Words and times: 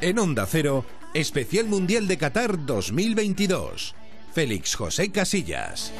En 0.00 0.18
Onda 0.18 0.46
Cero, 0.46 0.84
Especial 1.14 1.66
Mundial 1.66 2.06
de 2.06 2.18
Qatar 2.18 2.64
2022. 2.64 3.94
Félix 4.32 4.74
José 4.76 5.10
Casillas. 5.10 5.92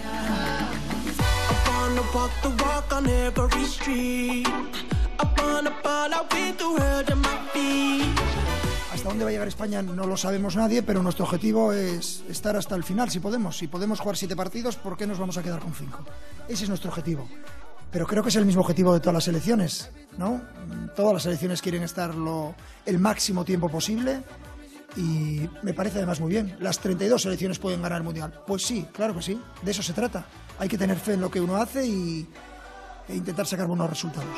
Hasta 8.93 9.09
dónde 9.09 9.25
va 9.25 9.31
a 9.31 9.33
llegar 9.33 9.49
España 9.49 9.83
no 9.83 10.07
lo 10.07 10.17
sabemos 10.17 10.57
nadie, 10.57 10.83
pero 10.83 11.03
nuestro 11.03 11.25
objetivo 11.25 11.73
es 11.73 12.23
estar 12.29 12.57
hasta 12.57 12.75
el 12.77 12.85
final, 12.85 13.11
si 13.11 13.21
podemos. 13.21 13.57
Si 13.57 13.69
podemos 13.69 14.01
jugar 14.01 14.17
siete 14.17 14.37
partidos, 14.37 14.77
¿por 14.77 14.97
qué 14.97 15.07
nos 15.07 15.19
vamos 15.19 15.39
a 15.39 15.43
quedar 15.43 15.61
con 15.61 15.75
cinco? 15.75 16.05
Ese 16.49 16.65
es 16.65 16.69
nuestro 16.69 16.91
objetivo. 16.91 17.29
Pero 17.91 18.07
creo 18.07 18.23
que 18.23 18.29
es 18.29 18.37
el 18.37 18.45
mismo 18.45 18.63
objetivo 18.63 18.93
de 18.93 19.01
todas 19.01 19.15
las 19.15 19.25
selecciones, 19.25 19.91
¿no? 20.19 20.43
Todas 20.95 21.15
las 21.15 21.23
selecciones 21.23 21.63
quieren 21.63 21.83
estar 21.83 22.15
lo, 22.15 22.55
el 22.85 22.99
máximo 22.99 23.45
tiempo 23.45 23.69
posible 23.69 24.23
y 24.97 25.49
me 25.63 25.75
parece 25.75 25.99
además 25.99 26.21
muy 26.21 26.31
bien. 26.31 26.57
¿Las 26.61 26.79
32 26.79 27.23
selecciones 27.23 27.59
pueden 27.59 27.83
ganar 27.83 27.99
el 27.99 28.05
Mundial? 28.05 28.33
Pues 28.47 28.63
sí, 28.63 28.87
claro 28.93 29.15
que 29.15 29.23
sí. 29.23 29.41
De 29.63 29.71
eso 29.71 29.83
se 29.83 29.93
trata. 29.93 30.25
Hay 30.59 30.69
que 30.69 30.79
tener 30.79 30.99
fe 30.99 31.15
en 31.15 31.21
lo 31.21 31.31
que 31.31 31.41
uno 31.41 31.57
hace 31.57 31.87
y, 31.87 32.27
e 33.09 33.15
intentar 33.15 33.47
sacar 33.47 33.67
buenos 33.67 33.89
resultados. 33.89 34.29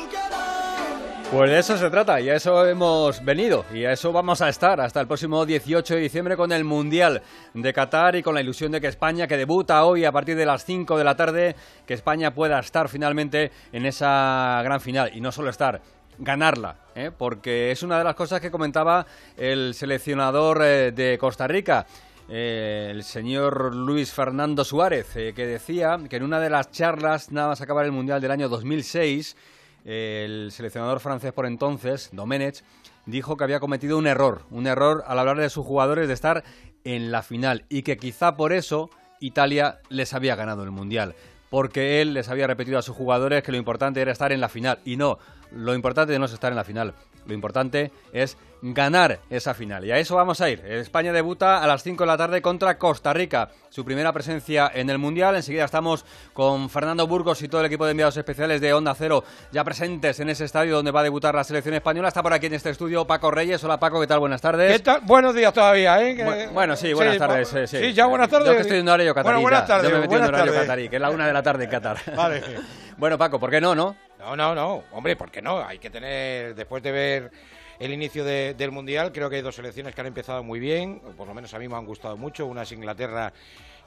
Pues 1.31 1.51
de 1.51 1.59
eso 1.59 1.77
se 1.77 1.91
trata 1.91 2.19
y 2.19 2.27
a 2.27 2.35
eso 2.35 2.65
hemos 2.65 3.23
venido 3.23 3.63
y 3.71 3.85
a 3.85 3.91
eso 3.91 4.11
vamos 4.11 4.41
a 4.41 4.49
estar 4.49 4.81
hasta 4.81 4.99
el 4.99 5.05
próximo 5.05 5.45
18 5.45 5.93
de 5.93 6.01
diciembre 6.01 6.35
con 6.35 6.51
el 6.51 6.63
Mundial 6.63 7.21
de 7.53 7.71
Qatar 7.71 8.15
y 8.15 8.23
con 8.23 8.33
la 8.33 8.41
ilusión 8.41 8.71
de 8.71 8.81
que 8.81 8.87
España, 8.87 9.27
que 9.27 9.37
debuta 9.37 9.85
hoy 9.85 10.05
a 10.05 10.11
partir 10.11 10.35
de 10.35 10.47
las 10.47 10.65
5 10.65 10.97
de 10.97 11.03
la 11.03 11.15
tarde, 11.15 11.55
que 11.85 11.93
España 11.93 12.33
pueda 12.33 12.57
estar 12.59 12.89
finalmente 12.89 13.51
en 13.71 13.85
esa 13.85 14.59
gran 14.63 14.81
final 14.81 15.11
y 15.13 15.21
no 15.21 15.31
solo 15.31 15.51
estar, 15.51 15.79
ganarla, 16.17 16.77
¿eh? 16.95 17.11
porque 17.15 17.69
es 17.69 17.83
una 17.83 17.99
de 17.99 18.05
las 18.05 18.15
cosas 18.15 18.41
que 18.41 18.49
comentaba 18.49 19.05
el 19.37 19.75
seleccionador 19.75 20.63
eh, 20.63 20.91
de 20.91 21.19
Costa 21.19 21.47
Rica. 21.47 21.85
Eh, 22.27 22.87
el 22.89 23.03
señor 23.03 23.75
Luis 23.75 24.11
Fernando 24.11 24.65
Suárez, 24.65 25.13
que 25.13 25.45
decía 25.45 25.99
que 26.09 26.15
en 26.15 26.23
una 26.23 26.39
de 26.39 26.49
las 26.49 26.71
charlas, 26.71 27.31
nada 27.31 27.49
más 27.49 27.61
acabar 27.61 27.85
el 27.85 27.91
Mundial 27.91 28.19
del 28.19 28.31
año 28.31 28.49
2006, 28.49 29.35
el 29.85 30.51
seleccionador 30.51 30.99
francés 30.99 31.33
por 31.33 31.45
entonces, 31.45 32.09
Domenech, 32.11 32.63
dijo 33.05 33.37
que 33.37 33.43
había 33.43 33.59
cometido 33.59 33.97
un 33.97 34.07
error, 34.07 34.43
un 34.51 34.67
error 34.67 35.03
al 35.07 35.19
hablar 35.19 35.37
de 35.37 35.49
sus 35.49 35.65
jugadores 35.65 36.07
de 36.07 36.13
estar 36.13 36.43
en 36.83 37.11
la 37.11 37.23
final 37.23 37.65
y 37.69 37.81
que 37.81 37.97
quizá 37.97 38.35
por 38.35 38.53
eso 38.53 38.89
Italia 39.19 39.79
les 39.89 40.13
había 40.13 40.35
ganado 40.35 40.63
el 40.63 40.71
Mundial, 40.71 41.15
porque 41.49 42.01
él 42.01 42.13
les 42.13 42.29
había 42.29 42.47
repetido 42.47 42.77
a 42.77 42.81
sus 42.81 42.95
jugadores 42.95 43.43
que 43.43 43.51
lo 43.51 43.57
importante 43.57 44.01
era 44.01 44.11
estar 44.11 44.31
en 44.31 44.41
la 44.41 44.49
final. 44.49 44.79
Y 44.85 44.97
no, 44.97 45.17
lo 45.51 45.73
importante 45.73 46.17
no 46.19 46.25
es 46.25 46.33
estar 46.33 46.51
en 46.51 46.57
la 46.57 46.63
final, 46.63 46.93
lo 47.25 47.33
importante 47.33 47.91
es 48.11 48.37
ganar 48.61 49.19
esa 49.29 49.53
final. 49.53 49.85
Y 49.85 49.91
a 49.91 49.99
eso 49.99 50.15
vamos 50.15 50.41
a 50.41 50.49
ir. 50.49 50.59
España 50.65 51.13
debuta 51.13 51.63
a 51.63 51.67
las 51.67 51.83
5 51.83 52.03
de 52.03 52.07
la 52.07 52.17
tarde 52.17 52.41
contra 52.41 52.77
Costa 52.77 53.13
Rica. 53.13 53.49
Su 53.69 53.85
primera 53.85 54.11
presencia 54.11 54.69
en 54.73 54.89
el 54.89 54.97
Mundial. 54.97 55.35
Enseguida 55.35 55.65
estamos 55.65 56.05
con 56.33 56.69
Fernando 56.69 57.07
Burgos 57.07 57.41
y 57.41 57.47
todo 57.47 57.61
el 57.61 57.67
equipo 57.67 57.85
de 57.85 57.91
enviados 57.91 58.17
especiales 58.17 58.59
de 58.61 58.73
Onda 58.73 58.95
Cero 58.95 59.23
ya 59.51 59.63
presentes 59.63 60.19
en 60.19 60.29
ese 60.29 60.45
estadio 60.45 60.75
donde 60.75 60.91
va 60.91 61.01
a 61.01 61.03
debutar 61.03 61.35
la 61.35 61.43
selección 61.43 61.75
española. 61.75 62.09
Está 62.09 62.23
por 62.23 62.33
aquí 62.33 62.47
en 62.47 62.53
este 62.53 62.71
estudio 62.71 63.05
Paco 63.05 63.31
Reyes. 63.31 63.63
Hola 63.63 63.79
Paco, 63.79 64.01
¿qué 64.01 64.07
tal? 64.07 64.19
Buenas 64.19 64.41
tardes. 64.41 64.73
¿Qué 64.73 64.79
tal? 64.79 65.01
Buenos 65.01 65.33
días 65.35 65.53
todavía, 65.53 66.01
¿eh? 66.01 66.49
Bueno, 66.51 66.75
sí, 66.75 66.93
buenas 66.93 67.17
tardes. 67.17 67.47
Sí, 67.47 67.67
sí. 67.67 67.93
ya 67.93 68.07
buenas 68.07 68.29
tardes. 68.29 68.47
Yo 68.47 68.55
que 68.55 68.61
estoy 68.61 68.79
en 68.79 68.89
horario 68.89 69.13
catarí. 69.13 69.35
Bueno, 69.35 69.41
buenas 69.41 69.67
tardes. 69.67 69.89
Yo 69.89 69.95
me 69.95 70.01
metí 70.01 70.15
en 70.15 70.23
horario 70.23 70.53
catarí, 70.53 70.89
que 70.89 70.95
es 70.95 71.01
la 71.01 71.11
una 71.11 71.27
de 71.27 71.33
la 71.33 71.43
tarde 71.43 71.63
en 71.65 71.69
Qatar. 71.69 71.97
Vale. 72.15 72.43
bueno, 72.97 73.17
Paco, 73.17 73.39
¿por 73.39 73.49
qué 73.49 73.61
no, 73.61 73.75
no? 73.75 74.08
No, 74.19 74.35
no, 74.35 74.53
no. 74.53 74.83
Hombre, 74.91 75.15
¿por 75.15 75.31
qué 75.31 75.41
no? 75.41 75.65
Hay 75.65 75.79
que 75.79 75.89
tener, 75.89 76.53
después 76.53 76.83
de 76.83 76.91
ver 76.91 77.31
el 77.79 77.93
inicio 77.93 78.25
del 78.25 78.71
Mundial. 78.71 79.13
Creo 79.13 79.29
que 79.29 79.37
hay 79.37 79.41
dos 79.41 79.55
selecciones 79.55 79.95
que 79.95 80.01
han 80.01 80.07
empezado 80.07 80.43
muy 80.43 80.59
bien, 80.59 80.99
por 81.15 81.25
lo 81.25 81.33
menos 81.33 81.53
a 81.53 81.59
mí 81.59 81.69
me 81.69 81.77
han 81.77 81.85
gustado 81.85 82.17
mucho. 82.17 82.45
Una 82.45 82.63
es 82.63 82.71
Inglaterra 82.73 83.31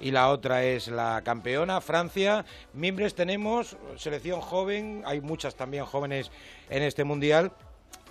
y 0.00 0.10
la 0.10 0.30
otra 0.30 0.64
es 0.64 0.88
la 0.88 1.20
campeona, 1.22 1.82
Francia. 1.82 2.46
Mimbres 2.72 3.14
tenemos, 3.14 3.76
selección 3.96 4.40
joven, 4.40 5.02
hay 5.04 5.20
muchas 5.20 5.54
también 5.54 5.84
jóvenes 5.84 6.30
en 6.70 6.82
este 6.82 7.04
Mundial. 7.04 7.52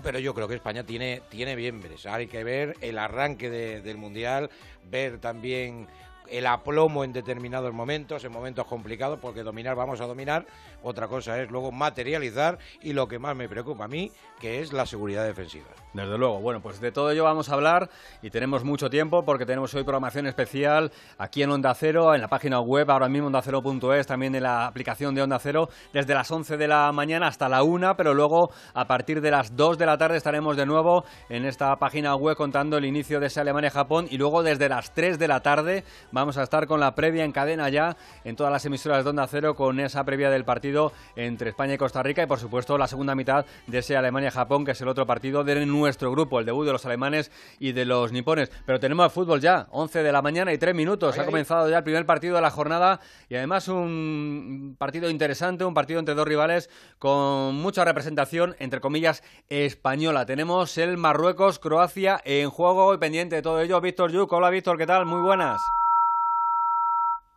Pero 0.03 0.19
yo 0.19 0.35
creo 0.35 0.47
que 0.47 0.55
España 0.55 0.83
tiene, 0.83 1.21
tiene 1.29 1.55
miembros. 1.55 2.05
Hay 2.05 2.27
que 2.27 2.43
ver 2.43 2.75
el 2.81 2.99
arranque 2.99 3.49
del 3.49 3.97
Mundial, 3.97 4.51
ver 4.89 5.17
también 5.17 5.87
el 6.31 6.47
aplomo 6.47 7.03
en 7.03 7.13
determinados 7.13 7.73
momentos, 7.73 8.23
en 8.23 8.31
momentos 8.31 8.65
complicados, 8.65 9.19
porque 9.19 9.43
dominar 9.43 9.75
vamos 9.75 9.99
a 10.01 10.05
dominar, 10.05 10.45
otra 10.83 11.07
cosa 11.07 11.39
es 11.41 11.49
luego 11.51 11.71
materializar 11.71 12.57
y 12.81 12.93
lo 12.93 13.07
que 13.07 13.19
más 13.19 13.35
me 13.35 13.47
preocupa 13.47 13.85
a 13.85 13.87
mí, 13.87 14.11
que 14.39 14.59
es 14.59 14.73
la 14.73 14.85
seguridad 14.85 15.25
defensiva. 15.25 15.67
Desde 15.93 16.17
luego, 16.17 16.39
bueno, 16.39 16.61
pues 16.61 16.79
de 16.79 16.91
todo 16.91 17.11
ello 17.11 17.25
vamos 17.25 17.49
a 17.49 17.53
hablar 17.53 17.89
y 18.21 18.29
tenemos 18.29 18.63
mucho 18.63 18.89
tiempo 18.89 19.23
porque 19.25 19.45
tenemos 19.45 19.73
hoy 19.73 19.83
programación 19.83 20.25
especial 20.25 20.91
aquí 21.17 21.43
en 21.43 21.51
Onda 21.51 21.73
Cero, 21.75 22.15
en 22.15 22.21
la 22.21 22.27
página 22.27 22.59
web, 22.61 22.89
ahora 22.89 23.09
mismo 23.09 23.27
ondacero.es, 23.27 24.07
también 24.07 24.33
en 24.35 24.43
la 24.43 24.65
aplicación 24.65 25.13
de 25.13 25.21
Onda 25.21 25.37
Cero, 25.39 25.67
desde 25.93 26.13
las 26.13 26.31
11 26.31 26.57
de 26.57 26.67
la 26.67 26.91
mañana 26.91 27.27
hasta 27.27 27.49
la 27.49 27.63
1, 27.63 27.95
pero 27.97 28.13
luego 28.13 28.51
a 28.73 28.85
partir 28.85 29.21
de 29.21 29.31
las 29.31 29.55
2 29.55 29.77
de 29.77 29.85
la 29.85 29.97
tarde 29.97 30.17
estaremos 30.17 30.55
de 30.55 30.65
nuevo 30.65 31.03
en 31.29 31.45
esta 31.45 31.75
página 31.75 32.15
web 32.15 32.35
contando 32.35 32.77
el 32.77 32.85
inicio 32.85 33.19
de 33.19 33.27
ese 33.27 33.41
Alemania-Japón 33.41 34.07
y 34.09 34.17
luego 34.17 34.43
desde 34.43 34.69
las 34.69 34.93
3 34.93 35.19
de 35.19 35.27
la 35.27 35.41
tarde 35.41 35.83
vamos 36.11 36.37
a 36.37 36.43
estar 36.43 36.67
con 36.67 36.79
la 36.79 36.95
previa 36.95 37.25
en 37.25 37.31
cadena 37.31 37.69
ya 37.69 37.97
en 38.23 38.35
todas 38.35 38.51
las 38.51 38.65
emisoras 38.65 39.03
de 39.03 39.09
Onda 39.09 39.27
Cero 39.27 39.55
con 39.55 39.79
esa 39.79 40.03
previa 40.03 40.29
del 40.29 40.45
partido 40.45 40.70
entre 41.15 41.49
España 41.49 41.73
y 41.73 41.77
Costa 41.77 42.03
Rica 42.03 42.23
y 42.23 42.25
por 42.25 42.39
supuesto 42.39 42.77
la 42.77 42.87
segunda 42.87 43.15
mitad 43.15 43.45
de 43.67 43.79
ese 43.79 43.97
Alemania-Japón 43.97 44.65
que 44.65 44.71
es 44.71 44.81
el 44.81 44.87
otro 44.87 45.05
partido 45.05 45.43
de 45.43 45.65
nuestro 45.65 46.11
grupo, 46.11 46.39
el 46.39 46.45
debut 46.45 46.65
de 46.65 46.71
los 46.71 46.85
alemanes 46.85 47.31
y 47.59 47.71
de 47.73 47.85
los 47.85 48.11
nipones. 48.11 48.51
Pero 48.65 48.79
tenemos 48.79 49.11
fútbol 49.11 49.41
ya, 49.41 49.67
11 49.71 50.03
de 50.03 50.11
la 50.11 50.21
mañana 50.21 50.53
y 50.53 50.57
3 50.57 50.73
minutos. 50.75 51.17
ha 51.17 51.25
comenzado 51.25 51.69
ya 51.69 51.79
el 51.79 51.83
primer 51.83 52.05
partido 52.05 52.35
de 52.35 52.41
la 52.41 52.51
jornada 52.51 52.99
y 53.29 53.35
además 53.35 53.67
un 53.67 54.75
partido 54.77 55.09
interesante, 55.09 55.65
un 55.65 55.73
partido 55.73 55.99
entre 55.99 56.15
dos 56.15 56.27
rivales 56.27 56.69
con 56.99 57.55
mucha 57.55 57.85
representación, 57.85 58.55
entre 58.59 58.81
comillas, 58.81 59.23
española. 59.49 60.25
Tenemos 60.25 60.77
el 60.77 60.97
Marruecos-Croacia 60.97 62.21
en 62.23 62.49
juego 62.49 62.93
y 62.93 62.97
pendiente 62.97 63.35
de 63.35 63.41
todo 63.41 63.61
ello. 63.61 63.81
Víctor 63.81 64.11
Yuk, 64.11 64.31
hola 64.31 64.49
Víctor, 64.49 64.77
¿qué 64.77 64.85
tal? 64.85 65.05
Muy 65.05 65.21
buenas. 65.21 65.80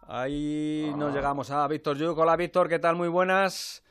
Ahí 0.06 0.92
nos 0.96 1.14
llegamos 1.14 1.50
a 1.50 1.66
Víctor 1.66 1.96
Yuk. 1.96 2.18
Hola 2.18 2.36
Víctor, 2.36 2.68
¿qué 2.68 2.78
tal? 2.78 2.94
Muy 2.94 3.08
buenas. 3.08 3.82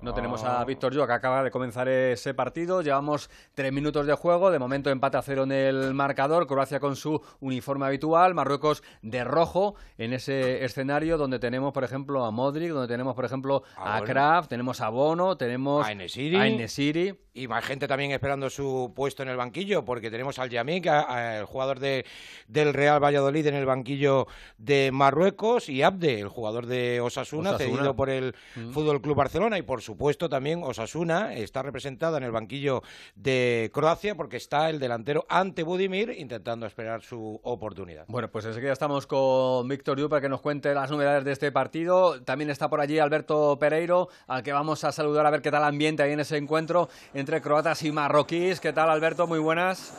No 0.00 0.14
tenemos 0.14 0.44
a 0.44 0.64
Víctor 0.64 0.92
Yo, 0.94 1.06
que 1.08 1.12
acaba 1.12 1.42
de 1.42 1.50
comenzar 1.50 1.88
ese 1.88 2.32
partido. 2.32 2.82
Llevamos 2.82 3.28
tres 3.54 3.72
minutos 3.72 4.06
de 4.06 4.14
juego. 4.14 4.52
De 4.52 4.60
momento 4.60 4.90
empate 4.90 5.16
a 5.16 5.22
cero 5.22 5.42
en 5.42 5.50
el 5.50 5.92
marcador. 5.92 6.46
Croacia 6.46 6.78
con 6.78 6.94
su 6.94 7.20
uniforme 7.40 7.86
habitual. 7.86 8.32
Marruecos 8.32 8.84
de 9.02 9.24
rojo 9.24 9.74
en 9.96 10.12
ese 10.12 10.64
escenario 10.64 11.18
donde 11.18 11.40
tenemos, 11.40 11.72
por 11.72 11.82
ejemplo, 11.82 12.24
a 12.24 12.30
Modric, 12.30 12.70
donde 12.70 12.86
tenemos, 12.86 13.16
por 13.16 13.24
ejemplo, 13.24 13.64
a, 13.76 14.00
Kraft, 14.02 14.50
tenemos 14.50 14.80
a 14.80 14.88
Bono, 14.88 15.36
tenemos 15.36 15.84
a 15.84 15.90
Enesiri. 15.90 17.18
Y 17.38 17.46
más 17.46 17.64
gente 17.64 17.86
también 17.86 18.10
esperando 18.10 18.50
su 18.50 18.92
puesto 18.96 19.22
en 19.22 19.28
el 19.28 19.36
banquillo, 19.36 19.84
porque 19.84 20.10
tenemos 20.10 20.38
al 20.40 20.50
Yamik, 20.50 20.86
el 20.86 21.44
jugador 21.44 21.78
de, 21.78 22.04
del 22.48 22.74
Real 22.74 23.02
Valladolid 23.02 23.46
en 23.46 23.54
el 23.54 23.64
banquillo 23.64 24.26
de 24.56 24.90
Marruecos, 24.92 25.68
y 25.68 25.82
Abde, 25.82 26.20
el 26.20 26.28
jugador 26.28 26.66
de 26.66 27.00
Osasuna, 27.00 27.56
cedido 27.56 27.94
por 27.94 28.10
el 28.10 28.34
mm. 28.56 28.70
Fútbol 28.72 29.00
Club 29.00 29.16
Barcelona. 29.16 29.56
Y 29.56 29.62
por 29.62 29.82
supuesto 29.82 30.28
también 30.28 30.62
Osasuna 30.64 31.34
está 31.34 31.62
representada 31.62 32.18
en 32.18 32.24
el 32.24 32.32
banquillo 32.32 32.82
de 33.14 33.70
Croacia, 33.72 34.16
porque 34.16 34.36
está 34.36 34.68
el 34.68 34.80
delantero 34.80 35.24
ante 35.28 35.62
Budimir 35.62 36.14
intentando 36.18 36.66
esperar 36.66 37.02
su 37.02 37.38
oportunidad. 37.44 38.04
Bueno, 38.08 38.30
pues 38.30 38.46
enseguida 38.46 38.72
estamos 38.72 39.06
con 39.06 39.68
Víctor 39.68 39.98
Yu 39.98 40.08
para 40.08 40.20
que 40.20 40.28
nos 40.28 40.40
cuente 40.40 40.74
las 40.74 40.90
novedades 40.90 41.24
de 41.24 41.32
este 41.32 41.52
partido. 41.52 42.20
También 42.22 42.50
está 42.50 42.68
por 42.68 42.80
allí 42.80 42.98
Alberto 42.98 43.58
Pereiro, 43.60 44.08
al 44.26 44.42
que 44.42 44.52
vamos 44.52 44.82
a 44.82 44.90
saludar 44.90 45.24
a 45.24 45.30
ver 45.30 45.40
qué 45.40 45.52
tal 45.52 45.62
ambiente 45.62 46.02
hay 46.02 46.12
en 46.12 46.20
ese 46.20 46.36
encuentro 46.36 46.88
entre 47.14 47.27
croatas 47.36 47.82
y 47.82 47.92
marroquíes. 47.92 48.60
¿Qué 48.60 48.72
tal, 48.72 48.90
Alberto? 48.90 49.26
Muy 49.26 49.38
buenas. 49.38 49.92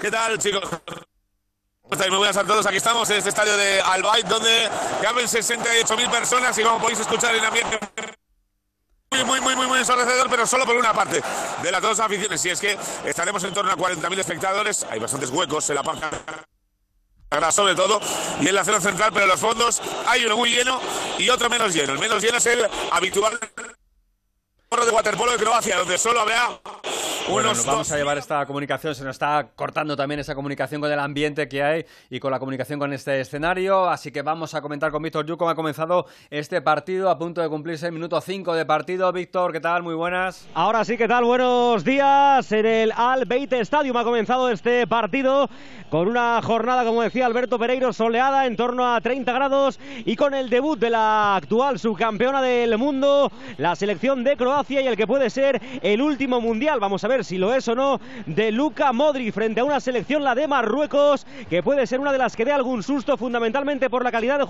¿Qué 0.00 0.10
tal, 0.10 0.38
chicos? 0.38 0.62
Muy 1.88 2.16
buenas 2.18 2.36
a 2.36 2.44
todos, 2.44 2.66
aquí 2.66 2.76
estamos 2.76 3.08
en 3.10 3.18
este 3.18 3.30
estadio 3.30 3.56
de 3.56 3.80
Albayt 3.80 4.26
donde 4.26 4.68
caben 5.00 5.26
68.000 5.26 6.10
personas 6.10 6.58
y 6.58 6.62
como 6.62 6.80
podéis 6.80 6.98
escuchar 6.98 7.34
el 7.34 7.44
ambiente 7.44 7.78
muy, 9.24 9.40
muy, 9.40 9.54
muy, 9.54 9.66
muy, 9.66 9.78
ensordecedor, 9.78 10.28
pero 10.28 10.46
solo 10.46 10.66
por 10.66 10.76
una 10.76 10.92
parte 10.92 11.22
de 11.62 11.72
las 11.72 11.80
dos 11.80 11.98
aficiones. 12.00 12.44
Y 12.44 12.50
es 12.50 12.60
que 12.60 12.76
estaremos 13.04 13.42
en 13.44 13.54
torno 13.54 13.70
a 13.70 13.76
40.000 13.76 14.18
espectadores, 14.18 14.84
hay 14.90 14.98
bastantes 14.98 15.30
huecos 15.30 15.70
en 15.70 15.76
la 15.76 15.82
parte 15.82 16.06
sobre 17.50 17.74
todo 17.74 18.00
y 18.40 18.48
en 18.48 18.54
la 18.54 18.64
zona 18.64 18.80
central, 18.80 19.10
pero 19.12 19.24
en 19.24 19.30
los 19.30 19.40
fondos 19.40 19.82
hay 20.06 20.24
uno 20.24 20.36
muy 20.36 20.50
lleno 20.50 20.80
y 21.18 21.28
otro 21.28 21.48
menos 21.48 21.74
lleno. 21.74 21.92
El 21.92 21.98
menos 21.98 22.22
lleno 22.22 22.38
es 22.38 22.46
el 22.46 22.66
habitual 22.90 23.38
de 24.70 24.90
waterpolo 24.90 25.32
de 25.32 25.38
Croacia, 25.38 25.78
donde 25.78 25.96
solo 25.96 26.20
habrá 26.20 26.60
Bueno, 27.30 27.48
nos 27.48 27.64
vamos 27.64 27.90
a 27.92 27.96
llevar 27.96 28.18
esta 28.18 28.44
comunicación, 28.46 28.94
se 28.94 29.04
nos 29.04 29.14
está 29.16 29.48
cortando 29.54 29.96
también 29.96 30.20
esa 30.20 30.34
comunicación 30.34 30.80
con 30.80 30.92
el 30.92 30.98
ambiente 30.98 31.48
que 31.48 31.62
hay 31.62 31.86
y 32.10 32.20
con 32.20 32.30
la 32.30 32.38
comunicación 32.38 32.78
con 32.78 32.92
este 32.92 33.20
escenario, 33.20 33.88
así 33.88 34.10
que 34.10 34.22
vamos 34.22 34.54
a 34.54 34.60
comentar 34.60 34.90
con 34.90 35.02
Víctor 35.02 35.24
Yu 35.24 35.36
cómo 35.36 35.50
ha 35.50 35.54
comenzado 35.54 36.06
este 36.30 36.60
partido 36.60 37.10
a 37.10 37.18
punto 37.18 37.40
de 37.40 37.48
cumplirse 37.48 37.86
el 37.86 37.92
minuto 37.92 38.20
5 38.20 38.54
de 38.54 38.66
partido. 38.66 39.10
Víctor, 39.12 39.52
¿qué 39.52 39.60
tal? 39.60 39.82
Muy 39.82 39.94
buenas. 39.94 40.46
Ahora 40.52 40.84
sí, 40.84 40.96
¿qué 40.96 41.08
tal? 41.08 41.24
Buenos 41.24 41.82
días. 41.84 42.50
En 42.52 42.66
el 42.66 42.92
Al 42.92 43.24
Beit 43.24 43.52
Stadium 43.54 43.96
ha 43.96 44.04
comenzado 44.04 44.50
este 44.50 44.86
partido 44.86 45.48
con 45.90 46.08
una 46.08 46.42
jornada, 46.42 46.84
como 46.84 47.02
decía 47.02 47.26
Alberto 47.26 47.58
Pereiro, 47.58 47.92
soleada 47.92 48.46
en 48.46 48.56
torno 48.56 48.92
a 48.92 49.00
30 49.00 49.32
grados 49.32 49.80
y 50.04 50.16
con 50.16 50.34
el 50.34 50.50
debut 50.50 50.78
de 50.78 50.90
la 50.90 51.36
actual 51.36 51.78
subcampeona 51.78 52.42
del 52.42 52.76
mundo, 52.76 53.30
la 53.56 53.74
selección 53.74 54.22
de 54.22 54.36
Croacia 54.36 54.55
y 54.68 54.76
el 54.78 54.96
que 54.96 55.06
puede 55.06 55.28
ser 55.28 55.60
el 55.82 56.00
último 56.00 56.40
mundial. 56.40 56.80
Vamos 56.80 57.04
a 57.04 57.08
ver 57.08 57.24
si 57.24 57.36
lo 57.36 57.52
es 57.52 57.68
o 57.68 57.74
no, 57.74 58.00
de 58.24 58.50
Luka 58.50 58.90
Modric 58.92 59.34
frente 59.34 59.60
a 59.60 59.64
una 59.64 59.80
selección, 59.80 60.24
la 60.24 60.34
de 60.34 60.48
Marruecos, 60.48 61.26
que 61.50 61.62
puede 61.62 61.86
ser 61.86 62.00
una 62.00 62.10
de 62.10 62.18
las 62.18 62.34
que 62.36 62.46
dé 62.46 62.52
algún 62.52 62.82
susto 62.82 63.18
fundamentalmente 63.18 63.90
por 63.90 64.02
la 64.02 64.10
calidad 64.10 64.38
de 64.38 64.46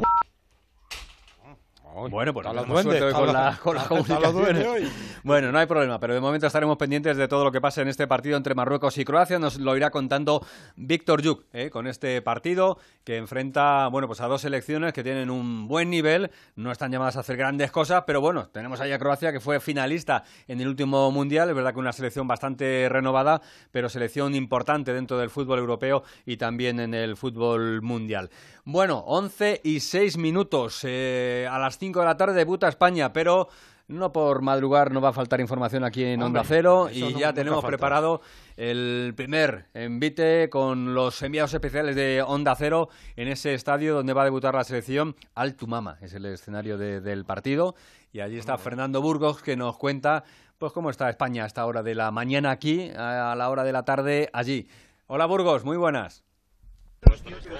Bueno, 1.97 2.35
pues 2.35 2.47
suerte 2.83 3.11
con 3.13 3.33
la, 3.33 3.59
con 3.63 3.77
Bueno, 5.23 5.51
no 5.51 5.59
hay 5.59 5.67
problema, 5.67 5.99
pero 5.99 6.13
de 6.13 6.21
momento 6.21 6.47
estaremos 6.47 6.77
pendientes 6.77 7.17
de 7.17 7.27
todo 7.27 7.43
lo 7.43 7.51
que 7.51 7.61
pase 7.63 7.81
en 7.81 7.89
este 7.89 8.07
partido 8.07 8.37
entre 8.37 8.55
Marruecos 8.55 8.99
y 8.99 9.05
Croacia. 9.05 9.39
Nos 9.39 9.59
lo 9.59 9.75
irá 9.79 9.91
contando 9.91 10.45
Víctor 10.77 11.23
Yuk, 11.23 11.45
¿eh? 11.55 11.71
con 11.71 11.87
este 11.87 12.21
partido 12.21 12.79
que 13.03 13.17
enfrenta, 13.17 13.89
bueno, 13.89 14.09
pues 14.09 14.21
a 14.21 14.27
dos 14.27 14.43
selecciones 14.43 14.93
que 14.93 15.03
tienen 15.03 15.31
un 15.31 15.69
buen 15.69 15.89
nivel, 15.89 16.31
no 16.55 16.71
están 16.71 16.93
llamadas 16.93 17.17
a 17.17 17.21
hacer 17.21 17.39
grandes 17.39 17.71
cosas, 17.71 18.05
pero 18.07 18.21
bueno, 18.21 18.49
tenemos 18.49 18.81
ahí 18.81 18.93
a 18.93 18.99
Croacia 18.99 19.33
que 19.33 19.41
fue 19.41 19.59
finalista 19.61 20.25
en 20.49 20.61
el 20.61 20.69
último 20.69 21.11
mundial, 21.11 21.49
es 21.49 21.55
verdad 21.55 21.73
que 21.73 21.79
una 21.79 21.93
selección 21.93 22.29
bastante 22.29 22.89
renovada, 22.91 23.41
pero 23.71 23.89
selección 23.89 24.35
importante 24.35 24.93
dentro 24.93 25.19
del 25.19 25.31
fútbol 25.31 25.61
europeo 25.61 26.03
y 26.27 26.37
también 26.37 26.79
en 26.79 26.93
el 26.93 27.17
fútbol 27.17 27.81
mundial. 27.81 28.29
Bueno, 28.69 29.05
11 29.07 29.61
y 29.63 29.79
6 29.79 30.17
minutos 30.19 30.81
eh, 30.83 31.47
a 31.49 31.57
las 31.57 31.79
5 31.79 32.01
de 32.01 32.05
la 32.05 32.17
tarde 32.17 32.35
debuta 32.35 32.67
España, 32.67 33.13
pero 33.13 33.47
no 33.87 34.13
por 34.13 34.43
madrugar 34.43 34.91
no 34.91 35.01
va 35.01 35.11
a 35.11 35.13
faltar 35.13 35.41
información 35.41 35.85
aquí 35.85 36.03
en 36.03 36.21
Onda 36.21 36.43
Cero 36.45 36.89
y 36.93 37.15
ya 37.15 37.33
tenemos 37.33 37.65
preparado 37.65 38.23
el 38.57 39.15
primer 39.17 39.67
envite 39.73 40.51
con 40.51 40.95
los 40.95 41.23
enviados 41.23 41.55
especiales 41.55 41.95
de 41.95 42.25
Onda 42.27 42.57
Cero 42.57 42.89
en 43.15 43.29
ese 43.29 43.55
estadio 43.55 43.95
donde 43.95 44.13
va 44.15 44.23
a 44.23 44.25
debutar 44.25 44.57
la 44.57 44.65
selección 44.65 45.15
Altumama, 45.37 45.99
es 46.01 46.15
el 46.15 46.27
escenario 46.27 46.77
del 46.77 47.25
partido 47.25 47.77
y 48.13 48.19
allí 48.19 48.37
está 48.37 48.59
Fernando 48.59 49.01
Burgos 49.01 49.43
que 49.43 49.57
nos 49.57 49.77
cuenta 49.77 50.25
pues 50.59 50.73
cómo 50.73 50.91
está 50.91 51.09
España 51.09 51.45
a 51.45 51.47
esta 51.47 51.65
hora 51.67 51.85
de 51.85 51.95
la 51.95 52.11
mañana 52.11 52.51
aquí, 52.51 52.91
a 52.97 53.37
la 53.37 53.49
hora 53.49 53.63
de 53.63 53.73
la 53.73 53.85
tarde 53.85 54.29
allí. 54.33 54.67
Hola 55.07 55.27
Burgos, 55.27 55.65
muy 55.65 55.77
buenas. 55.77 56.26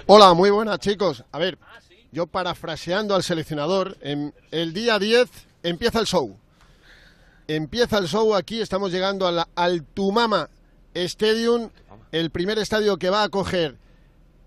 Hola, 0.05 0.33
muy 0.33 0.49
buenas 0.49 0.79
chicos. 0.79 1.23
A 1.31 1.37
ver, 1.37 1.57
yo 2.11 2.27
parafraseando 2.27 3.15
al 3.15 3.23
seleccionador, 3.23 3.97
en 4.01 4.33
el 4.51 4.73
día 4.73 4.99
10 4.99 5.29
empieza 5.63 5.99
el 5.99 6.05
show. 6.05 6.37
Empieza 7.47 7.97
el 7.97 8.07
show 8.07 8.35
aquí, 8.35 8.61
estamos 8.61 8.91
llegando 8.91 9.27
a 9.27 9.31
la 9.31 9.47
Altumama 9.55 10.49
Stadium, 10.93 11.69
el 12.11 12.29
primer 12.31 12.57
estadio 12.59 12.97
que 12.97 13.09
va 13.09 13.21
a 13.21 13.25
acoger 13.25 13.77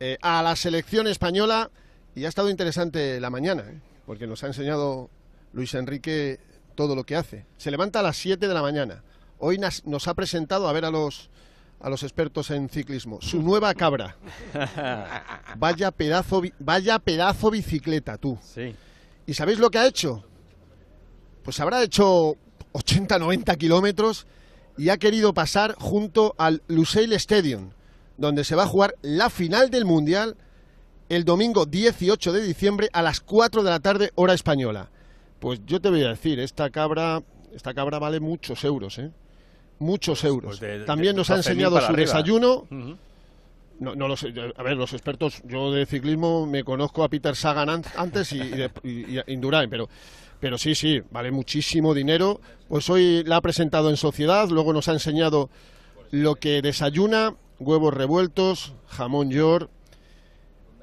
eh, 0.00 0.18
a 0.22 0.42
la 0.42 0.56
selección 0.56 1.06
española. 1.06 1.70
Y 2.14 2.24
ha 2.24 2.28
estado 2.28 2.50
interesante 2.50 3.20
la 3.20 3.30
mañana, 3.30 3.62
¿eh? 3.62 3.80
porque 4.04 4.26
nos 4.26 4.42
ha 4.42 4.48
enseñado 4.48 5.10
Luis 5.52 5.74
Enrique 5.74 6.40
todo 6.74 6.96
lo 6.96 7.04
que 7.04 7.16
hace. 7.16 7.46
Se 7.56 7.70
levanta 7.70 8.00
a 8.00 8.02
las 8.02 8.16
7 8.16 8.48
de 8.48 8.54
la 8.54 8.62
mañana. 8.62 9.02
Hoy 9.38 9.58
nos 9.84 10.08
ha 10.08 10.14
presentado 10.14 10.68
a 10.68 10.72
ver 10.72 10.84
a 10.84 10.90
los 10.90 11.30
a 11.80 11.88
los 11.88 12.02
expertos 12.02 12.50
en 12.50 12.68
ciclismo. 12.68 13.20
Su 13.20 13.42
nueva 13.42 13.74
cabra. 13.74 14.16
vaya 15.56 15.90
pedazo, 15.90 16.42
vaya 16.58 16.98
pedazo 16.98 17.50
bicicleta, 17.50 18.18
tú. 18.18 18.38
Sí. 18.42 18.74
¿Y 19.26 19.34
sabéis 19.34 19.58
lo 19.58 19.70
que 19.70 19.78
ha 19.78 19.86
hecho? 19.86 20.24
Pues 21.42 21.58
habrá 21.60 21.82
hecho 21.82 22.36
80, 22.72 23.18
90 23.18 23.56
kilómetros 23.56 24.26
y 24.76 24.90
ha 24.90 24.98
querido 24.98 25.32
pasar 25.32 25.74
junto 25.78 26.34
al 26.38 26.62
Lusail 26.68 27.12
Stadium, 27.14 27.70
donde 28.18 28.44
se 28.44 28.54
va 28.54 28.64
a 28.64 28.66
jugar 28.66 28.94
la 29.02 29.30
final 29.30 29.70
del 29.70 29.84
Mundial 29.84 30.36
el 31.08 31.24
domingo 31.24 31.66
18 31.66 32.32
de 32.32 32.42
diciembre 32.42 32.88
a 32.92 33.02
las 33.02 33.20
4 33.20 33.64
de 33.64 33.70
la 33.70 33.80
tarde, 33.80 34.12
hora 34.14 34.32
española. 34.32 34.90
Pues 35.40 35.60
yo 35.66 35.80
te 35.80 35.90
voy 35.90 36.04
a 36.04 36.10
decir, 36.10 36.38
esta 36.38 36.70
cabra, 36.70 37.22
esta 37.52 37.74
cabra 37.74 37.98
vale 37.98 38.20
muchos 38.20 38.62
euros, 38.62 38.98
¿eh? 38.98 39.10
Muchos 39.80 40.22
euros. 40.22 40.60
Pues 40.60 40.86
También 40.86 41.16
nos 41.16 41.30
ha 41.30 41.36
enseñado 41.36 41.80
su 41.80 41.92
desayuno. 41.94 42.66
No, 43.80 43.94
no 43.94 44.08
lo 44.08 44.16
sé. 44.16 44.32
A 44.56 44.62
ver, 44.62 44.76
los 44.76 44.92
expertos, 44.92 45.42
yo 45.44 45.72
de 45.72 45.86
ciclismo 45.86 46.46
me 46.46 46.62
conozco 46.62 47.02
a 47.02 47.08
Peter 47.08 47.34
Sagan 47.34 47.82
antes 47.96 48.32
y, 48.32 48.40
Indurain, 49.26 49.70
pero, 49.70 49.88
pero 50.38 50.58
sí, 50.58 50.74
sí, 50.74 51.00
vale 51.10 51.30
muchísimo 51.30 51.94
dinero. 51.94 52.40
Pues 52.68 52.88
hoy 52.90 53.24
la 53.24 53.36
ha 53.36 53.40
presentado 53.40 53.88
en 53.88 53.96
sociedad, 53.96 54.48
luego 54.50 54.74
nos 54.74 54.88
ha 54.88 54.92
enseñado 54.92 55.48
lo 56.10 56.36
que 56.36 56.60
desayuna, 56.60 57.34
huevos 57.58 57.94
revueltos, 57.94 58.74
jamón 58.86 59.30
york, 59.30 59.70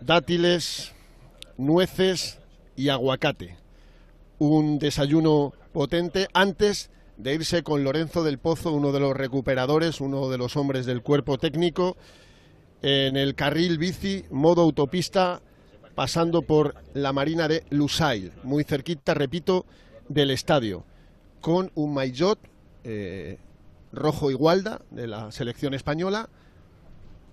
dátiles, 0.01 0.93
nueces 1.57 2.39
y 2.75 2.89
aguacate. 2.89 3.57
Un 4.39 4.79
desayuno 4.79 5.53
potente 5.71 6.27
antes 6.33 6.89
de 7.17 7.33
irse 7.33 7.63
con 7.63 7.83
Lorenzo 7.83 8.23
del 8.23 8.37
Pozo, 8.37 8.71
uno 8.71 8.91
de 8.91 8.99
los 8.99 9.15
recuperadores, 9.15 10.01
uno 10.01 10.29
de 10.29 10.37
los 10.37 10.55
hombres 10.55 10.85
del 10.85 11.01
cuerpo 11.01 11.37
técnico, 11.37 11.97
en 12.81 13.17
el 13.17 13.33
carril 13.33 13.77
bici, 13.79 14.23
modo 14.29 14.61
autopista, 14.61 15.41
pasando 15.95 16.43
por 16.43 16.75
la 16.93 17.11
marina 17.13 17.47
de 17.47 17.63
Lusail, 17.71 18.31
muy 18.43 18.63
cerquita, 18.63 19.15
repito, 19.15 19.65
del 20.07 20.29
estadio, 20.29 20.85
con 21.41 21.71
un 21.73 21.93
maillot 21.93 22.39
eh, 22.83 23.39
rojo 23.91 24.29
igualda 24.29 24.81
de 24.91 25.07
la 25.07 25.31
selección 25.31 25.73
española, 25.73 26.29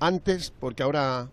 antes, 0.00 0.52
porque 0.58 0.82
ahora 0.82 1.30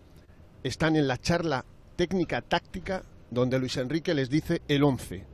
están 0.62 0.94
en 0.94 1.08
la 1.08 1.16
charla 1.16 1.64
técnica 1.96 2.42
táctica, 2.42 3.02
donde 3.30 3.58
Luis 3.58 3.78
Enrique 3.78 4.14
les 4.14 4.28
dice 4.28 4.60
el 4.68 4.84
11 4.84 5.31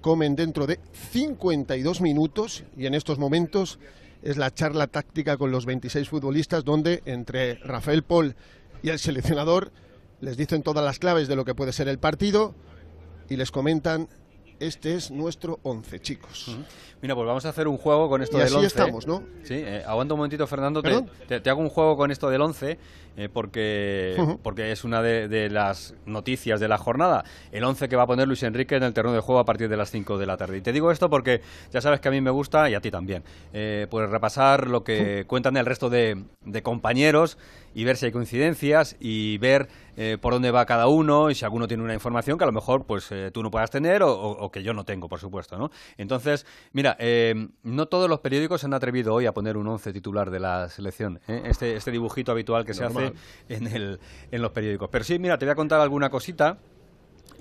comen 0.00 0.36
dentro 0.36 0.66
de 0.66 0.80
52 1.10 2.00
minutos 2.00 2.64
y 2.76 2.86
en 2.86 2.94
estos 2.94 3.18
momentos 3.18 3.78
es 4.22 4.36
la 4.36 4.52
charla 4.52 4.86
táctica 4.86 5.36
con 5.36 5.50
los 5.50 5.66
26 5.66 6.08
futbolistas 6.08 6.64
donde 6.64 7.02
entre 7.06 7.54
Rafael 7.56 8.02
Paul 8.02 8.34
y 8.82 8.90
el 8.90 8.98
seleccionador 8.98 9.72
les 10.20 10.36
dicen 10.36 10.62
todas 10.62 10.84
las 10.84 10.98
claves 10.98 11.28
de 11.28 11.36
lo 11.36 11.44
que 11.44 11.54
puede 11.54 11.72
ser 11.72 11.88
el 11.88 11.98
partido 11.98 12.54
y 13.28 13.36
les 13.36 13.50
comentan 13.50 14.08
este 14.60 14.94
es 14.94 15.10
nuestro 15.10 15.58
11, 15.62 16.00
chicos. 16.00 16.54
Mira, 17.00 17.14
pues 17.14 17.26
vamos 17.26 17.46
a 17.46 17.48
hacer 17.48 17.66
un 17.66 17.78
juego 17.78 18.10
con 18.10 18.22
esto 18.22 18.36
del 18.36 18.48
11. 18.48 18.56
así 18.58 18.66
estamos, 18.66 19.06
¿no? 19.06 19.22
Sí, 19.42 19.54
eh, 19.54 19.82
aguanta 19.86 20.12
un 20.12 20.18
momentito, 20.18 20.46
Fernando. 20.46 20.82
Te, 20.82 21.48
hago 21.48 21.62
un 21.62 21.70
juego 21.70 21.96
con 21.96 22.10
esto 22.10 22.28
del 22.28 22.42
11 22.42 22.78
eh, 23.16 23.28
porque, 23.32 24.16
porque 24.42 24.72
es 24.72 24.84
una 24.84 25.02
de, 25.02 25.48
las 25.50 25.94
noticias 26.06 26.60
de 26.60 26.68
la 26.68 26.78
jornada. 26.78 27.24
El 27.52 27.64
11 27.64 27.88
que 27.88 27.96
va 27.96 28.04
a 28.04 28.06
poner 28.06 28.28
Luis 28.28 28.42
Enrique 28.42 28.76
en 28.76 28.82
el 28.82 28.92
terreno 28.92 29.14
de 29.14 29.20
juego 29.20 29.40
a 29.40 29.44
partir 29.44 29.68
de 29.68 29.76
las 29.76 29.90
5 29.90 30.18
de 30.18 30.26
la 30.26 30.36
tarde. 30.36 30.58
Y 30.58 30.60
te 30.60 30.72
digo 30.72 30.90
esto 30.90 31.10
porque 31.10 31.40
ya 31.72 31.80
sabes 31.80 32.00
que 32.00 32.08
a 32.08 32.10
mí 32.10 32.20
me 32.20 32.30
gusta, 32.30 32.68
y 32.70 32.74
a 32.74 32.80
ti 32.80 32.90
también, 32.90 33.22
eh, 33.52 33.86
pues 33.90 34.08
repasar 34.10 34.68
lo 34.68 34.84
que 34.84 35.24
cuentan 35.26 35.56
el 35.56 35.66
resto 35.66 35.90
de, 35.90 36.24
de 36.44 36.62
compañeros 36.62 37.38
y 37.74 37.84
ver 37.84 37.96
si 37.96 38.06
hay 38.06 38.12
coincidencias 38.12 38.96
y 39.00 39.38
ver 39.38 39.68
eh, 39.96 40.18
por 40.20 40.32
dónde 40.32 40.50
va 40.50 40.64
cada 40.66 40.86
uno 40.88 41.30
y 41.30 41.34
si 41.34 41.44
alguno 41.44 41.68
tiene 41.68 41.82
una 41.82 41.94
información 41.94 42.38
que 42.38 42.44
a 42.44 42.46
lo 42.46 42.52
mejor 42.52 42.84
pues 42.84 43.10
eh, 43.12 43.30
tú 43.32 43.42
no 43.42 43.50
puedas 43.50 43.70
tener 43.70 44.02
o, 44.02 44.50
que 44.50 44.62
yo 44.62 44.72
no 44.72 44.84
tengo, 44.84 45.08
por 45.08 45.20
supuesto, 45.20 45.58
¿no? 45.58 45.70
Entonces, 45.96 46.46
mira, 46.72 46.96
eh, 46.98 47.48
no 47.62 47.86
todos 47.86 48.08
los 48.08 48.20
periódicos 48.20 48.60
se 48.60 48.66
han 48.66 48.74
atrevido 48.74 49.14
hoy 49.14 49.26
a 49.26 49.32
poner 49.32 49.56
un 49.56 49.68
once 49.68 49.92
titular 49.92 50.30
de 50.30 50.40
la 50.40 50.68
selección, 50.68 51.20
este, 51.26 51.76
este 51.76 51.90
dibujito 51.90 52.32
habitual 52.32 52.64
que 52.64 52.74
se 52.74 52.84
en, 53.48 53.66
el, 53.66 54.00
en 54.30 54.42
los 54.42 54.52
periódicos. 54.52 54.88
Pero 54.90 55.04
sí, 55.04 55.18
mira, 55.18 55.38
te 55.38 55.44
voy 55.44 55.52
a 55.52 55.56
contar 55.56 55.80
alguna 55.80 56.10
cosita 56.10 56.58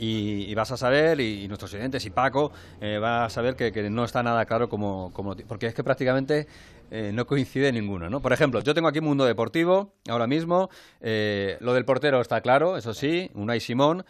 y, 0.01 0.55
vas 0.55 0.71
a 0.71 0.77
saber, 0.77 1.19
y, 1.19 1.47
nuestros 1.47 1.73
oyentes 1.73 2.05
y 2.05 2.09
Paco 2.09 2.51
eh, 2.79 2.97
va 2.99 3.25
a 3.25 3.29
saber 3.29 3.55
que, 3.55 3.89
no 3.89 4.05
está 4.05 4.23
nada 4.23 4.45
claro 4.45 4.69
como, 4.69 5.11
porque 5.47 5.67
es 5.67 5.73
que 5.73 5.83
prácticamente 5.83 6.47
eh, 6.89 7.11
no 7.13 7.27
coincide 7.27 7.71
ninguno, 7.73 8.09
¿no? 8.09 8.21
Por 8.21 8.31
ejemplo, 8.31 8.61
yo 8.61 8.73
tengo 8.73 8.87
aquí 8.87 9.01
Mundo 9.01 9.25
Deportivo 9.25 9.93
ahora 10.07 10.25
mismo, 10.25 10.69
eh, 11.01 11.57
lo 11.59 11.73
del 11.73 11.83
portero 11.83 12.21
está 12.21 12.39
claro, 12.39 12.77
eso 12.77 12.93
sí, 12.93 13.29
Unai 13.33 13.59
Simón, 13.59 14.05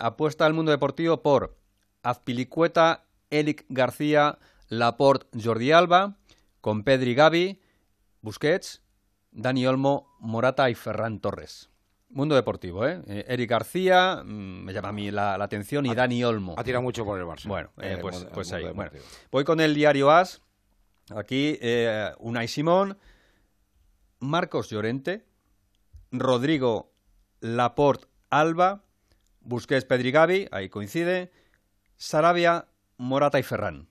apuesta 0.00 0.44
al 0.44 0.52
Mundo 0.52 0.72
Deportivo 0.72 1.22
por 1.22 1.56
Azpilicueta, 2.02 3.04
Eric 3.30 3.64
García, 3.70 4.38
Laporte, 4.68 5.26
Jordi 5.42 5.72
Alba, 5.72 6.16
con 6.60 6.84
Pedri 6.84 7.14
Gavi, 7.14 7.60
Busquets, 8.20 8.82
Dani 9.32 9.66
Olmo, 9.66 10.16
Morata 10.20 10.70
y 10.70 10.74
Ferran 10.74 11.20
Torres. 11.20 11.70
Mundo 12.08 12.34
deportivo, 12.34 12.86
¿eh? 12.86 13.00
eh 13.06 13.24
Eric 13.28 13.50
García, 13.50 14.22
mm, 14.24 14.64
me 14.64 14.72
llama 14.72 14.88
a 14.88 14.92
mí 14.92 15.10
la, 15.10 15.34
atención, 15.34 15.86
y 15.86 15.94
Dani 15.94 16.24
Olmo. 16.24 16.54
Ha 16.58 16.64
tirado 16.64 16.82
mucho 16.82 17.04
por 17.04 17.18
el 17.18 17.24
Barça. 17.24 17.46
Bueno, 17.46 17.70
eh, 17.78 17.98
pues, 18.00 18.26
pues 18.34 18.52
ahí. 18.52 18.64
voy 19.30 19.44
con 19.44 19.60
el 19.60 19.74
diario 19.74 20.10
AS. 20.10 20.42
Aquí, 21.14 21.58
eh, 21.60 22.12
Unai 22.18 22.48
Simón, 22.48 22.98
Marcos 24.20 24.70
Llorente, 24.70 25.26
Rodrigo 26.12 26.92
Laporte 27.40 28.06
Alba, 28.30 28.84
Busquets 29.40 29.84
Pedrigavi, 29.84 30.48
ahí 30.52 30.68
coincide, 30.68 31.32
Sarabia, 31.96 32.68
Morata 32.96 33.38
y 33.38 33.42
Ferran. 33.42 33.89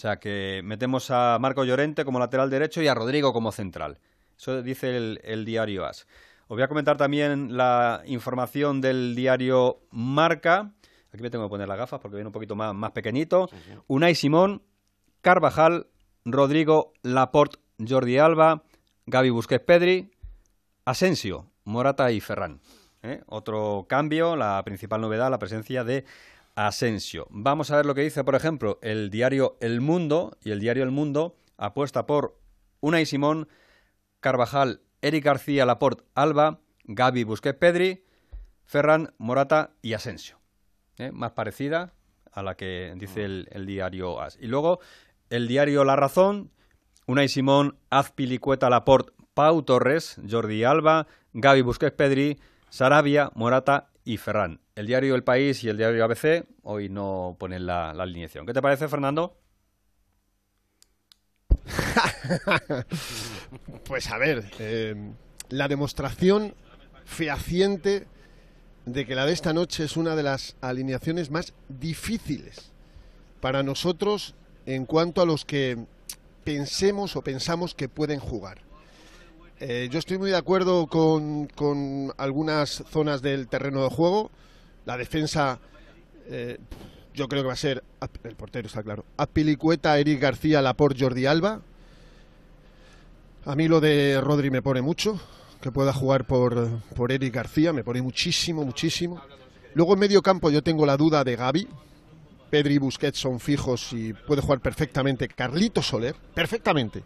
O 0.00 0.08
sea 0.08 0.16
que 0.16 0.62
metemos 0.64 1.10
a 1.10 1.36
Marco 1.38 1.62
Llorente 1.62 2.06
como 2.06 2.18
lateral 2.18 2.48
derecho 2.48 2.80
y 2.80 2.88
a 2.88 2.94
Rodrigo 2.94 3.34
como 3.34 3.52
central. 3.52 3.98
Eso 4.34 4.62
dice 4.62 4.96
el, 4.96 5.44
diario 5.44 5.84
AS. 5.84 6.06
Os 6.44 6.56
voy 6.56 6.62
a 6.62 6.68
comentar 6.68 6.96
también 6.96 7.54
la 7.54 8.00
información 8.06 8.80
del 8.80 9.14
diario 9.14 9.82
Marca. 9.90 10.72
Aquí 11.12 11.22
me 11.22 11.28
tengo 11.28 11.44
que 11.44 11.50
poner 11.50 11.68
las 11.68 11.76
gafas 11.76 12.00
porque 12.00 12.16
viene 12.16 12.28
un 12.28 12.32
poquito 12.32 12.56
más, 12.56 12.74
más 12.74 12.92
pequeñito. 12.92 13.50
Unai 13.88 14.14
Simón, 14.14 14.62
Carvajal, 15.20 15.88
Rodrigo, 16.24 16.94
Laporte, 17.02 17.58
Jordi 17.86 18.16
Alba, 18.16 18.62
Gaby 19.04 19.28
Busquets 19.28 19.66
Pedri, 19.66 20.12
Asensio, 20.86 21.50
Morata 21.64 22.10
y 22.10 22.20
Ferran. 22.22 22.62
¿eh? 23.02 23.20
Otro 23.26 23.84
cambio, 23.86 24.34
la 24.34 24.62
principal 24.64 25.02
novedad, 25.02 25.30
la 25.30 25.38
presencia 25.38 25.84
de 25.84 26.06
Asensio. 26.66 27.26
Vamos 27.30 27.70
a 27.70 27.76
ver 27.76 27.86
lo 27.86 27.94
que 27.94 28.02
dice, 28.02 28.24
por 28.24 28.34
ejemplo, 28.34 28.78
el 28.82 29.10
diario 29.10 29.56
El 29.60 29.80
Mundo, 29.80 30.36
y 30.42 30.50
el 30.50 30.60
diario 30.60 30.82
El 30.82 30.90
Mundo 30.90 31.36
apuesta 31.56 32.06
por 32.06 32.38
Unai 32.80 33.06
Simón, 33.06 33.48
Carvajal, 34.20 34.82
Eric 35.02 35.24
García, 35.24 35.66
Laporte, 35.66 36.04
Alba, 36.14 36.60
Gaby 36.84 37.24
Busquets 37.24 37.58
Pedri, 37.58 38.04
Ferran, 38.64 39.14
Morata 39.18 39.72
y 39.82 39.94
Asensio. 39.94 40.38
¿eh? 40.98 41.10
Más 41.12 41.32
parecida 41.32 41.94
a 42.32 42.42
la 42.42 42.56
que 42.56 42.94
dice 42.96 43.24
el, 43.24 43.66
diario 43.66 44.20
AS. 44.20 44.38
Y 44.40 44.46
luego 44.46 44.80
el 45.30 45.48
diario 45.48 45.84
La 45.84 45.96
Razón, 45.96 46.50
Unai 47.06 47.28
Simón, 47.28 47.78
Azpilicueta, 47.90 48.70
Laporte, 48.70 49.12
Pau 49.34 49.62
Torres, 49.62 50.20
Jordi 50.28 50.64
Alba, 50.64 51.06
Gaby 51.32 51.62
Busquets 51.62 51.96
Pedri, 51.96 52.38
Sarabia, 52.68 53.30
Morata 53.34 53.89
y 54.04 54.16
Ferran. 54.16 54.60
El 54.74 54.86
diario 54.86 55.14
El 55.14 55.24
País 55.24 55.62
y 55.64 55.68
el 55.68 55.76
diario 55.76 56.04
ABC 56.04 56.46
hoy 56.62 56.88
no 56.88 57.36
ponen 57.38 57.66
la, 57.66 57.90
alineación. 57.90 58.46
¿Qué 58.46 58.52
te 58.52 58.62
parece, 58.62 58.88
Fernando? 58.88 59.36
pues 63.84 64.10
a 64.10 64.18
ver, 64.18 64.50
eh, 64.58 64.94
la 65.48 65.68
demostración 65.68 66.54
fehaciente 67.04 68.06
de 68.86 69.06
que 69.06 69.14
la 69.14 69.26
de 69.26 69.32
esta 69.32 69.52
noche 69.52 69.84
es 69.84 69.96
una 69.96 70.16
de 70.16 70.22
las 70.22 70.56
alineaciones 70.60 71.30
más 71.30 71.52
difíciles 71.68 72.72
para 73.40 73.62
nosotros 73.62 74.34
en 74.66 74.86
cuanto 74.86 75.20
a 75.20 75.26
los 75.26 75.44
que 75.44 75.86
pensemos 76.44 77.16
o 77.16 77.22
pensamos 77.22 77.74
que 77.74 77.88
pueden 77.88 78.20
jugar. 78.20 78.69
Eh, 79.62 79.90
yo 79.90 79.98
estoy 79.98 80.16
muy 80.16 80.30
de 80.30 80.38
acuerdo 80.38 80.86
con, 80.86 81.46
con, 81.48 82.14
algunas 82.16 82.82
zonas 82.90 83.20
del 83.20 83.46
terreno 83.46 83.82
de 83.82 83.90
juego. 83.90 84.30
La 84.86 84.96
defensa, 84.96 85.58
eh, 86.28 86.56
yo 87.12 87.28
creo 87.28 87.42
que 87.42 87.48
va 87.48 87.52
a 87.52 87.56
ser, 87.56 87.84
el 88.24 88.36
portero 88.36 88.68
está 88.68 88.82
claro, 88.82 89.04
Apilicueta, 89.18 89.98
Eric 89.98 90.18
García, 90.18 90.62
Laporte, 90.62 91.04
Jordi 91.04 91.26
Alba. 91.26 91.60
A 93.44 93.54
mí 93.54 93.68
lo 93.68 93.80
de 93.80 94.18
Rodri 94.22 94.50
me 94.50 94.62
pone 94.62 94.80
mucho, 94.80 95.20
que 95.60 95.70
pueda 95.70 95.92
jugar 95.92 96.26
por, 96.26 96.80
por 96.96 97.12
Eric 97.12 97.34
García, 97.34 97.74
me 97.74 97.84
pone 97.84 98.00
muchísimo, 98.00 98.64
muchísimo. 98.64 99.20
Luego 99.74 99.92
en 99.92 100.00
medio 100.00 100.22
campo 100.22 100.50
yo 100.50 100.62
tengo 100.62 100.86
la 100.86 100.96
duda 100.96 101.22
de 101.22 101.36
Gaby. 101.36 101.68
Pedri 102.48 102.74
y 102.74 102.78
Busquets 102.78 103.18
son 103.18 103.38
fijos 103.38 103.92
y 103.92 104.14
puede 104.14 104.40
jugar 104.40 104.60
perfectamente. 104.60 105.28
Carlito 105.28 105.82
Soler, 105.82 106.16
perfectamente. 106.34 107.04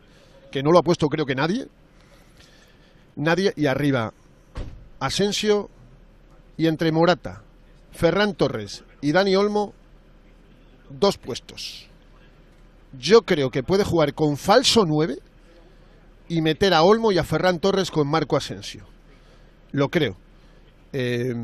Que 0.53 0.63
no 0.63 0.71
lo 0.71 0.79
ha 0.79 0.83
puesto 0.83 1.09
creo 1.09 1.27
que 1.27 1.35
nadie 1.35 1.67
nadie 3.17 3.53
y 3.57 3.67
arriba 3.67 4.13
Asensio 5.01 5.71
y 6.57 6.67
entre 6.67 6.93
Morata, 6.93 7.43
Ferran 7.93 8.35
Torres 8.35 8.85
y 9.01 9.13
Dani 9.13 9.37
Olmo, 9.37 9.75
dos 10.89 11.19
puestos. 11.19 11.89
Yo 12.99 13.23
creo 13.23 13.51
que 13.51 13.63
puede 13.63 13.85
jugar 13.85 14.15
con 14.15 14.37
falso 14.37 14.85
9 14.87 15.19
y 16.29 16.41
meter 16.41 16.73
a 16.75 16.83
Olmo 16.83 17.13
y 17.13 17.19
a 17.19 17.25
Ferran 17.25 17.59
Torres 17.59 17.91
con 17.91 18.09
Marco 18.09 18.37
Asensio. 18.37 18.85
Lo 19.73 19.89
creo. 19.89 20.17
Eh, 20.93 21.35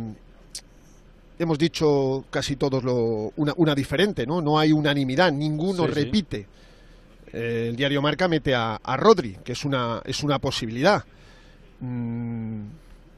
hemos 1.39 1.59
dicho 1.59 2.25
casi 2.31 2.57
todos 2.57 2.85
lo, 2.85 3.33
una, 3.37 3.75
diferente, 3.75 4.27
¿no? 4.27 4.41
No 4.41 4.59
hay 4.59 4.73
unanimidad, 4.73 5.33
ninguno 5.33 5.87
repite. 5.87 6.47
Eh, 7.33 7.67
el 7.69 7.77
diario 7.77 8.01
Marca 8.01 8.29
mete 8.29 8.55
a, 8.55 8.77
a 8.77 8.97
Rodri, 8.97 9.39
que 9.45 9.53
es 9.53 9.65
una, 9.65 10.01
es 10.05 10.23
una 10.23 10.39
posibilidad. 10.39 11.05
Mm, 11.81 12.63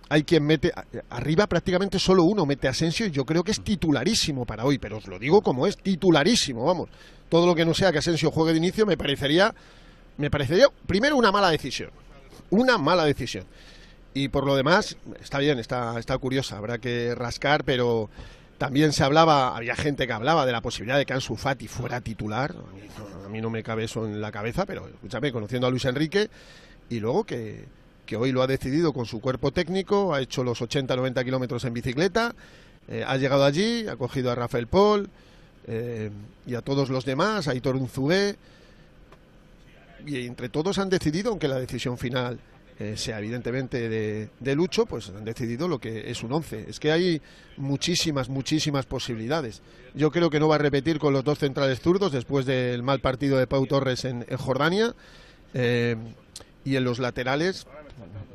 hay 0.09 0.25
quien 0.25 0.45
mete 0.45 0.73
arriba 1.11 1.47
prácticamente 1.47 1.99
solo 1.99 2.25
uno 2.25 2.45
mete 2.45 2.69
Asensio 2.69 3.07
y 3.07 3.11
yo 3.11 3.25
creo 3.25 3.43
que 3.43 3.51
es 3.51 3.63
titularísimo 3.63 4.45
para 4.45 4.65
hoy, 4.65 4.79
pero 4.79 4.99
os 4.99 5.07
lo 5.07 5.19
digo 5.19 5.43
como 5.43 5.67
es 5.67 5.79
titularísimo, 5.79 6.65
vamos. 6.65 6.91
Todo 7.29 7.47
lo 7.47 7.55
que 7.55 7.65
no 7.65 7.73
sea 7.73 7.93
que 7.93 7.99
Asensio 7.99 8.31
juegue 8.31 8.53
de 8.53 8.59
inicio 8.59 8.85
me 8.85 8.97
parecería 8.97 9.55
me 10.19 10.31
parecería 10.31 10.67
primero 10.87 11.17
una 11.17 11.33
mala 11.33 11.51
decisión. 11.51 11.91
Una 12.51 12.77
mala 12.77 13.05
decisión. 13.05 13.45
Y 14.15 14.29
por 14.29 14.45
lo 14.45 14.55
demás, 14.55 14.97
está 15.21 15.39
bien, 15.39 15.59
está, 15.59 15.99
está 15.99 16.19
curiosa, 16.19 16.59
habrá 16.59 16.79
que 16.79 17.15
rascar, 17.15 17.65
pero 17.65 18.11
también 18.59 18.93
se 18.93 19.03
hablaba, 19.05 19.57
había 19.57 19.75
gente 19.75 20.07
que 20.07 20.13
hablaba 20.13 20.45
de 20.45 20.53
la 20.53 20.61
posibilidad 20.61 20.99
de 20.99 21.07
que 21.07 21.15
Ansu 21.15 21.37
Fati 21.37 21.67
fuera 21.67 22.03
titular. 22.03 22.55
A 23.25 23.29
mí 23.29 23.41
no 23.41 23.49
me 23.49 23.63
cabe 23.63 23.85
eso 23.85 24.05
en 24.07 24.21
la 24.21 24.31
cabeza, 24.31 24.67
pero 24.67 24.87
escúchame, 24.87 25.33
conociendo 25.33 25.67
a 25.67 25.71
Luis 25.71 25.87
Enrique, 25.87 26.29
y 26.91 27.01
luego 27.01 27.25
que, 27.25 27.65
que 28.13 28.19
hoy 28.19 28.31
lo 28.31 28.43
ha 28.43 28.47
decidido 28.47 28.93
con 28.93 29.07
su 29.07 29.23
cuerpo 29.23 29.53
técnico, 29.53 30.13
ha 30.13 30.21
hecho 30.21 30.45
los 30.45 30.61
80-90 30.61 31.25
kilómetros 31.25 31.65
en 31.65 31.73
bicicleta, 31.73 32.35
eh, 32.87 33.03
ha 33.07 33.17
llegado 33.17 33.43
allí, 33.43 33.89
ha 33.89 33.97
cogido 33.97 34.31
a 34.31 34.35
Rafael 34.35 34.67
Paul 34.67 35.09
eh, 35.67 36.11
y 36.47 36.55
a 36.55 36.61
todos 36.61 36.91
los 36.91 37.07
demás, 37.07 37.49
a 37.49 37.55
Hitor 37.55 37.75
Unzubé, 37.75 38.37
y 40.05 40.27
entre 40.27 40.51
todos 40.51 40.77
han 40.77 40.91
decidido, 40.91 41.31
aunque 41.31 41.49
la 41.49 41.59
decisión 41.59 41.97
final 41.97 42.39
eh, 42.79 42.99
sea 42.99 43.19
evidentemente 43.19 43.89
de, 43.89 44.55
Lucho, 44.55 44.85
pues 44.85 45.09
han 45.09 45.25
decidido 45.25 45.67
lo 45.67 45.79
que 45.79 46.11
es 46.11 46.23
un 46.23 46.35
11. 46.35 46.67
Es 46.69 46.81
que 46.81 46.93
hay 46.93 47.23
muchísimas, 47.57 48.29
muchísimas 48.29 48.85
posibilidades. 48.85 49.63
Yo 49.95 50.11
creo 50.11 50.29
que 50.29 50.39
no 50.39 50.49
va 50.49 50.57
a 50.57 50.59
repetir 50.59 50.99
con 50.99 51.15
los 51.15 51.25
dos 51.25 51.39
centrales 51.39 51.81
zurdos 51.81 52.13
después 52.13 52.45
del 52.45 52.83
mal 52.83 53.01
partido 53.01 53.39
de 53.39 53.47
Pau 53.47 53.67
Torres 53.67 54.05
en 54.05 54.27
Jordania. 54.37 54.95
Y 56.65 56.77
en 56.77 56.85
los 56.85 56.99
laterales, 56.99 57.67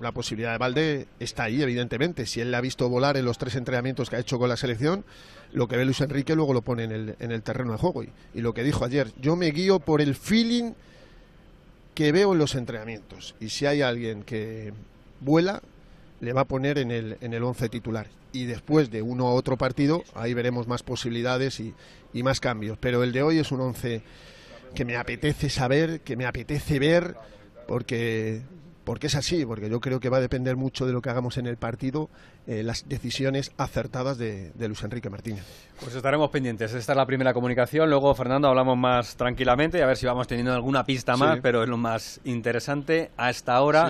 la 0.02 0.12
posibilidad 0.12 0.52
de 0.52 0.58
Valde 0.58 1.08
está 1.20 1.44
ahí, 1.44 1.62
evidentemente. 1.62 2.26
Si 2.26 2.42
él 2.42 2.52
la 2.52 2.60
ha 2.60 2.62
visto 2.62 2.90
volar 2.90 3.18
en 3.18 3.26
los 3.26 3.38
tres 3.38 3.56
entrenamientos 3.56 4.10
que 4.10 4.18
ha 4.18 4.20
hecho 4.20 4.38
con 4.38 4.50
la 4.50 4.58
selección, 4.58 5.06
lo 5.54 5.68
que 5.68 5.78
ve 5.78 5.86
Luis 5.86 6.02
Enrique 6.02 6.36
luego 6.36 6.54
lo 6.54 6.62
pone 6.62 6.84
en 6.84 6.92
el, 6.92 7.16
en 7.20 7.32
el 7.32 7.42
terreno 7.42 7.72
de 7.72 7.78
juego. 7.78 8.04
Y, 8.04 8.12
y, 8.34 8.42
lo 8.42 8.54
que 8.54 8.64
dijo 8.64 8.86
ayer, 8.86 9.12
yo 9.20 9.36
me 9.36 9.52
guío 9.52 9.80
por 9.80 10.02
el 10.02 10.16
feeling 10.16 10.74
que 11.96 12.12
veo 12.12 12.34
en 12.34 12.40
los 12.40 12.56
entrenamientos. 12.56 13.36
Y 13.40 13.50
si 13.50 13.66
hay 13.66 13.82
alguien 13.82 14.24
que 14.24 14.74
vuela, 15.20 15.62
le 16.20 16.34
va 16.34 16.42
a 16.42 16.46
poner 16.46 16.78
en 16.78 16.92
el, 16.92 17.18
en 17.22 17.34
el 17.34 17.44
once 17.44 17.70
titular. 17.70 18.08
Y 18.34 18.46
después 18.46 18.92
de 18.92 19.02
uno 19.02 19.28
a 19.28 19.34
otro 19.34 19.58
partido, 19.58 20.04
ahí 20.14 20.34
veremos 20.34 20.68
más 20.68 20.84
posibilidades 20.84 21.60
y, 21.60 21.74
y 22.14 22.24
más 22.24 22.40
cambios. 22.40 22.78
Pero 22.78 23.04
el 23.04 23.14
de 23.14 23.24
hoy 23.24 23.40
es 23.40 23.52
un 23.52 23.62
once 23.62 24.04
que 24.76 24.86
me 24.86 24.98
apetece 24.98 25.50
saber, 25.50 26.02
que 26.02 26.16
me 26.16 26.26
apetece 26.26 26.78
ver, 26.78 27.16
porque 27.68 28.42
porque 28.88 29.08
es 29.08 29.16
así, 29.16 29.46
porque 29.46 29.70
yo 29.70 29.82
creo 29.82 30.00
que 30.00 30.08
va 30.08 30.16
a 30.16 30.22
depender 30.22 30.56
mucho 30.56 30.86
de 30.86 30.94
lo 30.94 31.02
que 31.02 31.10
hagamos 31.10 31.38
en 31.38 31.46
el 31.46 31.58
partido, 31.58 32.10
eh, 32.48 32.64
las 32.64 32.88
decisiones 32.88 33.52
acertadas 33.58 34.18
de, 34.18 34.54
Luis 34.58 34.82
Enrique 34.82 35.10
Martínez. 35.10 35.44
Pues 35.82 35.94
estaremos 35.94 36.30
pendientes. 36.30 36.74
Esta 36.74 36.94
es 36.94 36.96
la 36.96 37.06
primera 37.06 37.34
comunicación. 37.34 37.90
Luego, 37.90 38.16
Fernando, 38.16 38.48
hablamos 38.48 38.78
más 38.78 39.18
tranquilamente, 39.18 39.84
a 39.84 39.88
ver 39.88 39.98
si 39.98 40.06
vamos 40.06 40.26
teniendo 40.26 40.54
alguna 40.54 40.86
pista 40.86 41.18
más, 41.18 41.40
pero 41.42 41.64
es 41.64 41.68
lo 41.68 41.76
más 41.76 42.22
interesante 42.24 43.12
a 43.18 43.30
esta 43.30 43.60
hora 43.60 43.90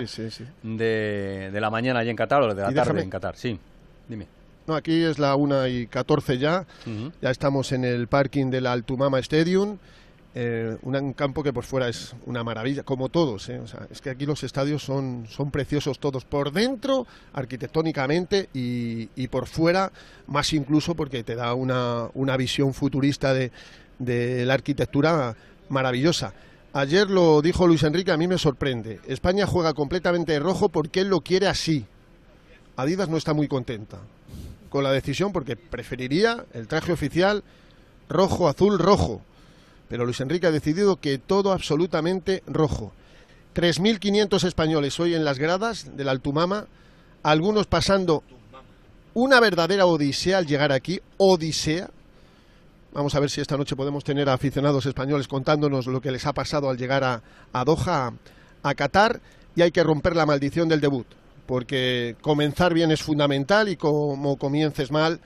de, 0.64 1.50
la 1.52 1.70
mañana 1.70 2.00
allí 2.00 2.10
en 2.10 2.16
Qatar 2.16 2.42
o 2.42 2.52
de 2.52 2.60
la 2.60 2.72
tarde 2.72 3.00
en 3.00 3.08
Qatar. 3.08 3.36
Sí, 3.36 3.56
dime. 4.08 4.26
No, 4.66 4.74
aquí 4.74 5.04
es 5.04 5.20
la 5.20 5.36
1 5.36 5.68
y 5.68 5.86
14 5.86 6.38
ya. 6.38 6.66
Ya 7.22 7.30
estamos 7.30 7.70
en 7.70 7.84
el 7.84 8.08
parking 8.08 8.50
del 8.50 8.66
Altumama 8.66 9.20
Stadium. 9.20 9.78
Eh, 10.34 10.76
un, 10.82 11.12
campo 11.14 11.42
que 11.42 11.52
por 11.52 11.64
fuera 11.64 11.88
es 11.88 12.14
una 12.26 12.44
maravilla, 12.44 12.82
como 12.82 13.08
todos. 13.08 13.48
¿eh? 13.48 13.60
es 13.90 14.00
que 14.00 14.10
aquí 14.10 14.26
los 14.26 14.44
estadios 14.44 14.82
son, 14.82 15.26
son 15.28 15.50
preciosos 15.50 15.98
todos, 15.98 16.24
por 16.24 16.52
dentro, 16.52 17.06
arquitectónicamente, 17.32 18.48
y, 18.52 19.26
por 19.28 19.46
fuera, 19.46 19.90
más 20.26 20.52
incluso 20.52 20.94
porque 20.94 21.24
te 21.24 21.34
da 21.34 21.54
una, 21.54 22.08
una 22.14 22.36
visión 22.36 22.74
futurista 22.74 23.32
de, 23.32 23.50
de 23.98 24.44
la 24.44 24.54
arquitectura 24.54 25.34
maravillosa. 25.68 26.34
Ayer 26.72 27.08
lo 27.08 27.40
dijo 27.40 27.66
Luis 27.66 27.82
Enrique, 27.82 28.12
a 28.12 28.16
mí 28.16 28.28
me 28.28 28.38
sorprende. 28.38 29.00
España 29.06 29.46
juega 29.46 29.72
completamente 29.72 30.38
rojo 30.38 30.68
porque 30.68 31.00
él 31.00 31.08
lo 31.08 31.22
quiere 31.22 31.46
así. 31.46 31.86
Adidas 32.76 33.08
no 33.08 33.16
está 33.16 33.32
muy 33.32 33.48
contenta 33.48 33.98
con 34.68 34.84
la 34.84 34.92
decisión 34.92 35.32
porque 35.32 35.56
preferiría 35.56 36.44
el 36.52 36.68
traje 36.68 36.92
oficial 36.92 37.42
rojo, 38.08 38.48
azul, 38.48 38.78
rojo 38.78 39.22
pero 39.88 40.04
Luis 40.04 40.20
Enrique 40.20 40.46
ha 40.46 40.52
decidido 40.52 40.96
que 40.96 41.18
todo 41.18 41.52
absolutamente 41.52 42.42
rojo. 42.46 42.92
3.500 43.54 44.44
españoles 44.44 45.00
hoy 45.00 45.14
en 45.14 45.24
las 45.24 45.38
gradas 45.38 45.96
del 45.96 46.08
Altumama, 46.08 46.66
algunos 47.22 47.66
pasando 47.66 48.22
una 49.14 49.40
verdadera 49.40 49.86
odisea 49.86 50.38
al 50.38 50.46
llegar 50.46 50.70
aquí, 50.70 51.00
odisea. 51.16 51.90
Vamos 52.92 53.14
a 53.14 53.20
ver 53.20 53.30
si 53.30 53.40
esta 53.40 53.56
noche 53.56 53.76
podemos 53.76 54.04
tener 54.04 54.28
a 54.28 54.34
aficionados 54.34 54.86
españoles 54.86 55.26
contándonos 55.26 55.86
lo 55.86 56.00
que 56.00 56.12
les 56.12 56.26
ha 56.26 56.32
pasado 56.32 56.70
al 56.70 56.78
llegar 56.78 57.04
a, 57.04 57.22
a 57.52 57.64
Doha, 57.64 58.12
a 58.62 58.74
Qatar, 58.74 59.20
y 59.56 59.62
hay 59.62 59.72
que 59.72 59.82
romper 59.82 60.14
la 60.14 60.26
maldición 60.26 60.68
del 60.68 60.80
debut, 60.80 61.06
porque 61.46 62.14
comenzar 62.20 62.74
bien 62.74 62.92
es 62.92 63.02
fundamental 63.02 63.68
y 63.68 63.76
como 63.76 64.36
comiences 64.36 64.92
mal, 64.92 65.20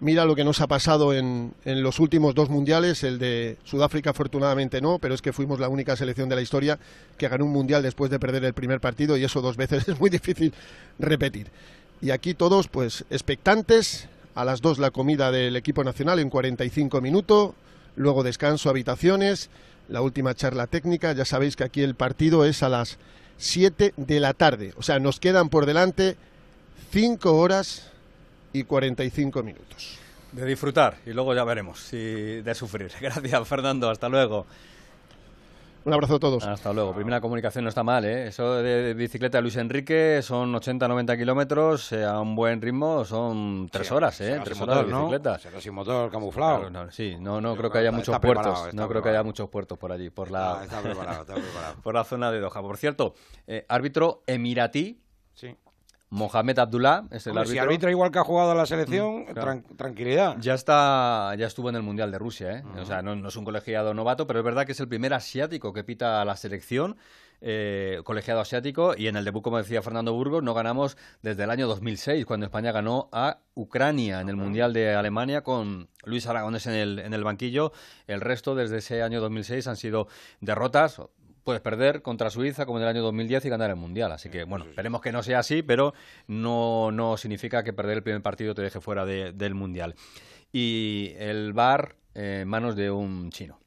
Mira 0.00 0.24
lo 0.24 0.34
que 0.34 0.44
nos 0.44 0.62
ha 0.62 0.66
pasado 0.66 1.12
en, 1.12 1.52
en, 1.66 1.82
los 1.82 2.00
últimos 2.00 2.34
dos 2.34 2.48
mundiales, 2.48 3.04
el 3.04 3.18
de 3.18 3.58
Sudáfrica 3.64 4.10
afortunadamente 4.10 4.80
no, 4.80 4.98
pero 4.98 5.14
es 5.14 5.20
que 5.20 5.34
fuimos 5.34 5.60
la 5.60 5.68
única 5.68 5.94
selección 5.94 6.30
de 6.30 6.36
la 6.36 6.40
historia 6.40 6.78
que 7.18 7.28
ganó 7.28 7.44
un 7.44 7.52
mundial 7.52 7.82
después 7.82 8.10
de 8.10 8.18
perder 8.18 8.46
el 8.46 8.54
primer 8.54 8.80
partido 8.80 9.18
y 9.18 9.24
eso 9.24 9.42
dos 9.42 9.58
veces 9.58 9.86
es 9.88 10.00
muy 10.00 10.08
difícil 10.08 10.54
repetir. 10.98 11.48
Y 12.00 12.12
aquí 12.12 12.32
todos 12.32 12.68
pues 12.68 13.04
expectantes, 13.10 14.08
a 14.34 14.46
las 14.46 14.62
dos 14.62 14.78
la 14.78 14.90
comida 14.90 15.30
del 15.30 15.54
equipo 15.56 15.84
nacional 15.84 16.18
en 16.18 16.30
45 16.30 17.02
minutos, 17.02 17.52
luego 17.94 18.22
descanso, 18.22 18.70
habitaciones, 18.70 19.50
la 19.90 20.00
última 20.00 20.34
charla 20.34 20.66
técnica, 20.66 21.12
ya 21.12 21.26
sabéis 21.26 21.56
que 21.56 21.64
aquí 21.64 21.82
el 21.82 21.94
partido 21.94 22.46
es 22.46 22.62
a 22.62 22.70
las 22.70 22.96
7 23.36 23.92
de 23.98 24.20
la 24.20 24.32
tarde, 24.32 24.72
o 24.78 24.82
sea, 24.82 24.98
nos 24.98 25.20
quedan 25.20 25.50
por 25.50 25.66
delante 25.66 26.16
5 26.90 27.36
horas 27.36 27.90
y 28.52 28.64
45 28.64 29.42
minutos. 29.42 29.98
De 30.32 30.44
disfrutar 30.46 30.98
y 31.06 31.12
luego 31.12 31.34
ya 31.34 31.44
veremos 31.44 31.80
si 31.80 31.96
de 31.96 32.54
sufrir. 32.54 32.92
Gracias, 33.00 33.48
Fernando. 33.48 33.90
Hasta 33.90 34.08
luego. 34.08 34.46
Un 35.82 35.94
abrazo 35.94 36.16
a 36.16 36.20
todos. 36.20 36.44
Hasta 36.44 36.72
luego. 36.74 36.94
Primera 36.94 37.22
comunicación 37.22 37.64
no 37.64 37.70
está 37.70 37.82
mal, 37.82 38.04
¿eh? 38.04 38.26
Eso 38.26 38.56
de 38.56 38.92
bicicleta 38.92 39.38
de 39.38 39.42
Luis 39.42 39.56
Enrique 39.56 40.20
son 40.22 40.52
80-90 40.52 41.16
kilómetros 41.16 41.92
eh, 41.92 42.04
a 42.04 42.20
un 42.20 42.36
buen 42.36 42.60
ritmo, 42.60 43.02
son 43.06 43.66
tres 43.72 43.88
sí, 43.88 43.94
horas, 43.94 44.20
¿eh? 44.20 44.40
Tres 44.44 44.60
horas 44.60 44.86
de 44.86 44.92
bicicleta. 44.92 45.32
¿no? 45.32 45.38
Será 45.38 45.60
sin 45.60 45.72
motor, 45.72 46.10
camuflado. 46.10 46.68
Claro, 46.68 46.70
no, 46.70 46.92
sí, 46.92 47.16
no, 47.18 47.40
no 47.40 47.56
creo 47.56 47.70
que 47.70 47.78
haya 47.78 47.92
muchos 47.92 48.18
puertos. 48.18 48.74
No 48.74 48.88
creo 48.88 49.02
que 49.02 49.08
haya 49.08 49.22
muchos 49.22 49.48
puertos 49.48 49.78
por 49.78 49.90
allí, 49.90 50.10
por 50.10 50.30
la, 50.30 50.60
está 50.64 50.82
preparado, 50.82 51.22
está 51.22 51.34
preparado. 51.34 51.76
por 51.82 51.94
la 51.94 52.04
zona 52.04 52.30
de 52.30 52.40
Doha. 52.40 52.60
Por 52.60 52.76
cierto, 52.76 53.14
eh, 53.46 53.64
árbitro 53.68 54.22
emiratí, 54.26 55.00
Sí. 55.32 55.56
Mohamed 56.10 56.58
Abdullah, 56.58 57.04
es 57.10 57.26
el 57.26 57.30
Hombre, 57.32 57.46
si 57.46 57.50
árbitro. 57.52 57.62
arbitra 57.70 57.90
igual 57.92 58.10
que 58.10 58.18
ha 58.18 58.24
jugado 58.24 58.50
a 58.50 58.54
la 58.56 58.66
selección, 58.66 59.20
Mm, 59.22 59.32
claro. 59.32 59.52
tran- 59.52 59.76
tranquilidad. 59.76 60.36
Ya 60.40 60.54
está, 60.54 61.34
ya 61.38 61.46
estuvo 61.46 61.68
en 61.70 61.76
el 61.76 61.82
Mundial 61.82 62.10
de 62.10 62.18
Rusia, 62.18 62.52
¿eh? 62.58 62.64
O 62.80 62.84
sea, 62.84 63.00
no, 63.00 63.14
no 63.14 63.28
es 63.28 63.36
un 63.36 63.44
colegiado 63.44 63.94
novato, 63.94 64.26
pero 64.26 64.40
es 64.40 64.44
verdad 64.44 64.66
que 64.66 64.72
es 64.72 64.80
el 64.80 64.88
primer 64.88 65.14
asiático 65.14 65.72
que 65.72 65.84
pita 65.84 66.20
a 66.20 66.24
la 66.24 66.36
selección, 66.36 66.96
eh, 67.42 68.00
colegiado 68.04 68.40
asiático, 68.40 68.94
y 68.96 69.06
en 69.06 69.16
el 69.16 69.24
debut, 69.24 69.42
como 69.42 69.56
decía 69.58 69.80
Fernando 69.82 70.12
Burgos, 70.12 70.42
no 70.42 70.52
ganamos 70.52 70.98
desde 71.22 71.44
el 71.44 71.50
año 71.50 71.68
2006, 71.68 72.26
cuando 72.26 72.44
España 72.44 72.72
ganó 72.72 73.08
a 73.12 73.38
Ucrania 73.54 74.20
en 74.20 74.28
el 74.28 74.36
Mundial 74.36 74.72
de 74.72 74.94
Alemania 74.94 75.42
con 75.42 75.88
Luis 76.04 76.26
Aragones 76.26 76.66
en 76.66 76.74
el, 76.74 76.98
en 76.98 77.14
el 77.14 77.22
banquillo. 77.24 77.72
El 78.08 78.20
resto, 78.20 78.54
desde 78.56 78.78
ese 78.78 79.02
año 79.02 79.20
2006, 79.20 79.68
han 79.68 79.76
sido 79.76 80.08
derrotas. 80.40 81.00
Puedes 81.44 81.62
perder 81.62 82.02
contra 82.02 82.30
Suiza 82.30 82.66
como 82.66 82.78
en 82.78 82.82
el 82.84 82.88
año 82.90 83.02
2010 83.02 83.44
y 83.44 83.48
ganar 83.48 83.70
el 83.70 83.76
Mundial. 83.76 84.12
Así 84.12 84.28
que, 84.30 84.44
bueno, 84.44 84.64
esperemos 84.66 85.00
que 85.00 85.12
no 85.12 85.22
sea 85.22 85.38
así, 85.40 85.62
pero 85.62 85.94
no, 86.26 86.90
no 86.92 87.16
significa 87.16 87.62
que 87.64 87.72
perder 87.72 87.98
el 87.98 88.02
primer 88.02 88.22
partido 88.22 88.54
te 88.54 88.62
deje 88.62 88.80
fuera 88.80 89.04
de- 89.04 89.32
del 89.32 89.54
Mundial. 89.54 89.94
Y 90.52 91.12
el 91.18 91.52
VAR 91.52 91.94
en 92.14 92.48
manos 92.48 92.74
de 92.74 92.90
un 92.90 93.30
chino. 93.30 93.59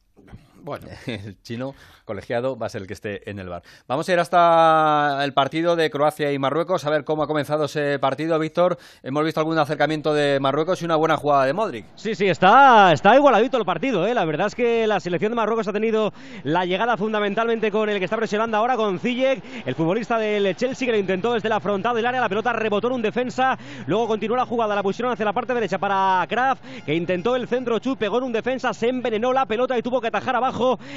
Bueno, 0.64 0.88
El 1.08 1.42
chino 1.42 1.76
colegiado 2.06 2.58
va 2.58 2.68
a 2.68 2.70
ser 2.70 2.82
el 2.82 2.88
que 2.88 2.94
esté 2.94 3.30
en 3.30 3.38
el 3.38 3.50
bar. 3.50 3.64
Vamos 3.86 4.08
a 4.08 4.14
ir 4.14 4.20
hasta 4.20 5.20
el 5.24 5.34
partido 5.34 5.76
de 5.76 5.90
Croacia 5.90 6.32
y 6.32 6.40
Marruecos, 6.40 6.86
a 6.86 6.90
ver 6.90 7.04
cómo 7.04 7.24
ha 7.24 7.28
comenzado 7.28 7.66
ese 7.66 8.00
partido, 8.00 8.40
Víctor. 8.40 8.78
Hemos 9.04 9.26
visto 9.26 9.42
algún 9.42 9.58
acercamiento 9.58 10.14
de 10.14 10.40
Marruecos 10.40 10.82
y 10.82 10.86
una 10.86 10.96
buena 10.96 11.18
jugada 11.18 11.46
de 11.46 11.54
Modric. 11.54 11.86
Sí, 11.96 12.16
sí, 12.16 12.28
está, 12.28 12.94
está 12.94 13.14
igualadito 13.16 13.58
el 13.58 13.66
partido. 13.66 14.08
¿eh? 14.08 14.14
La 14.14 14.24
verdad 14.24 14.48
es 14.48 14.56
que 14.56 14.88
la 14.88 15.02
selección 15.02 15.34
de 15.34 15.36
Marruecos 15.36 15.68
ha 15.68 15.74
tenido 15.74 16.14
la 16.44 16.66
llegada 16.66 16.96
fundamentalmente 16.96 17.70
con 17.70 17.90
el 17.90 18.00
que 18.00 18.06
está 18.06 18.16
presionando 18.16 18.56
ahora, 18.56 18.78
con 18.78 19.00
Ziyech, 19.00 19.44
el 19.66 19.76
futbolista 19.76 20.18
del 20.18 20.56
Chelsea 20.56 20.86
que 20.86 20.94
lo 20.94 20.98
intentó 20.98 21.34
desde 21.34 21.50
la 21.50 21.60
frontal 21.60 21.94
del 21.94 22.06
área. 22.06 22.22
La 22.22 22.30
pelota 22.30 22.54
rebotó 22.54 22.88
en 22.88 22.94
un 22.94 23.02
defensa. 23.02 23.58
Luego 23.86 24.08
continuó 24.08 24.38
la 24.38 24.46
jugada, 24.46 24.76
la 24.76 24.84
pusieron 24.84 25.12
hacia 25.12 25.26
la 25.26 25.34
parte 25.34 25.54
derecha 25.54 25.78
para 25.78 26.26
Kraft, 26.30 26.64
que 26.86 26.96
intentó 26.96 27.36
el 27.36 27.50
centro 27.50 27.80
chut, 27.80 28.00
pegó 28.00 28.20
en 28.20 28.24
un 28.24 28.32
defensa, 28.32 28.74
se 28.74 28.88
envenenó 28.88 29.34
la 29.34 29.46
pelota 29.46 29.78
y 29.78 29.82
tuvo 29.82 30.00
que 30.00 30.08
atajar 30.08 30.38
abajo 30.38 30.53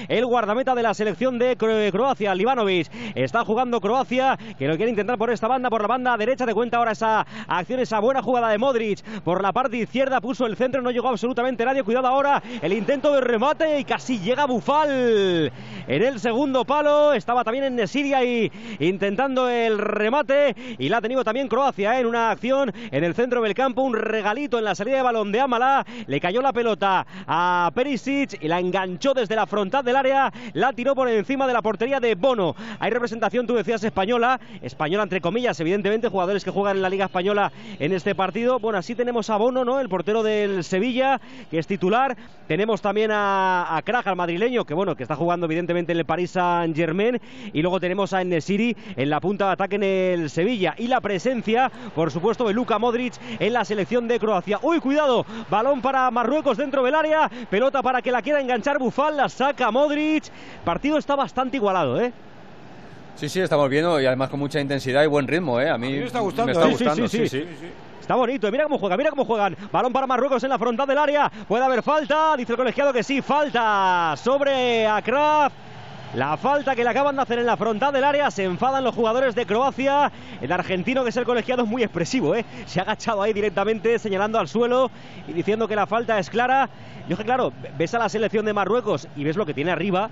el 0.08 0.26
guardameta 0.26 0.74
de 0.74 0.82
la 0.82 0.94
selección 0.94 1.38
de 1.38 1.56
Cro- 1.56 1.90
Croacia, 1.92 2.34
Livanovic. 2.34 2.88
Está 3.14 3.44
jugando 3.44 3.80
Croacia, 3.80 4.38
que 4.58 4.68
lo 4.68 4.76
quiere 4.76 4.90
intentar 4.90 5.18
por 5.18 5.30
esta 5.30 5.48
banda, 5.48 5.70
por 5.70 5.82
la 5.82 5.88
banda 5.88 6.16
derecha. 6.16 6.46
Te 6.46 6.54
cuenta 6.54 6.76
ahora 6.78 6.92
esa 6.92 7.26
acción, 7.48 7.80
esa 7.80 8.00
buena 8.00 8.22
jugada 8.22 8.48
de 8.50 8.58
Modric. 8.58 9.02
Por 9.22 9.42
la 9.42 9.52
parte 9.52 9.76
izquierda 9.76 10.20
puso 10.20 10.46
el 10.46 10.56
centro, 10.56 10.82
no 10.82 10.90
llegó 10.90 11.08
absolutamente 11.08 11.64
nadie. 11.64 11.82
Cuidado 11.82 12.06
ahora, 12.08 12.42
el 12.62 12.72
intento 12.72 13.12
de 13.12 13.20
remate 13.20 13.78
y 13.80 13.84
casi 13.84 14.18
llega 14.18 14.46
Bufal 14.46 15.52
en 15.88 16.02
el 16.02 16.20
segundo 16.20 16.64
palo. 16.64 17.12
Estaba 17.12 17.44
también 17.44 17.64
en 17.64 17.76
Nesiria 17.76 18.24
y 18.24 18.50
intentando 18.78 19.48
el 19.48 19.78
remate. 19.78 20.54
Y 20.78 20.88
la 20.88 20.98
ha 20.98 21.00
tenido 21.00 21.24
también 21.24 21.48
Croacia 21.48 21.96
¿eh? 21.96 22.00
en 22.00 22.06
una 22.06 22.30
acción 22.30 22.72
en 22.90 23.04
el 23.04 23.14
centro 23.14 23.40
del 23.42 23.54
campo. 23.54 23.82
Un 23.82 23.94
regalito 23.94 24.58
en 24.58 24.64
la 24.64 24.74
salida 24.74 24.96
de 24.96 25.02
balón 25.02 25.32
de 25.32 25.40
Amala. 25.40 25.84
Le 26.06 26.20
cayó 26.20 26.42
la 26.42 26.52
pelota 26.52 27.06
a 27.26 27.70
Perisic 27.74 28.42
y 28.42 28.48
la 28.48 28.60
enganchó 28.60 29.14
desde 29.14 29.36
la 29.36 29.45
frontal 29.46 29.84
del 29.84 29.96
área. 29.96 30.32
La 30.52 30.72
tiró 30.72 30.94
por 30.94 31.08
encima 31.08 31.46
de 31.46 31.52
la 31.52 31.62
portería 31.62 32.00
de 32.00 32.14
Bono. 32.14 32.54
Hay 32.78 32.90
representación, 32.90 33.46
tú 33.46 33.54
decías, 33.54 33.82
española. 33.84 34.40
Española, 34.62 35.02
entre 35.04 35.20
comillas, 35.20 35.58
evidentemente, 35.60 36.08
jugadores 36.08 36.44
que 36.44 36.50
juegan 36.50 36.76
en 36.76 36.82
la 36.82 36.88
Liga 36.88 37.06
Española 37.06 37.52
en 37.78 37.92
este 37.92 38.14
partido. 38.14 38.58
Bueno, 38.58 38.78
así 38.78 38.94
tenemos 38.94 39.30
a 39.30 39.36
Bono, 39.36 39.64
¿no? 39.64 39.80
El 39.80 39.88
portero 39.88 40.22
del 40.22 40.64
Sevilla, 40.64 41.20
que 41.50 41.58
es 41.58 41.66
titular. 41.66 42.16
Tenemos 42.48 42.80
también 42.80 43.10
a, 43.10 43.76
a 43.76 43.82
Kraj, 43.82 44.06
al 44.08 44.16
madrileño, 44.16 44.64
que 44.64 44.74
bueno, 44.74 44.96
que 44.96 45.02
está 45.02 45.16
jugando 45.16 45.46
evidentemente 45.46 45.92
en 45.92 45.98
el 45.98 46.04
Paris 46.04 46.32
Saint 46.32 46.76
Germain. 46.76 47.20
Y 47.52 47.62
luego 47.62 47.80
tenemos 47.80 48.12
a 48.12 48.22
Enesiri 48.22 48.76
en 48.96 49.10
la 49.10 49.20
punta 49.20 49.46
de 49.46 49.52
ataque 49.52 49.76
en 49.76 49.82
el 49.82 50.30
Sevilla. 50.30 50.74
Y 50.78 50.88
la 50.88 51.00
presencia, 51.00 51.70
por 51.94 52.10
supuesto, 52.10 52.46
de 52.46 52.54
Luka 52.54 52.78
Modric 52.78 53.14
en 53.38 53.52
la 53.52 53.64
selección 53.64 54.08
de 54.08 54.18
Croacia. 54.18 54.58
¡Uy, 54.62 54.80
cuidado! 54.80 55.24
Balón 55.50 55.80
para 55.80 56.10
Marruecos 56.10 56.56
dentro 56.56 56.82
del 56.82 56.94
área. 56.94 57.30
Pelota 57.50 57.82
para 57.82 58.02
que 58.02 58.10
la 58.10 58.22
quiera 58.22 58.40
enganchar 58.40 58.78
Bufal. 58.78 59.16
La 59.16 59.28
saca 59.36 59.70
Modric. 59.70 60.24
Partido 60.64 60.98
está 60.98 61.14
bastante 61.14 61.56
igualado, 61.58 62.00
¿eh? 62.00 62.12
Sí, 63.16 63.28
sí, 63.28 63.40
estamos 63.40 63.68
viendo 63.68 64.00
y 64.00 64.06
además 64.06 64.28
con 64.28 64.40
mucha 64.40 64.60
intensidad 64.60 65.02
y 65.02 65.06
buen 65.06 65.26
ritmo, 65.26 65.60
¿eh? 65.60 65.70
A 65.70 65.78
mí, 65.78 65.86
A 65.86 65.90
mí 65.90 65.98
me 66.00 66.04
está 66.06 66.20
gustando, 66.20 66.46
me 66.46 66.52
está 66.52 66.66
¿eh? 66.66 66.72
Sí, 66.72 66.78
sí, 66.78 66.84
gustando, 66.84 67.08
sí, 67.08 67.18
sí, 67.18 67.28
sí. 67.28 67.56
sí. 67.60 67.66
Está 68.00 68.14
bonito, 68.14 68.50
mira 68.52 68.64
cómo 68.64 68.78
juega, 68.78 68.96
mira 68.96 69.10
cómo 69.10 69.24
juegan. 69.24 69.56
Balón 69.72 69.92
para 69.92 70.06
Marruecos 70.06 70.42
en 70.44 70.50
la 70.50 70.58
frontal 70.58 70.86
del 70.86 70.98
área. 70.98 71.30
Puede 71.48 71.64
haber 71.64 71.82
falta, 71.82 72.36
dice 72.36 72.52
el 72.52 72.56
colegiado 72.58 72.92
que 72.92 73.02
sí, 73.02 73.20
falta 73.20 74.14
sobre 74.16 74.86
Akraf. 74.86 75.52
La 76.16 76.38
falta 76.38 76.74
que 76.74 76.82
le 76.82 76.88
acaban 76.88 77.14
de 77.14 77.20
hacer 77.20 77.40
en 77.40 77.44
la 77.44 77.58
frontal 77.58 77.92
del 77.92 78.02
área, 78.02 78.30
se 78.30 78.44
enfadan 78.44 78.82
los 78.82 78.94
jugadores 78.94 79.34
de 79.34 79.44
Croacia. 79.44 80.10
El 80.40 80.50
argentino, 80.50 81.02
que 81.02 81.10
es 81.10 81.16
el 81.18 81.26
colegiado, 81.26 81.64
es 81.64 81.68
muy 81.68 81.82
expresivo, 81.82 82.34
¿eh? 82.34 82.46
se 82.64 82.80
ha 82.80 82.84
agachado 82.84 83.20
ahí 83.20 83.34
directamente, 83.34 83.98
señalando 83.98 84.38
al 84.38 84.48
suelo 84.48 84.90
y 85.28 85.34
diciendo 85.34 85.68
que 85.68 85.76
la 85.76 85.86
falta 85.86 86.18
es 86.18 86.30
clara. 86.30 86.70
Yo 87.06 87.18
que, 87.18 87.24
claro, 87.24 87.52
ves 87.76 87.92
a 87.92 87.98
la 87.98 88.08
selección 88.08 88.46
de 88.46 88.54
Marruecos 88.54 89.08
y 89.14 89.24
ves 89.24 89.36
lo 89.36 89.44
que 89.44 89.52
tiene 89.52 89.72
arriba: 89.72 90.08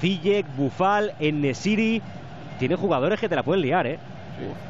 Ziyech, 0.00 0.46
Bufal, 0.56 1.14
Enesiri. 1.18 2.02
Tiene 2.60 2.76
jugadores 2.76 3.18
que 3.18 3.28
te 3.28 3.34
la 3.34 3.42
pueden 3.42 3.62
liar, 3.62 3.84
¿eh? 3.88 3.98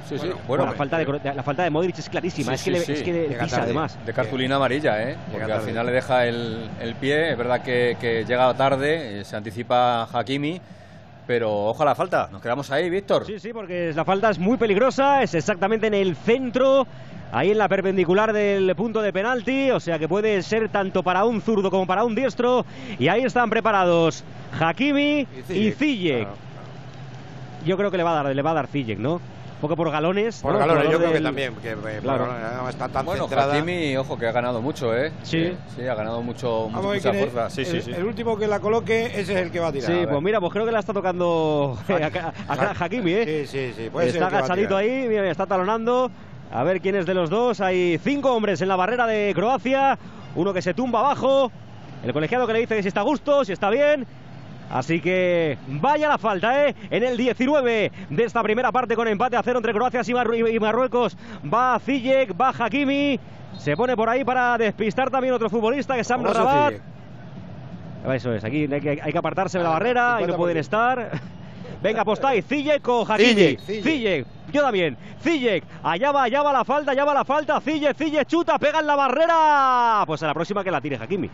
Sí, 0.09 0.18
sí. 0.18 0.26
Bueno, 0.26 0.38
Bueno, 0.46 0.66
la, 0.66 0.72
falta 0.72 0.98
de, 0.98 1.35
la 1.35 1.42
falta 1.42 1.62
de 1.64 1.70
Modric 1.70 1.98
es 1.98 2.09
clarísima, 2.09 2.57
Sí, 2.57 2.57
es 2.57 2.62
que, 2.62 2.70
sí, 2.70 2.70
le, 2.70 2.81
sí. 2.81 2.92
es 2.92 3.02
que 3.02 3.12
le 3.12 3.28
pisa 3.28 3.46
tarde. 3.48 3.62
además. 3.62 3.98
de 4.07 4.12
cartulina 4.12 4.57
amarilla, 4.57 5.02
¿eh? 5.02 5.16
Porque 5.31 5.52
al 5.52 5.61
final 5.62 5.87
le 5.87 5.92
deja 5.92 6.26
el, 6.26 6.68
el 6.81 6.94
pie. 6.94 7.33
Es 7.33 7.38
verdad 7.38 7.62
que, 7.62 7.96
que 8.00 8.24
llega 8.24 8.52
tarde, 8.54 9.20
eh, 9.20 9.24
se 9.24 9.37
anticipa 9.37 10.04
Hakimi, 10.12 10.61
pero 11.26 11.66
ojo 11.66 11.83
a 11.83 11.87
la 11.87 11.94
falta. 11.94 12.28
Nos 12.33 12.40
quedamos 12.40 12.70
ahí, 12.70 12.88
Víctor. 12.88 13.26
Sí, 13.26 13.38
sí, 13.38 13.52
porque 13.52 13.92
la 13.94 14.04
falta 14.04 14.31
es 14.31 14.38
muy 14.38 14.57
peligrosa, 14.57 15.22
es 15.22 15.35
exactamente 15.35 15.87
en 15.88 15.94
el 15.94 16.16
centro, 16.16 16.87
ahí 17.33 17.50
en 17.50 17.59
la 17.59 17.68
perpendicular 17.68 18.33
del 18.33 18.74
punto 18.74 19.02
de 19.02 19.12
penalti, 19.12 19.70
o 19.70 19.78
sea 19.81 19.98
que 19.98 20.09
puede 20.09 20.40
ser 20.42 20.70
tanto 20.70 21.02
para 21.02 21.24
un 21.26 21.42
zurdo 21.42 21.70
como 21.70 21.87
para 21.87 22.02
un 22.04 22.14
diestro, 22.14 22.64
y 22.98 23.09
ahí 23.09 23.24
están 23.24 23.50
preparados 23.50 24.24
Hakimi 24.59 25.20
y 25.20 25.42
Ziyech, 25.46 25.76
Ziyech. 25.76 26.18
claro. 26.22 26.35
Yo 27.66 27.76
creo 27.76 27.90
que 27.90 27.96
le 27.98 28.04
va 28.04 28.18
a 28.18 28.22
dar, 28.22 28.35
le 28.35 28.42
va 28.42 28.52
a 28.52 28.54
dar 28.54 28.66
Ziyech, 28.68 28.98
¿no? 28.98 29.20
Un 29.59 29.62
poco 29.62 29.75
por 29.75 29.90
galones. 29.90 30.38
Por 30.40 30.53
¿no? 30.53 30.59
galones, 30.61 30.88
yo 30.88 30.99
creo 30.99 31.12
que 31.12 31.21
también. 31.21 31.55
Que, 31.57 31.73
eh, 31.73 31.99
Claro. 32.01 32.29
por 32.61 32.71
está 32.71 32.88
tan 32.88 33.05
Bueno, 33.05 33.25
centrada. 33.25 33.55
Hakimi, 33.55 33.97
ojo, 33.97 34.16
que 34.16 34.29
ha 34.29 34.31
ganado 34.31 34.62
mucho, 34.62 34.97
¿eh? 34.97 35.11
Sí. 35.25 35.53
Sí, 35.75 35.83
ha 35.85 35.97
ganado 35.97 36.23
mucho, 36.23 36.68
mucho- 36.71 36.87
mucha 36.94 37.12
fuerza. 37.12 37.51
Sí, 37.51 37.64
sí, 37.64 37.77
el, 37.79 37.83
sí. 37.83 37.90
el 37.90 38.05
último 38.05 38.38
que 38.38 38.47
la 38.47 38.61
coloque, 38.61 39.07
ese 39.07 39.21
es 39.21 39.31
el 39.31 39.51
que 39.51 39.59
va 39.59 39.68
a 39.68 39.73
tirar. 39.73 39.90
Sí, 39.90 39.99
a 40.05 40.09
pues 40.09 40.23
mira, 40.23 40.38
pues 40.38 40.53
creo 40.53 40.64
que 40.64 40.71
la 40.71 40.79
está 40.79 40.92
tocando 40.92 41.77
a, 41.88 42.53
a- 42.53 42.85
Hakimi, 42.85 43.12
¿eh? 43.12 43.47
Sí, 43.49 43.59
sí, 43.59 43.75
sí. 43.77 43.90
puede 43.90 44.11
está 44.11 44.29
agachadito 44.29 44.77
ahí, 44.77 45.07
mira, 45.09 45.23
mira, 45.23 45.31
está 45.33 45.47
talonando. 45.47 46.09
A 46.53 46.62
ver 46.62 46.81
quién 46.81 46.94
es 46.94 47.05
de 47.05 47.14
los 47.14 47.29
dos. 47.29 47.61
Hay 47.61 47.99
cinco 48.03 48.33
hombres 48.33 48.62
en 48.62 48.68
la 48.68 48.77
barrera 48.77 49.09
de 49.09 49.33
Croacia. 49.35 49.99
Uno 50.37 50.55
que 50.55 50.62
se 50.62 50.73
tumba 50.73 51.01
abajo. 51.01 51.51
El 52.05 52.12
colegiado 52.12 52.47
que 52.47 52.53
le 52.53 52.61
dice 52.61 52.77
que 52.77 52.83
si 52.83 52.88
está 52.88 53.01
a 53.01 53.05
gusto, 53.05 53.44
si 53.44 53.53
está 53.53 53.71
bien. 53.71 54.07
Así 54.70 55.00
que 55.00 55.57
vaya 55.66 56.09
la 56.09 56.18
falta, 56.18 56.68
¿eh? 56.68 56.74
En 56.90 57.02
el 57.02 57.16
19 57.16 57.92
de 58.11 58.24
esta 58.24 58.42
primera 58.42 58.70
parte 58.70 58.96
con 58.96 59.09
empate 59.09 59.37
a 59.37 59.42
cero 59.42 59.59
entre 59.59 59.72
Croacia 59.72 60.02
y 60.07 60.61
Marruecos. 60.61 61.16
Va 61.52 61.78
Zijek, 61.78 62.38
va 62.38 62.52
Hakimi. 62.59 63.18
Se 63.57 63.76
pone 63.76 63.96
por 63.96 64.09
ahí 64.09 64.24
para 64.24 64.59
despistar 64.59 65.11
también 65.11 65.35
otro 65.35 65.48
futbolista 65.48 65.94
que 65.94 66.00
es 66.00 66.07
Sam 66.07 66.22
Rabat. 66.22 66.74
Eso 68.14 68.33
es, 68.33 68.44
aquí 68.44 68.68
hay 68.72 68.81
que, 68.81 69.18
apartarse 69.18 69.59
de 69.59 69.64
la 69.64 69.70
barrera 69.70 70.20
y 70.22 70.26
no 70.26 70.37
pueden 70.37 70.57
estar. 70.57 71.11
Venga, 71.83 72.05
postáis, 72.05 72.45
Zijek 72.49 72.88
o 72.88 73.05
Hakimi. 73.05 73.57
Zijek, 73.67 74.27
yo 74.53 74.62
también. 74.62 74.97
Zijek, 75.23 75.64
allá 75.83 76.12
va, 76.12 76.23
allá 76.23 76.43
va 76.43 76.53
la 76.53 76.64
falta, 76.64 76.91
allá 76.91 77.05
va 77.05 77.14
la 77.14 77.25
falta. 77.25 77.61
Zijek, 77.61 77.97
Zijek, 77.97 78.27
chuta, 78.27 78.59
pega 78.59 78.81
en 78.81 78.87
la 78.87 78.97
barrera. 78.97 80.05
Pues 80.07 80.23
a 80.23 80.27
la 80.27 80.35
próxima 80.35 80.64
que 80.64 80.71
la 80.71 80.81
tire 80.81 80.97
Hakimi. 80.97 81.31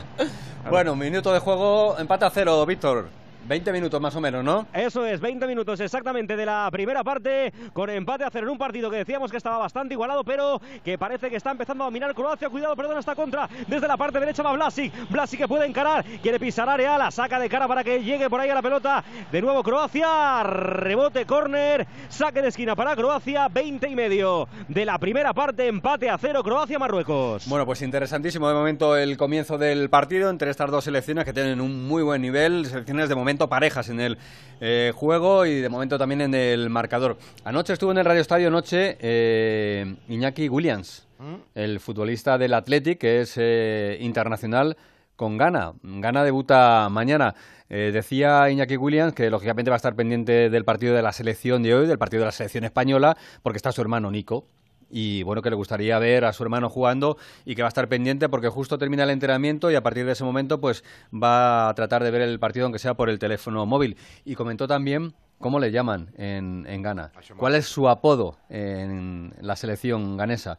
bueno, 0.70 0.96
minuto 0.96 1.32
de 1.32 1.40
juego, 1.40 1.96
empate 1.98 2.24
a 2.24 2.30
cero, 2.30 2.66
Víctor. 2.66 3.08
20 3.48 3.72
minutos 3.72 3.98
más 3.98 4.14
o 4.14 4.20
menos, 4.20 4.44
¿no? 4.44 4.66
Eso 4.74 5.06
es, 5.06 5.20
20 5.20 5.46
minutos 5.46 5.80
exactamente 5.80 6.36
de 6.36 6.44
la 6.44 6.68
primera 6.70 7.02
parte, 7.02 7.50
con 7.72 7.88
empate 7.88 8.22
a 8.24 8.30
cero 8.30 8.46
en 8.46 8.52
un 8.52 8.58
partido 8.58 8.90
que 8.90 8.98
decíamos 8.98 9.30
que 9.30 9.38
estaba 9.38 9.56
bastante 9.56 9.94
igualado, 9.94 10.22
pero 10.22 10.60
que 10.84 10.98
parece 10.98 11.30
que 11.30 11.36
está 11.36 11.52
empezando 11.52 11.82
a 11.82 11.86
dominar 11.86 12.14
Croacia. 12.14 12.50
Cuidado, 12.50 12.76
perdón, 12.76 12.98
esta 12.98 13.14
contra. 13.14 13.48
Desde 13.66 13.88
la 13.88 13.96
parte 13.96 14.20
derecha 14.20 14.42
va 14.42 14.52
Blasic. 14.52 14.92
Blasic 15.08 15.40
que 15.40 15.48
puede 15.48 15.64
encarar, 15.64 16.04
quiere 16.22 16.38
pisar 16.38 16.68
área, 16.68 16.98
la 16.98 17.10
saca 17.10 17.40
de 17.40 17.48
cara 17.48 17.66
para 17.66 17.82
que 17.82 18.04
llegue 18.04 18.28
por 18.28 18.38
ahí 18.38 18.50
a 18.50 18.54
la 18.54 18.60
pelota. 18.60 19.02
De 19.32 19.40
nuevo 19.40 19.62
Croacia, 19.62 20.42
rebote, 20.42 21.24
córner, 21.24 21.86
saque 22.10 22.42
de 22.42 22.48
esquina 22.48 22.76
para 22.76 22.94
Croacia, 22.96 23.48
20 23.48 23.88
y 23.88 23.94
medio 23.94 24.46
de 24.68 24.84
la 24.84 24.98
primera 24.98 25.32
parte, 25.32 25.68
empate 25.68 26.10
a 26.10 26.18
cero, 26.18 26.42
Croacia-Marruecos. 26.42 27.48
Bueno, 27.48 27.64
pues 27.64 27.80
interesantísimo 27.80 28.46
de 28.46 28.54
momento 28.54 28.94
el 28.94 29.16
comienzo 29.16 29.56
del 29.56 29.88
partido 29.88 30.28
entre 30.28 30.50
estas 30.50 30.70
dos 30.70 30.84
selecciones 30.84 31.24
que 31.24 31.32
tienen 31.32 31.62
un 31.62 31.88
muy 31.88 32.02
buen 32.02 32.20
nivel, 32.20 32.66
selecciones 32.66 33.08
de 33.08 33.14
momento 33.14 33.37
parejas 33.46 33.90
en 33.90 34.00
el 34.00 34.18
eh, 34.60 34.92
juego 34.94 35.44
y 35.44 35.60
de 35.60 35.68
momento 35.68 35.98
también 35.98 36.22
en 36.22 36.34
el 36.34 36.70
marcador. 36.70 37.18
Anoche 37.44 37.74
estuvo 37.74 37.90
en 37.92 37.98
el 37.98 38.06
Radio 38.06 38.22
Estadio 38.22 38.50
Noche 38.50 38.96
eh, 39.00 39.96
Iñaki 40.08 40.48
Williams, 40.48 41.06
¿Mm? 41.18 41.34
el 41.54 41.78
futbolista 41.78 42.38
del 42.38 42.54
Athletic, 42.54 42.98
que 42.98 43.20
es 43.20 43.34
eh, 43.36 43.98
internacional 44.00 44.78
con 45.14 45.36
Ghana. 45.36 45.74
Ghana 45.82 46.24
debuta 46.24 46.88
mañana. 46.90 47.34
decía 47.68 48.48
Iñaki 48.48 48.76
Williams 48.76 49.12
que 49.12 49.28
lógicamente 49.28 49.70
va 49.70 49.76
a 49.76 49.82
estar 49.82 49.94
pendiente 49.94 50.48
del 50.48 50.64
partido 50.64 50.94
de 50.94 51.02
la 51.02 51.12
selección 51.12 51.62
de 51.62 51.74
hoy, 51.74 51.86
del 51.86 51.98
partido 51.98 52.22
de 52.22 52.26
la 52.26 52.32
selección 52.32 52.64
española, 52.64 53.16
porque 53.42 53.58
está 53.58 53.72
su 53.72 53.82
hermano 53.82 54.10
Nico, 54.10 54.46
y 54.90 55.22
bueno, 55.22 55.42
que 55.42 55.50
le 55.50 55.56
gustaría 55.56 55.98
ver 55.98 56.24
a 56.24 56.32
su 56.32 56.42
hermano 56.42 56.68
jugando 56.68 57.16
y 57.44 57.54
que 57.54 57.62
va 57.62 57.68
a 57.68 57.68
estar 57.68 57.88
pendiente 57.88 58.28
porque 58.28 58.48
justo 58.48 58.78
termina 58.78 59.04
el 59.04 59.10
entrenamiento 59.10 59.70
y 59.70 59.74
a 59.74 59.82
partir 59.82 60.06
de 60.06 60.12
ese 60.12 60.24
momento 60.24 60.60
pues 60.60 60.84
va 61.12 61.68
a 61.68 61.74
tratar 61.74 62.02
de 62.02 62.10
ver 62.10 62.22
el 62.22 62.38
partido 62.38 62.66
aunque 62.66 62.78
sea 62.78 62.94
por 62.94 63.10
el 63.10 63.18
teléfono 63.18 63.64
móvil. 63.66 63.96
Y 64.24 64.34
comentó 64.34 64.66
también 64.66 65.14
cómo 65.38 65.60
le 65.60 65.70
llaman 65.70 66.08
en, 66.16 66.66
en 66.68 66.82
Ghana, 66.82 67.12
cuál 67.36 67.54
es 67.54 67.66
su 67.66 67.88
apodo 67.88 68.36
en 68.48 69.32
la 69.40 69.56
selección 69.56 70.16
ganesa. 70.16 70.58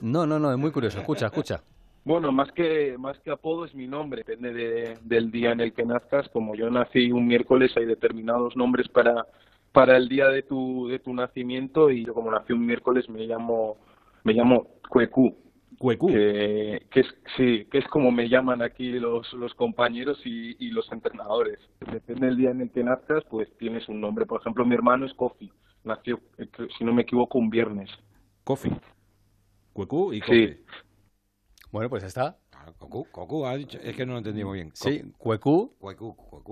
no, 0.00 0.26
no, 0.26 0.38
no, 0.38 0.52
es 0.52 0.58
muy 0.58 0.70
curioso, 0.70 0.98
escucha, 0.98 1.26
escucha. 1.26 1.62
Bueno, 2.04 2.30
más 2.30 2.52
que 2.52 2.96
más 2.98 3.18
que 3.18 3.32
apodo 3.32 3.64
es 3.64 3.74
mi 3.74 3.88
nombre, 3.88 4.22
depende 4.24 4.96
del 5.02 5.30
día 5.32 5.50
en 5.50 5.60
el 5.60 5.72
que 5.72 5.84
nazcas. 5.84 6.28
Como 6.28 6.54
yo 6.54 6.70
nací 6.70 7.10
un 7.10 7.26
miércoles, 7.26 7.72
hay 7.76 7.84
determinados 7.84 8.56
nombres 8.56 8.88
para 8.88 9.26
para 9.76 9.98
el 9.98 10.08
día 10.08 10.28
de 10.28 10.42
tu, 10.42 10.88
de 10.88 10.98
tu 11.00 11.12
nacimiento 11.12 11.90
y 11.90 12.06
yo 12.06 12.14
como 12.14 12.30
nací 12.30 12.54
un 12.54 12.64
miércoles 12.64 13.10
me 13.10 13.26
llamo, 13.26 13.76
me 14.24 14.32
llamo 14.32 14.68
Cuecú. 14.88 15.36
Cuecú. 15.76 16.06
Que, 16.06 16.80
es, 16.94 17.06
sí, 17.36 17.66
que 17.70 17.76
es 17.76 17.86
como 17.88 18.10
me 18.10 18.30
llaman 18.30 18.62
aquí 18.62 18.92
los, 18.92 19.30
los 19.34 19.52
compañeros 19.52 20.18
y, 20.24 20.56
y 20.64 20.70
los 20.70 20.90
entrenadores. 20.90 21.58
Depende 21.92 22.24
del 22.24 22.38
día 22.38 22.50
en 22.52 22.62
el 22.62 22.70
que 22.70 22.82
nazcas, 22.82 23.22
pues 23.28 23.54
tienes 23.58 23.86
un 23.90 24.00
nombre. 24.00 24.24
Por 24.24 24.40
ejemplo, 24.40 24.64
mi 24.64 24.74
hermano 24.74 25.04
es 25.04 25.12
Kofi. 25.12 25.52
Nació, 25.84 26.20
si 26.78 26.82
no 26.82 26.94
me 26.94 27.02
equivoco, 27.02 27.36
un 27.36 27.50
viernes. 27.50 27.90
Kofi. 28.44 28.70
Cuecú 29.74 30.14
y 30.14 30.20
Kofi. 30.20 30.48
Sí. 30.48 30.64
Bueno, 31.70 31.90
pues 31.90 32.02
está. 32.02 32.38
Cocu, 32.74 33.46
ha 33.46 33.56
dicho, 33.56 33.78
es 33.82 33.96
que 33.96 34.06
no 34.06 34.12
lo 34.12 34.18
entendí 34.18 34.44
muy 34.44 34.58
bien. 34.58 34.70
Sí, 34.74 35.02
Cuecú, 35.18 35.74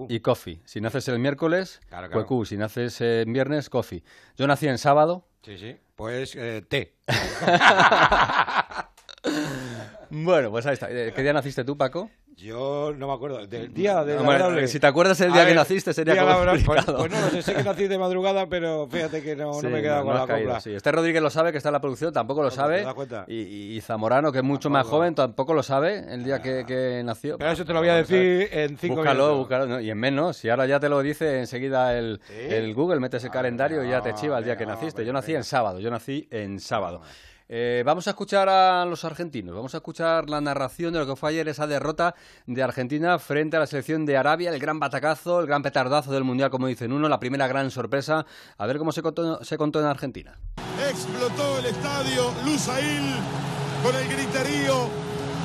y 0.08 0.20
Coffee. 0.20 0.60
Si 0.64 0.80
naces 0.80 1.08
el 1.08 1.18
miércoles, 1.18 1.80
claro, 1.88 2.44
Si 2.44 2.56
naces 2.56 3.00
el 3.00 3.32
viernes, 3.32 3.68
Coffee. 3.70 4.04
Yo 4.36 4.46
nací 4.46 4.68
en 4.68 4.78
sábado. 4.78 5.26
Sí, 5.42 5.58
sí. 5.58 5.76
Pues 5.94 6.34
eh, 6.36 6.62
té. 6.68 6.94
bueno, 10.22 10.50
pues 10.50 10.64
ahí 10.66 10.74
está. 10.74 10.88
Eh, 10.90 11.12
¿Qué 11.14 11.22
día 11.22 11.32
naciste 11.32 11.64
tú, 11.64 11.76
Paco? 11.76 12.08
Yo 12.36 12.92
no 12.96 13.06
me 13.06 13.14
acuerdo. 13.14 13.46
Del 13.46 13.72
día 13.72 14.04
de 14.04 14.16
bueno, 14.18 14.66
Si 14.66 14.80
te 14.80 14.86
acuerdas 14.86 15.20
el 15.20 15.32
día 15.32 15.46
que 15.46 15.54
naciste 15.54 15.92
sería 15.92 16.16
como 16.16 16.44
pues, 16.44 16.64
pues, 16.64 16.86
no, 16.88 17.06
no 17.06 17.30
sé, 17.30 17.42
sé 17.42 17.54
que 17.54 17.62
nací 17.62 17.86
de 17.86 17.98
madrugada, 17.98 18.48
pero 18.48 18.88
fíjate 18.88 19.22
que 19.22 19.36
no, 19.36 19.60
no 19.60 19.70
me 19.70 19.78
he 19.78 19.82
quedado 19.82 20.04
con 20.04 20.14
la 20.14 20.26
copla. 20.26 20.60
Sí. 20.60 20.74
Este 20.74 20.90
Rodríguez 20.90 21.22
lo 21.22 21.30
sabe, 21.30 21.52
que 21.52 21.58
está 21.58 21.68
en 21.68 21.74
la 21.74 21.80
producción, 21.80 22.12
tampoco 22.12 22.42
lo 22.42 22.50
sabe. 22.50 22.84
Y, 23.28 23.76
y, 23.76 23.80
Zamorano, 23.80 24.32
que 24.32 24.38
es 24.38 24.44
mucho 24.44 24.70
más 24.70 24.86
joven, 24.86 25.14
tampoco 25.14 25.54
lo 25.54 25.62
sabe 25.62 26.12
el 26.12 26.24
día 26.24 26.42
que, 26.42 26.64
que 26.66 27.02
nació. 27.04 27.38
Pero 27.38 27.50
eso 27.50 27.64
te 27.64 27.72
lo 27.72 27.80
voy 27.80 27.88
a 27.88 27.96
decir 27.96 28.48
en 28.52 28.78
cinco 28.78 28.96
búscalo, 28.96 29.22
minutos. 29.22 29.38
Búscalo, 29.38 29.80
y 29.80 29.90
en 29.90 29.98
menos. 29.98 30.36
Si 30.36 30.48
ahora 30.48 30.66
ya 30.66 30.80
te 30.80 30.88
lo 30.88 31.02
dice 31.02 31.40
enseguida 31.40 31.96
el, 31.96 32.20
el 32.30 32.74
Google, 32.74 33.00
metes 33.00 33.22
el 33.24 33.30
calendario 33.30 33.84
y 33.84 33.90
ya 33.90 34.00
te 34.00 34.12
chiva 34.14 34.38
el 34.38 34.44
día 34.44 34.56
que 34.56 34.66
naciste. 34.66 35.04
Yo 35.04 35.12
nací 35.12 35.34
en 35.34 35.44
sábado, 35.44 35.78
yo 35.78 35.90
nací 35.90 36.26
en 36.30 36.58
sábado. 36.58 37.00
Eh, 37.46 37.82
vamos 37.84 38.06
a 38.06 38.10
escuchar 38.10 38.48
a 38.48 38.86
los 38.86 39.04
argentinos, 39.04 39.54
vamos 39.54 39.74
a 39.74 39.76
escuchar 39.76 40.30
la 40.30 40.40
narración 40.40 40.94
de 40.94 41.00
lo 41.00 41.06
que 41.06 41.14
fue 41.14 41.28
ayer 41.28 41.46
esa 41.46 41.66
derrota 41.66 42.14
de 42.46 42.62
Argentina 42.62 43.18
frente 43.18 43.58
a 43.58 43.60
la 43.60 43.66
selección 43.66 44.06
de 44.06 44.16
Arabia, 44.16 44.50
el 44.50 44.58
gran 44.58 44.80
batacazo, 44.80 45.40
el 45.40 45.46
gran 45.46 45.62
petardazo 45.62 46.10
del 46.10 46.24
Mundial, 46.24 46.48
como 46.48 46.68
dicen 46.68 46.90
uno, 46.90 47.06
la 47.06 47.20
primera 47.20 47.46
gran 47.46 47.70
sorpresa. 47.70 48.24
A 48.56 48.66
ver 48.66 48.78
cómo 48.78 48.92
se 48.92 49.02
contó, 49.02 49.80
en 49.80 49.86
Argentina. 49.86 50.38
Explotó 50.88 51.58
el 51.58 51.66
estadio 51.66 52.32
Lusail 52.46 53.14
con 53.82 53.94
el 53.94 54.08
griterío 54.08 54.88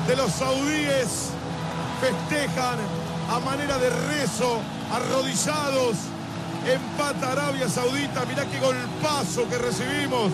de 0.08 0.16
los 0.16 0.30
saudíes. 0.30 1.32
Festejan 2.00 2.78
a 3.30 3.40
manera 3.40 3.76
de 3.76 3.90
rezo, 3.90 4.58
arrodillados. 4.90 5.96
Empata 6.66 7.32
Arabia 7.32 7.68
Saudita, 7.68 8.24
mirá 8.26 8.44
qué 8.44 8.58
golpazo 8.60 9.48
que 9.48 9.56
recibimos 9.56 10.30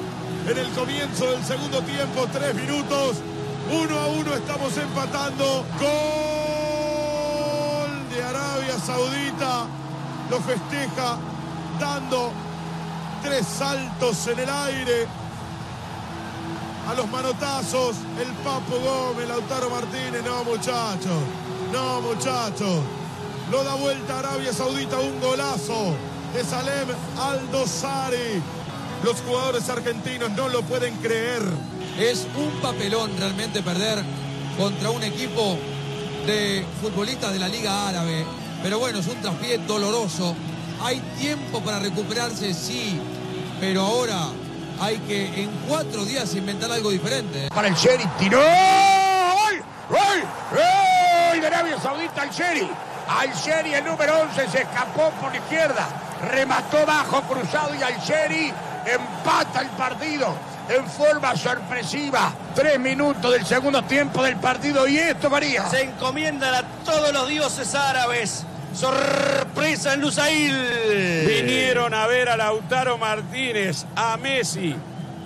en 0.49 0.59
el 0.59 0.71
comienzo 0.71 1.31
del 1.33 1.45
segundo 1.45 1.83
tiempo, 1.83 2.27
tres 2.33 2.55
minutos. 2.55 3.17
Uno 3.71 3.99
a 3.99 4.07
uno 4.07 4.33
estamos 4.35 4.77
empatando. 4.77 5.65
Gol 5.81 5.91
de 8.11 8.23
Arabia 8.23 8.79
Saudita. 8.79 9.67
Lo 10.31 10.41
festeja 10.41 11.19
dando 11.81 12.31
tres 13.23 13.45
saltos 13.47 14.27
en 14.29 14.39
el 14.39 14.49
aire. 14.49 15.09
A 16.89 16.95
los 16.95 17.11
manotazos, 17.11 17.97
el 18.21 18.33
Papo 18.45 18.79
Gómez, 18.79 19.27
Lautaro 19.29 19.69
Martínez. 19.69 20.23
No, 20.25 20.45
muchachos. 20.45 21.23
No, 21.73 22.01
muchachos. 22.03 22.81
Lo 23.51 23.65
da 23.65 23.75
vuelta 23.75 24.21
Arabia 24.21 24.53
Saudita, 24.53 25.01
un 25.01 25.21
golazo 25.21 25.97
de 26.33 26.45
Salem 26.45 26.89
Aldosari 27.19 28.43
los 29.07 29.21
jugadores 29.21 29.69
argentinos 29.69 30.31
no 30.33 30.49
lo 30.49 30.63
pueden 30.63 30.97
creer. 30.97 31.41
Es 31.97 32.27
un 32.37 32.51
papelón 32.61 33.09
realmente 33.17 33.63
perder 33.63 34.03
contra 34.59 34.91
un 34.91 35.01
equipo 35.05 35.57
de 36.27 36.67
futbolistas 36.83 37.33
de 37.33 37.39
la 37.39 37.47
Liga 37.47 37.89
Árabe. 37.89 38.27
Pero 38.65 38.81
bueno, 38.81 38.99
es 38.99 39.07
un 39.07 39.23
traspié 39.23 39.59
doloroso. 39.59 40.35
Hay 40.83 40.99
tiempo 41.21 41.61
para 41.61 41.79
recuperarse, 41.79 42.53
sí. 42.53 43.01
Pero 43.61 43.83
ahora 43.83 44.27
hay 44.81 44.99
que 44.99 45.41
en 45.41 45.51
cuatro 45.69 46.05
días 46.05 46.35
inventar 46.35 46.73
algo 46.73 46.91
diferente. 46.91 47.49
Para 47.55 47.69
el 47.69 47.75
Sherry, 47.75 48.09
tiró. 48.19 48.41
¡Gol! 48.41 49.63
¡Gol! 49.89 50.21
¡Gol! 50.51 51.41
De 51.41 51.47
Arabia 51.47 51.81
Saudita 51.81 52.23
al 52.23 52.31
Sherry. 52.31 52.69
Al 53.09 53.33
Sherry 53.35 53.73
el 53.73 53.85
número 53.85 54.19
11 54.23 54.49
se 54.49 54.63
escapó 54.63 55.11
por 55.21 55.31
la 55.31 55.37
izquierda. 55.37 55.87
Remató 56.29 56.85
bajo 56.85 57.23
cruzado 57.23 57.73
y 57.73 57.83
al 57.85 58.01
Sherry 58.01 58.53
empata 58.87 59.61
el 59.63 59.69
partido 59.71 60.35
en 60.69 60.87
forma 60.87 61.37
sorpresiva. 61.37 62.33
Tres 62.55 62.79
minutos 62.79 63.33
del 63.33 63.45
segundo 63.45 63.83
tiempo 63.83 64.23
del 64.23 64.37
partido 64.37 64.87
y 64.87 64.99
esto, 64.99 65.31
María. 65.31 65.69
Se 65.69 65.83
encomiendan 65.83 66.55
a 66.55 66.63
todos 66.85 67.13
los 67.13 67.29
dioses 67.29 67.75
árabes. 67.75 68.45
Sorpresa 68.75 69.95
en 69.95 70.01
Lusail. 70.03 71.27
Vinieron 71.27 71.95
a 71.95 72.07
ver 72.07 72.29
a 72.29 72.37
Lautaro 72.37 72.99
Martínez, 72.99 73.87
a 73.95 74.17
Messi, 74.17 74.77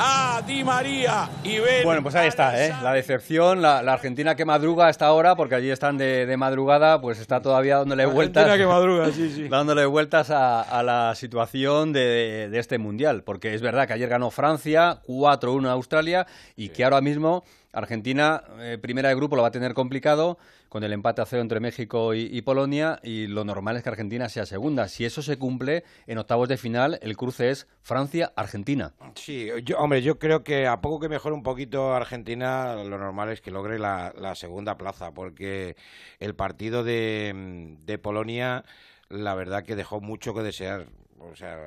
a 0.02 0.42
Di 0.46 0.64
María 0.64 1.28
y 1.44 1.58
Ben. 1.58 1.84
Bueno, 1.84 2.02
pues 2.02 2.14
ahí 2.14 2.28
está, 2.28 2.64
¿eh? 2.64 2.72
la 2.82 2.94
decepción, 2.94 3.60
la, 3.60 3.80
Argentina 3.80 4.34
que 4.34 4.46
madruga 4.46 4.88
hasta 4.88 5.06
ahora, 5.06 5.36
porque 5.36 5.56
allí 5.56 5.70
están 5.70 5.98
de, 5.98 6.34
madrugada, 6.38 7.02
pues 7.02 7.20
está 7.20 7.42
todavía 7.42 7.76
dándole 7.76 8.06
vueltas. 8.06 8.44
Argentina 8.44 8.64
que 8.64 8.74
madruga, 8.74 9.12
sí, 9.12 9.30
sí. 9.30 9.48
Dándole 9.50 9.84
vueltas 9.84 10.30
a, 10.30 10.82
la 10.82 11.14
situación 11.14 11.92
de, 11.92 12.50
este 12.54 12.78
mundial, 12.78 13.22
porque 13.22 13.54
es 13.54 13.60
verdad 13.60 13.86
que 13.86 13.92
ayer 13.92 14.08
ganó 14.08 14.30
Francia 14.30 15.00
4-1 15.06 15.68
a 15.68 15.72
Australia 15.72 16.26
y 16.56 16.70
que 16.70 16.84
ahora 16.84 17.02
mismo 17.02 17.44
Argentina, 17.72 18.42
eh, 18.59 18.78
primera 18.80 19.09
de 19.09 19.14
grupo, 19.14 19.37
lo 19.37 19.42
va 19.42 19.48
a 19.48 19.52
tener 19.52 19.74
complicado 19.74 20.38
con 20.68 20.85
el 20.85 20.92
empate 20.92 21.22
a 21.22 21.26
cero 21.26 21.42
entre 21.42 21.61
México 21.61 22.14
y, 22.14 22.40
Polonia 22.42 23.00
y 23.02 23.26
lo 23.26 23.44
normal 23.44 23.76
es 23.76 23.83
que 23.83 23.88
Argentina 23.88 24.28
sea 24.28 24.46
segunda. 24.46 24.88
Si 24.88 25.04
eso 25.04 25.20
se 25.20 25.37
cumple, 25.37 25.85
en 26.06 26.18
octavos 26.18 26.48
de 26.48 26.56
final 26.56 26.98
el 27.02 27.16
cruce 27.16 27.50
es 27.50 27.66
Francia-Argentina. 27.83 28.94
Sí, 29.14 29.48
yo, 29.64 29.78
hombre, 29.78 30.02
yo 30.02 30.18
creo 30.18 30.44
que 30.44 30.66
a 30.66 30.80
poco 30.80 31.00
que 31.00 31.09
mejore 31.09 31.35
un 31.35 31.42
poquito 31.42 31.94
Argentina, 31.94 32.76
lo 32.85 32.98
normal 32.98 33.30
es 33.30 33.40
que 33.40 33.50
logre 33.50 33.78
la, 33.78 34.12
segunda 34.35 34.76
plaza, 34.76 35.12
porque 35.12 35.76
el 36.20 36.35
partido 36.35 36.85
de, 36.85 37.76
de 37.85 37.98
Polonia, 37.98 38.64
la 39.09 39.35
verdad 39.35 39.64
que 39.64 39.74
dejó 39.74 40.00
mucho 40.00 40.35
que 40.35 40.42
desear. 40.42 40.87
O 41.18 41.37
sea, 41.37 41.59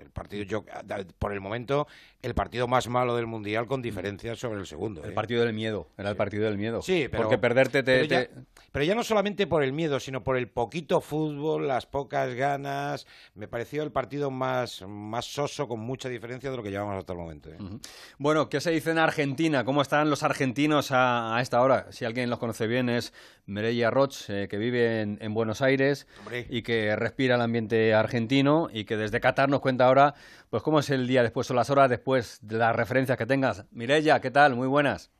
el 0.00 0.10
partido, 0.10 0.44
yo, 0.44 0.64
por 1.18 1.32
el 1.32 1.40
momento, 1.40 1.86
el 2.20 2.34
partido 2.34 2.66
más 2.66 2.88
malo 2.88 3.14
del 3.14 3.26
mundial 3.26 3.66
con 3.66 3.80
diferencia 3.80 4.34
sobre 4.34 4.58
el 4.58 4.66
segundo. 4.66 5.04
El 5.04 5.10
¿eh? 5.10 5.14
partido 5.14 5.44
del 5.44 5.52
miedo, 5.52 5.88
era 5.96 6.10
el 6.10 6.16
partido 6.16 6.44
del 6.44 6.58
miedo. 6.58 6.82
Sí, 6.82 7.06
pero, 7.08 7.22
porque 7.22 7.38
perderte 7.38 7.82
te 7.84 8.30
pero, 8.72 8.84
ya, 8.84 8.94
no 8.94 9.04
solamente 9.04 9.46
por 9.46 9.62
el 9.62 9.72
miedo, 9.72 10.00
sino 10.00 10.24
por 10.24 10.36
el 10.36 10.48
poquito 10.48 11.00
fútbol, 11.00 11.68
las 11.68 11.86
pocas 11.86 12.34
ganas. 12.34 13.06
Me 13.34 13.48
pareció 13.48 13.82
el 13.82 13.92
partido 13.92 14.30
más, 14.30 14.82
más 14.86 15.26
soso, 15.26 15.68
con 15.68 15.80
mucha 15.80 16.08
diferencia 16.08 16.50
de 16.50 16.56
lo 16.56 16.62
que 16.62 16.70
llevamos 16.70 16.96
hasta 16.96 17.12
el 17.12 17.18
momento. 17.18 17.50
¿eh? 17.50 17.56
Bueno, 18.18 18.48
¿qué 18.48 18.60
se 18.60 18.70
dice 18.70 18.90
en 18.90 18.98
Argentina? 18.98 19.64
¿Cómo 19.64 19.80
están 19.80 20.10
los 20.10 20.22
argentinos 20.22 20.90
a, 20.90 21.38
esta 21.40 21.62
hora? 21.62 21.86
Si 21.90 22.04
alguien 22.04 22.30
los 22.30 22.38
conoce 22.38 22.66
bien 22.66 22.88
es 22.88 23.12
Mireia 23.46 23.90
Roch, 23.90 24.28
eh, 24.28 24.48
que 24.48 24.58
vive 24.58 25.00
en, 25.02 25.18
en 25.20 25.34
Buenos 25.34 25.62
Aires 25.62 26.06
y 26.48 26.62
que 26.62 26.94
respira 26.96 27.36
el 27.36 27.40
ambiente 27.40 27.94
argentino 27.94 28.68
y 28.72 28.84
que 28.84 28.96
desde 28.96 29.20
Qatar 29.20 29.48
nos 29.48 29.60
cuenta 29.60 29.86
ahora 29.86 30.14
pues 30.50 30.62
cómo 30.62 30.78
es 30.80 30.90
el 30.90 31.06
día 31.06 31.22
después 31.22 31.50
o 31.50 31.54
las 31.54 31.70
horas 31.70 31.90
después 31.90 32.38
de 32.42 32.58
las 32.58 32.74
referencias 32.74 33.18
que 33.18 33.26
tengas. 33.26 33.64
Mireya, 33.70 34.20
¿qué 34.20 34.30
tal? 34.30 34.54
Muy 34.56 34.68
buenas. 34.68 35.10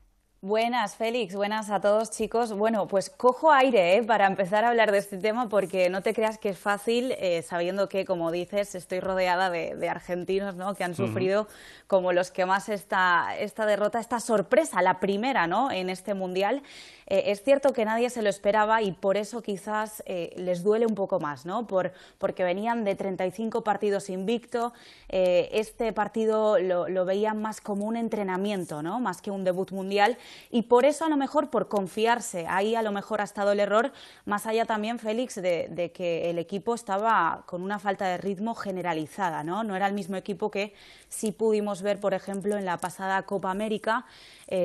Buenas, 0.41 0.95
Félix. 0.95 1.35
Buenas 1.35 1.69
a 1.69 1.81
todos, 1.81 2.13
chicos. 2.13 2.53
Bueno, 2.53 2.87
pues 2.87 3.11
cojo 3.11 3.51
aire 3.51 3.97
¿eh? 3.97 4.05
para 4.05 4.29
empezar 4.29 4.65
a 4.65 4.69
hablar 4.69 4.93
de 4.93 4.99
este 4.99 5.19
tema 5.19 5.49
porque 5.49 5.91
no 5.91 6.01
te 6.01 6.15
creas 6.15 6.39
que 6.39 6.51
es 6.51 6.59
fácil, 6.59 7.13
eh, 7.19 7.43
sabiendo 7.43 7.89
que, 7.89 8.05
como 8.05 8.31
dices, 8.31 8.77
estoy 8.77 9.01
rodeada 9.01 9.51
de, 9.51 9.89
argentinos 9.89 10.55
¿no? 10.55 10.77
que 10.77 10.85
han 10.85 10.95
sufrido 10.95 11.49
como 11.89 12.13
los 12.13 12.31
que 12.31 12.47
más 12.47 12.69
esta, 12.69 13.37
esta 13.37 13.67
derrota, 13.67 13.99
esta 13.99 14.21
sorpresa, 14.21 14.81
la 14.81 15.01
primera 15.01 15.49
¿no? 15.49 15.73
en 15.73 15.91
este 15.91 16.15
Mundial. 16.15 16.63
Eh, 17.09 17.33
es 17.33 17.43
cierto 17.43 17.73
que 17.73 17.85
nadie 17.85 18.11
se 18.11 18.21
lo 18.21 18.29
esperaba 18.29 18.83
y 18.83 18.93
por 18.93 19.17
eso 19.17 19.43
quizás 19.43 20.03
eh, 20.07 20.35
les 20.37 20.63
duele 20.63 20.87
un 20.87 20.95
poco 20.95 21.19
más, 21.21 21.47
¿no? 21.47 21.67
Por, 21.67 21.93
porque 22.19 22.45
venían 22.45 22.85
de 22.85 22.95
35 22.95 23.65
partidos 23.65 24.11
invicto. 24.11 24.75
Eh, 25.09 25.49
este 25.53 25.93
partido 25.95 26.59
lo, 26.59 27.05
veían 27.07 27.41
más 27.41 27.63
como 27.63 27.87
un 27.87 27.97
entrenamiento, 27.97 28.83
¿no? 28.83 29.01
Más 29.01 29.23
que 29.23 29.31
un 29.31 29.43
debut 29.43 29.71
mundial. 29.73 30.19
Y 30.51 30.63
por 30.63 30.85
eso, 30.85 31.07
a 31.07 31.09
lo 31.09 31.17
mejor, 31.17 31.49
por 31.49 31.69
confiarse, 31.69 32.47
ahí 32.47 32.75
a 32.75 32.83
lo 32.83 32.93
mejor 32.93 33.23
ha 33.23 33.25
estado 33.25 33.53
el 33.53 33.61
error, 33.61 33.91
más 34.27 34.47
allá 34.47 34.67
también, 34.67 34.99
Félix, 34.99 35.37
de, 35.37 35.93
que 35.95 36.29
el 36.29 36.39
equipo 36.39 36.75
estaba 36.75 37.45
con 37.47 37.63
una 37.63 37.79
falta 37.79 38.07
de 38.07 38.19
ritmo 38.19 38.55
generalizada, 38.55 39.43
¿no? 39.43 39.65
No 39.65 39.75
era 39.75 39.87
el 39.87 39.95
mismo 39.95 40.17
equipo 40.17 40.51
que 40.51 40.75
sí 41.09 41.33
pudimos 41.33 41.81
ver, 41.81 41.99
por 42.01 42.13
ejemplo, 42.13 42.59
en 42.59 42.67
la 42.67 42.77
pasada 42.77 43.23
Copa 43.23 43.51
América. 43.51 44.05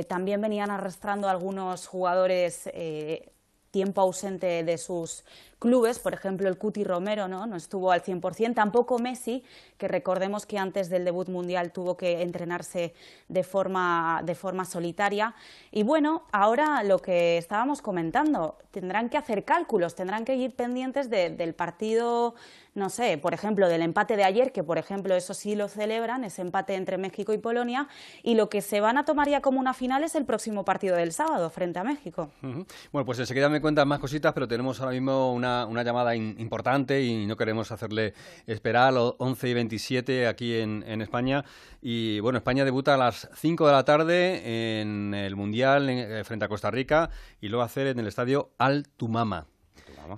También 0.07 0.39
venían 0.39 0.71
arrastrando 0.71 1.27
algunos 1.27 1.87
jugadores 1.87 2.32
eh, 2.73 3.33
tiempo 3.73 4.01
ausente 4.01 4.63
de 4.63 4.77
sus 4.77 5.25
clubes, 5.57 5.97
por 5.97 6.13
ejemplo 6.13 6.47
el 6.47 6.59
Cuti 6.59 6.83
Romero 6.83 7.27
¿no? 7.27 7.47
no 7.47 7.55
estuvo 7.55 7.91
al 7.91 8.03
100%, 8.03 8.53
tampoco 8.53 8.99
Messi, 8.99 9.43
que 9.79 9.87
recordemos 9.87 10.45
que 10.45 10.59
antes 10.59 10.89
del 10.89 11.05
debut 11.05 11.27
mundial 11.27 11.71
tuvo 11.71 11.97
que 11.97 12.21
entrenarse 12.21 12.93
de 13.29 13.43
forma, 13.43 14.21
de 14.25 14.35
forma 14.35 14.65
solitaria. 14.65 15.33
Y 15.71 15.81
bueno, 15.81 16.23
ahora 16.31 16.83
lo 16.83 16.99
que 16.99 17.37
estábamos 17.39 17.81
comentando, 17.81 18.59
tendrán 18.69 19.09
que 19.09 19.17
hacer 19.17 19.43
cálculos, 19.43 19.95
tendrán 19.95 20.23
que 20.23 20.35
ir 20.35 20.55
pendientes 20.55 21.09
del 21.09 21.55
partido 21.55 22.35
no 22.75 22.89
sé, 22.89 23.17
por 23.17 23.33
ejemplo, 23.33 23.67
del 23.69 23.81
empate 23.81 24.15
de 24.15 24.23
ayer, 24.23 24.51
que 24.51 24.63
por 24.63 24.77
ejemplo 24.77 25.15
eso 25.15 25.33
sí 25.33 25.55
lo 25.55 25.67
celebran, 25.67 26.23
ese 26.23 26.41
empate 26.41 26.75
entre 26.75 26.97
México 26.97 27.33
y 27.33 27.37
Polonia, 27.37 27.87
y 28.23 28.35
lo 28.35 28.49
que 28.49 28.61
se 28.61 28.81
van 28.81 28.97
a 28.97 29.05
tomar 29.05 29.29
ya 29.29 29.41
como 29.41 29.59
una 29.59 29.73
final 29.73 30.03
es 30.03 30.15
el 30.15 30.25
próximo 30.25 30.65
partido 30.65 30.95
del 30.95 31.11
sábado 31.11 31.49
frente 31.49 31.79
a 31.79 31.83
México. 31.83 32.31
Bueno, 32.41 33.05
pues 33.05 33.19
enseguida 33.19 33.49
me 33.49 33.61
cuentan 33.61 33.87
más 33.87 33.99
cositas, 33.99 34.33
pero 34.33 34.47
tenemos 34.47 34.79
ahora 34.79 34.91
mismo 34.91 35.33
una, 35.33 35.83
llamada 35.83 36.15
importante 36.15 37.03
y 37.03 37.25
no 37.25 37.35
queremos 37.35 37.71
hacerle 37.71 38.13
esperar 38.47 38.89
a 38.89 38.91
los 38.91 39.15
11 39.17 39.49
y 39.49 39.53
27 39.53 40.27
aquí 40.27 40.55
en, 40.55 40.83
en 40.87 41.01
España. 41.01 41.43
Y 41.81 42.19
bueno, 42.21 42.37
España 42.37 42.65
debuta 42.65 42.95
a 42.95 42.97
las 42.97 43.29
5 43.35 43.67
de 43.67 43.71
la 43.73 43.83
tarde 43.83 44.81
en 44.81 45.13
el 45.13 45.35
Mundial 45.35 45.89
eh, 45.89 46.23
frente 46.23 46.45
a 46.45 46.47
Costa 46.47 46.71
Rica 46.71 47.09
y 47.41 47.49
lo 47.49 47.57
va 47.57 47.63
a 47.63 47.67
hacer 47.67 47.87
en 47.87 47.99
el 47.99 48.07
estadio 48.07 48.51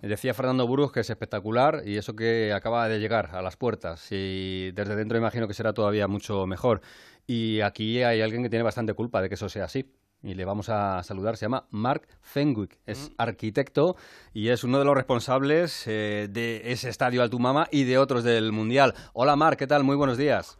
Decía 0.02 0.34
Fernando 0.34 0.67
Burgos 0.67 0.91
que 0.91 1.02
es 1.02 1.10
espectacular 1.10 1.84
y 1.86 1.98
eso 1.98 2.15
que 2.15 2.54
acaba 2.54 2.88
de 2.88 3.00
llegar 3.00 3.36
a 3.36 3.41
las 3.41 3.58
puertas 3.58 4.08
y 4.12 4.71
desde 4.71 4.95
dentro 4.95 5.17
imagino 5.17 5.48
que 5.48 5.54
será 5.54 5.74
todavía 5.74 6.08
mucho 6.08 6.45
mejor. 6.45 6.82
Y 7.28 7.62
aquí 7.62 8.04
hay 8.04 8.21
alguien 8.21 8.43
que 8.43 8.50
tiene 8.50 8.63
bastante 8.63 8.93
culpa 8.93 9.21
de 9.21 9.30
que 9.30 9.36
eso 9.36 9.50
sea 9.50 9.65
así 9.65 9.91
y 10.24 10.34
le 10.34 10.45
vamos 10.45 10.69
a 10.69 11.04
saludar. 11.04 11.38
Se 11.38 11.45
llama 11.45 11.67
Mark 11.69 12.08
Fenwick, 12.21 12.80
es 12.86 13.10
mm. 13.10 13.13
arquitecto 13.17 13.95
y 14.34 14.50
es 14.50 14.63
uno 14.63 14.80
de 14.80 14.86
los 14.86 14.95
responsables 14.95 15.86
eh, 15.88 16.28
de 16.30 16.71
ese 16.71 16.89
estadio 16.89 17.21
Altumama 17.21 17.67
y 17.71 17.84
de 17.84 17.98
otros 17.98 18.24
del 18.24 18.52
Mundial. 18.52 18.93
Hola 19.13 19.36
Mark, 19.36 19.58
¿qué 19.58 19.67
tal? 19.67 19.84
Muy 19.84 19.95
buenos 19.95 20.17
días. 20.17 20.58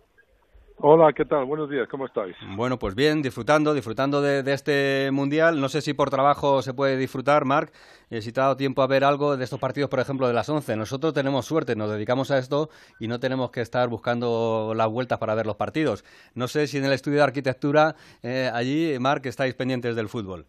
Hola, 0.78 1.14
¿qué 1.14 1.24
tal? 1.24 1.46
Buenos 1.46 1.70
días, 1.70 1.88
¿cómo 1.90 2.06
estáis? 2.06 2.36
Bueno, 2.56 2.78
pues 2.78 2.96
bien, 2.96 3.22
disfrutando, 3.22 3.74
disfrutando 3.74 4.22
de, 4.22 4.44
este 4.52 5.10
mundial. 5.12 5.62
No 5.62 5.70
sé 5.70 5.82
si 5.82 5.94
por 5.94 6.10
trabajo 6.10 6.62
se 6.62 6.74
puede 6.74 6.98
disfrutar, 6.98 7.46
Marc. 7.46 7.74
Eh, 8.10 8.22
si 8.22 8.34
te 8.34 8.42
ha 8.42 8.44
dado 8.44 8.58
tiempo 8.58 8.82
a 8.82 8.88
ver 8.88 9.06
algo 9.06 9.38
de 9.38 9.44
estos 9.46 9.60
partidos, 9.60 9.90
por 9.90 10.02
ejemplo, 10.02 10.28
de 10.28 10.34
las 10.34 10.50
11. 10.50 10.76
Nosotros 10.76 11.14
tenemos 11.14 11.46
suerte, 11.46 11.78
nos 11.78 11.90
dedicamos 11.90 12.30
a 12.30 12.38
esto 12.38 12.70
y 13.00 13.08
no 13.08 13.22
tenemos 13.22 13.52
que 13.52 13.62
estar 13.62 13.88
buscando 13.88 14.74
las 14.76 14.90
vueltas 14.90 15.18
para 15.18 15.34
ver 15.34 15.46
los 15.46 15.56
partidos. 15.56 16.04
No 16.34 16.50
sé 16.50 16.68
si 16.68 16.78
en 16.78 16.86
el 16.86 16.92
estudio 16.92 17.18
de 17.20 17.24
arquitectura, 17.24 17.96
eh, 18.22 18.52
allí, 18.54 19.00
Marc, 19.00 19.26
estáis 19.28 19.54
pendientes 19.54 19.96
del 19.96 20.10
fútbol. 20.10 20.46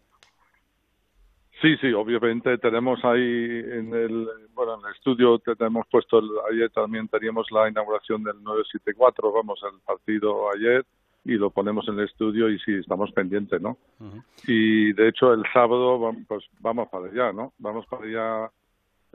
Sí, 1.61 1.75
sí, 1.77 1.91
obviamente 1.91 2.57
tenemos 2.59 3.03
ahí 3.03 3.19
en 3.19 3.93
el, 3.93 4.27
bueno, 4.53 4.75
en 4.75 4.85
el 4.85 4.93
estudio 4.93 5.39
tenemos 5.39 5.87
puesto, 5.89 6.21
ayer 6.51 6.69
también 6.69 7.07
teníamos 7.07 7.49
la 7.51 7.67
inauguración 7.67 8.23
del 8.23 8.43
974, 8.43 9.31
vamos, 9.31 9.59
el 9.63 9.79
partido 9.81 10.51
ayer, 10.51 10.85
y 11.25 11.33
lo 11.33 11.49
ponemos 11.49 11.87
en 11.87 11.97
el 11.99 12.05
estudio 12.05 12.47
y 12.49 12.59
sí, 12.59 12.75
estamos 12.75 13.11
pendientes, 13.11 13.59
¿no? 13.59 13.77
Y 14.45 14.93
de 14.93 15.09
hecho 15.09 15.33
el 15.33 15.43
sábado, 15.51 16.13
pues 16.27 16.45
vamos 16.59 16.89
para 16.89 17.07
allá, 17.07 17.33
¿no? 17.33 17.53
Vamos 17.57 17.87
para 17.87 18.05
allá, 18.05 18.51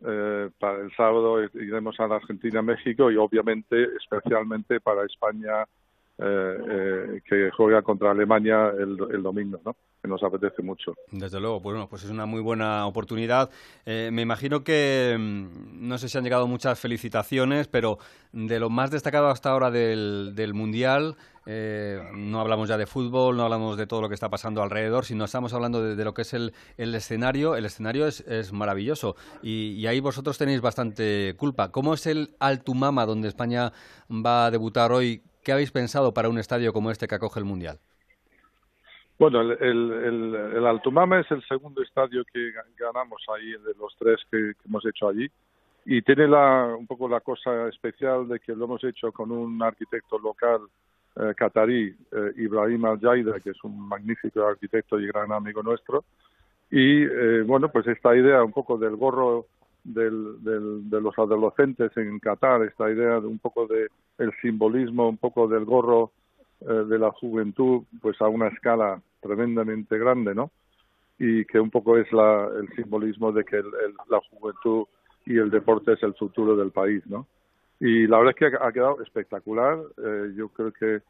eh, 0.05 0.51
para 0.59 0.81
el 0.81 0.95
sábado 0.97 1.43
iremos 1.55 1.99
a 2.01 2.09
la 2.09 2.17
Argentina, 2.17 2.61
México 2.61 3.09
y 3.11 3.17
obviamente, 3.17 3.85
especialmente 3.97 4.81
para 4.81 5.07
España, 5.07 5.65
eh, 6.19 6.57
eh, 6.71 7.21
que 7.27 7.51
juega 7.57 7.81
contra 7.83 8.11
Alemania 8.11 8.71
el, 8.79 9.23
domingo, 9.23 9.59
¿no? 9.65 9.75
que 10.01 10.09
nos 10.09 10.23
apetece 10.23 10.63
mucho. 10.63 10.95
Desde 11.11 11.41
luego, 11.41 11.61
bueno, 11.61 11.89
pues 11.89 12.05
es 12.05 12.11
una 12.11 12.27
muy 12.27 12.41
buena 12.41 12.87
oportunidad. 12.87 13.51
Eh, 13.87 14.11
me 14.13 14.23
imagino 14.23 14.63
que, 14.63 15.17
mm, 15.19 15.89
no 15.89 15.97
sé 15.97 16.09
si 16.09 16.19
han 16.19 16.25
llegado 16.25 16.47
muchas 16.47 16.79
felicitaciones, 16.79 17.67
pero 17.67 17.99
de 18.31 18.61
lo 18.61 18.69
más 18.69 18.91
destacado 18.91 19.29
hasta 19.29 19.51
ahora 19.51 19.71
del, 19.71 20.33
del 20.35 20.55
Mundial, 20.55 21.17
no 21.45 22.41
hablamos 22.41 22.69
ya 22.69 22.79
de 22.79 22.87
fútbol, 22.87 23.37
no 23.37 23.43
hablamos 23.43 23.77
de 23.77 23.89
todo 23.89 24.01
lo 24.01 24.09
que 24.09 24.15
está 24.15 24.31
pasando 24.31 24.63
alrededor, 24.63 25.05
sino 25.05 25.25
estamos 25.25 25.53
hablando 25.53 25.83
de, 25.83 26.05
lo 26.05 26.15
que 26.15 26.23
es 26.23 26.35
el, 26.35 26.53
el, 26.77 26.95
escenario. 26.95 27.57
El 27.57 27.65
escenario 27.65 28.07
es, 28.07 28.21
es 28.21 28.53
maravilloso 28.53 29.17
y, 29.43 29.73
y, 29.73 29.89
ahí 29.89 29.99
vosotros 29.99 30.39
tenéis 30.39 30.61
bastante 30.61 31.35
culpa. 31.37 31.73
¿Cómo 31.73 31.95
es 31.95 32.07
el 32.07 32.37
Altumama, 32.39 33.07
donde 33.07 33.27
España 33.27 33.73
va 34.09 34.47
a 34.47 34.51
debutar 34.53 34.93
hoy? 34.93 35.25
¿Qué 35.43 35.53
habéis 35.53 35.73
pensado 35.73 36.15
para 36.15 36.29
un 36.29 36.39
estadio 36.39 36.73
como 36.73 36.91
este 36.91 37.09
que 37.09 37.15
acoge 37.15 37.41
el 37.41 37.45
Mundial? 37.45 37.79
Bueno, 39.19 39.41
el, 39.41 39.53
el, 39.53 40.35
el, 40.57 40.67
Altumama 40.67 41.21
es 41.21 41.31
el 41.31 41.43
segundo 41.47 41.83
estadio 41.83 42.25
que 42.33 42.53
ganamos 42.79 43.23
ahí 43.35 43.51
de 43.51 43.75
los 43.79 43.95
tres 43.99 44.21
que, 44.31 44.53
hemos 44.67 44.85
hecho 44.87 45.09
allí 45.09 45.29
y 45.85 46.03
tiene 46.03 46.27
la, 46.27 46.75
un 46.77 46.87
poco 46.87 47.09
la 47.09 47.21
cosa 47.21 47.69
especial 47.69 48.27
de 48.29 48.41
que 48.41 48.55
lo 48.55 48.65
hemos 48.65 48.83
hecho 48.85 49.13
con 49.13 49.31
un 49.31 49.63
arquitecto 49.63 50.19
local 50.19 50.63
eh, 51.17 51.35
eh, 51.39 52.33
Ibrahim 52.37 52.85
Al-Jaida, 52.85 53.39
que 53.41 53.51
es 53.51 53.65
un 53.65 53.79
magnífico 53.89 54.45
arquitecto 54.45 54.99
y 54.99 55.07
gran 55.07 55.31
amigo 55.33 55.63
nuestro. 55.63 56.05
Y 56.71 57.03
eh, 57.03 57.43
bueno, 57.43 57.71
pues 57.71 57.87
esta 57.87 58.17
idea 58.17 58.43
un 58.43 58.53
poco 58.53 58.79
del 58.79 58.97
gorro 58.97 59.47
del, 59.85 60.43
del, 60.43 60.89
de 60.89 61.01
los 61.01 61.19
adolescentes 61.19 61.97
en 61.97 62.19
Qatar, 62.19 62.63
esta 62.63 62.91
idea 62.91 63.21
de 63.21 63.27
un 63.27 63.39
poco 63.39 63.67
de 63.67 63.89
el 64.19 64.33
simbolismo, 64.41 65.09
un 65.09 65.17
poco 65.17 65.49
del 65.49 65.65
gorro 65.65 66.13
eh, 66.61 66.85
de 66.89 66.99
la 66.99 67.11
juventud 67.11 67.83
pues 68.01 68.21
a 68.21 68.29
una 68.29 68.49
escala 68.49 69.01
tremendamente 69.21 69.99
grande, 69.99 70.35
¿no? 70.35 70.51
Y 71.19 71.45
que 71.45 71.59
un 71.59 71.71
poco 71.71 71.99
es 71.99 72.11
la, 72.13 72.49
el 72.59 72.69
simbolismo 72.75 73.33
de 73.33 73.45
que 73.45 73.57
el, 73.57 73.67
la 74.09 74.21
juventud 74.31 74.87
y 75.27 75.39
el 75.39 75.51
deporte 75.51 75.93
es 75.93 76.03
el 76.03 76.15
futuro 76.15 76.57
del 76.57 76.71
país, 76.71 77.03
¿no? 77.07 77.27
Y 77.81 78.07
la 78.07 78.19
verdad 78.19 78.35
es 78.39 78.51
que 78.51 78.57
ha, 78.57 78.73
quedado 78.73 79.03
espectacular. 79.03 79.79
Eh, 79.99 80.33
yo 80.37 80.49
creo 80.49 80.73
que 80.73 80.95
eh, 80.97 81.03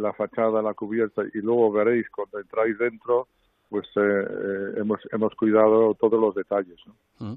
la 0.00 0.12
fachada, 0.12 0.60
la 0.62 0.74
cubierta 0.74 1.22
y 1.32 1.38
luego 1.38 1.70
veréis 1.70 2.08
cuando 2.10 2.40
entráis 2.40 2.76
dentro 2.76 3.28
pues 3.68 3.86
eh, 3.96 4.00
eh, 4.00 4.72
hemos, 4.76 5.00
hemos 5.12 5.34
cuidado 5.34 5.94
todos 5.94 6.20
los 6.20 6.34
detalles. 6.34 6.78
Mm. 7.18 7.34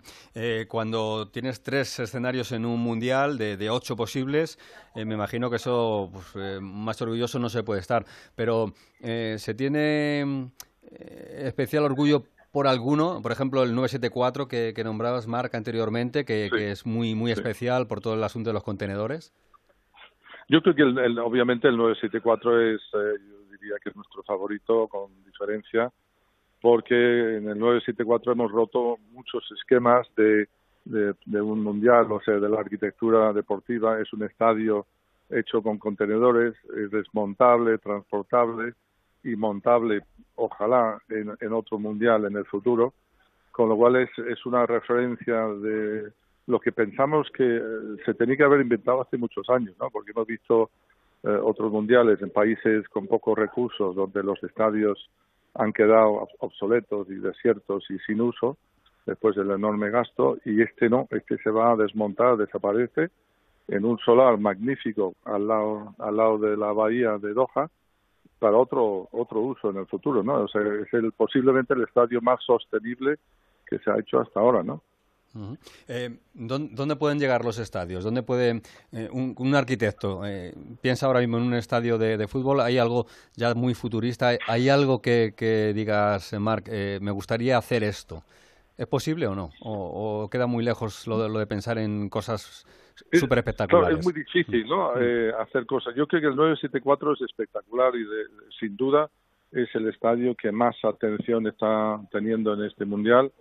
cuando 0.67 1.27
tienes 1.29 1.63
tres 1.63 1.99
escenarios 1.99 2.51
en 2.51 2.65
un 2.65 2.79
mundial 2.79 3.37
de, 3.37 3.69
ocho 3.69 3.95
posibles, 3.95 4.59
me 4.95 5.15
imagino 5.15 5.49
que 5.49 5.55
eso 5.55 6.09
pues, 6.11 6.61
más 6.61 7.01
orgulloso 7.01 7.39
no 7.39 7.49
se 7.49 7.63
puede 7.63 7.79
estar. 7.79 8.05
Pero 8.35 8.73
se 9.01 9.53
tiene 9.55 10.51
especial 11.43 11.83
orgullo 11.83 12.23
por 12.51 12.67
alguno, 12.67 13.21
por 13.21 13.31
ejemplo 13.31 13.63
el 13.63 13.73
974 13.73 14.47
que, 14.47 14.73
que 14.75 14.83
nombrabas, 14.83 15.27
Marc, 15.27 15.55
anteriormente, 15.55 16.25
que, 16.25 16.49
es 16.71 16.85
muy, 16.85 17.15
muy 17.15 17.31
especial 17.31 17.87
por 17.87 18.01
todo 18.01 18.13
el 18.13 18.23
asunto 18.23 18.49
de 18.49 18.53
los 18.53 18.63
contenedores. 18.63 19.33
Yo 20.49 20.61
creo 20.61 20.75
que 20.75 20.81
el, 20.81 21.17
obviamente 21.19 21.69
el 21.69 21.77
974 21.77 22.61
es, 22.61 22.81
eh, 22.81 23.17
yo 23.25 23.57
diría 23.57 23.75
que 23.81 23.89
es 23.89 23.95
nuestro 23.95 24.21
favorito 24.23 24.87
con 24.89 25.23
diferencia, 25.23 25.91
porque 26.61 26.95
en 26.95 27.49
el 27.49 27.57
974 27.57 28.33
hemos 28.33 28.51
roto 28.51 28.97
muchos 29.11 29.43
esquemas 29.51 30.07
de, 30.15 30.47
de, 30.85 31.41
un 31.41 31.63
mundial, 31.63 32.11
o 32.11 32.21
sea, 32.21 32.35
de 32.35 32.49
la 32.49 32.59
arquitectura 32.59 33.33
deportiva. 33.33 33.99
Es 33.99 34.13
un 34.13 34.23
estadio 34.23 34.85
hecho 35.29 35.61
con 35.63 35.79
contenedores, 35.79 36.53
es 36.77 36.91
desmontable, 36.91 37.79
transportable 37.79 38.73
y 39.23 39.35
montable, 39.35 40.01
ojalá, 40.35 41.01
en, 41.09 41.31
en 41.39 41.53
otro 41.53 41.79
mundial 41.79 42.25
en 42.25 42.35
el 42.35 42.45
futuro, 42.45 42.93
con 43.51 43.69
lo 43.69 43.75
cual 43.75 43.95
es, 43.97 44.09
es 44.29 44.45
una 44.45 44.65
referencia 44.65 45.47
de 45.47 46.11
lo 46.47 46.59
que 46.59 46.71
pensamos 46.71 47.27
que 47.31 47.57
eh, 47.57 47.61
se 48.05 48.13
tenía 48.13 48.37
que 48.37 48.43
haber 48.43 48.61
inventado 48.61 49.01
hace 49.01 49.17
muchos 49.17 49.49
años, 49.49 49.75
¿no? 49.79 49.89
Porque 49.89 50.11
hemos 50.11 50.27
visto 50.27 50.69
eh, 51.23 51.29
otros 51.29 51.71
mundiales 51.71 52.21
en 52.21 52.29
países 52.29 52.87
con 52.89 53.07
pocos 53.07 53.37
recursos, 53.37 53.95
donde 53.95 54.23
los 54.23 54.41
estadios 54.43 55.09
han 55.53 55.73
quedado 55.73 56.27
obsoletos 56.39 57.09
y 57.09 57.15
desiertos 57.15 57.83
y 57.89 57.97
sin 57.99 58.21
uso 58.21 58.57
después 59.05 59.35
del 59.35 59.51
enorme 59.51 59.89
gasto, 59.89 60.37
y 60.45 60.61
este 60.61 60.89
no, 60.89 61.07
este 61.09 61.37
se 61.39 61.49
va 61.49 61.71
a 61.71 61.75
desmontar, 61.75 62.37
desaparece 62.37 63.09
en 63.67 63.85
un 63.85 63.97
solar 63.99 64.37
magnífico 64.37 65.15
al 65.25 65.47
lado, 65.47 65.95
al 65.97 66.17
lado 66.17 66.37
de 66.37 66.55
la 66.55 66.71
bahía 66.71 67.17
de 67.17 67.33
Doha 67.33 67.69
para 68.39 68.57
otro 68.57 69.07
otro 69.11 69.39
uso 69.39 69.69
en 69.69 69.77
el 69.77 69.87
futuro, 69.87 70.23
¿no? 70.23 70.41
O 70.41 70.47
sea, 70.47 70.61
es 70.61 70.93
el 70.93 71.11
posiblemente 71.11 71.73
el 71.73 71.83
estadio 71.83 72.21
más 72.21 72.43
sostenible 72.43 73.17
que 73.67 73.79
se 73.79 73.89
ha 73.89 73.99
hecho 73.99 74.19
hasta 74.19 74.39
ahora, 74.39 74.63
¿no? 74.63 74.81
Eh, 75.87 76.17
¿Dónde 76.33 76.95
pueden 76.95 77.19
llegar 77.19 77.45
los 77.45 77.57
estadios? 77.59 78.03
¿Dónde 78.03 78.23
puede 78.23 78.61
eh, 78.91 79.09
un, 79.11 79.55
arquitecto 79.55 80.25
eh, 80.25 80.53
piensa 80.81 81.05
ahora 81.05 81.19
mismo 81.19 81.37
en 81.37 81.43
un 81.43 81.53
estadio 81.53 81.97
de, 81.97 82.27
fútbol? 82.27 82.61
¿Hay 82.61 82.77
algo 82.77 83.05
ya 83.35 83.53
muy 83.53 83.73
futurista? 83.73 84.31
¿Hay 84.47 84.69
algo 84.69 85.01
que, 85.01 85.71
digas, 85.73 86.33
Marc, 86.39 86.69
me 86.69 87.11
gustaría 87.11 87.57
hacer 87.57 87.83
esto? 87.83 88.23
¿Es 88.77 88.87
posible 88.87 89.27
o 89.27 89.35
no? 89.35 89.51
¿O, 89.61 90.29
queda 90.29 90.47
muy 90.47 90.63
lejos 90.63 91.07
lo 91.07 91.39
de, 91.39 91.47
pensar 91.47 91.77
en 91.77 92.09
cosas 92.09 92.65
súper 93.13 93.39
espectaculares? 93.39 93.99
es 93.99 94.05
muy 94.05 94.13
difícil, 94.13 94.65
¿no? 94.67 94.91
hacer 95.39 95.65
cosas. 95.65 95.95
Yo 95.95 96.07
creo 96.07 96.21
que 96.21 96.27
el 96.27 96.35
974 96.35 97.13
es 97.13 97.21
espectacular 97.21 97.93
y 97.95 98.05
sin 98.59 98.75
duda 98.75 99.09
es 99.51 99.73
el 99.75 99.89
estadio 99.89 100.35
que 100.35 100.51
más 100.51 100.75
atención 100.83 101.45
está 101.47 101.99
teniendo 102.11 102.53
en 102.53 102.63
este 102.63 102.85
mundial 102.85 103.31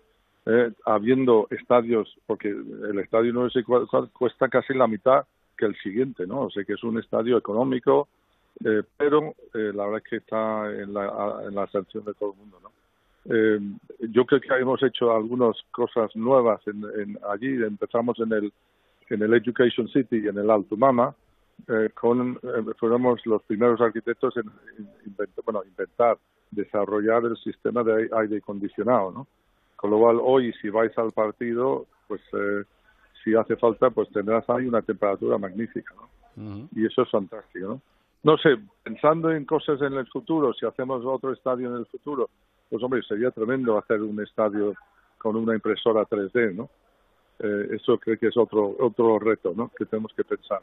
eh, 0.46 0.72
habiendo 0.87 1.46
estadios, 1.50 2.16
porque 2.26 2.48
el 2.48 2.98
estadio 2.98 3.33
964 3.33 4.11
cuesta 4.12 4.48
casi 4.48 4.74
la 4.74 4.87
mitad 4.87 5.24
que 5.57 5.66
el 5.66 5.76
siguiente, 5.76 6.26
¿no? 6.26 6.42
O 6.42 6.50
sea 6.50 6.64
que 6.64 6.74
es 6.74 6.83
un 6.83 6.98
estadio 6.98 7.37
económico, 7.37 8.09
eh, 8.64 8.83
pero 8.96 9.35
eh, 9.55 9.72
la 9.74 9.85
verdad 9.85 10.03
es 10.05 10.11
que 10.11 10.16
está 10.16 10.70
en 10.72 10.94
la, 10.94 11.42
en 11.46 11.55
la 11.55 11.62
atención 11.62 12.05
de 12.05 12.14
todo 12.14 12.33
el 12.33 12.38
mundo, 12.38 12.59
¿no? 12.62 12.70
Eh, 13.26 13.61
yo 14.09 14.24
creo 14.24 14.40
que 14.40 14.48
hemos 14.55 14.83
hecho 14.83 15.14
algunas 15.14 15.57
cosas 15.70 16.14
nuevas 16.16 16.61
en, 16.66 16.83
en 16.98 17.18
allí. 17.29 17.62
Empezamos 17.62 18.18
en 18.18 18.33
el 18.33 18.53
en 19.11 19.22
el 19.22 19.35
Education 19.35 19.88
City 19.88 20.29
en 20.29 20.38
el 20.38 20.50
Alto 20.50 20.76
Mama, 20.76 21.14
eh, 21.68 21.90
con 21.92 22.38
eh, 22.42 23.18
los 23.24 23.42
primeros 23.42 23.81
arquitectos 23.81 24.37
en, 24.37 24.44
bueno, 25.44 25.62
inventar, 25.64 26.16
desarrollar 26.50 27.24
el 27.24 27.37
sistema 27.37 27.83
de 27.83 28.09
aire 28.12 28.38
acondicionado, 28.38 29.11
¿no? 29.11 29.26
Con 29.81 29.93
lo 29.93 29.99
cual, 29.99 30.19
hoy, 30.23 30.53
si 30.61 30.69
vais 30.69 30.93
al 30.99 31.11
partido, 31.11 31.87
pues 32.07 32.21
eh, 32.35 32.64
si 33.25 33.35
hace 33.35 33.57
falta, 33.57 33.88
pues 33.88 34.11
tendrás 34.11 34.45
ahí 34.51 34.66
una 34.66 34.83
temperatura 34.83 35.38
magnífica, 35.38 35.95
¿no? 35.95 36.69
Y 36.77 36.85
eso 36.85 37.01
es 37.01 37.11
fantástico, 37.11 37.66
¿no? 37.66 37.81
No 38.23 38.37
sé, 38.37 38.59
pensando 38.83 39.31
en 39.31 39.47
cosas 39.47 39.81
en 39.81 39.95
el 39.95 40.07
futuro, 40.07 40.53
si 40.53 40.66
hacemos 40.66 41.03
otro 41.07 41.33
estadio 41.33 41.71
en 41.71 41.77
el 41.77 41.87
futuro, 41.87 42.29
pues 42.69 42.83
hombre, 42.83 43.01
sería 43.03 43.31
tremendo 43.31 43.79
hacer 43.79 44.03
un 44.03 44.23
estadio 44.23 44.75
con 45.16 45.35
una 45.37 45.55
impresora 45.55 46.05
3D, 46.05 46.55
¿no? 46.55 46.69
Eh, 47.38 47.77
eso 47.77 47.97
creo 47.97 48.19
que 48.19 48.27
es 48.27 48.37
otro 48.37 48.77
otro 48.81 49.19
reto, 49.19 49.55
¿no? 49.57 49.71
Que 49.75 49.87
tenemos 49.87 50.12
que 50.14 50.25
pensar. 50.25 50.61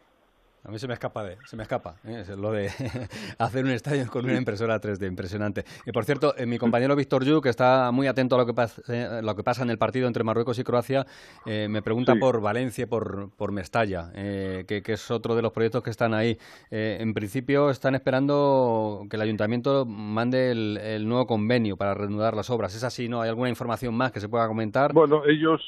A 0.64 0.72
mí 0.72 0.80
se 0.80 0.88
me 0.88 0.94
escapa, 0.96 1.24
de, 1.24 1.38
se 1.46 1.56
me 1.56 1.64
escapa 1.64 1.96
¿eh? 2.04 2.26
lo 2.38 2.52
de 2.52 2.68
hacer 3.40 3.64
un 3.64 3.72
estadio 3.72 4.06
con 4.08 4.26
una 4.26 4.36
impresora 4.36 4.82
3D, 4.82 5.08
impresionante. 5.08 5.64
Y 5.86 5.94
por 5.94 6.04
cierto, 6.04 6.36
eh, 6.38 6.46
mi 6.46 6.58
compañero 6.58 6.94
Víctor 6.96 7.24
Yu, 7.24 7.40
que 7.40 7.48
está 7.48 7.90
muy 7.92 8.08
atento 8.08 8.36
a 8.36 8.40
lo 8.40 8.46
que, 8.46 8.54
pasa, 8.54 8.82
eh, 8.90 9.22
lo 9.24 9.34
que 9.34 9.44
pasa 9.44 9.64
en 9.64 9.70
el 9.70 9.78
partido 9.78 10.08
entre 10.08 10.26
Marruecos 10.26 10.60
y 10.60 10.66
Croacia, 10.66 11.06
me 11.46 11.82
pregunta 11.82 12.16
por 12.20 12.42
Valencia 12.42 12.88
por, 12.88 13.30
por 13.38 13.54
Mestalla, 13.54 14.12
que, 14.14 14.84
es 14.86 15.12
otro 15.12 15.36
de 15.36 15.42
los 15.42 15.54
proyectos 15.54 15.84
que 15.84 15.90
están 15.90 16.14
ahí. 16.14 16.38
en 16.70 17.14
principio 17.14 17.70
están 17.70 17.96
esperando 17.96 19.06
que 19.10 19.16
el 19.16 19.22
ayuntamiento 19.22 19.86
mande 19.86 20.52
el, 20.52 21.08
nuevo 21.08 21.28
convenio 21.28 21.78
para 21.78 21.94
reanudar 21.94 22.36
las 22.36 22.50
obras. 22.50 22.76
¿Es 22.76 22.84
así? 22.84 23.08
¿No? 23.08 23.22
¿Hay 23.22 23.30
alguna 23.30 23.50
información 23.50 23.96
más 23.96 24.12
que 24.12 24.20
se 24.20 24.28
pueda 24.28 24.48
comentar? 24.48 24.92
Bueno, 24.94 25.24
ellos, 25.26 25.62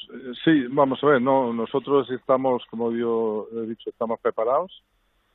sí, 0.44 0.66
vamos 0.70 1.02
a 1.02 1.06
ver, 1.06 1.22
no, 1.22 1.52
nosotros 1.52 2.10
estamos, 2.10 2.62
como 2.70 2.92
yo 2.92 3.48
he 3.54 3.66
dicho, 3.66 3.88
estamos 3.88 4.20
preparados 4.20 4.82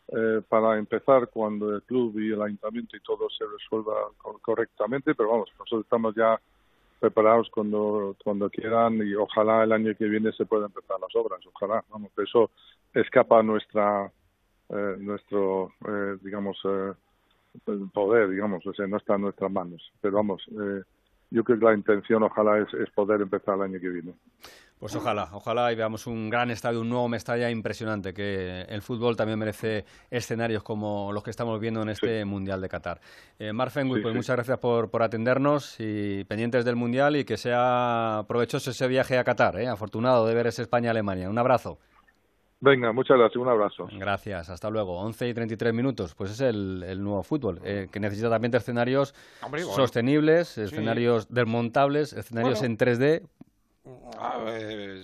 eh, 0.09 0.41
para 0.47 0.77
empezar 0.77 1.29
cuando 1.29 1.75
el 1.75 1.81
club 1.83 2.19
y 2.19 2.31
el 2.31 2.41
ayuntamiento 2.41 2.95
y 2.95 3.01
todo 3.01 3.27
se 3.29 3.45
resuelva 3.45 3.93
correctamente, 4.41 5.15
pero 5.15 5.29
vamos, 5.31 5.49
nosotros 5.57 5.83
estamos 5.83 6.15
ya 6.15 6.39
preparados 6.99 7.49
cuando 7.49 8.15
cuando 8.23 8.49
quieran 8.49 9.05
y 9.05 9.13
ojalá 9.15 9.63
el 9.63 9.71
año 9.71 9.95
que 9.95 10.05
viene 10.05 10.31
se 10.31 10.45
puedan 10.45 10.67
empezar 10.67 10.97
las 10.99 11.15
obras, 11.15 11.39
ojalá, 11.53 11.83
vamos, 11.89 12.11
eso 12.17 12.51
escapa 12.93 13.43
nuestra 13.43 14.11
eh, 14.69 14.95
nuestro 14.99 15.73
eh, 15.87 16.17
digamos 16.21 16.57
eh, 16.65 16.93
poder, 17.93 18.29
digamos, 18.29 18.65
o 18.65 18.73
sea, 18.73 18.87
no 18.87 18.97
está 18.97 19.15
en 19.15 19.21
nuestras 19.21 19.51
manos, 19.51 19.91
pero 20.01 20.17
vamos, 20.17 20.43
eh, 20.51 20.83
yo 21.31 21.43
creo 21.43 21.59
que 21.59 21.65
la 21.65 21.73
intención 21.73 22.23
ojalá 22.23 22.59
es 22.59 22.89
poder 22.91 23.21
empezar 23.21 23.55
el 23.55 23.63
año 23.63 23.79
que 23.79 23.89
viene. 23.89 24.13
Pues 24.79 24.93
ojalá, 24.95 25.29
ojalá 25.31 25.71
y 25.71 25.75
veamos 25.75 26.05
un 26.05 26.29
gran 26.29 26.51
estadio, 26.51 26.81
un 26.81 26.89
nuevo 26.89 27.07
Mestalla 27.07 27.49
impresionante, 27.49 28.13
que 28.13 28.63
el 28.63 28.81
fútbol 28.81 29.15
también 29.15 29.39
merece 29.39 29.85
escenarios 30.11 30.63
como 30.63 31.11
los 31.13 31.23
que 31.23 31.29
estamos 31.29 31.59
viendo 31.59 31.81
en 31.81 31.89
este 31.89 32.25
Mundial 32.25 32.59
de 32.59 32.67
Qatar. 32.67 32.99
Eh, 33.39 33.53
Mark 33.53 33.71
pues 33.73 34.15
muchas 34.15 34.35
gracias 34.35 34.59
por, 34.59 34.89
por, 34.89 35.01
atendernos 35.01 35.77
y 35.79 36.25
pendientes 36.25 36.65
del 36.65 36.75
Mundial 36.75 37.15
y 37.15 37.23
que 37.23 37.38
sea 37.38 38.25
provechoso 38.27 38.71
ese 38.71 38.88
viaje 38.88 39.17
a 39.17 39.23
Qatar, 39.23 39.59
¿eh? 39.59 39.67
afortunado 39.67 40.27
de 40.27 40.35
ver 40.35 40.47
ese 40.47 40.61
España-Alemania. 40.61 41.29
Un 41.29 41.38
abrazo. 41.38 41.79
Venga, 42.61 42.91
muchas 42.93 43.17
gracias, 43.17 43.41
un 43.41 43.49
abrazo. 43.49 43.88
Gracias, 43.91 44.49
hasta 44.49 44.69
luego. 44.69 44.99
11 44.99 45.27
y 45.27 45.33
33 45.33 45.73
minutos, 45.73 46.15
pues 46.15 46.31
es 46.31 46.41
el, 46.41 46.83
el 46.88 47.03
nuevo 47.03 47.21
fútbol, 47.21 47.61
eh, 47.63 47.88
que 47.91 47.99
necesita 47.99 48.29
también 48.29 48.51
de 48.51 48.57
escenarios 48.57 49.13
sostenibles, 49.75 50.57
escenarios 50.57 51.27
desmontables, 51.31 52.13
escenarios 52.13 52.63
en 52.63 52.77
3D, 52.77 53.27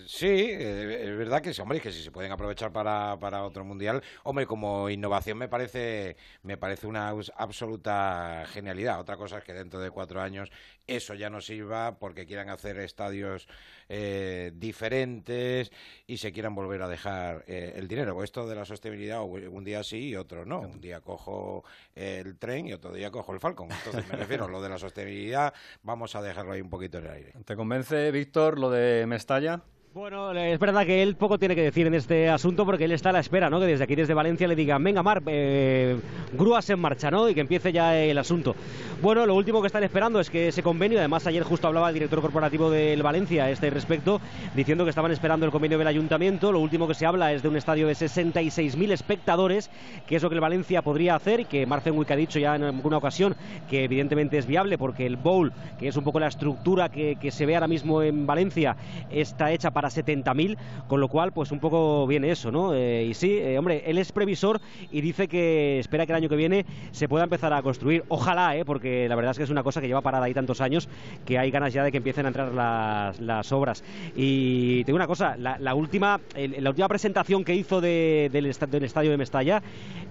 sí, 0.07 0.27
eh, 0.27 1.03
es 1.03 1.17
verdad 1.17 1.41
que 1.41 1.53
sí, 1.53 1.61
hombre, 1.61 1.79
que 1.79 1.91
si 1.91 2.01
se 2.01 2.11
pueden 2.11 2.31
aprovechar 2.31 2.71
para, 2.71 3.17
para 3.19 3.43
otro 3.43 3.63
mundial, 3.63 4.01
hombre, 4.23 4.47
como 4.47 4.89
innovación 4.89 5.37
me 5.37 5.47
parece, 5.47 6.17
me 6.41 6.57
parece 6.57 6.87
una 6.87 7.13
absoluta 7.35 8.43
genialidad. 8.47 8.99
Otra 8.99 9.17
cosa 9.17 9.37
es 9.37 9.43
que 9.43 9.53
dentro 9.53 9.79
de 9.79 9.91
cuatro 9.91 10.21
años 10.21 10.51
eso 10.87 11.13
ya 11.13 11.29
no 11.29 11.41
sirva 11.41 11.99
porque 11.99 12.25
quieran 12.25 12.49
hacer 12.49 12.77
estadios 12.79 13.47
eh, 13.93 14.54
diferentes 14.56 15.69
y 16.08 16.15
se 16.15 16.32
quieran 16.32 16.56
volver 16.56 16.82
a 16.82 16.88
dejar 16.88 17.43
eh, 17.45 17.73
el 17.75 17.89
dinero. 17.89 18.15
O 18.15 18.23
esto 18.23 18.47
de 18.47 18.56
la 18.56 18.63
sostenibilidad, 18.63 19.21
un 19.21 19.63
día 19.65 19.84
sí 19.84 20.10
y 20.10 20.15
otro 20.15 20.45
no. 20.45 20.62
Un 20.62 20.80
día 20.80 21.01
cojo 21.01 21.65
el 21.93 22.38
tren 22.38 22.67
y 22.67 22.73
otro 22.73 22.93
día 22.93 23.12
cojo 23.12 23.34
el 23.34 23.41
Falcon. 23.41 23.67
Entonces 23.69 24.10
me 24.10 24.15
refiero 24.15 24.45
a 24.45 24.47
lo 24.47 24.62
de 24.62 24.69
la 24.69 24.77
sostenibilidad, 24.77 25.54
vamos 25.84 26.15
a 26.15 26.21
dejarlo 26.21 26.54
ahí 26.54 26.62
un 26.62 26.69
poquito 26.69 26.99
en 26.99 27.06
el 27.06 27.12
aire. 27.12 27.34
¿Te 27.43 27.58
convence, 27.58 28.11
Víctor, 28.11 28.57
lo 28.57 28.70
de 28.70 29.05
Mestalla? 29.07 29.61
Bueno, 29.93 30.31
es 30.31 30.57
verdad 30.57 30.85
que 30.85 31.03
él 31.03 31.17
poco 31.17 31.37
tiene 31.37 31.53
que 31.53 31.63
decir 31.63 31.85
en 31.85 31.93
este 31.93 32.29
asunto 32.29 32.65
porque 32.65 32.85
él 32.85 32.93
está 32.93 33.09
a 33.09 33.11
la 33.11 33.19
espera, 33.19 33.49
¿no? 33.49 33.59
Que 33.59 33.65
desde 33.65 33.83
aquí, 33.83 33.93
desde 33.93 34.13
Valencia, 34.13 34.47
le 34.47 34.55
digan, 34.55 34.81
venga, 34.81 35.03
Mar, 35.03 35.21
eh, 35.25 35.99
grúas 36.31 36.69
en 36.69 36.79
marcha, 36.79 37.11
¿no? 37.11 37.27
Y 37.27 37.33
que 37.33 37.41
empiece 37.41 37.73
ya 37.73 37.97
el 37.97 38.17
asunto. 38.17 38.55
Bueno, 39.01 39.25
lo 39.25 39.35
último 39.35 39.59
que 39.59 39.67
están 39.67 39.83
esperando 39.83 40.21
es 40.21 40.29
que 40.29 40.47
ese 40.47 40.63
convenio, 40.63 40.99
además 40.99 41.27
ayer 41.27 41.43
justo 41.43 41.67
hablaba 41.67 41.89
el 41.89 41.95
director 41.95 42.21
corporativo 42.21 42.71
del 42.71 43.03
Valencia 43.03 43.43
a 43.43 43.49
este 43.49 43.69
respecto, 43.69 44.21
diciendo 44.55 44.85
que 44.85 44.91
estaban 44.91 45.11
esperando 45.11 45.45
el 45.45 45.51
convenio 45.51 45.77
del 45.77 45.87
ayuntamiento. 45.87 46.53
Lo 46.53 46.61
último 46.61 46.87
que 46.87 46.93
se 46.93 47.05
habla 47.05 47.33
es 47.33 47.43
de 47.43 47.49
un 47.49 47.57
estadio 47.57 47.87
de 47.87 47.93
66.000 47.93 48.91
espectadores, 48.91 49.69
que 50.07 50.15
es 50.15 50.23
lo 50.23 50.29
que 50.29 50.35
el 50.35 50.41
Valencia 50.41 50.83
podría 50.83 51.15
hacer 51.15 51.41
y 51.41 51.45
que 51.45 51.65
Marcenwick 51.65 52.11
ha 52.11 52.15
dicho 52.15 52.39
ya 52.39 52.55
en 52.55 52.63
alguna 52.63 52.95
ocasión 52.95 53.35
que 53.69 53.83
evidentemente 53.83 54.37
es 54.37 54.45
viable 54.45 54.77
porque 54.77 55.05
el 55.05 55.17
bowl, 55.17 55.51
que 55.77 55.89
es 55.89 55.97
un 55.97 56.05
poco 56.05 56.21
la 56.21 56.27
estructura 56.27 56.87
que, 56.87 57.17
que 57.19 57.31
se 57.31 57.45
ve 57.45 57.55
ahora 57.55 57.67
mismo 57.67 58.01
en 58.01 58.25
Valencia, 58.25 58.77
está 59.09 59.51
hecha 59.51 59.71
para 59.71 59.80
para 59.82 59.89
70.000, 59.89 60.57
con 60.88 61.01
lo 61.01 61.07
cual, 61.07 61.32
pues 61.32 61.51
un 61.51 61.59
poco 61.59 62.05
viene 62.05 62.29
eso, 62.29 62.51
¿no? 62.51 62.75
Eh, 62.75 63.07
y 63.09 63.13
sí, 63.15 63.32
eh, 63.32 63.57
hombre, 63.57 63.82
él 63.88 63.97
es 63.97 64.11
previsor 64.11 64.61
y 64.91 65.01
dice 65.01 65.27
que 65.27 65.79
espera 65.79 66.05
que 66.05 66.11
el 66.11 66.17
año 66.17 66.29
que 66.29 66.36
viene 66.36 66.67
se 66.91 67.09
pueda 67.09 67.23
empezar 67.23 67.51
a 67.51 67.63
construir. 67.63 68.03
Ojalá, 68.07 68.55
¿eh? 68.55 68.63
Porque 68.63 69.09
la 69.09 69.15
verdad 69.15 69.32
es 69.32 69.38
que 69.38 69.43
es 69.43 69.49
una 69.49 69.63
cosa 69.63 69.82
que 69.82 69.88
lleva 69.88 70.01
parada 70.01 70.25
ahí 70.25 70.36
tantos 70.36 70.61
años 70.61 70.88
que 71.25 71.39
hay 71.39 71.49
ganas 71.49 71.73
ya 71.73 71.84
de 71.84 71.91
que 71.91 71.97
empiecen 71.97 72.25
a 72.25 72.27
entrar 72.27 72.53
las, 72.53 73.51
obras. 73.51 73.84
Y 74.15 74.84
tengo 74.84 74.97
una 74.97 75.07
cosa, 75.07 75.36
la, 75.36 75.73
última, 75.73 76.21
la 76.36 76.69
última 76.69 76.88
presentación 76.88 77.43
que 77.43 77.55
hizo 77.55 77.82
del, 77.82 78.32
del 78.32 78.84
estadio 78.84 79.09
de 79.09 79.17
Mestalla 79.17 79.63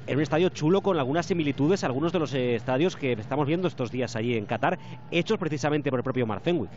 era 0.06 0.16
un 0.16 0.22
estadio 0.22 0.48
chulo 0.48 0.80
con 0.80 0.98
algunas 0.98 1.26
similitudes 1.26 1.84
a 1.84 1.86
algunos 1.86 2.12
de 2.12 2.18
los 2.18 2.34
estadios 2.34 2.96
que 2.96 3.12
estamos 3.12 3.46
viendo 3.46 3.68
estos 3.68 3.92
días 3.92 4.16
allí 4.16 4.36
en 4.36 4.46
Qatar, 4.46 4.80
hechos 5.12 5.38
precisamente 5.38 5.90
por 5.90 6.00
el 6.00 6.04
propio 6.04 6.26
Marcenwick. 6.26 6.70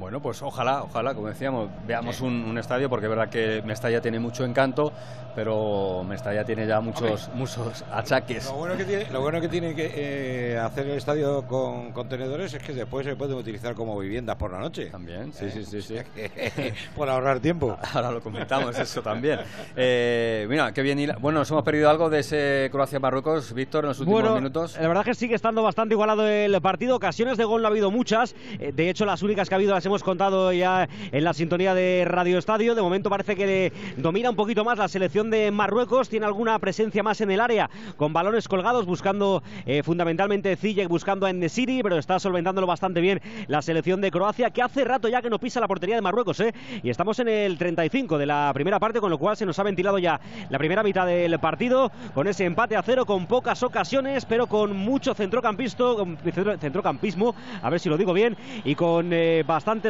Bueno, 0.00 0.22
pues 0.22 0.40
ojalá, 0.40 0.82
ojalá, 0.82 1.14
como 1.14 1.28
decíamos, 1.28 1.68
veamos 1.86 2.22
un, 2.22 2.56
estadio, 2.56 2.88
porque 2.88 3.04
es 3.04 3.10
verdad 3.10 3.28
que 3.28 3.62
Mestalla 3.66 4.00
tiene 4.00 4.18
mucho 4.18 4.46
encanto, 4.46 4.94
pero 5.34 6.02
Mestalla 6.08 6.42
tiene 6.42 6.66
ya 6.66 6.80
muchos, 6.80 7.30
muchos 7.34 7.84
achaques. 7.92 8.46
Lo 8.46 8.54
bueno 8.54 8.78
que 8.78 8.84
tiene, 8.86 9.10
lo 9.10 9.20
bueno 9.20 9.40
que, 9.42 9.48
tiene 9.48 9.74
que 9.74 9.92
eh, 9.94 10.58
hacer 10.58 10.86
el 10.86 10.96
estadio 10.96 11.46
con 11.46 11.92
contenedores 11.92 12.54
es 12.54 12.62
que 12.62 12.72
después 12.72 13.04
se 13.04 13.14
pueden 13.14 13.36
utilizar 13.36 13.74
como 13.74 13.98
viviendas 13.98 14.36
por 14.36 14.50
la 14.50 14.58
noche. 14.58 14.86
También, 14.86 15.34
sí, 15.34 15.50
sí, 15.50 15.66
sí, 15.66 15.82
sí. 15.82 15.96
por 16.96 17.10
ahorrar 17.10 17.40
tiempo. 17.40 17.76
Ahora 17.92 18.10
lo 18.10 18.22
comentamos, 18.22 18.78
eso 18.78 19.02
también. 19.02 19.40
Eh, 19.76 20.46
mira, 20.48 20.72
qué 20.72 20.80
bien. 20.80 21.14
Bueno, 21.20 21.40
nos 21.40 21.50
hemos 21.50 21.62
perdido 21.62 21.90
algo 21.90 22.08
de 22.08 22.20
ese 22.20 22.70
Croacia-Marruecos, 22.72 23.52
Víctor, 23.52 23.84
en 23.84 23.88
los 23.88 24.00
últimos 24.00 24.22
bueno, 24.22 24.36
minutos. 24.36 24.78
La 24.80 24.88
verdad 24.88 25.04
que 25.04 25.14
sigue 25.14 25.34
estando 25.34 25.62
bastante 25.62 25.92
igualado 25.92 26.26
el 26.26 26.58
partido. 26.62 26.96
Ocasiones 26.96 27.36
de 27.36 27.44
gol 27.44 27.60
no 27.60 27.68
ha 27.68 27.70
habido 27.70 27.90
muchas. 27.90 28.34
Eh, 28.58 28.72
de 28.74 28.88
hecho, 28.88 29.04
las 29.04 29.22
únicas 29.22 29.46
que 29.48 29.54
ha 29.54 29.56
habido 29.56 29.74
las 29.74 29.89
hemos 29.90 30.04
contado 30.04 30.52
ya 30.52 30.88
en 31.10 31.24
la 31.24 31.34
sintonía 31.34 31.74
de 31.74 32.04
Radio 32.06 32.38
Estadio. 32.38 32.76
De 32.76 32.82
momento 32.82 33.10
parece 33.10 33.34
que 33.34 33.72
domina 33.96 34.30
un 34.30 34.36
poquito 34.36 34.64
más 34.64 34.78
la 34.78 34.86
selección 34.86 35.30
de 35.30 35.50
Marruecos. 35.50 36.08
Tiene 36.08 36.26
alguna 36.26 36.56
presencia 36.60 37.02
más 37.02 37.20
en 37.20 37.32
el 37.32 37.40
área 37.40 37.68
con 37.96 38.12
balones 38.12 38.46
colgados, 38.46 38.86
buscando 38.86 39.42
eh, 39.66 39.82
fundamentalmente 39.82 40.54
Ziyech, 40.54 40.86
buscando 40.86 41.26
a 41.26 41.30
Enesiri, 41.30 41.82
pero 41.82 41.98
está 41.98 42.20
solventándolo 42.20 42.68
bastante 42.68 43.00
bien 43.00 43.20
la 43.48 43.62
selección 43.62 44.00
de 44.00 44.12
Croacia, 44.12 44.50
que 44.50 44.62
hace 44.62 44.84
rato 44.84 45.08
ya 45.08 45.22
que 45.22 45.28
no 45.28 45.40
pisa 45.40 45.58
la 45.58 45.66
portería 45.66 45.96
de 45.96 46.02
Marruecos. 46.02 46.38
¿eh? 46.38 46.54
Y 46.84 46.90
estamos 46.90 47.18
en 47.18 47.26
el 47.26 47.58
35 47.58 48.16
de 48.16 48.26
la 48.26 48.52
primera 48.54 48.78
parte, 48.78 49.00
con 49.00 49.10
lo 49.10 49.18
cual 49.18 49.36
se 49.36 49.44
nos 49.44 49.58
ha 49.58 49.64
ventilado 49.64 49.98
ya 49.98 50.20
la 50.50 50.58
primera 50.58 50.84
mitad 50.84 51.04
del 51.04 51.36
partido 51.40 51.90
con 52.14 52.28
ese 52.28 52.44
empate 52.44 52.76
a 52.76 52.82
cero, 52.82 53.06
con 53.06 53.26
pocas 53.26 53.60
ocasiones, 53.64 54.24
pero 54.24 54.46
con 54.46 54.76
mucho 54.76 55.14
centrocampismo, 55.14 57.34
a 57.60 57.70
ver 57.70 57.80
si 57.80 57.88
lo 57.88 57.98
digo 57.98 58.12
bien, 58.12 58.36
y 58.64 58.76
con 58.76 59.12
eh, 59.12 59.42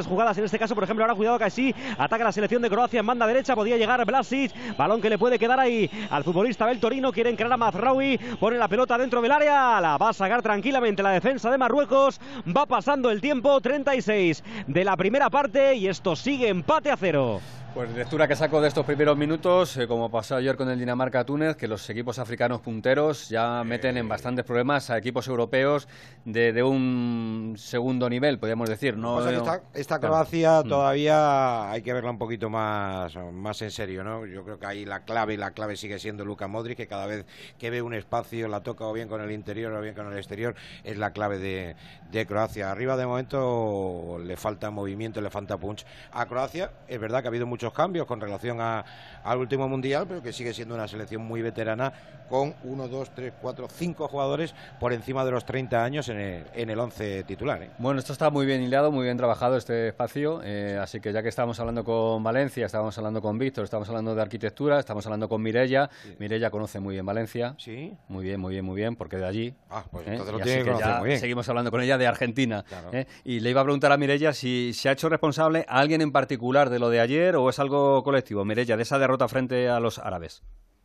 jugadas. 0.06 0.38
En 0.38 0.44
este 0.44 0.58
caso, 0.58 0.74
por 0.74 0.84
ejemplo, 0.84 1.04
ahora 1.04 1.14
cuidado 1.14 1.38
que 1.38 1.44
así 1.44 1.74
ataca 1.98 2.24
la 2.24 2.32
selección 2.32 2.62
de 2.62 2.70
Croacia 2.70 3.00
en 3.00 3.06
banda 3.06 3.26
derecha, 3.26 3.54
podía 3.54 3.76
llegar 3.76 4.04
Blasic, 4.04 4.52
balón 4.76 5.00
que 5.00 5.10
le 5.10 5.18
puede 5.18 5.38
quedar 5.38 5.60
ahí 5.60 5.90
al 6.10 6.24
futbolista 6.24 6.66
del 6.66 6.80
Torino, 6.80 7.12
quiere 7.12 7.30
encarar 7.30 7.52
a 7.52 7.56
Mazraoui, 7.56 8.18
pone 8.38 8.56
la 8.56 8.68
pelota 8.68 8.96
dentro 8.96 9.20
del 9.20 9.32
área, 9.32 9.80
la 9.80 9.98
va 9.98 10.10
a 10.10 10.12
sacar 10.12 10.42
tranquilamente 10.42 11.02
la 11.02 11.10
defensa 11.10 11.50
de 11.50 11.58
Marruecos, 11.58 12.20
va 12.56 12.66
pasando 12.66 13.10
el 13.10 13.20
tiempo, 13.20 13.60
36 13.60 14.42
de 14.66 14.84
la 14.84 14.96
primera 14.96 15.30
parte 15.30 15.74
y 15.74 15.88
esto 15.88 16.16
sigue 16.16 16.48
empate 16.48 16.90
a 16.90 16.96
cero. 16.96 17.40
Pues 17.74 17.88
lectura 17.92 18.26
que 18.26 18.34
saco 18.34 18.60
de 18.60 18.66
estos 18.66 18.84
primeros 18.84 19.16
minutos, 19.16 19.76
eh, 19.76 19.86
como 19.86 20.10
pasó 20.10 20.34
ayer 20.34 20.56
con 20.56 20.68
el 20.68 20.78
Dinamarca-Túnez, 20.78 21.54
que 21.54 21.68
los 21.68 21.88
equipos 21.88 22.18
africanos 22.18 22.60
punteros 22.60 23.28
ya 23.28 23.62
meten 23.62 23.96
en 23.96 24.08
bastantes 24.08 24.44
problemas 24.44 24.90
a 24.90 24.98
equipos 24.98 25.28
europeos 25.28 25.86
de, 26.24 26.62
un 26.64 27.54
segundo 27.56 28.10
nivel, 28.10 28.40
podríamos 28.40 28.68
decir. 28.68 28.96
No, 28.96 29.20
esta, 29.72 30.00
Croacia 30.00 30.62
mm. 30.62 30.68
todavía 30.68 31.70
hay 31.70 31.82
que 31.82 31.92
verla 31.92 32.10
un 32.10 32.18
poquito 32.18 32.50
más, 32.50 33.14
más 33.32 33.62
en 33.62 33.70
serio, 33.70 34.02
¿no? 34.02 34.26
Yo 34.26 34.42
creo 34.42 34.58
que 34.58 34.66
ahí 34.66 34.84
la 34.84 35.04
clave, 35.04 35.36
la 35.36 35.52
clave 35.52 35.76
sigue 35.76 36.00
siendo 36.00 36.24
Luka 36.24 36.48
Modric, 36.48 36.76
que 36.76 36.88
cada 36.88 37.06
vez 37.06 37.24
que 37.56 37.70
ve 37.70 37.82
un 37.82 37.94
espacio 37.94 38.48
la 38.48 38.64
toca 38.64 38.84
o 38.84 38.92
bien 38.92 39.06
con 39.06 39.20
el 39.20 39.30
interior 39.30 39.72
o 39.74 39.80
bien 39.80 39.94
con 39.94 40.10
el 40.10 40.18
exterior, 40.18 40.56
es 40.82 40.98
la 40.98 41.12
clave 41.12 41.38
de, 41.38 41.76
de 42.10 42.26
Croacia. 42.26 42.72
Arriba 42.72 42.96
de 42.96 43.06
momento 43.06 44.18
le 44.20 44.36
falta 44.36 44.72
movimiento, 44.72 45.20
le 45.20 45.30
falta 45.30 45.56
punch 45.56 45.86
a 46.10 46.26
Croacia. 46.26 46.72
Es 46.88 46.98
verdad 46.98 47.20
que 47.20 47.28
ha 47.28 47.30
habido 47.30 47.46
mucho 47.46 47.59
muchos 47.60 47.74
cambios 47.74 48.06
con 48.06 48.18
relación 48.18 48.58
al 49.24 49.38
último 49.38 49.68
mundial, 49.68 50.06
pero 50.08 50.22
que 50.22 50.32
sigue 50.32 50.52
siendo 50.52 50.74
una 50.74 50.88
selección 50.88 51.22
muy 51.22 51.42
veterana 51.42 51.92
con 52.30 52.54
uno, 52.62 52.86
dos, 52.86 53.10
tres, 53.12 53.32
cuatro, 53.42 53.66
cinco 53.68 54.06
jugadores 54.06 54.54
por 54.78 54.92
encima 54.92 55.24
de 55.24 55.32
los 55.32 55.44
30 55.44 55.82
años 55.82 56.08
en 56.08 56.20
el, 56.20 56.44
en 56.54 56.70
el 56.70 56.78
once 56.78 57.24
titular. 57.24 57.60
¿eh? 57.62 57.70
Bueno, 57.78 57.98
esto 57.98 58.12
está 58.12 58.30
muy 58.30 58.46
bien 58.46 58.62
hilado, 58.62 58.92
muy 58.92 59.04
bien 59.04 59.16
trabajado 59.16 59.56
este 59.56 59.88
espacio, 59.88 60.40
eh, 60.44 60.78
así 60.80 61.00
que 61.00 61.12
ya 61.12 61.22
que 61.22 61.28
estábamos 61.28 61.58
hablando 61.58 61.82
con 61.82 62.22
Valencia, 62.22 62.64
estábamos 62.64 62.96
hablando 62.96 63.20
con 63.20 63.36
Víctor, 63.36 63.64
estamos 63.64 63.88
hablando 63.88 64.14
de 64.14 64.22
arquitectura, 64.22 64.78
estamos 64.78 65.04
hablando 65.06 65.28
con 65.28 65.42
Mirella. 65.42 65.90
Mirella 66.20 66.50
conoce 66.50 66.78
muy 66.78 66.94
bien 66.94 67.04
Valencia. 67.04 67.56
Sí. 67.58 67.92
Muy 68.08 68.24
bien, 68.24 68.40
muy 68.40 68.52
bien, 68.52 68.64
muy 68.64 68.76
bien, 68.76 68.94
porque 68.94 69.16
de 69.16 69.26
allí. 69.26 69.54
Ah, 69.68 69.84
pues 69.90 70.06
¿eh? 70.06 70.12
entonces 70.12 70.32
lo 70.32 70.40
tiene 70.40 70.62
que 70.62 70.70
conocer 70.70 70.98
muy 70.98 71.08
bien. 71.08 71.20
Seguimos 71.20 71.48
hablando 71.48 71.72
con 71.72 71.82
ella 71.82 71.98
de 71.98 72.06
Argentina. 72.06 72.64
Y 73.24 73.40
le 73.40 73.50
iba 73.50 73.60
a 73.60 73.64
preguntar 73.64 73.90
a 73.90 73.96
Mirella 73.96 74.32
si 74.32 74.72
se 74.72 74.88
ha 74.88 74.92
hecho 74.92 75.08
responsable 75.08 75.64
a 75.68 75.80
alguien 75.80 76.00
en 76.00 76.12
particular 76.12 76.70
de 76.70 76.78
lo 76.78 76.90
de 76.90 77.00
ayer 77.00 77.34
o 77.34 77.50
es 77.50 77.58
algo 77.58 78.04
colectivo, 78.04 78.44
Mirella, 78.44 78.76
de 78.76 78.84
esa 78.84 78.98
derrota 78.98 79.09
frente 79.28 79.68
a 79.68 79.80
los 79.80 79.98
árabes? 79.98 80.42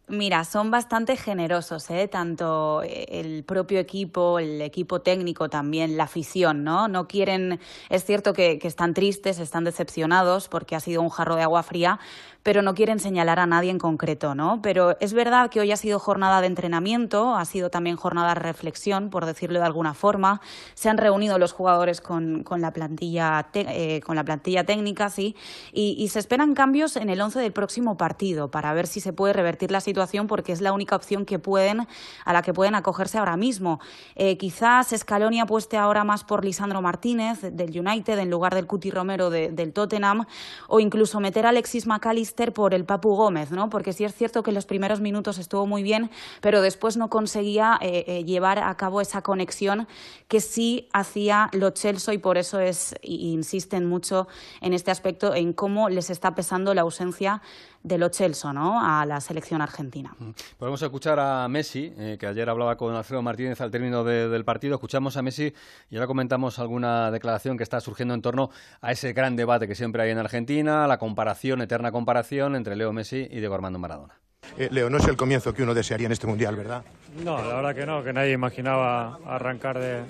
Mira, 0.07 0.43
son 0.43 0.69
bastante 0.69 1.17
generosos, 1.17 1.89
¿eh? 1.89 2.07
tanto 2.07 2.83
el 2.83 3.43
propio 3.43 3.79
equipo, 3.79 4.37
el 4.37 4.61
equipo 4.61 5.01
técnico 5.01 5.49
también, 5.49 5.97
la 5.97 6.03
afición, 6.03 6.63
¿no? 6.63 6.87
No 6.87 7.07
quieren, 7.07 7.59
es 7.89 8.05
cierto 8.05 8.33
que, 8.33 8.59
están 8.61 8.93
tristes, 8.93 9.39
están 9.39 9.63
decepcionados 9.63 10.47
porque 10.47 10.75
ha 10.75 10.79
sido 10.79 11.01
un 11.01 11.09
jarro 11.09 11.35
de 11.35 11.41
agua 11.41 11.63
fría, 11.63 11.99
pero 12.43 12.61
no 12.61 12.75
quieren 12.75 12.99
señalar 12.99 13.39
a 13.39 13.47
nadie 13.47 13.71
en 13.71 13.79
concreto, 13.79 14.35
¿no? 14.35 14.61
Pero 14.61 14.95
es 14.99 15.13
verdad 15.13 15.49
que 15.49 15.59
hoy 15.59 15.71
ha 15.71 15.77
sido 15.77 15.97
jornada 15.97 16.41
de 16.41 16.45
entrenamiento, 16.45 17.35
ha 17.35 17.43
sido 17.45 17.71
también 17.71 17.95
jornada 17.95 18.35
de 18.35 18.41
reflexión, 18.41 19.09
por 19.09 19.25
decirlo 19.25 19.57
de 19.57 19.65
alguna 19.65 19.95
forma. 19.95 20.41
Se 20.75 20.87
han 20.87 20.99
reunido 20.99 21.39
los 21.39 21.53
jugadores 21.53 22.01
con, 22.01 22.43
con 22.43 22.61
la, 22.61 22.71
plantilla 22.71 23.47
eh, 23.55 23.99
con 24.01 24.15
la 24.15 24.23
plantilla 24.23 24.63
técnica, 24.63 25.09
sí, 25.09 25.35
y, 25.73 26.07
se 26.09 26.19
esperan 26.19 26.53
cambios 26.53 26.97
en 26.97 27.09
el 27.09 27.19
once 27.19 27.39
del 27.39 27.51
próximo 27.51 27.97
partido 27.97 28.51
para 28.51 28.71
ver 28.75 28.85
si 28.85 28.99
se 28.99 29.11
puede 29.11 29.33
revertir 29.33 29.71
la 29.71 29.81
situación, 29.81 29.94
porque 30.27 30.51
es 30.51 30.61
la 30.61 30.73
única 30.73 30.95
opción 30.95 31.25
que 31.25 31.39
pueden, 31.39 31.87
a 32.25 32.33
la 32.33 32.41
que 32.41 32.53
pueden 32.53 32.75
acogerse 32.75 33.17
ahora 33.17 33.37
mismo. 33.37 33.79
Eh, 34.15 34.37
quizás 34.37 34.93
Scaloni 34.95 35.39
apueste 35.39 35.77
ahora 35.77 36.03
más 36.03 36.23
por 36.23 36.43
Lisandro 36.43 36.81
Martínez 36.81 37.41
del 37.41 37.77
United 37.77 38.19
en 38.19 38.29
lugar 38.29 38.55
del 38.55 38.67
Cuti 38.67 38.91
Romero 38.91 39.29
del 39.29 39.73
Tottenham, 39.73 40.25
o 40.67 40.79
incluso 40.79 41.19
meter 41.19 41.45
a 41.45 41.49
Alexis 41.49 41.87
McAllister 41.87 42.53
por 42.53 42.73
el 42.73 42.85
Papu 42.85 43.15
Gómez, 43.15 43.51
¿no? 43.51 43.69
Porque 43.69 43.93
sí 43.93 44.03
es 44.03 44.13
cierto 44.13 44.43
que 44.43 44.51
en 44.51 44.55
los 44.55 44.65
primeros 44.65 45.01
minutos 45.01 45.37
estuvo 45.37 45.65
muy 45.65 45.83
bien, 45.83 46.09
pero 46.41 46.61
después 46.61 46.97
no 46.97 47.09
conseguía 47.09 47.77
eh, 47.81 48.03
eh, 48.07 48.23
llevar 48.23 48.59
a 48.59 48.75
cabo 48.75 49.01
esa 49.01 49.21
conexión 49.21 49.87
que 50.27 50.41
sí 50.41 50.89
hacía 50.93 51.49
lo 51.53 51.71
Chelsea 51.71 52.13
y 52.13 52.17
por 52.17 52.37
eso 52.37 52.59
es, 52.59 52.95
insisten 53.01 53.85
mucho 53.85 54.27
en 54.61 54.73
este 54.73 54.91
aspecto, 54.91 55.33
en 55.35 55.53
cómo 55.53 55.89
les 55.89 56.09
está 56.09 56.35
pesando 56.35 56.73
la 56.73 56.81
ausencia 56.81 57.41
de 57.85 57.99
lo 57.99 58.09
Chelsea, 58.09 58.51
¿no? 58.51 58.83
a 58.83 59.05
la 59.05 59.21
selección 59.21 59.61
argentina. 59.61 60.15
Podemos 60.57 60.81
escuchar 60.81 61.19
a 61.19 61.47
Messi, 61.47 61.93
eh, 61.97 62.17
que 62.19 62.25
ayer 62.25 62.49
hablaba 62.49 62.75
con 62.77 62.95
Alfredo 62.95 63.21
Martínez 63.21 63.61
al 63.61 63.69
término 63.69 64.03
del 64.03 64.43
partido. 64.43 64.73
Escuchamos 64.73 65.17
a 65.17 65.21
Messi 65.21 65.53
y 65.91 65.95
ahora 65.95 66.07
comentamos 66.07 66.57
alguna 66.57 67.11
declaración 67.11 67.57
que 67.57 67.63
está 67.63 67.79
surgiendo 67.79 68.15
en 68.15 68.23
torno 68.23 68.49
a 68.81 68.91
ese 68.91 69.13
gran 69.13 69.35
debate 69.35 69.67
que 69.67 69.75
siempre 69.75 70.01
hay 70.01 70.09
en 70.09 70.17
Argentina, 70.17 70.87
la 70.87 70.97
comparación, 70.97 71.61
eterna 71.61 71.91
comparación 71.91 72.55
entre 72.55 72.75
Leo 72.75 72.91
Messi 72.91 73.27
y 73.29 73.37
Diego 73.37 73.53
Armando 73.53 73.77
Maradona. 73.77 74.15
Eh, 74.57 74.69
Leo, 74.71 74.89
no 74.89 74.97
es 74.97 75.07
el 75.07 75.15
comienzo 75.15 75.53
que 75.53 75.61
uno 75.61 75.75
desearía 75.75 76.07
en 76.07 76.11
este 76.11 76.25
mundial, 76.25 76.55
¿verdad? 76.55 76.83
No, 77.23 77.37
la 77.37 77.55
verdad 77.55 77.75
que 77.75 77.85
no, 77.85 78.03
que 78.03 78.13
nadie 78.13 78.31
imaginaba 78.31 79.19
arrancar 79.27 79.77
de, 79.77 80.01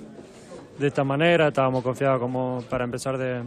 de 0.78 0.86
esta 0.86 1.04
manera. 1.04 1.48
Estábamos 1.48 1.82
confiados 1.82 2.20
como 2.20 2.64
para 2.70 2.84
empezar 2.84 3.18
de 3.18 3.42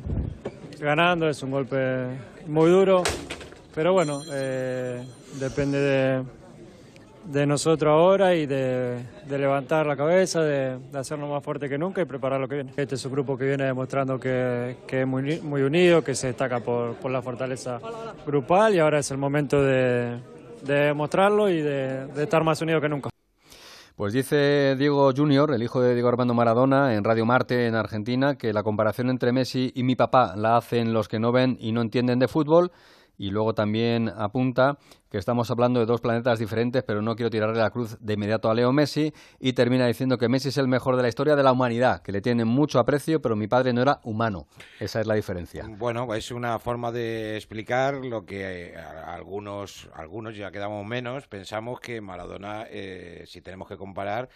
ganando. 0.80 1.28
Es 1.28 1.42
un 1.42 1.50
golpe 1.50 2.06
muy 2.46 2.70
duro. 2.70 3.04
Pero 3.74 3.94
bueno, 3.94 4.22
eh, 4.32 5.04
depende 5.40 6.24
de 7.26 7.46
nosotros 7.46 7.92
ahora 7.92 8.34
y 8.34 8.46
de, 8.46 9.06
levantar 9.30 9.86
la 9.86 9.96
cabeza, 9.96 10.42
de, 10.42 10.80
hacernos 10.94 11.30
más 11.30 11.44
fuerte 11.44 11.70
que 11.70 11.78
nunca 11.78 12.02
y 12.02 12.06
preparar 12.06 12.40
lo 12.40 12.48
que 12.48 12.56
viene. 12.56 12.74
Este 12.76 12.96
es 12.96 13.06
un 13.06 13.12
grupo 13.12 13.38
que 13.38 13.46
viene 13.46 13.66
demostrando 13.66 14.20
que, 14.20 14.78
es 14.88 15.08
muy, 15.08 15.40
muy, 15.42 15.62
unido, 15.62 16.04
que 16.04 16.16
se 16.16 16.28
destaca 16.28 16.60
por, 16.60 17.10
la 17.10 17.22
fortaleza 17.22 17.80
grupal 18.26 18.74
y 18.74 18.80
ahora 18.80 19.00
es 19.00 19.12
el 19.12 19.18
momento 19.18 19.62
de, 19.62 20.20
demostrarlo 20.64 21.50
y 21.50 21.62
de, 21.62 22.08
de 22.08 22.24
estar 22.24 22.44
más 22.44 22.62
unidos 22.62 22.82
que 22.82 22.90
nunca. 22.90 23.10
Pues 23.96 24.14
dice 24.14 24.76
Diego 24.78 25.12
Junior, 25.14 25.54
el 25.54 25.62
hijo 25.62 25.82
de 25.82 25.94
Diego 25.94 26.08
Armando 26.08 26.34
Maradona, 26.34 26.96
en 26.96 27.04
Radio 27.04 27.26
Marte, 27.26 27.68
en 27.68 27.76
Argentina, 27.76 28.36
que 28.38 28.54
la 28.54 28.64
comparación 28.64 29.10
entre 29.10 29.34
Messi 29.34 29.74
y 29.76 29.84
mi 29.84 29.98
papá 29.98 30.36
la 30.38 30.56
hacen 30.56 30.94
los 30.94 31.10
que 31.10 31.20
no 31.20 31.34
ven 31.34 31.58
y 31.60 31.74
no 31.74 31.82
entienden 31.82 32.18
de 32.18 32.30
fútbol 32.30 32.72
y 33.20 33.32
luego 33.32 33.54
también 33.54 34.10
apunta 34.18 34.80
que 35.10 35.18
estamos 35.18 35.52
hablando 35.52 35.80
de 35.80 35.86
dos 35.86 36.02
planetas 36.02 36.40
diferentes, 36.40 36.84
pero 36.84 37.02
no 37.02 37.16
quiero 37.16 37.30
tirarle 37.30 37.60
la 37.60 37.70
cruz 37.70 37.98
de 38.00 38.14
inmediato 38.14 38.50
a 38.50 38.54
Leo 38.54 38.72
Messi 38.72 39.12
y 39.40 39.54
termina 39.54 39.88
diciendo 39.88 40.18
que 40.18 40.30
Messi 40.30 40.50
es 40.50 40.58
el 40.58 40.68
mejor 40.68 40.96
de 40.96 41.02
la 41.02 41.10
historia 41.10 41.36
de 41.36 41.44
la 41.44 41.52
humanidad, 41.52 42.02
que 42.02 42.12
le 42.12 42.22
tiene 42.22 42.46
mucho 42.46 42.80
aprecio, 42.80 43.22
pero 43.22 43.36
mi 43.36 43.48
padre 43.48 43.74
no 43.74 43.82
era 43.82 44.00
humano. 44.04 44.48
Esa 44.80 45.02
es 45.02 45.08
la 45.08 45.16
diferencia. 45.16 45.66
Bueno, 45.68 46.14
es 46.14 46.32
una 46.32 46.60
forma 46.60 46.92
de 46.92 47.36
explicar 47.36 47.96
lo 47.96 48.26
que 48.26 48.70
eh, 48.70 48.78
algunos, 48.78 49.90
algunos 49.96 50.38
ya 50.38 50.52
quedamos 50.52 50.86
menos, 50.86 51.28
pensamos 51.28 51.80
que 51.82 52.00
Maradona, 52.00 52.68
eh, 52.70 53.24
si 53.26 53.42
tenemos 53.42 53.68
que 53.68 53.78
comparar, 53.78 54.30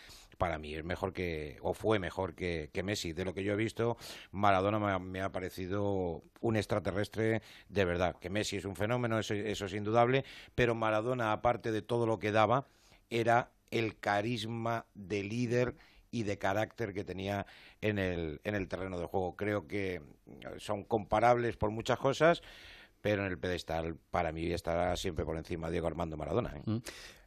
para 0.43 0.57
mí 0.57 0.75
es 0.75 0.83
mejor 0.83 1.13
que, 1.13 1.57
o 1.61 1.73
fue 1.73 1.99
mejor 1.99 2.35
que, 2.35 2.69
Messi. 2.83 3.13
De 3.13 3.23
lo 3.23 3.33
que 3.33 3.45
yo 3.45 3.53
he 3.53 3.55
visto, 3.55 3.95
Maradona 4.31 4.99
me 4.99 5.21
ha, 5.21 5.31
parecido 5.31 6.21
un 6.41 6.57
extraterrestre 6.57 7.41
de 7.69 7.85
verdad. 7.85 8.17
Que 8.19 8.29
Messi 8.29 8.57
es 8.57 8.65
un 8.65 8.75
fenómeno, 8.75 9.19
eso, 9.19 9.33
es 9.33 9.73
indudable, 9.73 10.25
pero 10.53 10.75
Maradona, 10.75 11.31
aparte 11.31 11.71
de 11.71 11.81
todo 11.81 12.05
lo 12.05 12.19
que 12.19 12.33
daba, 12.33 12.67
era 13.09 13.51
el 13.71 13.97
carisma 13.97 14.85
de 14.95 15.23
líder 15.23 15.75
y 16.11 16.23
de 16.23 16.37
carácter 16.37 16.93
que 16.93 17.05
tenía 17.05 17.45
en 17.79 17.97
el, 17.97 18.41
en 18.43 18.55
el 18.55 18.67
terreno 18.67 18.99
de 18.99 19.05
juego. 19.05 19.37
Creo 19.37 19.65
que 19.65 20.01
son 20.57 20.83
comparables 20.83 21.55
por 21.55 21.69
muchas 21.69 21.99
cosas, 21.99 22.41
pero 22.99 23.25
en 23.25 23.31
el 23.31 23.39
pedestal 23.39 23.95
para 24.11 24.33
mí 24.33 24.51
estará 24.51 24.97
siempre 24.97 25.23
por 25.23 25.37
encima 25.37 25.69
Diego 25.69 25.87
Armando 25.87 26.17
Maradona. 26.17 26.53
¿eh? 26.57 26.63
Mm. 26.65 26.77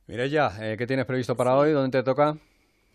Mira 0.07 0.27
ya, 0.27 0.53
eh, 0.61 0.77
¿qué 0.77 0.87
tienes 0.87 1.07
previsto 1.07 1.35
para 1.35 1.57
hoy? 1.57 1.73
¿Dónde 1.73 1.99
te 1.99 2.05
toca? 2.05 2.37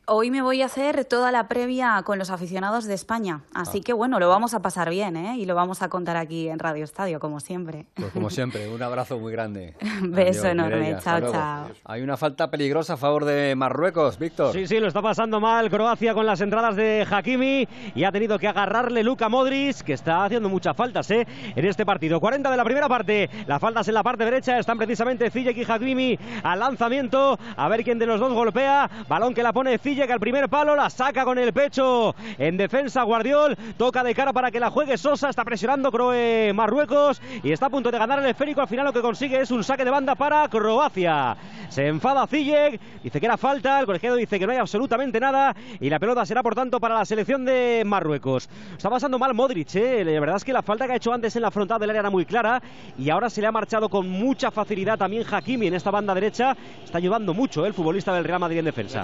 Hoy 0.07 0.31
me 0.31 0.41
voy 0.41 0.63
a 0.63 0.65
hacer 0.65 1.05
toda 1.05 1.31
la 1.31 1.47
previa 1.47 2.01
con 2.03 2.17
los 2.17 2.31
aficionados 2.31 2.85
de 2.85 2.95
España, 2.95 3.41
así 3.53 3.77
ah. 3.77 3.81
que 3.85 3.93
bueno, 3.93 4.19
lo 4.19 4.29
vamos 4.29 4.55
a 4.55 4.59
pasar 4.59 4.89
bien, 4.89 5.15
¿eh? 5.15 5.37
Y 5.37 5.45
lo 5.45 5.53
vamos 5.53 5.83
a 5.83 5.89
contar 5.89 6.17
aquí 6.17 6.49
en 6.49 6.57
Radio 6.57 6.83
Estadio, 6.83 7.19
como 7.19 7.39
siempre. 7.39 7.85
Pues 7.93 8.11
como 8.11 8.31
siempre, 8.31 8.67
un 8.67 8.81
abrazo 8.81 9.19
muy 9.19 9.31
grande. 9.31 9.75
Beso 10.01 10.47
enorme, 10.47 10.97
chao, 11.03 11.31
chao. 11.31 11.67
Hay 11.85 12.01
una 12.01 12.17
falta 12.17 12.49
peligrosa 12.49 12.93
a 12.93 12.97
favor 12.97 13.25
de 13.25 13.53
Marruecos, 13.55 14.17
Víctor. 14.17 14.53
Sí, 14.53 14.65
sí, 14.65 14.79
lo 14.79 14.87
está 14.87 15.03
pasando 15.03 15.39
mal 15.39 15.69
Croacia 15.69 16.15
con 16.15 16.25
las 16.25 16.41
entradas 16.41 16.75
de 16.75 17.05
Hakimi 17.09 17.67
y 17.93 18.03
ha 18.03 18.11
tenido 18.11 18.39
que 18.39 18.47
agarrarle 18.47 19.03
Luka 19.03 19.29
Modric, 19.29 19.81
que 19.83 19.93
está 19.93 20.25
haciendo 20.25 20.49
muchas 20.49 20.75
faltas, 20.75 21.11
¿eh? 21.11 21.27
En 21.55 21.63
este 21.63 21.85
partido. 21.85 22.19
40 22.19 22.49
de 22.49 22.57
la 22.57 22.63
primera 22.63 22.89
parte, 22.89 23.29
las 23.45 23.61
faltas 23.61 23.87
en 23.87 23.93
la 23.93 24.01
parte 24.01 24.25
derecha 24.25 24.57
están 24.57 24.79
precisamente 24.79 25.29
Ziyech 25.29 25.57
y 25.57 25.71
Hakimi 25.71 26.17
al 26.41 26.59
lanzamiento, 26.59 27.37
a 27.55 27.69
ver 27.69 27.83
quién 27.83 27.99
de 27.99 28.07
los 28.07 28.19
dos 28.19 28.33
golpea, 28.33 28.89
balón 29.07 29.35
que 29.35 29.43
la 29.43 29.53
pone 29.53 29.77
Ziyech 29.77 29.90
que 29.95 30.13
al 30.13 30.19
primer 30.19 30.47
palo, 30.47 30.75
la 30.75 30.89
saca 30.89 31.25
con 31.25 31.37
el 31.37 31.51
pecho 31.51 32.15
en 32.37 32.55
defensa 32.55 33.03
Guardiol, 33.03 33.57
toca 33.77 34.03
de 34.03 34.15
cara 34.15 34.31
para 34.31 34.49
que 34.49 34.59
la 34.59 34.69
juegue 34.69 34.97
Sosa, 34.97 35.29
está 35.29 35.43
presionando 35.43 35.91
Croe 35.91 36.53
Marruecos 36.53 37.21
y 37.43 37.51
está 37.51 37.65
a 37.65 37.69
punto 37.69 37.91
de 37.91 37.97
ganar 37.97 38.19
el 38.19 38.25
esférico, 38.25 38.61
al 38.61 38.69
final 38.69 38.85
lo 38.85 38.93
que 38.93 39.01
consigue 39.01 39.41
es 39.41 39.51
un 39.51 39.63
saque 39.63 39.83
de 39.83 39.91
banda 39.91 40.15
para 40.15 40.47
Croacia. 40.47 41.35
Se 41.67 41.87
enfada 41.87 42.25
Ziyech, 42.25 42.79
dice 43.03 43.19
que 43.19 43.25
era 43.25 43.37
falta, 43.37 43.81
el 43.81 43.85
colegiado 43.85 44.15
dice 44.15 44.39
que 44.39 44.45
no 44.45 44.53
hay 44.53 44.59
absolutamente 44.59 45.19
nada 45.19 45.53
y 45.79 45.89
la 45.89 45.99
pelota 45.99 46.25
será 46.25 46.41
por 46.41 46.55
tanto 46.55 46.79
para 46.79 46.95
la 46.95 47.05
selección 47.05 47.43
de 47.43 47.83
Marruecos. 47.85 48.49
Está 48.75 48.89
pasando 48.89 49.19
mal 49.19 49.33
Modric, 49.33 49.75
¿eh? 49.75 50.05
la 50.05 50.19
verdad 50.21 50.37
es 50.37 50.45
que 50.45 50.53
la 50.53 50.61
falta 50.61 50.87
que 50.87 50.93
ha 50.93 50.95
hecho 50.95 51.11
antes 51.11 51.35
en 51.35 51.41
la 51.41 51.51
frontal 51.51 51.79
del 51.79 51.89
área 51.89 51.99
era 51.99 52.09
muy 52.09 52.25
clara 52.25 52.61
y 52.97 53.09
ahora 53.09 53.29
se 53.29 53.41
le 53.41 53.47
ha 53.47 53.51
marchado 53.51 53.89
con 53.89 54.07
mucha 54.07 54.51
facilidad 54.51 54.97
también 54.97 55.25
Hakimi 55.29 55.67
en 55.67 55.73
esta 55.73 55.91
banda 55.91 56.13
derecha, 56.13 56.55
está 56.81 56.97
ayudando 56.97 57.33
mucho 57.33 57.65
¿eh? 57.65 57.67
el 57.67 57.73
futbolista 57.73 58.13
del 58.13 58.23
Real 58.23 58.39
Madrid 58.39 58.59
en 58.59 58.65
defensa 58.65 59.01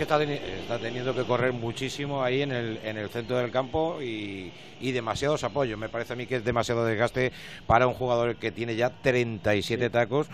teniendo 0.80 1.13
que 1.13 1.23
correr 1.23 1.53
muchísimo 1.53 2.23
ahí 2.23 2.41
en 2.41 2.51
el, 2.51 2.80
en 2.84 2.97
el 2.97 3.09
centro 3.09 3.38
del 3.38 3.51
campo 3.51 4.01
y, 4.01 4.51
y 4.80 4.91
demasiados 4.91 5.43
apoyos. 5.43 5.78
Me 5.78 5.89
parece 5.89 6.13
a 6.13 6.15
mí 6.15 6.25
que 6.25 6.38
es 6.38 6.43
demasiado 6.43 6.86
desgaste 6.86 7.32
para 7.65 7.88
un 7.88 7.93
jugador 7.93 8.36
que 8.36 8.51
tiene 8.51 8.75
ya 8.75 8.89
37 8.89 9.89
tacos 9.89 10.28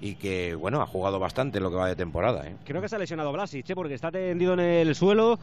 y 0.00 0.14
que, 0.14 0.54
bueno, 0.54 0.80
ha 0.80 0.86
jugado 0.86 1.18
bastante 1.18 1.60
lo 1.60 1.70
que 1.70 1.76
va 1.76 1.88
de 1.88 1.96
temporada. 1.96 2.46
¿eh? 2.46 2.56
Creo 2.64 2.80
que 2.80 2.88
se 2.88 2.96
ha 2.96 2.98
lesionado 2.98 3.32
Blasic, 3.32 3.68
¿eh? 3.68 3.74
porque 3.74 3.94
está 3.94 4.10
tendido 4.10 4.54
en 4.54 4.60
el 4.60 4.94
suelo, 4.94 5.38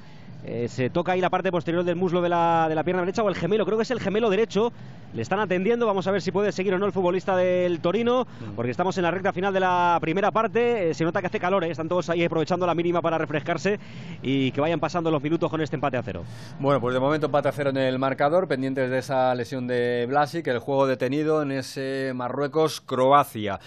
eh, 0.45 0.67
se 0.67 0.89
toca 0.89 1.11
ahí 1.11 1.21
la 1.21 1.29
parte 1.29 1.51
posterior 1.51 1.83
del 1.83 1.95
muslo 1.95 2.21
de 2.21 2.29
la, 2.29 2.67
de 2.69 2.75
la 2.75 2.83
pierna 2.83 3.01
derecha 3.01 3.23
o 3.23 3.29
el 3.29 3.35
gemelo, 3.35 3.65
creo 3.65 3.77
que 3.77 3.83
es 3.83 3.91
el 3.91 3.99
gemelo 3.99 4.29
derecho, 4.29 4.71
le 5.13 5.21
están 5.21 5.39
atendiendo, 5.39 5.85
vamos 5.85 6.05
a 6.07 6.11
ver 6.11 6.21
si 6.21 6.31
puede 6.31 6.51
seguir 6.51 6.73
o 6.73 6.79
no 6.79 6.85
el 6.85 6.91
futbolista 6.91 7.35
del 7.35 7.79
Torino, 7.79 8.25
mm. 8.25 8.55
porque 8.55 8.71
estamos 8.71 8.97
en 8.97 9.03
la 9.03 9.11
recta 9.11 9.31
final 9.31 9.53
de 9.53 9.59
la 9.59 9.97
primera 10.01 10.31
parte, 10.31 10.93
se 10.93 11.03
nota 11.03 11.21
que 11.21 11.27
hace 11.27 11.39
calor, 11.39 11.63
están 11.63 11.87
todos 11.87 12.09
ahí 12.09 12.23
aprovechando 12.23 12.65
la 12.65 12.75
mínima 12.75 13.01
para 13.01 13.17
refrescarse 13.17 13.79
y 14.21 14.51
que 14.51 14.61
vayan 14.61 14.79
pasando 14.79 15.11
los 15.11 15.21
minutos 15.21 15.49
con 15.49 15.61
este 15.61 15.75
empate 15.75 15.97
a 15.97 16.03
cero. 16.03 16.23
Bueno, 16.59 16.81
pues 16.81 16.93
de 16.93 16.99
momento 16.99 17.27
empate 17.27 17.49
a 17.49 17.51
cero 17.51 17.69
en 17.69 17.77
el 17.77 17.99
marcador, 17.99 18.47
pendientes 18.47 18.89
de 18.89 18.97
esa 18.99 19.33
lesión 19.35 19.67
de 19.67 20.05
Blasic, 20.07 20.45
el 20.47 20.59
juego 20.59 20.87
detenido 20.87 21.41
en 21.41 21.51
ese 21.51 22.11
Marruecos-Croacia. 22.13 23.59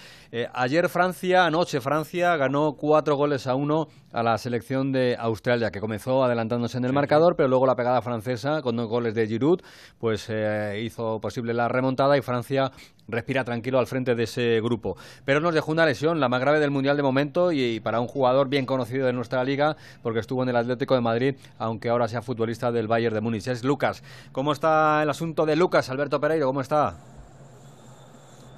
ayer 0.53 0.80
Francia, 0.89 1.45
anoche 1.45 1.81
Francia 1.81 2.35
ganó 2.37 2.73
cuatro 2.73 3.15
goles 3.15 3.47
a 3.47 3.55
uno 3.55 3.87
a 4.11 4.23
la 4.23 4.37
selección 4.37 4.91
de 4.91 5.15
Australia, 5.17 5.71
que 5.71 5.79
comenzó 5.79 6.23
adelantándose 6.23 6.77
en 6.77 6.85
el 6.85 6.93
marcador, 6.93 7.35
pero 7.35 7.49
luego 7.49 7.65
la 7.65 7.75
pegada 7.75 8.01
francesa, 8.01 8.61
con 8.61 8.75
dos 8.75 8.87
goles 8.87 9.13
de 9.15 9.27
Giroud, 9.27 9.61
pues 9.99 10.27
eh, 10.29 10.81
hizo 10.83 11.19
posible 11.21 11.53
la 11.53 11.67
remontada 11.67 12.17
y 12.17 12.21
Francia 12.21 12.71
respira 13.07 13.43
tranquilo 13.43 13.79
al 13.79 13.87
frente 13.87 14.15
de 14.15 14.23
ese 14.23 14.61
grupo. 14.61 14.97
Pero 15.25 15.39
nos 15.39 15.53
dejó 15.53 15.71
una 15.71 15.85
lesión, 15.85 16.19
la 16.19 16.29
más 16.29 16.41
grave 16.41 16.59
del 16.59 16.71
Mundial 16.71 16.97
de 16.97 17.03
momento, 17.03 17.51
y, 17.51 17.79
para 17.79 17.99
un 17.99 18.07
jugador 18.07 18.49
bien 18.49 18.65
conocido 18.65 19.05
de 19.05 19.13
nuestra 19.13 19.43
liga, 19.43 19.75
porque 20.01 20.19
estuvo 20.19 20.43
en 20.43 20.49
el 20.49 20.55
Atlético 20.55 20.95
de 20.95 21.01
Madrid, 21.01 21.35
aunque 21.57 21.89
ahora 21.89 22.07
sea 22.07 22.21
futbolista 22.21 22.71
del 22.71 22.87
Bayern 22.87 23.13
de 23.13 23.21
Múnich. 23.21 23.47
Es 23.47 23.63
Lucas. 23.63 24.03
¿Cómo 24.31 24.51
está 24.51 25.03
el 25.03 25.09
asunto 25.09 25.45
de 25.45 25.55
Lucas, 25.55 25.89
Alberto 25.89 26.19
Pereiro? 26.19 26.47
¿Cómo 26.47 26.61
está? 26.61 27.20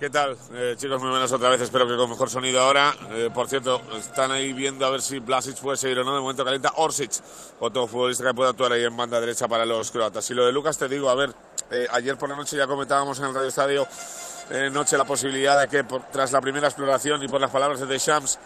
¿Qué 0.04 0.10
tal? 0.10 0.36
Eh, 0.54 0.76
chicos, 0.76 1.00
muy 1.00 1.12
buenas 1.12 1.32
otra 1.32 1.48
vez. 1.48 1.62
Espero 1.62 1.88
que 1.88 1.96
con 1.96 2.10
mejor 2.10 2.30
sonido 2.30 2.60
ahora. 2.60 2.94
Eh, 3.12 3.30
por 3.34 3.48
cierto, 3.48 3.82
están 3.98 4.32
ahí 4.32 4.52
viendo 4.52 4.86
a 4.86 4.90
ver 4.90 5.02
si 5.02 5.20
Blasic 5.20 5.58
puede 5.60 5.78
seguir 5.78 5.98
o 6.00 6.04
no. 6.04 6.14
De 6.14 6.20
momento 6.20 6.44
calienta 6.44 6.74
Orsic, 6.76 7.12
otro 7.62 7.88
futbolista 7.88 8.26
que 8.26 8.34
puede 8.34 8.50
actuar 8.50 8.74
ahí 8.74 8.84
en 8.84 8.98
banda 8.98 9.18
derecha 9.22 9.48
para 9.48 9.66
los 9.66 9.92
croatas. 9.92 10.30
Y 10.30 10.34
lo 10.34 10.46
de 10.46 10.52
Lucas, 10.52 10.78
te 10.78 10.90
digo, 10.90 11.10
a 11.10 11.16
ver, 11.16 11.34
eh, 11.72 11.88
ayer 11.90 12.18
por 12.18 12.28
la 12.28 12.36
noche 12.36 12.58
ya 12.58 12.68
comentábamos 12.68 13.18
en 13.20 13.28
el 13.28 13.34
Radio 13.34 13.48
Estadio 13.48 13.88
noche 14.74 14.98
la 14.98 15.06
posibilidad 15.06 15.58
de 15.58 15.70
que 15.70 15.86
tras 16.12 16.34
la 16.34 16.42
primera 16.42 16.68
exploración 16.68 17.24
y 17.24 17.30
por 17.30 17.40
las 17.40 17.50
palabras 17.50 17.80
de 17.80 17.86
Deschamps 17.86 18.38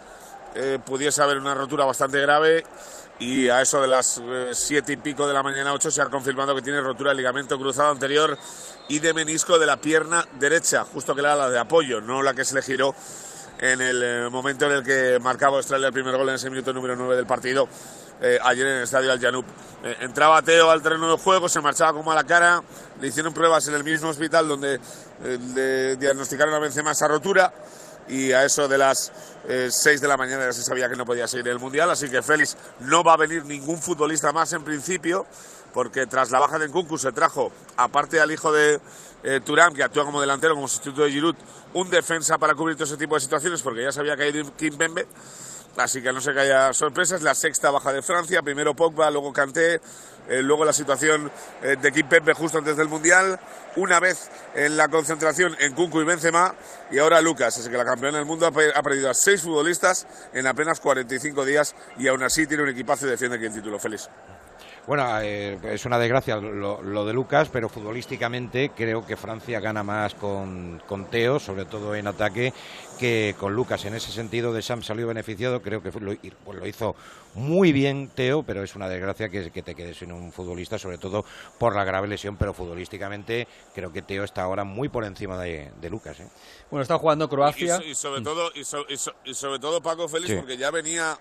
pudiese 0.85 1.23
haber 1.23 1.39
una 1.39 1.55
rotura 1.55 1.85
bastante 1.85 2.21
grave 2.21 2.63
y 3.19 3.49
a 3.49 3.61
eso 3.61 3.81
de 3.81 3.87
las 3.87 4.21
siete 4.53 4.93
y 4.93 4.97
pico 4.97 5.27
de 5.27 5.33
la 5.33 5.41
mañana, 5.41 5.73
ocho, 5.73 5.89
se 5.89 6.01
ha 6.01 6.05
confirmado 6.05 6.55
que 6.55 6.61
tiene 6.61 6.81
rotura 6.81 7.09
del 7.09 7.17
ligamento 7.17 7.57
cruzado 7.57 7.91
anterior 7.91 8.37
y 8.87 8.99
de 8.99 9.13
menisco 9.13 9.57
de 9.57 9.65
la 9.65 9.77
pierna 9.77 10.25
derecha, 10.39 10.85
justo 10.85 11.15
que 11.15 11.21
era 11.21 11.35
la 11.35 11.49
de 11.49 11.59
apoyo, 11.59 11.99
no 11.99 12.21
la 12.21 12.33
que 12.33 12.45
se 12.45 12.55
le 12.55 12.61
giró 12.61 12.93
en 13.59 13.81
el 13.81 14.03
eh, 14.03 14.29
momento 14.29 14.65
en 14.65 14.71
el 14.73 14.83
que 14.83 15.19
marcaba 15.19 15.57
Australia 15.57 15.87
el 15.87 15.93
primer 15.93 16.15
gol 16.15 16.29
en 16.29 16.35
ese 16.35 16.49
minuto 16.49 16.71
número 16.73 16.95
9 16.95 17.15
del 17.15 17.25
partido, 17.25 17.67
eh, 18.21 18.37
ayer 18.43 18.67
en 18.67 18.77
el 18.77 18.83
estadio 18.83 19.11
Al 19.11 19.19
Janup. 19.19 19.45
Eh, 19.83 19.97
entraba 20.01 20.41
Teo 20.41 20.69
al 20.69 20.81
terreno 20.81 21.09
de 21.11 21.17
juego, 21.17 21.49
se 21.49 21.59
marchaba 21.59 21.93
como 21.93 22.11
a 22.11 22.15
la 22.15 22.23
cara, 22.23 22.61
le 23.01 23.07
hicieron 23.07 23.33
pruebas 23.33 23.67
en 23.67 23.75
el 23.75 23.83
mismo 23.83 24.09
hospital 24.09 24.47
donde 24.47 24.79
le 25.55 25.95
diagnosticaron 25.95 26.53
a 26.53 26.59
Benzema 26.59 26.91
esa 26.91 27.07
rotura 27.07 27.51
y 28.09 28.31
a 28.31 28.45
eso 28.45 28.67
de 28.67 28.77
las 28.77 29.11
6 29.47 30.01
de 30.01 30.07
la 30.07 30.17
mañana 30.17 30.45
ya 30.45 30.53
se 30.53 30.63
sabía 30.63 30.89
que 30.89 30.95
no 30.95 31.05
podía 31.05 31.27
seguir 31.27 31.47
el 31.49 31.59
Mundial, 31.59 31.89
así 31.89 32.09
que 32.09 32.21
Félix 32.21 32.57
no 32.81 33.03
va 33.03 33.13
a 33.13 33.17
venir 33.17 33.45
ningún 33.45 33.81
futbolista 33.81 34.31
más 34.31 34.51
en 34.53 34.63
principio 34.63 35.25
porque 35.73 36.07
tras 36.07 36.31
la 36.31 36.39
baja 36.39 36.57
de 36.57 36.67
Nkunku 36.67 36.97
se 36.97 37.11
trajo, 37.11 37.51
aparte 37.75 38.19
al 38.19 38.31
hijo 38.31 38.51
de 38.51 38.79
eh, 39.23 39.41
Turán, 39.45 39.75
que 39.75 39.83
actúa 39.83 40.05
como 40.05 40.19
delantero, 40.19 40.55
como 40.55 40.67
sustituto 40.67 41.03
de 41.03 41.11
Giroud, 41.11 41.35
un 41.73 41.89
defensa 41.89 42.39
para 42.39 42.55
cubrir 42.55 42.75
todo 42.75 42.85
ese 42.85 42.97
tipo 42.97 43.13
de 43.13 43.21
situaciones, 43.21 43.61
porque 43.61 43.83
ya 43.83 43.91
se 43.91 43.99
había 43.99 44.17
caído 44.17 44.43
Kim 44.55 44.75
Bembe, 44.75 45.05
así 45.77 46.01
que 46.01 46.11
no 46.11 46.21
sé 46.21 46.33
que 46.33 46.41
haya 46.41 46.73
sorpresas. 46.73 47.21
La 47.21 47.35
sexta 47.35 47.71
baja 47.71 47.93
de 47.93 48.01
Francia, 48.01 48.41
primero 48.41 48.75
Pogba, 48.75 49.09
luego 49.11 49.31
Kanté, 49.31 49.79
eh, 50.29 50.41
luego 50.41 50.65
la 50.65 50.73
situación 50.73 51.31
eh, 51.61 51.77
de 51.81 51.91
Kim 51.91 52.07
Bembe 52.09 52.33
justo 52.33 52.57
antes 52.57 52.75
del 52.75 52.89
Mundial, 52.89 53.39
una 53.77 53.99
vez 53.99 54.29
en 54.55 54.75
la 54.75 54.89
concentración 54.89 55.55
en 55.59 55.73
Kunku 55.73 56.01
y 56.01 56.03
Benzema, 56.03 56.53
y 56.91 56.99
ahora 56.99 57.21
Lucas, 57.21 57.57
así 57.57 57.69
que 57.69 57.77
la 57.77 57.85
campeona 57.85 58.17
del 58.17 58.25
mundo 58.25 58.45
ha, 58.45 58.51
perdido 58.51 59.09
a 59.09 59.13
seis 59.13 59.41
futbolistas 59.41 60.05
en 60.33 60.47
apenas 60.47 60.79
45 60.79 61.45
días 61.45 61.75
y 61.97 62.07
aún 62.07 62.23
así 62.23 62.45
tiene 62.45 62.63
un 62.63 62.69
equipazo 62.69 63.07
y 63.07 63.11
defiende 63.11 63.37
aquí 63.37 63.45
el 63.45 63.53
título. 63.53 63.79
Feliz. 63.79 64.09
Bueno, 64.87 65.05
eh, 65.21 65.59
es 65.63 65.85
una 65.85 65.99
desgracia 65.99 66.37
lo, 66.37 66.81
lo 66.81 67.05
de 67.05 67.11
Lucas, 67.11 67.49
pero 67.51 67.67
futbolísticamente 67.67 68.71
creo 68.75 69.05
que 69.05 69.17
Francia 69.17 69.59
gana 69.59 69.83
más 69.83 70.15
con, 70.15 70.81
con 70.87 71.05
Teo, 71.09 71.39
sobre 71.39 71.65
todo 71.65 71.93
en 71.93 72.07
ataque, 72.07 72.53
que 72.97 73.35
con 73.39 73.53
Lucas. 73.55 73.85
En 73.85 73.93
ese 73.95 74.11
sentido, 74.11 74.53
de 74.53 74.61
Sam 74.61 74.83
salió 74.83 75.07
beneficiado. 75.07 75.61
Creo 75.61 75.81
que 75.81 75.91
fue- 75.91 76.01
lo, 76.01 76.13
pues 76.43 76.57
lo 76.57 76.67
hizo 76.67 76.95
muy 77.35 77.71
bien 77.71 78.09
Teo, 78.13 78.43
pero 78.43 78.63
es 78.63 78.75
una 78.75 78.89
desgracia 78.89 79.29
que, 79.29 79.51
que 79.51 79.61
te 79.63 79.75
quedes 79.75 79.97
sin 79.97 80.11
un 80.11 80.31
futbolista, 80.31 80.77
sobre 80.77 80.97
todo 80.97 81.23
por 81.59 81.75
la 81.75 81.83
grave 81.83 82.07
lesión. 82.07 82.35
Pero 82.37 82.53
futbolísticamente, 82.53 83.47
creo 83.75 83.91
que 83.93 84.01
Teo 84.01 84.23
está 84.23 84.43
ahora 84.43 84.63
muy 84.63 84.89
por 84.89 85.03
encima 85.05 85.39
de, 85.41 85.71
de 85.79 85.89
Lucas. 85.89 86.19
¿eh? 86.19 86.27
Bueno, 86.71 86.81
está 86.81 86.97
jugando 86.97 87.25
Y, 87.25 87.27
Croacia. 87.29 87.77
so- 87.77 87.83
y 87.83 87.95
sobre 87.95 88.21
todo, 88.21 88.51
y, 88.55 88.63
so- 88.63 88.85
y 88.89 88.97
so- 88.97 89.13
y 89.25 89.33
sobre 89.33 89.59
todo 89.59 89.81
Paco 89.81 90.07
Félix, 90.07 90.31
Sí. 90.31 90.35
porque 90.37 90.57
ya 90.57 90.71
venía 90.71 91.17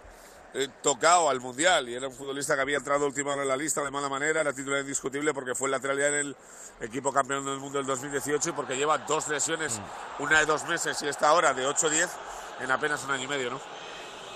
eh, 0.56 0.68
tocado 0.82 1.28
al 1.28 1.38
Mundial 1.38 1.86
y 1.88 1.94
era 1.94 2.08
un 2.08 2.14
futbolista 2.14 2.54
que 2.54 2.62
había 2.62 2.78
entrado 2.78 3.06
último 3.06 3.30
en 3.32 3.46
la 3.46 3.56
lista 3.56 3.84
de 3.84 3.90
mala 3.90 4.08
manera, 4.08 4.40
era 4.40 4.54
titular 4.54 4.80
indiscutible 4.80 5.34
porque 5.34 5.54
fue 5.54 5.68
lateral 5.68 5.98
ya 5.98 6.06
en 6.06 6.14
el 6.14 6.36
equipo 6.80 7.12
campeón 7.12 7.44
del 7.44 7.58
mundo 7.58 7.76
del 7.76 7.86
2018 7.86 8.48
y 8.48 8.52
porque 8.52 8.74
lleva 8.74 8.96
dos 8.98 9.28
lesiones, 9.28 9.80
una 10.18 10.40
de 10.40 10.46
dos 10.46 10.66
meses 10.66 11.00
y 11.02 11.08
esta 11.08 11.28
ahora 11.28 11.52
de 11.52 11.66
8-10 11.66 12.08
en 12.62 12.70
apenas 12.70 13.04
un 13.04 13.10
año 13.10 13.24
y 13.24 13.28
medio, 13.28 13.50
¿no? 13.50 13.60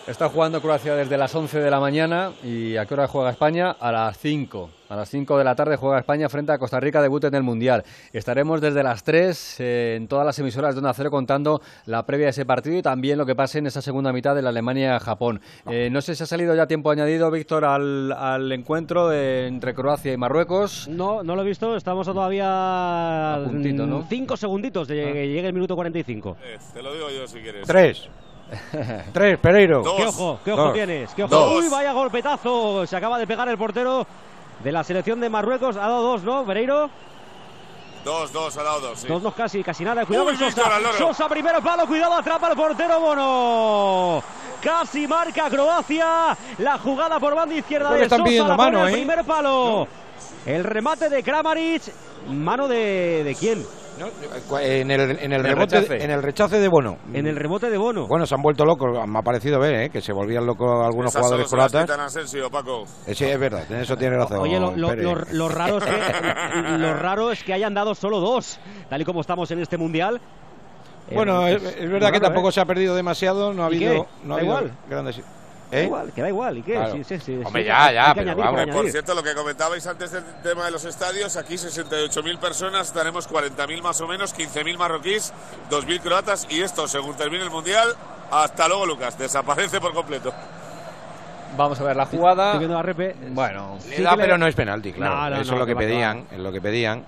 Está 0.06 0.28
jugando 0.28 0.60
Croacia 0.60 0.94
desde 0.94 1.16
las 1.16 1.34
11 1.34 1.58
de 1.58 1.70
la 1.70 1.80
mañana 1.80 2.32
y 2.42 2.76
¿a 2.76 2.84
qué 2.84 2.94
hora 2.94 3.08
juega 3.08 3.30
España? 3.30 3.70
A 3.80 3.90
las 3.90 4.18
5. 4.18 4.79
A 4.90 4.96
las 4.96 5.08
5 5.08 5.38
de 5.38 5.44
la 5.44 5.54
tarde 5.54 5.76
juega 5.76 6.00
España 6.00 6.28
frente 6.28 6.50
a 6.50 6.58
Costa 6.58 6.80
Rica, 6.80 7.00
debut 7.00 7.22
en 7.22 7.34
el 7.36 7.44
Mundial. 7.44 7.84
Estaremos 8.12 8.60
desde 8.60 8.82
las 8.82 9.04
3 9.04 9.56
eh, 9.60 9.94
en 9.96 10.08
todas 10.08 10.26
las 10.26 10.36
emisoras 10.40 10.74
de 10.74 10.80
Onda 10.80 10.92
Cero 10.94 11.12
contando 11.12 11.62
la 11.86 12.04
previa 12.04 12.26
de 12.26 12.30
ese 12.30 12.44
partido 12.44 12.76
y 12.76 12.82
también 12.82 13.16
lo 13.16 13.24
que 13.24 13.36
pase 13.36 13.58
en 13.60 13.68
esa 13.68 13.80
segunda 13.82 14.12
mitad 14.12 14.34
de 14.34 14.42
la 14.42 14.48
Alemania-Japón. 14.48 15.40
Eh, 15.68 15.90
no 15.92 16.00
sé 16.00 16.16
si 16.16 16.24
ha 16.24 16.26
salido 16.26 16.56
ya 16.56 16.66
tiempo 16.66 16.90
añadido, 16.90 17.30
Víctor, 17.30 17.64
al, 17.64 18.10
al 18.10 18.50
encuentro 18.50 19.08
de- 19.08 19.46
entre 19.46 19.74
Croacia 19.74 20.12
y 20.12 20.16
Marruecos. 20.16 20.88
No, 20.88 21.22
no 21.22 21.36
lo 21.36 21.42
he 21.42 21.46
visto, 21.46 21.76
estamos 21.76 22.08
a 22.08 22.12
todavía 22.12 23.34
A 23.34 23.44
puntito, 23.44 23.86
¿no? 23.86 24.04
cinco 24.08 24.36
segunditos 24.36 24.88
de 24.88 25.12
que 25.12 25.28
llegue 25.28 25.46
el 25.46 25.54
minuto 25.54 25.76
45. 25.76 26.36
Eh, 26.42 26.58
te 26.74 26.82
lo 26.82 26.92
digo 26.92 27.06
yo 27.10 27.28
si 27.28 27.38
quieres. 27.38 27.64
Tres. 27.64 28.08
Tres, 29.12 29.38
Pereiro. 29.38 29.84
Dos. 29.84 29.94
¿Qué 29.96 30.06
ojo, 30.06 30.40
qué 30.44 30.50
ojo 30.52 30.62
Dos. 30.64 30.72
tienes? 30.74 31.14
¿Qué 31.14 31.22
ojo? 31.22 31.32
Dos. 31.36 31.62
Uy, 31.62 31.70
vaya 31.70 31.92
golpetazo. 31.92 32.84
Se 32.84 32.96
acaba 32.96 33.16
de 33.20 33.24
pegar 33.28 33.48
el 33.48 33.56
portero 33.56 34.04
de 34.62 34.72
la 34.72 34.84
selección 34.84 35.20
de 35.20 35.28
Marruecos. 35.30 35.76
Ha 35.76 35.80
dado 35.80 36.02
dos, 36.02 36.22
¿no, 36.22 36.44
Pereiro? 36.44 36.90
Dos, 38.04 38.32
dos, 38.32 38.56
ha 38.56 38.62
dado 38.62 38.80
dos, 38.80 39.00
sí. 39.00 39.08
Dos, 39.08 39.22
no 39.22 39.32
casi, 39.32 39.62
casi 39.62 39.84
nada. 39.84 40.06
Cuidado 40.06 40.26
Uy, 40.26 40.36
Víctor, 40.36 40.64
Sosa. 40.64 40.98
Sosa, 40.98 41.28
primero 41.28 41.60
palo, 41.60 41.86
cuidado, 41.86 42.14
atrapa 42.14 42.48
el 42.48 42.56
portero 42.56 43.00
Bono. 43.00 44.22
Casi 44.62 45.06
marca 45.06 45.48
Croacia. 45.50 46.36
La 46.58 46.78
jugada 46.78 47.18
por 47.20 47.34
banda 47.34 47.54
izquierda 47.54 47.92
de 47.92 48.08
Sosa. 48.08 48.48
la 48.48 48.56
mano, 48.56 48.82
al 48.82 48.90
¿eh? 48.90 48.92
primer 48.92 49.24
palo. 49.24 49.86
El 50.46 50.64
remate 50.64 51.08
de 51.08 51.22
Kramaric. 51.22 51.82
¿Mano 52.28 52.68
de, 52.68 53.22
de 53.24 53.34
quién? 53.34 53.66
¿No? 54.00 54.58
En 54.58 54.90
el, 54.90 55.00
en 55.00 55.18
el 55.18 55.32
el 55.32 55.42
rebote, 55.44 55.76
rechace. 55.80 56.04
en 56.04 56.10
el 56.10 56.22
rechace 56.22 56.58
de 56.58 56.68
Bono. 56.68 56.96
En 57.12 57.26
el 57.26 57.36
rebote 57.36 57.70
de 57.70 57.78
Bono. 57.78 58.06
Bueno, 58.08 58.26
se 58.26 58.34
han 58.34 58.42
vuelto 58.42 58.64
locos, 58.64 58.88
me 59.06 59.18
ha 59.18 59.22
parecido 59.22 59.60
ver, 59.60 59.74
¿eh? 59.74 59.90
que 59.90 60.00
se 60.00 60.12
volvían 60.12 60.44
locos 60.46 60.68
algunos 60.84 61.10
Esas 61.10 61.22
jugadores 61.22 61.48
croatas. 61.50 61.90
Asensio, 61.90 62.50
Paco. 62.50 62.84
Eh, 63.06 63.14
Sí, 63.14 63.24
es 63.26 63.38
verdad, 63.38 63.64
en 63.70 63.76
eso 63.80 63.96
tiene 63.96 64.16
razón. 64.16 64.38
Oye, 64.38 64.58
lo, 64.58 64.74
lo- 64.76 64.94
lo- 64.94 65.24
lo 65.32 65.48
raro 65.48 65.78
es 65.78 65.84
que, 65.84 65.92
lo 66.78 66.94
raro 66.94 67.30
es 67.30 67.44
que 67.44 67.52
hayan 67.52 67.74
dado 67.74 67.94
solo 67.94 68.18
dos, 68.20 68.58
tal 68.88 69.00
y 69.00 69.04
como 69.04 69.20
estamos 69.20 69.50
en 69.50 69.60
este 69.60 69.76
mundial. 69.76 70.20
Eh, 71.08 71.14
Bueno, 71.14 71.46
es, 71.46 71.62
es 71.62 71.90
verdad 71.90 72.10
que 72.12 72.20
tampoco 72.20 72.48
¿eh? 72.48 72.52
se 72.52 72.60
ha 72.60 72.64
perdido 72.64 72.94
demasiado, 72.94 73.52
no 73.52 73.64
ha 73.64 73.72
¿Y 73.72 73.76
habido, 73.84 74.06
no 74.24 74.34
ha 74.34 74.36
Da 74.36 74.42
habido 74.42 74.58
igual. 74.60 74.72
grandes. 74.88 75.20
¿Eh? 75.72 75.84
igual, 75.84 76.12
que 76.12 76.20
da 76.22 76.28
igual, 76.28 76.58
¿y 76.58 76.62
qué? 76.62 76.72
Claro. 76.74 76.94
Sí, 76.94 77.04
sí, 77.04 77.18
sí, 77.20 77.40
Hombre, 77.44 77.62
sí, 77.62 77.68
ya, 77.68 77.92
ya, 77.92 78.12
pero 78.14 78.32
añadir, 78.32 78.44
vamos. 78.44 78.74
Por 78.76 78.90
cierto, 78.90 79.14
lo 79.14 79.22
que 79.22 79.34
comentabais 79.34 79.86
antes 79.86 80.10
del 80.10 80.24
tema 80.42 80.64
de 80.64 80.70
los 80.72 80.84
estadios, 80.84 81.36
aquí 81.36 81.54
68.000 81.54 82.38
personas, 82.38 82.88
estaremos 82.88 83.28
40.000 83.30 83.80
más 83.82 84.00
o 84.00 84.08
menos, 84.08 84.34
15.000 84.36 84.76
marroquíes, 84.76 85.32
2.000 85.70 86.00
croatas 86.00 86.46
y 86.50 86.60
esto, 86.62 86.88
según 86.88 87.16
termine 87.16 87.44
el 87.44 87.50
Mundial, 87.50 87.88
hasta 88.32 88.66
luego 88.68 88.84
Lucas, 88.86 89.16
desaparece 89.18 89.80
por 89.80 89.92
completo. 89.94 90.32
Vamos 91.56 91.80
a 91.80 91.84
ver 91.84 91.96
la 91.96 92.06
jugada. 92.06 92.46
Estoy 92.46 92.58
viendo 92.60 92.76
la 92.76 92.82
repe. 92.82 93.14
Bueno, 93.30 93.76
Le 93.88 93.96
Sí 93.96 94.02
da, 94.02 94.10
que 94.12 94.16
le- 94.18 94.22
pero 94.24 94.38
no 94.38 94.46
es 94.46 94.54
penalti, 94.54 94.92
claro. 94.92 95.14
No, 95.14 95.30
no, 95.30 95.36
eso 95.42 95.50
no, 95.50 95.56
es 95.56 95.60
lo 95.60 95.66
que 95.66 95.76
pedían, 95.76 96.26
es 96.30 96.38
lo 96.38 96.52
que 96.52 96.60
pedían. 96.60 97.04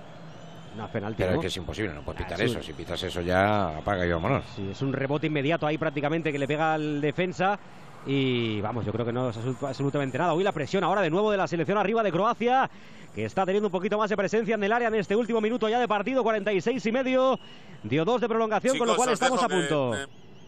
No, 0.75 0.85
es 0.85 0.91
penalti, 0.91 1.17
Pero 1.17 1.31
¿no? 1.31 1.35
es 1.37 1.41
que 1.41 1.47
es 1.47 1.57
imposible, 1.57 1.93
no 1.93 2.01
puedes 2.01 2.23
pitar 2.23 2.41
es 2.41 2.49
eso. 2.49 2.59
un- 2.59 2.63
Si 2.63 2.73
pitas 2.73 3.01
eso 3.03 3.21
ya 3.21 3.77
apaga 3.77 4.05
y 4.05 4.11
vámonos. 4.11 4.43
Sí, 4.55 4.69
es 4.71 4.81
un 4.81 4.91
rebote 4.91 5.27
inmediato 5.27 5.65
ahí 5.67 5.77
prácticamente 5.77 6.31
que 6.31 6.39
le 6.39 6.47
pega 6.47 6.73
al 6.73 6.99
defensa. 6.99 7.57
Y 8.05 8.59
vamos, 8.61 8.85
yo 8.85 8.91
creo 8.91 9.05
que 9.05 9.13
no 9.13 9.29
es 9.29 9.37
absolut- 9.37 9.67
absolutamente 9.67 10.17
nada. 10.17 10.33
Hoy 10.33 10.43
la 10.43 10.51
presión 10.51 10.83
ahora 10.83 11.01
de 11.01 11.09
nuevo 11.09 11.31
de 11.31 11.37
la 11.37 11.47
selección 11.47 11.77
arriba 11.77 12.03
de 12.03 12.11
Croacia, 12.11 12.69
que 13.15 13.23
está 13.25 13.45
teniendo 13.45 13.67
un 13.67 13.71
poquito 13.71 13.97
más 13.97 14.09
de 14.09 14.17
presencia 14.17 14.55
en 14.55 14.63
el 14.63 14.71
área 14.73 14.89
en 14.89 14.95
este 14.95 15.15
último 15.15 15.39
minuto 15.39 15.69
ya 15.69 15.79
de 15.79 15.87
partido, 15.87 16.21
46 16.23 16.85
y 16.85 16.91
medio. 16.91 17.39
Dio 17.83 18.03
dos 18.03 18.19
de 18.19 18.27
prolongación, 18.27 18.77
con 18.77 18.87
lo 18.87 18.93
Chicos, 18.93 19.05
cual 19.05 19.13
os 19.13 19.21
estamos 19.21 19.43
a 19.43 19.47
punto. 19.47 19.91
que- 19.91 19.97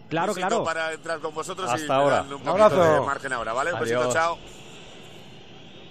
que 0.06 0.10
claro, 0.10 0.34
visito 0.34 0.48
claro. 0.48 0.64
para 0.66 0.94
entrar 0.94 1.20
con 1.20 1.34
vosotros 1.34 1.70
Hasta 1.70 1.86
y 1.86 1.88
me 1.90 1.94
ahora. 1.96 2.22
un 2.24 2.34
Un 2.34 2.48
abrazo. 2.48 2.84
de 2.84 3.02
margen 3.02 3.34
ahora, 3.34 3.54
¿vale? 3.54 3.74
Un 3.74 3.80
besito, 3.80 4.00
Adiós. 4.02 4.14
chao. 4.14 4.38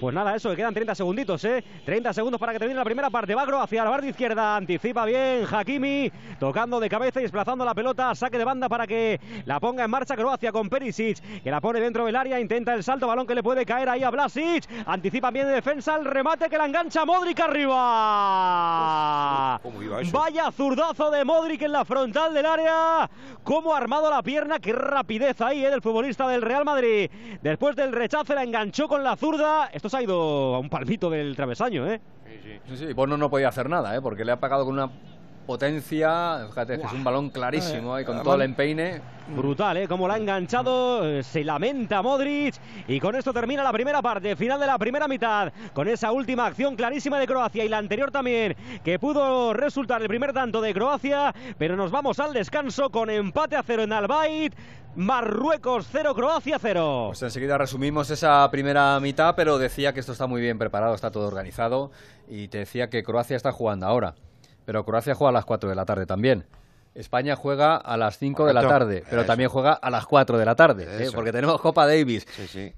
Pues 0.05 0.15
nada, 0.15 0.37
eso, 0.37 0.51
que 0.51 0.57
quedan 0.57 0.75
30 0.75 0.95
segunditos, 0.97 1.43
¿eh? 1.47 1.65
30 1.87 2.13
segundos 2.13 2.39
para 2.39 2.53
que 2.53 2.59
termine 2.59 2.77
la 2.77 2.85
primera 2.85 3.09
parte. 3.09 3.35
Va 3.35 3.45
hacia 3.63 3.85
la 3.85 3.89
barra 3.89 4.07
izquierda, 4.07 4.55
anticipa 4.55 5.07
bien 5.07 5.47
Hakimi, 5.51 6.13
tocando 6.39 6.79
de 6.79 6.91
cabeza 6.91 7.21
y 7.21 7.23
desplazando 7.23 7.65
la 7.65 7.75
pelota. 7.75 8.15
Saque 8.15 8.37
de 8.37 8.45
banda 8.45 8.69
para 8.69 8.87
que 8.87 9.19
la 9.47 9.59
ponga 9.61 9.83
en 9.83 9.91
marcha 9.91 10.15
Croacia 10.15 10.53
con 10.53 10.69
Perisic, 10.69 11.41
que 11.43 11.51
la 11.51 11.63
pone 11.63 11.81
dentro 11.81 12.05
del 12.05 12.17
área, 12.17 12.39
intenta 12.39 12.75
el 12.75 12.83
salto, 12.83 13.07
balón 13.07 13.27
que 13.27 13.35
le 13.35 13.43
puede 13.43 13.65
caer 13.65 13.89
ahí 13.89 14.03
a 14.03 14.11
Blasic. 14.11 14.69
Anticipa 14.85 15.31
bien 15.31 15.47
de 15.47 15.55
defensa, 15.55 15.97
el 15.97 16.05
remate 16.05 16.51
que 16.51 16.59
la 16.59 16.67
engancha 16.67 17.07
Modric 17.07 17.41
arriba. 17.41 17.79
Vaya 20.13 20.53
zurdazo 20.53 21.11
de 21.13 21.25
Modric 21.25 21.63
en 21.63 21.73
la 21.73 21.87
frontal 21.87 22.35
del 22.35 22.45
área. 22.45 23.09
Cómo 23.43 23.75
ha 23.75 23.79
armado 23.79 24.11
la 24.11 24.23
pierna, 24.23 24.59
qué 24.59 24.75
rapidez 24.75 25.41
ahí, 25.41 25.65
¿eh? 25.65 25.71
Del 25.71 25.81
futbolista 25.81 26.29
del 26.29 26.43
Real 26.43 26.67
Madrid. 26.67 27.11
Después 27.41 27.75
del 27.75 27.93
rechace 27.93 28.35
la 28.35 28.43
enganchó 28.43 28.87
con 28.87 29.03
la 29.03 29.17
zurda. 29.17 29.71
Esto 29.73 29.94
ha 29.95 30.03
ido 30.03 30.55
a 30.55 30.59
un 30.59 30.69
palmito 30.69 31.11
del 31.11 31.35
travesaño, 31.37 31.87
¿eh? 31.91 32.01
Sí, 32.69 32.77
sí, 32.77 32.93
Bono 32.93 33.17
no 33.17 33.31
podía 33.31 33.49
hacer 33.49 33.69
nada, 33.69 33.95
¿eh? 33.97 34.01
porque 34.01 34.25
le 34.25 34.33
ha 34.33 34.41
pagado 34.41 34.65
con 34.65 34.75
una 34.75 34.91
potencia. 35.45 36.47
Fíjate, 36.49 36.75
es 36.75 36.93
un 36.93 37.05
balón 37.05 37.31
clarísimo 37.31 37.95
ahí 37.95 38.05
con 38.05 38.23
todo 38.23 38.35
el 38.35 38.43
empeine. 38.43 39.01
Brutal, 39.29 39.79
¿eh? 39.79 39.89
Como 39.89 40.07
la 40.07 40.15
ha 40.15 40.17
enganchado, 40.19 41.09
eh, 41.09 41.23
se 41.23 41.45
lamenta 41.45 42.03
Modric. 42.03 42.57
Y 42.89 43.01
con 43.01 43.15
esto 43.15 43.33
termina 43.33 43.63
la 43.63 43.73
primera 43.73 44.03
parte, 44.03 44.37
final 44.37 44.61
de 44.61 44.67
la 44.67 44.77
primera 44.77 45.09
mitad. 45.09 45.53
Con 45.73 45.89
esa 45.89 46.13
última 46.13 46.47
acción 46.47 46.77
clarísima 46.77 47.19
de 47.19 47.27
Croacia 47.27 47.65
y 47.65 47.69
la 47.69 47.79
anterior 47.79 48.11
también, 48.11 48.55
que 48.85 48.99
pudo 48.99 49.55
resultar 49.55 50.03
el 50.03 50.09
primer 50.09 50.33
tanto 50.33 50.61
de 50.61 50.75
Croacia. 50.75 51.35
Pero 51.57 51.75
nos 51.77 51.91
vamos 51.91 52.19
al 52.21 52.35
descanso 52.35 52.91
con 52.91 53.09
empate 53.09 53.57
a 53.57 53.63
cero 53.63 53.83
en 53.83 53.93
Albaid. 53.93 54.53
Marruecos 54.97 55.89
0, 55.91 56.15
Croacia 56.15 56.59
0. 56.61 57.07
Pues 57.09 57.23
enseguida 57.23 57.59
resumimos 57.59 58.11
esa 58.11 58.49
primera 58.53 59.01
mitad, 59.01 59.35
pero 59.35 59.59
decía 59.59 59.93
que 59.93 59.99
esto 59.99 60.13
está 60.13 60.29
muy 60.29 60.41
bien 60.41 60.57
preparado, 60.57 60.95
está 60.95 61.11
todo 61.11 61.27
organizado. 61.27 61.91
Y 62.29 62.47
te 62.49 62.59
decía 62.59 62.91
que 62.91 63.03
Croacia 63.03 63.37
está 63.37 63.51
jugando 63.51 63.87
ahora. 63.87 64.15
Pero 64.65 64.85
Croacia 64.85 65.15
juega 65.15 65.31
a 65.31 65.33
las 65.33 65.45
4 65.45 65.69
de 65.69 65.75
la 65.77 65.85
tarde 65.85 66.07
también. 66.07 66.47
España 66.95 67.35
juega 67.37 67.77
a 67.77 67.97
las 67.97 68.19
5 68.19 68.47
de 68.47 68.55
la 68.55 68.63
tarde, 68.69 69.03
pero 69.11 69.23
Eso. 69.23 69.27
también 69.27 69.51
juega 69.51 69.73
a 69.73 69.91
las 69.91 70.07
4 70.07 70.39
de 70.39 70.45
la 70.45 70.55
tarde, 70.55 70.87
¿eh? 71.05 71.09
Porque 71.15 71.33
tenemos 71.33 71.61
Copa 71.61 71.87
Davis. 71.87 72.25
Sí, 72.31 72.47
sí. 72.47 72.73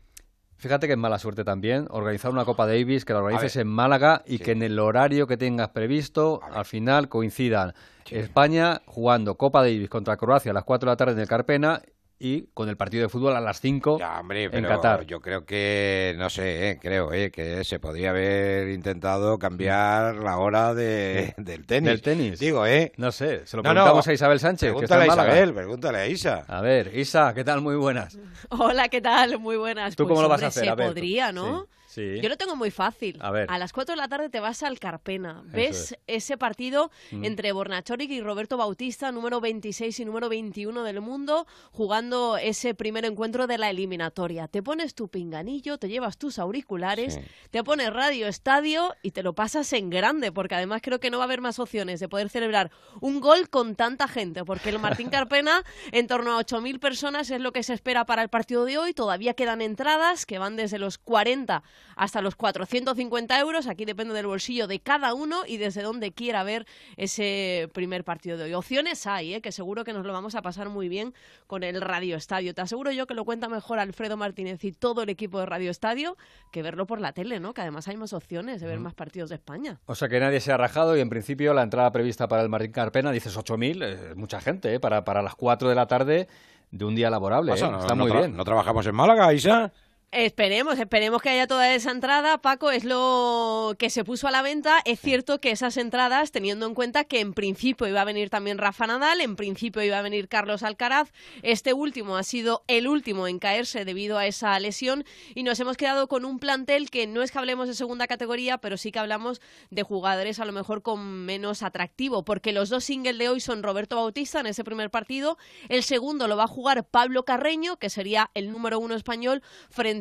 Fíjate 0.59 0.87
que 0.87 0.95
es 0.95 0.99
mala 0.99 1.19
suerte 1.19 1.45
también 1.45 1.87
organizar 1.91 2.31
una 2.31 2.47
Copa 2.47 2.67
Davis, 2.67 3.05
que 3.05 3.13
la 3.13 3.19
organices 3.19 3.57
en 3.57 3.69
Málaga 3.69 4.23
y 4.25 4.39
Sí. 4.39 4.45
que 4.45 4.53
en 4.53 4.63
el 4.63 4.79
horario 4.79 5.27
que 5.27 5.37
tengas 5.37 5.69
previsto 5.69 6.41
al 6.51 6.65
final 6.65 7.11
coincidan 7.11 7.75
Sí. 8.07 8.17
España 8.17 8.81
jugando 8.87 9.35
Copa 9.35 9.61
Davis 9.63 9.91
contra 9.91 10.17
Croacia 10.17 10.53
a 10.53 10.55
las 10.55 10.65
4 10.65 10.89
de 10.89 10.93
la 10.93 10.97
tarde 10.97 11.13
en 11.13 11.19
el 11.19 11.29
Carpena 11.29 11.83
y 12.19 12.47
con 12.55 12.69
el 12.69 12.77
partido 12.77 13.03
de 13.03 13.09
fútbol 13.09 13.37
a 13.37 13.41
las 13.41 13.61
5 13.61 13.99
Ya, 13.99 14.21
hombre, 14.21 14.45
en 14.45 14.65
Qatar. 14.65 15.05
yo 15.05 15.21
creo 15.21 15.45
que, 15.45 16.15
no 16.17 16.31
sé, 16.31 16.71
eh, 16.71 16.79
creo 16.81 17.13
eh, 17.13 17.31
que 17.31 17.63
se 17.65 17.79
podría 17.79 18.11
haber 18.11 18.69
intentado 18.71 19.39
cambiar 19.39 20.17
la 20.17 20.39
hora 20.39 20.73
de, 20.75 21.35
del 21.37 21.67
tenis. 21.67 21.91
Del 21.91 22.03
tenis. 22.03 22.39
Digo, 22.39 22.65
¿eh? 22.67 22.93
No 22.97 23.13
sé, 23.13 23.47
se 23.47 23.57
lo 23.57 23.63
No, 23.63 23.69
no, 23.71 23.75
preguntamos 23.75 24.09
a 24.09 24.13
Isabel 24.15 24.41
Sánchez, 24.41 24.73
que 24.75 24.85
está 24.85 24.97
Pregúntale 24.99 25.05
en 25.05 25.31
a. 25.31 25.33
Isabel, 25.35 25.55
pregúntale 25.55 25.99
a 25.99 26.07
Isa. 26.07 26.45
A 26.49 26.61
ver, 26.63 26.97
Isa, 26.97 27.35
¿qué 27.35 27.45
tal? 27.45 27.61
Muy 27.61 27.77
buenas. 27.77 28.19
Hola, 28.49 28.89
¿qué 28.89 29.01
tal? 29.01 29.39
Muy 29.39 29.57
buenas. 29.57 29.95
¿Tú 29.95 30.05
Pues, 30.05 30.11
cómo 30.15 30.23
lo 30.23 30.29
vas 30.29 30.43
a 30.43 30.47
hacer? 30.47 30.65
Se 30.65 30.71
A 30.71 30.75
ver, 30.75 30.87
podría. 30.89 31.33
¿no? 31.33 31.61
Sí, 31.63 31.67
sí. 31.97 32.21
Yo 32.21 32.29
lo 32.29 32.37
tengo 32.37 32.55
muy 32.55 32.71
fácil. 32.71 33.19
A 33.21 33.31
ver. 33.31 33.51
las 33.59 33.73
4 33.73 33.95
de 33.95 34.01
la 34.01 34.09
tarde 34.09 34.29
te 34.29 34.39
vas 34.41 34.63
al 34.63 34.79
Carpena. 34.79 35.43
Ves 35.47 35.93
es. 35.93 35.99
ese 36.07 36.39
partido 36.39 36.91
Mm. 37.11 37.25
entre 37.25 37.53
Bornachoric 37.53 38.11
y 38.11 38.21
Roberto 38.21 38.57
Bautista, 38.57 39.11
número 39.13 39.41
26 39.41 39.99
y 40.01 40.05
número 40.05 40.29
21 40.29 40.85
del 40.85 41.01
mundo, 41.01 41.47
jugando 41.73 41.97
jugando 41.97 42.37
ese 42.37 42.75
primer 42.75 43.07
encuentro 43.07 43.47
de 43.47 43.57
la 43.57 43.71
eliminatoria. 43.71 44.49
Te 44.49 44.63
pones 44.63 44.95
tu 44.95 45.09
pinganillo, 45.09 45.79
te 45.79 45.89
llevas 45.89 46.19
tus 46.19 46.39
auriculares, 46.39 47.21
te 47.51 47.65
pones 47.65 47.91
radio 47.93 48.27
estadio 48.27 48.95
y 49.03 49.13
te 49.13 49.23
lo 49.23 49.35
pasas 49.35 49.73
en 49.73 49.89
grande, 49.89 50.31
porque 50.31 50.57
además 50.57 50.83
creo 50.83 51.01
que 51.01 51.11
no 51.11 51.19
va 51.19 51.25
a 51.25 51.27
haber 51.27 51.41
más 51.41 51.59
opciones 51.59 52.01
de 52.01 52.09
poder 52.09 52.29
celebrar 52.29 52.71
un 53.01 53.21
gol 53.21 53.49
con 53.49 53.77
tanta 53.77 54.09
gente, 54.09 54.45
porque 54.45 54.69
el 54.69 54.79
Martín 54.79 55.09
Carpena, 55.11 55.63
en 55.93 56.07
torno 56.07 56.37
a 56.37 56.41
8.000 56.45 56.81
personas 56.81 57.31
es 57.31 57.41
lo 57.41 57.53
que 57.53 57.63
se 57.63 57.73
espera 57.73 58.05
para 58.05 58.23
el 58.23 58.29
partido 58.29 58.65
de 58.67 58.77
hoy. 58.77 58.93
Todavía 58.93 59.33
quedan 59.35 59.63
entradas 59.63 60.27
que 60.27 60.39
van 60.39 60.57
desde 60.57 60.79
los 60.79 60.99
40 60.99 61.63
hasta 61.95 62.21
los 62.23 62.35
450 62.37 63.39
euros. 63.41 63.67
Aquí 63.69 63.85
depende 63.85 64.15
del 64.15 64.27
bolsillo 64.27 64.67
de 64.67 64.81
cada 64.81 65.15
uno 65.15 65.43
y 65.47 65.57
desde 65.59 65.83
donde 65.83 66.13
quiera 66.13 66.43
ver 66.43 66.67
ese 66.97 67.69
primer 67.73 68.03
partido 68.05 68.37
de 68.37 68.45
hoy. 68.45 68.55
Opciones 68.55 69.07
hay, 69.07 69.35
¿eh? 69.35 69.41
que 69.41 69.53
seguro 69.53 69.85
que 69.85 69.93
nos 69.93 70.05
lo 70.05 70.13
vamos 70.13 70.35
a 70.35 70.43
pasar 70.43 70.69
muy 70.69 70.89
bien 70.89 71.15
con 71.47 71.63
el 71.63 71.81
Radio 71.81 72.17
Estadio. 72.17 72.55
Te 72.55 72.63
aseguro 72.63 72.91
yo 72.91 73.07
que 73.07 73.15
lo 73.15 73.25
cuenta 73.25 73.49
mejor 73.49 73.79
Alfredo 73.79 74.17
Martínez 74.17 74.65
y 74.65 74.73
todo 74.73 75.03
el 75.03 75.09
equipo 75.09 75.39
de 75.41 75.47
Radio 75.47 75.71
Estadio 75.71 76.17
que 76.51 76.63
verlo 76.63 76.87
por 76.87 77.01
la 77.01 77.13
tele, 77.13 77.39
¿no? 77.41 77.55
Que 77.55 77.61
además 77.61 77.87
hay 77.89 77.97
más 77.97 78.13
opciones 78.13 78.61
de 78.61 78.67
ver 78.67 78.81
más 78.81 78.95
partidos 78.95 79.29
de 79.29 79.37
España. 79.37 79.79
O 79.87 79.95
sea 79.95 80.09
que 80.09 80.19
nadie 80.19 80.41
se 80.41 80.53
ha 80.53 80.57
rajado 80.57 80.97
y 80.97 81.01
en 81.01 81.09
principio 81.09 81.55
la 81.55 81.63
entrada 81.63 81.93
prevista 81.93 82.29
para 82.29 82.43
el 82.43 82.49
Martín 82.49 82.73
Carpena, 82.73 83.13
dices 83.13 83.37
8.000, 83.37 83.83
eh, 83.85 84.15
mucha 84.17 84.41
gente, 84.41 84.75
¿eh? 84.75 84.81
para, 84.81 85.05
para 85.05 85.23
las 85.23 85.35
4 85.35 85.69
de 85.69 85.75
la 85.75 85.87
tarde 85.87 86.29
de 86.71 86.85
un 86.85 86.95
día 86.95 87.11
laborable. 87.11 87.53
¿eh? 87.53 87.61
no- 87.61 87.81
Está 87.81 87.95
no 87.95 88.05
muy 88.05 88.13
bien. 88.13 88.37
¿No 88.37 88.45
trabajamos 88.45 88.87
en 88.87 88.95
Málaga, 88.95 89.33
Isa? 89.33 89.73
Esperemos, 90.13 90.79
esperemos 90.79 91.21
que 91.21 91.31
haya 91.31 91.49
toda 91.49 91.75
esa 91.75 91.91
entrada. 91.91 92.39
Paco, 92.39 92.71
es 92.71 92.85
lo 92.85 93.75
que 93.77 93.91
se 93.91 94.05
puso 94.05 94.29
a 94.29 94.31
la 94.31 94.41
venta. 94.41 94.79
Es 94.85 95.01
cierto 95.01 95.41
que 95.41 95.51
esas 95.51 95.77
entradas, 95.77 96.31
teniendo 96.31 96.65
en 96.65 96.75
cuenta 96.75 97.05
que 97.05 97.19
en 97.21 97.35
principio 97.35 97.89
iba 97.89 98.01
a 98.01 98.05
venir 98.05 98.31
también 98.31 98.57
Rafa 98.57 98.87
Nadal, 98.87 99.21
en 99.21 99.35
principio 99.35 99.83
iba 99.83 99.99
a 99.99 100.03
venir 100.03 100.29
Carlos 100.29 100.63
Alcaraz, 100.63 101.13
este 101.43 101.75
último 101.75 102.17
ha 102.17 102.23
sido 102.23 102.63
el 102.69 102.87
último 102.87 103.27
en 103.27 103.41
caerse 103.41 103.85
debido 103.85 104.17
a 104.17 104.27
esa 104.27 104.59
lesión 104.61 105.05
y 105.35 105.43
nos 105.43 105.59
hemos 105.61 105.77
quedado 105.77 106.07
con 106.07 106.25
un 106.25 106.39
plantel 106.39 106.89
que 106.89 107.07
no 107.07 107.23
es 107.23 107.33
que 107.33 107.39
hablemos 107.39 107.67
de 107.67 107.75
segunda 107.75 108.07
categoría, 108.07 108.59
pero 108.59 108.77
sí 108.77 108.93
que 108.93 109.01
hablamos 109.01 109.43
de 109.71 109.83
jugadores 109.83 110.39
a 110.39 110.45
lo 110.45 110.53
mejor 110.53 110.83
con 110.83 111.27
menos 111.27 111.63
atractivo, 111.63 112.25
porque 112.25 112.53
los 112.53 112.69
dos 112.69 112.85
singles 112.85 113.19
de 113.19 113.29
hoy 113.29 113.41
son 113.41 113.63
Roberto 113.63 113.97
Bautista 113.97 114.41
en 114.41 114.47
ese 114.47 114.65
primer 114.65 114.91
partido, 114.91 115.37
el 115.69 115.83
segundo 115.83 116.29
lo 116.29 116.37
va 116.37 116.45
a 116.45 116.49
jugar 116.49 116.85
Pablo 116.85 117.25
Carreño, 117.25 117.77
que 117.77 117.91
sería 117.91 118.31
el 118.35 118.51
número 118.53 118.79
uno 118.79 118.95
español, 118.95 119.43
frente 119.69 119.96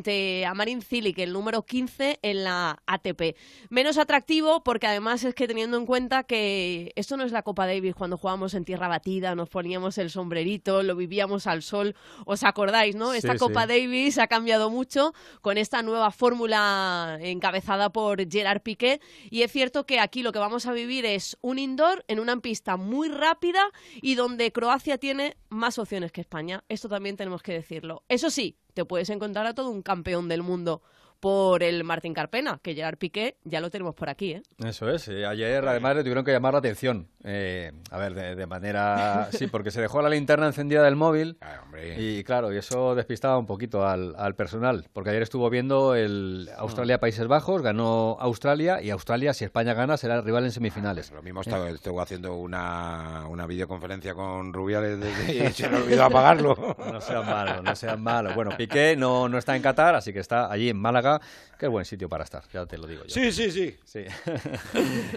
a 0.46 0.54
Marin 0.54 0.82
Cilic, 0.82 1.18
el 1.18 1.32
número 1.32 1.64
15 1.64 2.18
en 2.20 2.44
la 2.44 2.82
ATP. 2.86 3.36
Menos 3.70 3.96
atractivo 3.96 4.62
porque 4.62 4.86
además 4.86 5.24
es 5.24 5.34
que 5.34 5.48
teniendo 5.48 5.78
en 5.78 5.86
cuenta 5.86 6.24
que 6.24 6.92
esto 6.96 7.16
no 7.16 7.24
es 7.24 7.32
la 7.32 7.42
Copa 7.42 7.66
Davis 7.66 7.94
cuando 7.94 8.18
jugábamos 8.18 8.54
en 8.54 8.64
tierra 8.64 8.88
batida, 8.88 9.34
nos 9.34 9.48
poníamos 9.48 9.96
el 9.98 10.10
sombrerito, 10.10 10.82
lo 10.82 10.96
vivíamos 10.96 11.46
al 11.46 11.62
sol, 11.62 11.94
¿os 12.26 12.44
acordáis, 12.44 12.94
no? 12.94 13.14
Esta 13.14 13.32
sí. 13.32 13.38
Copa 13.38 13.66
Davis 13.66 14.18
ha 14.18 14.26
cambiado 14.26 14.68
mucho 14.68 15.14
con 15.40 15.56
esta 15.56 15.82
nueva 15.82 16.10
fórmula 16.10 17.18
encabezada 17.20 17.90
por 17.90 18.30
Gerard 18.30 18.60
Piqué 18.60 19.00
y 19.30 19.42
es 19.42 19.52
cierto 19.52 19.86
que 19.86 19.98
aquí 19.98 20.22
lo 20.22 20.32
que 20.32 20.38
vamos 20.38 20.66
a 20.66 20.72
vivir 20.72 21.06
es 21.06 21.38
un 21.40 21.58
indoor 21.58 22.04
en 22.08 22.20
una 22.20 22.36
pista 22.36 22.76
muy 22.76 23.08
rápida 23.08 23.70
y 24.02 24.14
donde 24.14 24.52
Croacia 24.52 24.98
tiene 24.98 25.36
más 25.48 25.78
opciones 25.78 26.12
que 26.12 26.20
España. 26.20 26.64
Esto 26.68 26.88
también 26.88 27.16
tenemos 27.16 27.42
que 27.42 27.52
decirlo. 27.52 28.04
Eso 28.08 28.30
sí, 28.30 28.56
te 28.76 28.84
puedes 28.84 29.08
encontrar 29.08 29.46
a 29.46 29.54
todo 29.54 29.70
un 29.70 29.80
campeón 29.80 30.28
del 30.28 30.42
mundo 30.42 30.82
por 31.26 31.64
el 31.64 31.82
Martín 31.82 32.14
Carpena, 32.14 32.60
que 32.62 32.72
Gerard 32.76 32.98
Piqué 32.98 33.36
ya 33.42 33.60
lo 33.60 33.68
tenemos 33.68 33.96
por 33.96 34.08
aquí, 34.08 34.30
¿eh? 34.34 34.42
Eso 34.64 34.88
es. 34.88 35.08
eh, 35.08 35.26
Ayer 35.26 35.66
además 35.66 35.96
le 35.96 36.02
tuvieron 36.04 36.24
que 36.24 36.30
llamar 36.30 36.52
la 36.52 36.60
atención. 36.60 37.08
Eh, 37.24 37.72
a 37.90 37.98
ver, 37.98 38.14
de, 38.14 38.36
de 38.36 38.46
manera... 38.46 39.28
Sí, 39.32 39.48
porque 39.48 39.72
se 39.72 39.80
dejó 39.80 40.00
la 40.02 40.08
linterna 40.08 40.46
encendida 40.46 40.84
del 40.84 40.94
móvil. 40.94 41.36
Y 41.98 42.22
claro, 42.22 42.52
y 42.52 42.58
eso 42.58 42.94
despistaba 42.94 43.38
un 43.38 43.46
poquito 43.46 43.84
al, 43.84 44.14
al 44.16 44.36
personal. 44.36 44.86
Porque 44.92 45.10
ayer 45.10 45.22
estuvo 45.22 45.50
viendo 45.50 45.96
el 45.96 46.48
Australia-Países 46.58 47.26
Bajos, 47.26 47.60
ganó 47.60 48.16
Australia 48.20 48.80
y 48.80 48.90
Australia, 48.90 49.34
si 49.34 49.44
España 49.44 49.74
gana, 49.74 49.96
será 49.96 50.14
el 50.14 50.22
rival 50.22 50.44
en 50.44 50.52
semifinales. 50.52 51.10
Lo 51.10 51.22
mismo 51.22 51.40
estaba, 51.40 51.68
estuvo 51.70 52.00
haciendo 52.00 52.36
una, 52.36 53.24
una 53.28 53.46
videoconferencia 53.48 54.14
con 54.14 54.52
Rubiales 54.52 55.00
desde- 55.00 55.46
y 55.48 55.52
se 55.52 55.68
le 55.68 55.76
olvidó 55.76 56.04
apagarlo. 56.04 56.76
No 56.92 57.00
sean 57.00 57.26
malos, 57.26 57.64
no 57.64 57.74
sean 57.74 58.00
malos. 58.00 58.34
Bueno, 58.36 58.52
Piqué 58.56 58.94
no, 58.96 59.28
no 59.28 59.38
está 59.38 59.56
en 59.56 59.62
Qatar, 59.62 59.96
así 59.96 60.12
que 60.12 60.20
está 60.20 60.50
allí 60.52 60.68
en 60.70 60.76
Málaga. 60.78 61.15
Qué 61.58 61.68
buen 61.68 61.84
sitio 61.84 62.08
para 62.08 62.24
estar, 62.24 62.42
ya 62.52 62.66
te 62.66 62.76
lo 62.76 62.86
digo 62.86 63.04
yo. 63.04 63.14
Sí, 63.14 63.32
sí, 63.32 63.50
sí. 63.50 63.76
Sí. 63.84 64.04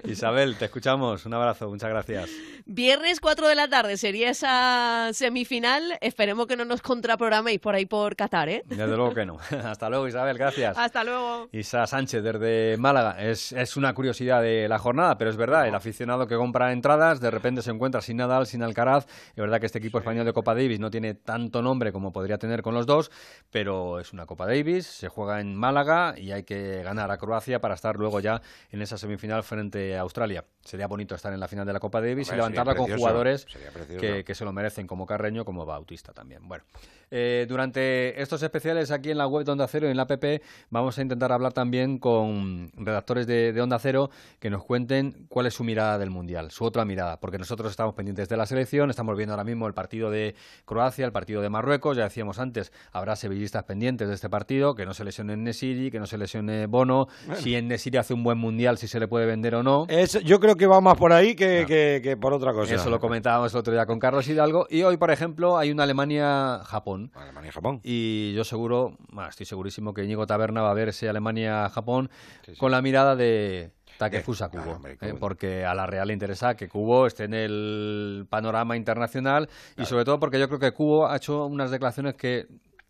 Isabel, 0.10 0.56
te 0.58 0.66
escuchamos. 0.66 1.26
Un 1.26 1.34
abrazo, 1.34 1.70
muchas 1.70 1.90
gracias. 1.90 2.30
Viernes 2.66 3.20
4 3.20 3.48
de 3.48 3.56
la 3.56 3.68
tarde 3.68 3.98
sería 3.98 4.30
esa 4.30 5.10
semifinal. 5.12 5.98
Esperemos 6.02 6.48
que 6.48 6.56
no 6.56 6.66
nos 6.66 6.82
contraprograméis 6.82 7.60
por 7.60 7.76
ahí 7.76 7.86
por 7.86 8.16
Qatar, 8.16 8.48
¿eh? 8.48 8.64
Desde 8.66 8.88
luego 8.88 9.14
que 9.14 9.26
no. 9.26 9.38
Hasta 9.64 9.90
luego, 9.90 10.08
Isabel, 10.08 10.38
gracias. 10.38 10.78
Hasta 10.78 11.04
luego. 11.04 11.50
Isa 11.52 11.86
Sánchez 11.86 12.24
desde 12.24 12.78
Málaga. 12.78 13.22
Es, 13.22 13.52
es 13.52 13.76
una 13.76 13.94
curiosidad 13.94 14.42
de 14.42 14.68
la 14.70 14.80
jornada, 14.80 15.18
pero 15.18 15.30
es 15.30 15.38
verdad, 15.38 15.68
el 15.68 15.76
aficionado 15.76 16.28
que 16.28 16.36
compra 16.36 16.72
entradas 16.72 17.20
de 17.20 17.32
repente 17.32 17.62
se 17.62 17.72
encuentra 17.72 18.02
sin 18.02 18.18
Nadal, 18.18 18.46
sin 18.46 18.64
Alcaraz. 18.64 19.08
Es 19.30 19.36
verdad 19.36 19.60
que 19.60 19.66
este 19.66 19.80
equipo 19.80 19.98
español 20.00 20.26
de 20.26 20.34
Copa 20.34 20.54
Davis 20.54 20.80
no 20.80 20.90
tiene 20.90 21.16
tanto 21.16 21.62
nombre 21.62 21.92
como 21.92 22.12
podría 22.12 22.38
tener 22.38 22.62
con 22.62 22.74
los 22.74 22.86
dos, 22.86 23.12
pero 23.52 24.00
es 24.00 24.14
una 24.14 24.26
Copa 24.26 24.46
Davis, 24.46 24.86
se 24.86 25.10
juega 25.10 25.40
en 25.40 25.56
Málaga 25.56 25.79
y 26.18 26.32
hay 26.32 26.44
que 26.44 26.84
ganar 26.84 27.12
a 27.12 27.18
Croacia 27.18 27.60
para 27.60 27.76
estar 27.76 27.96
luego 27.96 28.20
ya 28.20 28.42
en 28.72 28.82
esa 28.82 28.98
semifinal 28.98 29.44
frente 29.44 29.98
a 29.98 30.02
Australia. 30.02 30.44
Sería 30.64 30.88
bonito 30.88 31.16
estar 31.16 31.34
en 31.34 31.40
la 31.40 31.48
final 31.48 31.66
de 31.66 31.74
la 31.74 31.80
Copa 31.80 32.02
Davis 32.02 32.32
y 32.32 32.36
levantarla 32.36 32.76
con 32.76 32.92
jugadores 32.92 33.46
que, 34.00 34.24
que 34.24 34.36
se 34.36 34.46
lo 34.46 34.52
merecen, 34.52 34.88
como 34.88 35.06
Carreño, 35.06 35.46
como 35.46 35.66
Bautista 35.66 36.14
también. 36.14 36.48
Bueno, 36.48 36.64
eh, 37.12 37.48
durante 37.50 38.22
estos 38.22 38.44
especiales 38.44 38.92
aquí 38.92 39.10
en 39.10 39.18
la 39.18 39.26
web 39.26 39.44
de 39.44 39.52
Onda 39.52 39.68
Cero 39.68 39.88
y 39.88 39.92
en 39.92 39.98
la 39.98 40.04
app 40.04 40.24
vamos 40.70 40.98
a 40.98 41.02
intentar 41.02 41.32
hablar 41.32 41.54
también 41.54 41.98
con 41.98 42.72
redactores 42.76 43.26
de, 43.26 43.52
de 43.52 43.62
Onda 43.62 43.80
Cero 43.80 44.12
que 44.40 44.52
nos 44.52 44.64
cuenten 44.64 45.26
cuál 45.28 45.48
es 45.48 45.56
su 45.56 45.64
mirada 45.64 45.98
del 45.98 46.12
Mundial, 46.12 46.52
su 46.52 46.64
otra 46.66 46.86
mirada, 46.86 47.20
porque 47.20 47.40
nosotros 47.40 47.72
estamos 47.72 47.96
pendientes 47.96 48.30
de 48.30 48.38
la 48.38 48.46
selección, 48.46 48.92
estamos 48.92 49.18
viendo 49.18 49.34
ahora 49.34 49.44
mismo 49.44 49.66
el 49.66 49.74
partido 49.74 50.12
de 50.12 50.36
Croacia, 50.66 51.06
el 51.06 51.12
partido 51.12 51.42
de 51.42 51.50
Marruecos, 51.50 51.98
ya 51.98 52.04
decíamos 52.04 52.38
antes, 52.38 52.72
habrá 52.92 53.16
sevillistas 53.16 53.64
pendientes 53.64 54.08
de 54.08 54.14
este 54.14 54.30
partido, 54.30 54.76
que 54.76 54.86
no 54.86 54.94
se 54.94 55.04
lesione 55.04 55.36
Nesiri, 55.70 55.92
que 55.92 56.00
no 56.00 56.06
se 56.08 56.18
lesione 56.18 56.66
Bono, 56.68 57.08
si 57.36 57.56
en 57.56 57.68
Nesiri 57.68 57.98
hace 57.98 58.14
un 58.14 58.24
buen 58.24 58.38
Mundial, 58.38 58.78
si 58.78 58.88
se 58.88 59.00
le 59.00 59.08
puede 59.08 59.26
vender 59.26 59.56
o 59.56 59.64
no. 59.64 59.86
Es- 59.90 60.24
yo 60.24 60.40
creo 60.40 60.56
que 60.56 60.66
va 60.68 60.82
más 60.82 60.98
por 60.98 61.12
ahí 61.14 61.36
que, 61.36 61.66
que- 61.68 62.00
que 62.04 62.18
por 62.18 62.34
otra 62.34 62.54
cosa. 62.54 62.74
Eso 62.76 62.90
lo 62.90 63.00
comentábamos 63.00 63.54
el 63.54 63.60
otro 63.60 63.74
día 63.74 63.86
con 63.86 64.00
Carlos 64.00 64.28
Hidalgo. 64.28 64.66
Y 64.70 64.84
hoy, 64.84 64.98
por 64.98 65.12
ejemplo, 65.12 65.58
hay 65.58 65.72
una 65.72 65.84
Alemania-Japón. 65.84 67.12
Alemania-Japón. 67.14 67.82
Y 67.84 68.34
yo 68.34 68.44
seguro, 68.44 68.98
bueno, 69.12 69.30
estoy 69.30 69.46
segurísimo 69.46 69.94
que 69.94 70.04
Íñigo 70.04 70.26
Taberna 70.28 70.62
va 70.62 70.72
a 70.72 70.74
ver 70.74 70.90
ese 70.90 71.10
Alemania-Japón 71.10 72.10
con 72.58 72.72
la 72.72 72.82
mirada 72.82 73.16
de 73.16 73.72
Takefusa 73.98 74.50
Kubo. 74.50 74.80
¿eh? 75.02 75.14
porque 75.20 75.66
a 75.66 75.74
la 75.74 75.86
Real 75.86 76.08
le 76.08 76.14
interesa 76.14 76.56
que 76.56 76.70
Kubo 76.70 77.06
esté 77.08 77.26
en 77.26 77.34
el 77.34 78.26
panorama 78.30 78.78
internacional 78.78 79.50
y 79.78 79.86
sobre 79.86 80.06
todo 80.06 80.20
porque 80.20 80.40
yo 80.40 80.48
creo 80.48 80.60
que 80.60 80.72
Kubo 80.72 81.08
ha 81.08 81.18
hecho 81.18 81.46
unas 81.46 81.70
declaraciones 81.72 82.16
que 82.16 82.48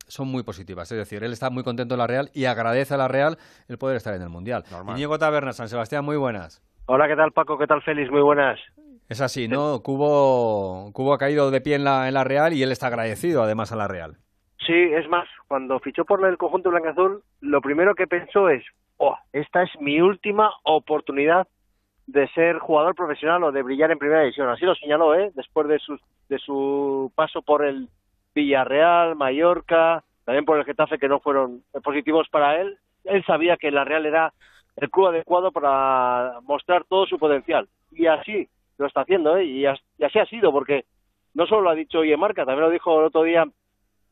son 0.10 0.28
muy 0.28 0.43
positivas. 0.43 0.91
Es 0.91 0.97
decir, 0.97 1.24
él 1.24 1.32
está 1.32 1.49
muy 1.49 1.64
contento 1.64 1.95
en 1.95 1.99
la 1.99 2.07
Real 2.07 2.30
y 2.34 2.45
agradece 2.45 2.95
a 2.95 2.97
la 2.97 3.07
Real 3.07 3.38
el 3.68 3.78
poder 3.78 3.95
estar 3.95 4.14
en 4.14 4.22
el 4.22 4.30
Mundial. 4.30 4.64
Íñigo 4.89 5.18
Taberna, 5.18 5.53
San 5.53 5.70
Sebastián, 5.70 6.03
muy 6.03 6.18
buenas. 6.18 6.62
Hola, 6.88 7.07
¿qué 7.07 7.16
tal 7.16 7.32
Paco? 7.32 7.57
¿Qué 7.57 7.68
tal 7.68 7.82
Félix? 7.84 8.12
Muy 8.12 8.22
buenas. 8.22 8.60
Es 9.07 9.22
así, 9.22 9.47
¿no? 9.47 9.82
Cubo, 9.82 10.91
Cubo 10.91 11.14
ha 11.14 11.18
caído 11.18 11.49
de 11.51 11.62
pie 11.62 11.76
en 11.76 11.84
la, 11.84 12.07
en 12.07 12.14
la 12.14 12.24
Real 12.24 12.53
y 12.53 12.62
él 12.62 12.72
está 12.72 12.88
agradecido 12.88 13.43
además 13.43 13.72
a 13.72 13.76
la 13.76 13.88
Real. 13.88 14.18
Sí, 14.66 14.74
es 14.74 15.07
más, 15.10 15.28
cuando 15.47 15.80
fichó 15.80 16.05
por 16.05 16.24
el 16.28 16.38
conjunto 16.38 16.70
blanca-azul, 16.70 17.24
lo 17.41 17.62
primero 17.62 17.95
que 17.95 18.05
pensó 18.05 18.49
es, 18.49 18.64
oh, 18.97 19.18
esta 19.34 19.64
es 19.64 19.70
mi 19.80 20.01
última 20.01 20.51
oportunidad 20.64 21.47
de 22.05 22.28
ser 22.30 22.57
jugador 22.57 22.95
profesional 22.95 23.43
o 23.43 23.51
de 23.51 23.62
brillar 23.62 23.91
en 23.91 23.99
primera 23.99 24.22
división. 24.22 24.49
Así 24.49 24.66
lo 24.66 24.76
señaló, 24.76 25.16
¿eh? 25.16 25.32
Después 25.36 25.68
de 25.68 25.80
su, 25.80 25.97
de 26.28 26.38
su 26.39 27.12
paso 27.16 27.41
por 27.41 27.64
el 27.64 27.89
Villarreal, 28.36 29.16
Mallorca, 29.16 30.04
también 30.26 30.46
por 30.46 30.58
el 30.58 30.66
Getafe, 30.66 30.98
que 31.00 31.08
no 31.08 31.20
fueron 31.20 31.64
positivos 31.84 32.28
para 32.30 32.60
él. 32.62 32.78
Él 33.04 33.24
sabía 33.26 33.58
que 33.58 33.72
la 33.72 33.84
Real 33.84 34.06
era 34.06 34.34
el 34.76 34.90
club 34.90 35.08
adecuado 35.08 35.52
para 35.52 36.40
mostrar 36.44 36.84
todo 36.86 37.06
su 37.06 37.18
potencial. 37.18 37.68
Y 37.92 38.06
así 38.06 38.48
lo 38.78 38.86
está 38.86 39.02
haciendo, 39.02 39.38
¿eh? 39.38 39.46
Y, 39.46 39.66
as- 39.66 39.82
y 39.98 40.04
así 40.04 40.20
ha 40.20 40.26
sido, 40.26 40.52
porque 40.52 40.86
no 41.34 41.46
solo 41.48 41.62
lo 41.62 41.70
ha 41.72 41.76
dicho 41.76 42.00
hoy 42.00 42.14
en 42.14 42.20
Marca, 42.20 42.46
también 42.46 42.66
lo 42.66 42.70
dijo 42.72 43.00
el 43.00 43.06
otro 43.08 43.24
día 43.24 43.46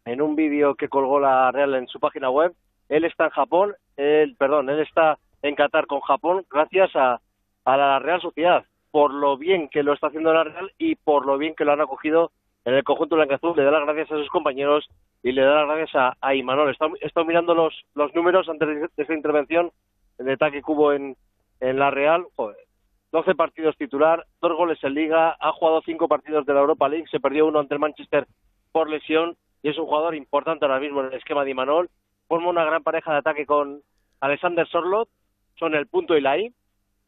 en 0.06 0.22
un 0.22 0.36
vídeo 0.36 0.76
que 0.76 0.90
colgó 0.90 1.20
la 1.20 1.52
Real 1.52 1.76
en 1.76 1.88
su 1.88 2.00
página 2.00 2.30
web. 2.30 2.54
Él 2.90 3.04
está 3.04 3.26
en 3.26 3.32
Japón, 3.32 3.76
él, 3.98 4.36
perdón, 4.38 4.70
él 4.70 4.80
está 4.80 5.18
en 5.42 5.56
Qatar 5.56 5.86
con 5.88 6.00
Japón 6.02 6.46
gracias 6.50 6.96
a, 6.96 7.20
a 7.66 7.78
la 7.78 8.00
Real 8.00 8.22
Sociedad, 8.22 8.66
por 8.92 9.14
lo 9.14 9.38
bien 9.38 9.70
que 9.70 9.84
lo 9.84 9.94
está 9.94 10.08
haciendo 10.08 10.34
la 10.34 10.46
Real 10.46 10.72
y 10.78 10.96
por 10.96 11.26
lo 11.26 11.38
bien 11.38 11.54
que 11.56 11.66
lo 11.66 11.74
han 11.74 11.82
acogido 11.82 12.32
en 12.68 12.74
el 12.76 12.84
conjunto 12.84 13.16
blanca-azul. 13.16 13.56
Le 13.56 13.64
da 13.64 13.72
las 13.72 13.86
gracias 13.86 14.12
a 14.12 14.18
sus 14.18 14.30
compañeros 14.30 14.88
y 15.24 15.32
le 15.32 15.42
da 15.42 15.64
las 15.64 15.68
gracias 15.78 15.96
a, 15.96 16.18
a 16.22 16.36
Imanol. 16.36 16.68
He 16.70 16.72
estado- 16.74 16.96
he 17.00 17.08
estado 17.08 17.26
mirando 17.26 17.56
los, 17.56 17.74
los 17.96 18.14
números 18.14 18.48
antes 18.50 18.68
de, 18.68 18.90
esta 18.98 19.14
intervención 19.14 19.72
de 20.18 20.36
Taki 20.38 20.62
Cubo 20.62 20.92
en, 20.94 21.16
en 21.62 21.80
la 21.80 21.92
Real. 21.92 22.26
Joder, 22.36 22.58
12 23.12 23.36
partidos 23.36 23.78
titular, 23.78 24.26
dos 24.42 24.56
goles 24.58 24.84
en 24.84 24.94
Liga, 24.94 25.38
ha 25.40 25.52
jugado 25.54 25.82
cinco 25.86 26.08
partidos 26.08 26.46
de 26.46 26.54
la 26.54 26.60
Europa 26.60 26.90
League, 26.90 27.06
se 27.10 27.20
perdió 27.22 27.46
uno 27.48 27.60
ante 27.60 27.74
el 27.74 27.80
Manchester 27.80 28.28
por 28.74 28.90
lesión 28.90 29.38
y 29.64 29.70
es 29.70 29.78
un 29.78 29.86
jugador 29.86 30.14
importante 30.14 30.66
ahora 30.66 30.80
mismo 30.80 31.00
en 31.02 31.08
el 31.08 31.14
esquema 31.14 31.44
de 31.46 31.52
Imanol. 31.52 31.90
Forma 32.28 32.50
una 32.50 32.66
gran 32.66 32.84
pareja 32.84 33.14
de 33.14 33.20
ataque 33.20 33.46
con 33.46 33.82
Alexander 34.20 34.68
Sorlot, 34.68 35.08
son 35.58 35.74
el 35.74 35.88
punto 35.88 36.18
y 36.18 36.22
la 36.22 36.38
I. 36.38 36.54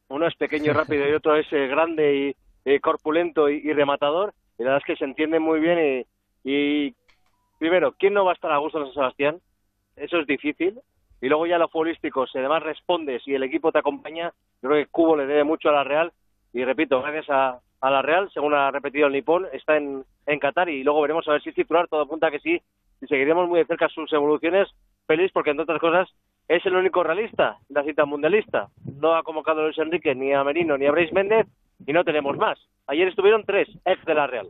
Uno 0.08 0.26
es 0.26 0.34
pequeño 0.36 0.70
y 0.70 0.74
rápido 0.74 1.06
y 1.08 1.12
otro 1.12 1.36
es 1.36 1.46
eh, 1.52 1.66
grande 1.68 2.34
y, 2.64 2.80
corpulento 2.80 3.48
y, 3.48 3.72
rematador. 3.72 4.32
Y 4.60 4.62
la 4.62 4.72
verdad 4.72 4.82
es 4.86 4.92
que 4.92 4.98
se 4.98 5.06
entiende 5.06 5.40
muy 5.40 5.58
bien. 5.58 6.06
Y, 6.44 6.52
y, 6.52 6.94
primero, 7.58 7.94
¿quién 7.98 8.12
no 8.12 8.26
va 8.26 8.32
a 8.32 8.34
estar 8.34 8.52
a 8.52 8.58
gusto 8.58 8.78
en 8.78 8.84
San 8.84 8.94
Sebastián? 8.94 9.40
Eso 9.96 10.18
es 10.18 10.26
difícil. 10.26 10.78
Y 11.22 11.28
luego 11.28 11.46
ya 11.46 11.56
lo 11.56 11.68
futbolístico, 11.68 12.26
si 12.26 12.36
además 12.36 12.62
respondes 12.62 13.26
y 13.26 13.34
el 13.34 13.42
equipo 13.42 13.72
te 13.72 13.78
acompaña, 13.78 14.34
yo 14.62 14.68
creo 14.68 14.84
que 14.84 14.90
Cubo 14.90 15.16
le 15.16 15.26
debe 15.26 15.44
mucho 15.44 15.70
a 15.70 15.72
la 15.72 15.84
Real. 15.84 16.12
Y 16.52 16.62
repito, 16.62 17.00
gracias 17.00 17.30
a, 17.30 17.58
a 17.80 17.90
la 17.90 18.02
Real, 18.02 18.30
según 18.34 18.52
ha 18.52 18.70
repetido 18.70 19.06
el 19.06 19.14
Nipón, 19.14 19.46
está 19.50 19.78
en, 19.78 20.04
en 20.26 20.38
Qatar 20.38 20.68
y 20.68 20.84
luego 20.84 21.00
veremos 21.00 21.26
a 21.26 21.32
ver 21.32 21.42
si 21.42 21.48
es 21.48 21.54
titular, 21.54 21.88
todo 21.88 22.02
apunta 22.02 22.30
que 22.30 22.40
sí, 22.40 22.60
y 23.00 23.06
seguiremos 23.06 23.48
muy 23.48 23.60
de 23.60 23.66
cerca 23.66 23.88
sus 23.88 24.12
evoluciones. 24.12 24.68
Feliz 25.06 25.30
porque, 25.32 25.50
entre 25.50 25.62
otras 25.62 25.80
cosas, 25.80 26.08
es 26.48 26.64
el 26.66 26.76
único 26.76 27.02
realista, 27.02 27.56
la 27.70 27.82
cita 27.82 28.04
mundialista. 28.04 28.68
No 29.00 29.14
ha 29.14 29.22
convocado 29.22 29.60
a 29.60 29.64
Luis 29.64 29.78
Enrique, 29.78 30.14
ni 30.14 30.34
a 30.34 30.44
Merino, 30.44 30.76
ni 30.76 30.84
a 30.84 30.90
Brais 30.90 31.12
Méndez, 31.14 31.46
y 31.86 31.92
no 31.92 32.04
tenemos 32.04 32.36
más. 32.36 32.58
Ayer 32.86 33.08
estuvieron 33.08 33.44
tres 33.44 33.68
ex 33.84 34.04
de 34.04 34.14
la 34.14 34.26
Real 34.26 34.48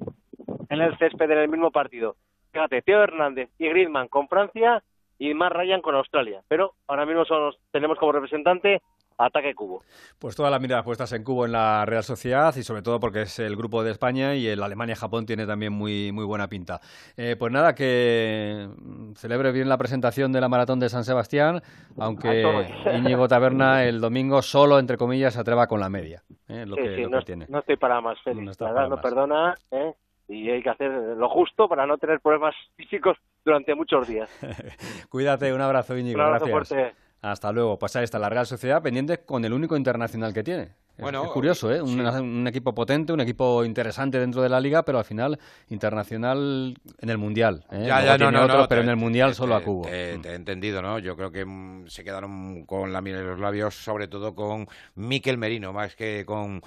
en 0.68 0.81
el 0.81 0.97
césped 0.99 1.31
en 1.31 1.39
el 1.39 1.49
mismo 1.49 1.70
partido. 1.70 2.16
Fíjate, 2.53 2.83
Teo 2.83 3.03
Hernández 3.03 3.51
y 3.59 3.68
Griezmann 3.68 4.09
con 4.09 4.28
Francia 4.28 4.83
y 5.18 5.35
más 5.35 5.53
Ryan 5.53 5.83
con 5.83 5.95
Australia. 5.95 6.43
Pero 6.49 6.74
ahora 6.89 7.07
mismo 7.07 7.24
tenemos 7.70 7.99
como 7.99 8.12
representante 8.12 8.81
ataque 9.21 9.55
Cubo. 9.55 9.83
Pues 10.18 10.37
todas 10.37 10.51
las 10.51 10.61
miradas 10.61 10.85
puestas 10.85 11.12
en 11.12 11.25
Cubo 11.25 11.47
en 11.47 11.53
la 11.53 11.85
Real 11.85 12.03
Sociedad 12.03 12.55
y 12.57 12.62
sobre 12.62 12.83
todo 12.83 13.01
porque 13.01 13.23
es 13.23 13.39
el 13.39 13.57
grupo 13.57 13.83
de 13.83 13.91
España 13.91 14.35
y 14.35 14.47
el 14.47 14.62
Alemania-Japón 14.62 15.27
tiene 15.27 15.47
también 15.47 15.73
muy, 15.73 16.12
muy 16.12 16.25
buena 16.25 16.49
pinta. 16.49 16.81
Eh, 17.16 17.37
pues 17.39 17.53
nada, 17.53 17.75
que 17.75 18.68
celebre 19.16 19.53
bien 19.53 19.68
la 19.68 19.79
presentación 19.79 20.33
de 20.33 20.41
la 20.41 20.49
Maratón 20.49 20.81
de 20.81 20.89
San 20.89 21.05
Sebastián, 21.05 21.62
aunque 21.99 22.68
Íñigo 22.97 23.29
Taberna 23.29 23.85
el 23.85 24.01
domingo 24.01 24.43
solo, 24.43 24.79
entre 24.79 24.97
comillas, 24.97 25.35
se 25.35 25.41
atreva 25.41 25.66
con 25.66 25.81
la 25.81 25.89
media. 25.89 26.23
Eh, 26.49 26.64
lo 26.66 26.77
que, 26.77 27.07
no, 27.09 27.23
tiene. 27.23 27.47
no 27.49 27.61
estoy 27.61 27.77
para 27.77 28.01
más, 28.01 28.21
Félix. 28.23 28.59
No, 28.61 28.89
no 28.89 29.01
perdona, 29.01 29.55
¿eh? 29.71 29.95
y 30.31 30.49
hay 30.49 30.62
que 30.62 30.71
hacer 30.71 30.91
lo 30.91 31.29
justo 31.29 31.68
para 31.68 31.87
no 31.87 31.99
tener 31.99 32.21
problemas 32.21 32.55
físicos 32.77 33.16
durante 33.45 33.75
muchos 33.75 34.07
días. 34.07 34.31
Cuídate, 35.11 35.53
un 35.53 35.61
abrazo, 35.61 35.97
Íñigo. 35.97 36.18
Un 36.18 36.27
abrazo 36.27 36.47
Gracias. 36.47 36.68
fuerte. 36.68 37.10
Hasta 37.23 37.53
luego. 37.53 37.79
Pues 37.79 37.97
ahí 37.97 38.05
está 38.05 38.18
la 38.18 38.29
Real 38.29 38.47
Sociedad 38.47 38.83
pendiente 38.83 39.18
con 39.18 39.45
el 39.45 39.53
único 39.53 39.77
internacional 39.77 40.33
que 40.33 40.43
tiene. 40.43 40.75
Bueno, 41.01 41.25
es 41.25 41.31
curioso, 41.31 41.73
¿eh? 41.73 41.81
Un, 41.81 42.47
equipo 42.47 42.75
potente, 42.75 43.12
un 43.12 43.21
equipo 43.21 43.64
interesante 43.64 44.18
dentro 44.18 44.43
de 44.43 44.49
la 44.49 44.61
liga, 44.61 44.85
pero 44.85 44.99
al 44.99 45.05
final 45.05 45.39
internacional 45.68 46.77
en 46.99 47.09
el 47.09 47.18
mundial. 47.18 47.64
¿eh? 47.71 47.85
Ya, 47.87 48.05
ya, 48.05 48.18
no, 48.18 48.31
no, 48.31 48.68
pero 48.68 48.83
en 48.83 48.89
el 48.89 48.97
mundial 48.97 49.35
solo 49.35 49.55
a 49.55 49.62
Cubo. 49.62 49.87
Te, 49.87 50.12
he 50.12 50.35
entendido, 50.35 50.83
¿no? 50.83 50.99
Yo 50.99 51.16
creo 51.16 51.31
que 51.31 51.45
mm, 51.45 51.87
se 51.89 52.05
quedaron 52.05 52.64
con 52.66 52.93
la 52.93 53.01
miel 53.01 53.16
en 53.16 53.27
los 53.27 53.41
labios, 53.41 53.75
sobre 53.75 54.09
todo 54.09 54.35
con 54.35 54.68
Miquel 54.95 55.39
Merino, 55.39 55.73
más 55.73 55.97
que 55.97 56.25
con 56.27 56.62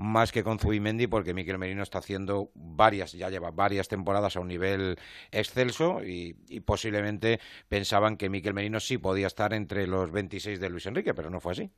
más 0.00 0.32
que 0.32 0.42
con 0.42 0.58
Zubimendi, 0.58 1.06
porque 1.08 1.34
Miquel 1.34 1.58
Merino 1.58 1.82
está 1.82 1.98
haciendo 1.98 2.50
varias, 2.54 3.12
ya 3.12 3.28
lleva 3.28 3.50
varias 3.50 3.86
temporadas 3.86 4.34
a 4.34 4.40
un 4.40 4.48
nivel 4.48 4.96
excelso 5.30 6.00
y, 6.02 6.32
posiblemente 6.64 7.38
pensaban 7.68 8.16
que 8.16 8.30
Miquel 8.30 8.54
Merino 8.54 8.80
sí 8.80 8.96
podía 8.96 9.26
estar 9.26 9.52
entre 9.52 9.86
los 9.86 10.10
26 10.10 10.58
de 10.58 10.70
Luis 10.70 10.86
Enrique, 10.86 11.12
pero 11.12 11.28
no 11.28 11.38
fue 11.38 11.52
así. 11.52 11.70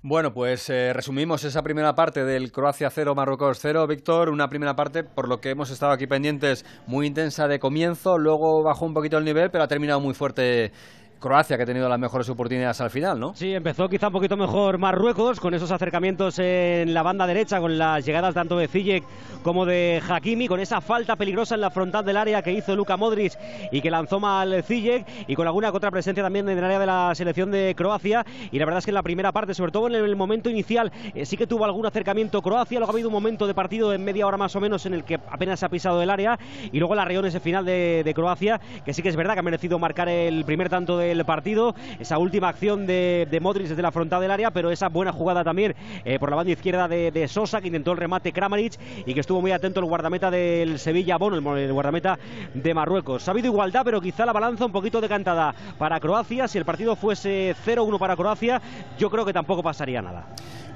Bueno, 0.00 0.32
pues 0.32 0.70
eh, 0.70 0.94
resumimos 0.94 1.44
esa 1.44 1.62
primera 1.62 1.94
parte 1.94 2.24
del 2.24 2.52
Croacia 2.52 2.88
0, 2.88 3.14
Marruecos 3.14 3.58
0. 3.60 3.86
Víctor, 3.86 4.30
una 4.30 4.48
primera 4.48 4.74
parte, 4.74 5.04
por 5.04 5.28
lo 5.28 5.42
que 5.42 5.50
hemos 5.50 5.70
estado 5.70 5.92
aquí 5.92 6.06
pendientes, 6.06 6.64
muy 6.86 7.06
intensa 7.06 7.48
de 7.48 7.58
comienzo, 7.58 8.16
luego 8.16 8.62
bajó 8.62 8.86
un 8.86 8.94
poquito 8.94 9.18
el 9.18 9.26
nivel, 9.26 9.50
pero 9.50 9.64
ha 9.64 9.68
terminado 9.68 10.00
muy 10.00 10.14
fuerte 10.14 10.72
Croacia 11.18 11.56
que 11.56 11.64
ha 11.64 11.66
tenido 11.66 11.88
las 11.88 11.98
mejores 11.98 12.28
oportunidades 12.28 12.80
al 12.80 12.90
final, 12.90 13.18
¿no? 13.18 13.34
Sí, 13.34 13.52
empezó 13.52 13.88
quizá 13.88 14.06
un 14.06 14.12
poquito 14.12 14.36
mejor 14.36 14.78
Marruecos 14.78 15.40
con 15.40 15.52
esos 15.52 15.70
acercamientos 15.72 16.38
en 16.38 16.94
la 16.94 17.02
banda 17.02 17.26
derecha, 17.26 17.58
con 17.58 17.76
las 17.76 18.04
llegadas 18.04 18.34
tanto 18.34 18.56
de 18.56 18.68
Ziyech 18.68 19.02
como 19.42 19.66
de 19.66 20.00
Hakimi, 20.08 20.46
con 20.46 20.60
esa 20.60 20.80
falta 20.80 21.16
peligrosa 21.16 21.56
en 21.56 21.62
la 21.62 21.70
frontal 21.70 22.04
del 22.04 22.16
área 22.16 22.42
que 22.42 22.52
hizo 22.52 22.76
Luka 22.76 22.96
Modric 22.96 23.32
y 23.72 23.80
que 23.80 23.90
lanzó 23.90 24.20
mal 24.20 24.62
Ziyech 24.62 25.04
y 25.26 25.34
con 25.34 25.46
alguna 25.46 25.70
otra 25.70 25.90
presencia 25.90 26.22
también 26.22 26.48
en 26.48 26.56
el 26.58 26.64
área 26.64 26.78
de 26.78 26.86
la 26.86 27.12
selección 27.14 27.50
de 27.50 27.74
Croacia. 27.76 28.24
Y 28.52 28.58
la 28.58 28.64
verdad 28.64 28.78
es 28.78 28.84
que 28.84 28.92
en 28.92 28.96
la 28.96 29.02
primera 29.02 29.32
parte, 29.32 29.54
sobre 29.54 29.72
todo 29.72 29.88
en 29.88 29.96
el 29.96 30.16
momento 30.16 30.50
inicial, 30.50 30.92
eh, 31.14 31.26
sí 31.26 31.36
que 31.36 31.46
tuvo 31.46 31.64
algún 31.64 31.84
acercamiento 31.84 32.42
Croacia. 32.42 32.78
Luego 32.78 32.92
ha 32.92 32.94
habido 32.94 33.08
un 33.08 33.14
momento 33.14 33.46
de 33.46 33.54
partido 33.54 33.92
en 33.92 34.04
media 34.04 34.26
hora 34.26 34.36
más 34.36 34.54
o 34.54 34.60
menos 34.60 34.86
en 34.86 34.94
el 34.94 35.04
que 35.04 35.14
apenas 35.14 35.58
se 35.60 35.66
ha 35.66 35.68
pisado 35.68 36.00
el 36.00 36.10
área 36.10 36.38
y 36.70 36.78
luego 36.78 36.94
la 36.94 37.04
reunión 37.04 37.26
ese 37.26 37.40
final 37.40 37.64
de, 37.64 38.02
de 38.04 38.14
Croacia, 38.14 38.60
que 38.84 38.94
sí 38.94 39.02
que 39.02 39.08
es 39.08 39.16
verdad 39.16 39.34
que 39.34 39.40
ha 39.40 39.42
merecido 39.42 39.78
marcar 39.80 40.08
el 40.08 40.44
primer 40.44 40.68
tanto 40.68 40.96
de 40.96 41.07
el 41.12 41.24
partido. 41.24 41.74
Esa 41.98 42.18
última 42.18 42.48
acción 42.48 42.86
de, 42.86 43.26
de 43.30 43.40
Modric 43.40 43.68
desde 43.68 43.82
la 43.82 43.92
frontal 43.92 44.20
del 44.20 44.30
área, 44.30 44.50
pero 44.50 44.70
esa 44.70 44.88
buena 44.88 45.12
jugada 45.12 45.44
también 45.44 45.74
eh, 46.04 46.18
por 46.18 46.30
la 46.30 46.36
banda 46.36 46.52
izquierda 46.52 46.88
de, 46.88 47.28
Sosa, 47.28 47.60
que 47.60 47.68
intentó 47.68 47.92
el 47.92 47.98
remate 47.98 48.32
Kramaric 48.32 48.74
y 49.06 49.14
que 49.14 49.20
estuvo 49.20 49.40
muy 49.40 49.52
atento 49.52 49.80
el 49.80 49.86
guardameta 49.86 50.30
del 50.30 50.78
Sevilla, 50.78 51.16
Bono, 51.16 51.56
el, 51.56 51.72
guardameta 51.72 52.18
de 52.54 52.74
Marruecos. 52.74 53.28
Ha 53.28 53.32
habido 53.32 53.48
igualdad, 53.48 53.82
pero 53.84 54.00
quizá 54.00 54.24
la 54.24 54.32
balanza 54.32 54.66
un 54.66 54.72
poquito 54.72 55.00
decantada 55.00 55.54
para 55.78 56.00
Croacia. 56.00 56.48
Si 56.48 56.58
el 56.58 56.64
partido 56.64 56.96
fuese 56.96 57.54
0-1 57.64 57.98
para 57.98 58.16
Croacia, 58.16 58.60
yo 58.98 59.10
creo 59.10 59.24
que 59.24 59.32
tampoco 59.32 59.62
pasaría 59.62 60.02
nada. 60.02 60.26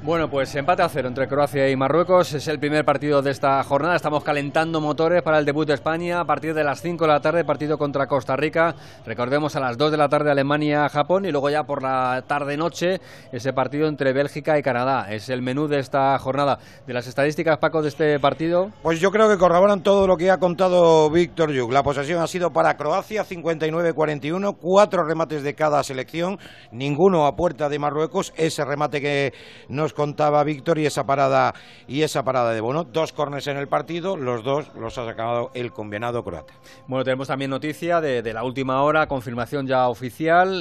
Bueno, 0.04 0.28
pues 0.28 0.52
empate 0.56 0.82
a 0.82 0.88
cero 0.88 1.06
entre 1.06 1.28
Croacia 1.28 1.70
y 1.70 1.76
Marruecos. 1.76 2.34
Es 2.34 2.48
el 2.48 2.58
primer 2.58 2.84
partido 2.84 3.22
de 3.22 3.30
esta 3.30 3.62
jornada. 3.62 3.94
Estamos 3.94 4.24
calentando 4.24 4.80
motores 4.80 5.22
para 5.22 5.38
el 5.38 5.44
debut 5.44 5.68
de 5.68 5.74
España 5.74 6.18
a 6.18 6.24
partir 6.24 6.54
de 6.54 6.64
las 6.64 6.82
5 6.82 7.04
de 7.04 7.12
la 7.12 7.20
tarde, 7.20 7.44
partido 7.44 7.78
contra 7.78 8.08
Costa 8.08 8.34
Rica. 8.34 8.74
Recordemos 9.06 9.54
a 9.54 9.60
las 9.60 9.78
2 9.78 9.92
de 9.92 9.96
la 9.96 10.08
tarde 10.08 10.21
Alemania-Japón 10.30 11.24
y 11.24 11.30
luego 11.30 11.50
ya 11.50 11.64
por 11.64 11.82
la 11.82 12.24
tarde-noche 12.26 13.00
ese 13.32 13.52
partido 13.52 13.88
entre 13.88 14.12
Bélgica 14.12 14.58
y 14.58 14.62
Canadá. 14.62 15.12
Es 15.12 15.28
el 15.28 15.42
menú 15.42 15.68
de 15.68 15.78
esta 15.78 16.16
jornada. 16.18 16.58
De 16.86 16.92
las 16.94 17.06
estadísticas, 17.06 17.58
Paco, 17.58 17.82
de 17.82 17.88
este 17.88 18.20
partido. 18.20 18.70
Pues 18.82 19.00
yo 19.00 19.10
creo 19.10 19.28
que 19.28 19.38
corroboran 19.38 19.82
todo 19.82 20.06
lo 20.06 20.16
que 20.16 20.30
ha 20.30 20.38
contado 20.38 21.10
Víctor 21.10 21.52
Yuk. 21.52 21.72
La 21.72 21.82
posesión 21.82 22.20
ha 22.20 22.26
sido 22.26 22.52
para 22.52 22.76
Croacia 22.76 23.24
59-41, 23.24 24.56
cuatro 24.60 25.04
remates 25.04 25.42
de 25.42 25.54
cada 25.54 25.82
selección, 25.82 26.38
ninguno 26.70 27.26
a 27.26 27.36
puerta 27.36 27.68
de 27.68 27.78
Marruecos. 27.78 28.32
Ese 28.36 28.64
remate 28.64 29.00
que 29.00 29.32
nos 29.68 29.92
contaba 29.92 30.44
Víctor 30.44 30.78
y 30.78 30.86
esa 30.86 31.04
parada 31.04 31.54
y 31.86 32.02
esa 32.02 32.22
parada 32.22 32.52
de 32.52 32.60
Bono. 32.60 32.84
Dos 32.84 33.12
corners 33.12 33.46
en 33.46 33.56
el 33.56 33.68
partido, 33.68 34.16
los 34.16 34.44
dos 34.44 34.70
los 34.74 34.96
ha 34.98 35.06
sacado 35.06 35.50
el 35.54 35.72
combinado 35.72 36.22
croata. 36.22 36.54
Bueno, 36.86 37.04
tenemos 37.04 37.28
también 37.28 37.50
noticia 37.50 38.00
de, 38.00 38.32
la 38.32 38.44
última 38.44 38.82
hora, 38.82 39.06
confirmación 39.06 39.66
ya 39.66 39.88
oficial. 39.88 40.11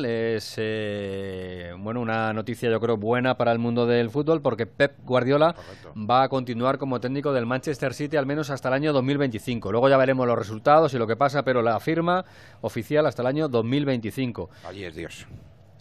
Es 0.05 0.55
eh, 0.57 1.73
bueno 1.77 2.01
una 2.01 2.31
noticia 2.33 2.69
yo 2.69 2.79
creo 2.79 2.97
buena 2.97 3.37
para 3.37 3.51
el 3.51 3.59
mundo 3.59 3.85
del 3.85 4.09
fútbol 4.09 4.41
porque 4.41 4.65
Pep 4.65 4.99
Guardiola 5.03 5.55
va 5.95 6.23
a 6.23 6.29
continuar 6.29 6.77
como 6.77 6.99
técnico 6.99 7.33
del 7.33 7.45
Manchester 7.45 7.93
City 7.93 8.17
al 8.17 8.25
menos 8.25 8.49
hasta 8.49 8.69
el 8.69 8.75
año 8.75 8.93
2025. 8.93 9.71
Luego 9.71 9.89
ya 9.89 9.97
veremos 9.97 10.25
los 10.25 10.37
resultados 10.37 10.93
y 10.93 10.97
lo 10.97 11.05
que 11.05 11.15
pasa, 11.15 11.43
pero 11.43 11.61
la 11.61 11.79
firma 11.79 12.25
oficial 12.61 13.05
hasta 13.05 13.21
el 13.21 13.27
año 13.27 13.49
2025. 13.49 14.49
Allí 14.63 14.85
es 14.85 14.95
Dios. 14.95 15.27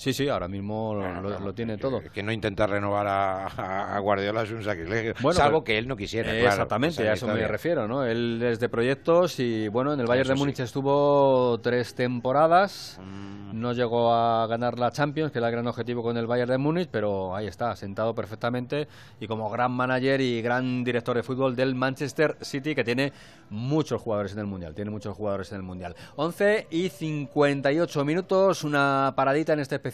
Sí, 0.01 0.15
sí, 0.15 0.31
ahora 0.31 0.49
mismo 0.49 0.95
lo, 0.95 1.53
tiene 1.53 1.77
todo. 1.77 2.01
Que 2.01 2.23
no 2.23 2.33
intentar 2.33 2.71
renovar 2.71 3.07
a, 3.07 3.99
Guardiola 3.99 4.45
es 4.45 4.51
un 4.51 4.65
sacrilegio, 4.65 5.13
salvo 5.31 5.63
que 5.63 5.77
él 5.77 5.87
no 5.87 5.95
quisiera. 5.95 6.35
exactamente, 6.35 7.07
a 7.07 7.13
eso 7.13 7.27
me 7.27 7.47
refiero, 7.47 7.87
¿no? 7.87 8.07
Él 8.07 8.43
es 8.43 8.59
de 8.61 8.71
proyectos 8.71 9.39
y, 9.41 9.69
bueno, 9.69 9.93
en 9.93 10.01
el 10.01 10.07
Bayern 10.07 10.31
de 10.31 10.35
Múnich 10.37 10.61
estuvo 10.61 11.61
tres 11.61 11.95
temporadas, 11.95 12.99
mm. 12.99 13.61
no 13.61 13.75
llegó 13.75 14.11
a 14.15 14.47
ganar 14.47 14.79
la 14.79 14.91
Champions, 14.91 15.33
que 15.33 15.39
era 15.39 15.49
el 15.49 15.53
gran 15.53 15.67
objetivo 15.67 16.03
con 16.03 16.17
el 16.17 16.27
Bayern 16.27 16.51
de 16.51 16.57
Múnich, 16.57 16.89
pero 16.91 17.37
ahí 17.37 17.47
está, 17.47 17.77
sentado 17.77 18.15
perfectamente 18.15 18.89
y 19.21 19.27
como 19.27 19.51
gran 19.51 19.71
manager 19.71 20.23
y 20.23 20.41
gran 20.41 20.83
director 20.83 21.15
de 21.15 21.23
fútbol 21.23 21.55
del 21.55 21.75
Manchester 21.75 22.39
City, 22.41 22.75
que 22.75 22.85
tiene 22.85 23.13
muchos 23.51 24.01
jugadores 24.01 24.33
en 24.33 24.39
el 24.39 24.47
Mundial, 24.47 24.75
tiene 24.75 24.91
muchos 24.91 25.15
jugadores 25.15 25.53
en 25.53 25.57
el 25.59 25.63
Mundial. 25.63 25.95
11 26.17 26.69
y 26.71 26.89
58 26.89 28.03
minutos, 28.07 28.65
una 28.65 29.13
paradita 29.15 29.53
en 29.53 29.61
este 29.61 29.75
especial 29.75 29.90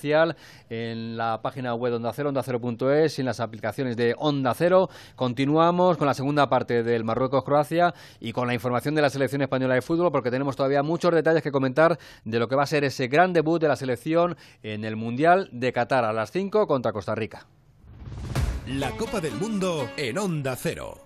en 0.69 1.17
la 1.17 1.41
página 1.43 1.75
web 1.75 1.93
de 1.93 1.97
Onda 1.97 2.13
Cero, 2.13 2.29
onda 2.29 2.43
cero.es 2.43 3.19
y 3.19 3.23
en 3.23 3.27
las 3.27 3.41
aplicaciones 3.41 3.97
de 3.97 4.15
Onda 4.19 4.55
Cero. 4.55 4.89
Continuamos 5.15 5.97
con 5.97 6.07
la 6.07 6.15
segunda 6.15 6.49
parte 6.49 6.83
del 6.83 7.05
Marruecos-Croacia 7.05 7.95
y 8.21 8.33
con 8.33 8.47
la 8.47 8.55
información 8.55 8.95
de 8.95 9.03
la 9.03 9.11
selección 9.11 9.43
española 9.43 9.75
de 9.75 9.83
fútbol 9.83 10.13
porque 10.13 10.31
tenemos 10.31 10.57
todavía 10.57 10.83
muchos 10.83 11.13
detalles 11.13 11.43
que 11.43 11.53
comentar 11.53 11.99
de 12.25 12.39
lo 12.39 12.49
que 12.49 12.57
va 12.57 12.65
a 12.65 12.67
ser 12.67 12.85
ese 12.85 13.09
gran 13.09 13.33
debut 13.33 13.61
de 13.61 13.69
la 13.69 13.77
selección 13.77 14.37
en 14.63 14.85
el 14.85 14.97
Mundial 14.97 15.49
de 15.53 15.73
Qatar 15.73 16.05
a 16.05 16.13
las 16.13 16.31
5 16.31 16.67
contra 16.67 16.93
Costa 16.93 17.15
Rica. 17.15 17.47
La 18.67 18.91
Copa 18.93 19.21
del 19.21 19.35
Mundo 19.35 19.89
en 19.97 20.19
Onda 20.19 20.57
Cero. 20.57 21.06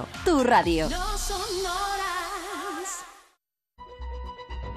Tu 0.23 0.43
radio. 0.43 0.87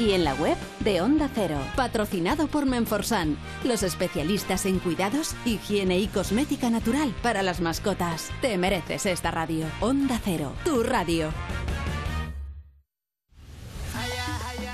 y 0.00 0.12
en 0.12 0.24
la 0.24 0.34
web 0.34 0.56
de 0.80 1.02
Onda 1.02 1.28
Cero. 1.34 1.58
Patrocinado 1.76 2.46
por 2.46 2.64
Menforsan. 2.64 3.36
Los 3.64 3.82
especialistas 3.82 4.64
en 4.64 4.78
cuidados, 4.78 5.34
higiene 5.44 5.98
y 5.98 6.06
cosmética 6.06 6.70
natural 6.70 7.14
para 7.22 7.42
las 7.42 7.60
mascotas. 7.60 8.30
Te 8.40 8.56
mereces 8.56 9.04
esta 9.04 9.30
radio. 9.30 9.66
Onda 9.80 10.18
Cero. 10.24 10.52
Tu 10.64 10.82
radio. 10.82 11.30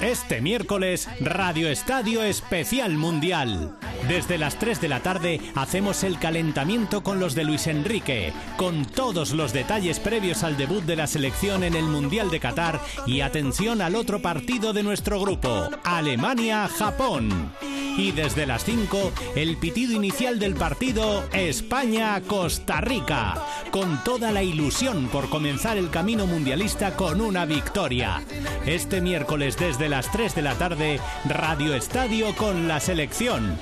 Este 0.01 0.43
miércoles, 0.43 1.09
Radio 1.21 1.71
Estadio 1.71 2.23
Especial 2.23 2.99
Mundial. 2.99 3.79
Desde 4.07 4.37
las 4.37 4.59
3 4.59 4.81
de 4.83 4.89
la 4.89 5.01
tarde 5.01 5.41
hacemos 5.55 6.05
el 6.05 6.19
calentamiento 6.19 7.03
con 7.03 7.19
los 7.19 7.35
de 7.35 7.45
Luis 7.45 7.67
Enrique, 7.67 8.35
con 8.59 8.85
todos 8.85 9.33
los 9.33 9.55
detalles 9.55 9.99
previos 9.99 10.45
al 10.45 10.59
debut 10.59 10.85
de 10.85 10.97
la 10.97 11.07
selección 11.07 11.65
en 11.65 11.75
el 11.75 11.85
Mundial 11.85 12.31
de 12.31 12.41
Qatar 12.41 12.79
y 13.07 13.23
atención 13.23 13.81
al 13.81 13.95
otro 13.95 14.21
partido 14.21 14.75
de 14.75 14.83
nuestro 14.83 15.19
grupo, 15.19 15.71
Alemania-Japón. 15.83 17.53
Y 17.97 18.13
desde 18.13 18.45
las 18.45 18.63
5, 18.65 19.11
el 19.37 19.57
pitido 19.57 19.95
inicial 19.95 20.39
del 20.39 20.55
partido 20.55 21.25
España-Costa 21.33 22.83
Rica, 22.83 23.43
con 23.71 24.05
toda 24.05 24.33
la 24.33 24.43
ilusión 24.43 25.09
por 25.09 25.31
comenzar 25.31 25.79
el 25.79 25.89
camino 25.89 26.27
mundialista 26.27 26.95
con 26.95 27.23
una 27.23 27.47
victoria. 27.47 28.23
Este 28.67 29.01
miércoles 29.01 29.57
desde 29.57 29.86
las 29.89 30.11
3 30.11 30.35
de 30.35 30.43
la 30.43 30.55
tarde, 30.55 31.01
Radio 31.25 31.75
Estadio 31.75 32.35
con 32.37 32.69
la 32.69 32.81
selección. 32.81 33.59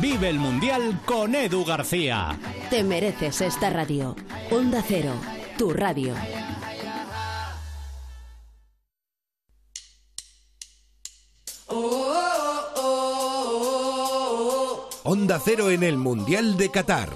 Vive 0.00 0.28
el 0.28 0.38
Mundial 0.38 1.00
con 1.04 1.34
Edu 1.34 1.64
García. 1.64 2.38
Te 2.70 2.82
mereces 2.82 3.40
esta 3.40 3.70
radio. 3.70 4.16
Onda 4.50 4.82
Cero. 4.86 5.12
Tu 5.56 5.72
radio. 5.72 6.14
Onda 15.06 15.40
Cero 15.44 15.70
en 15.70 15.82
el 15.82 15.96
Mundial 15.98 16.56
de 16.56 16.70
Qatar. 16.70 17.10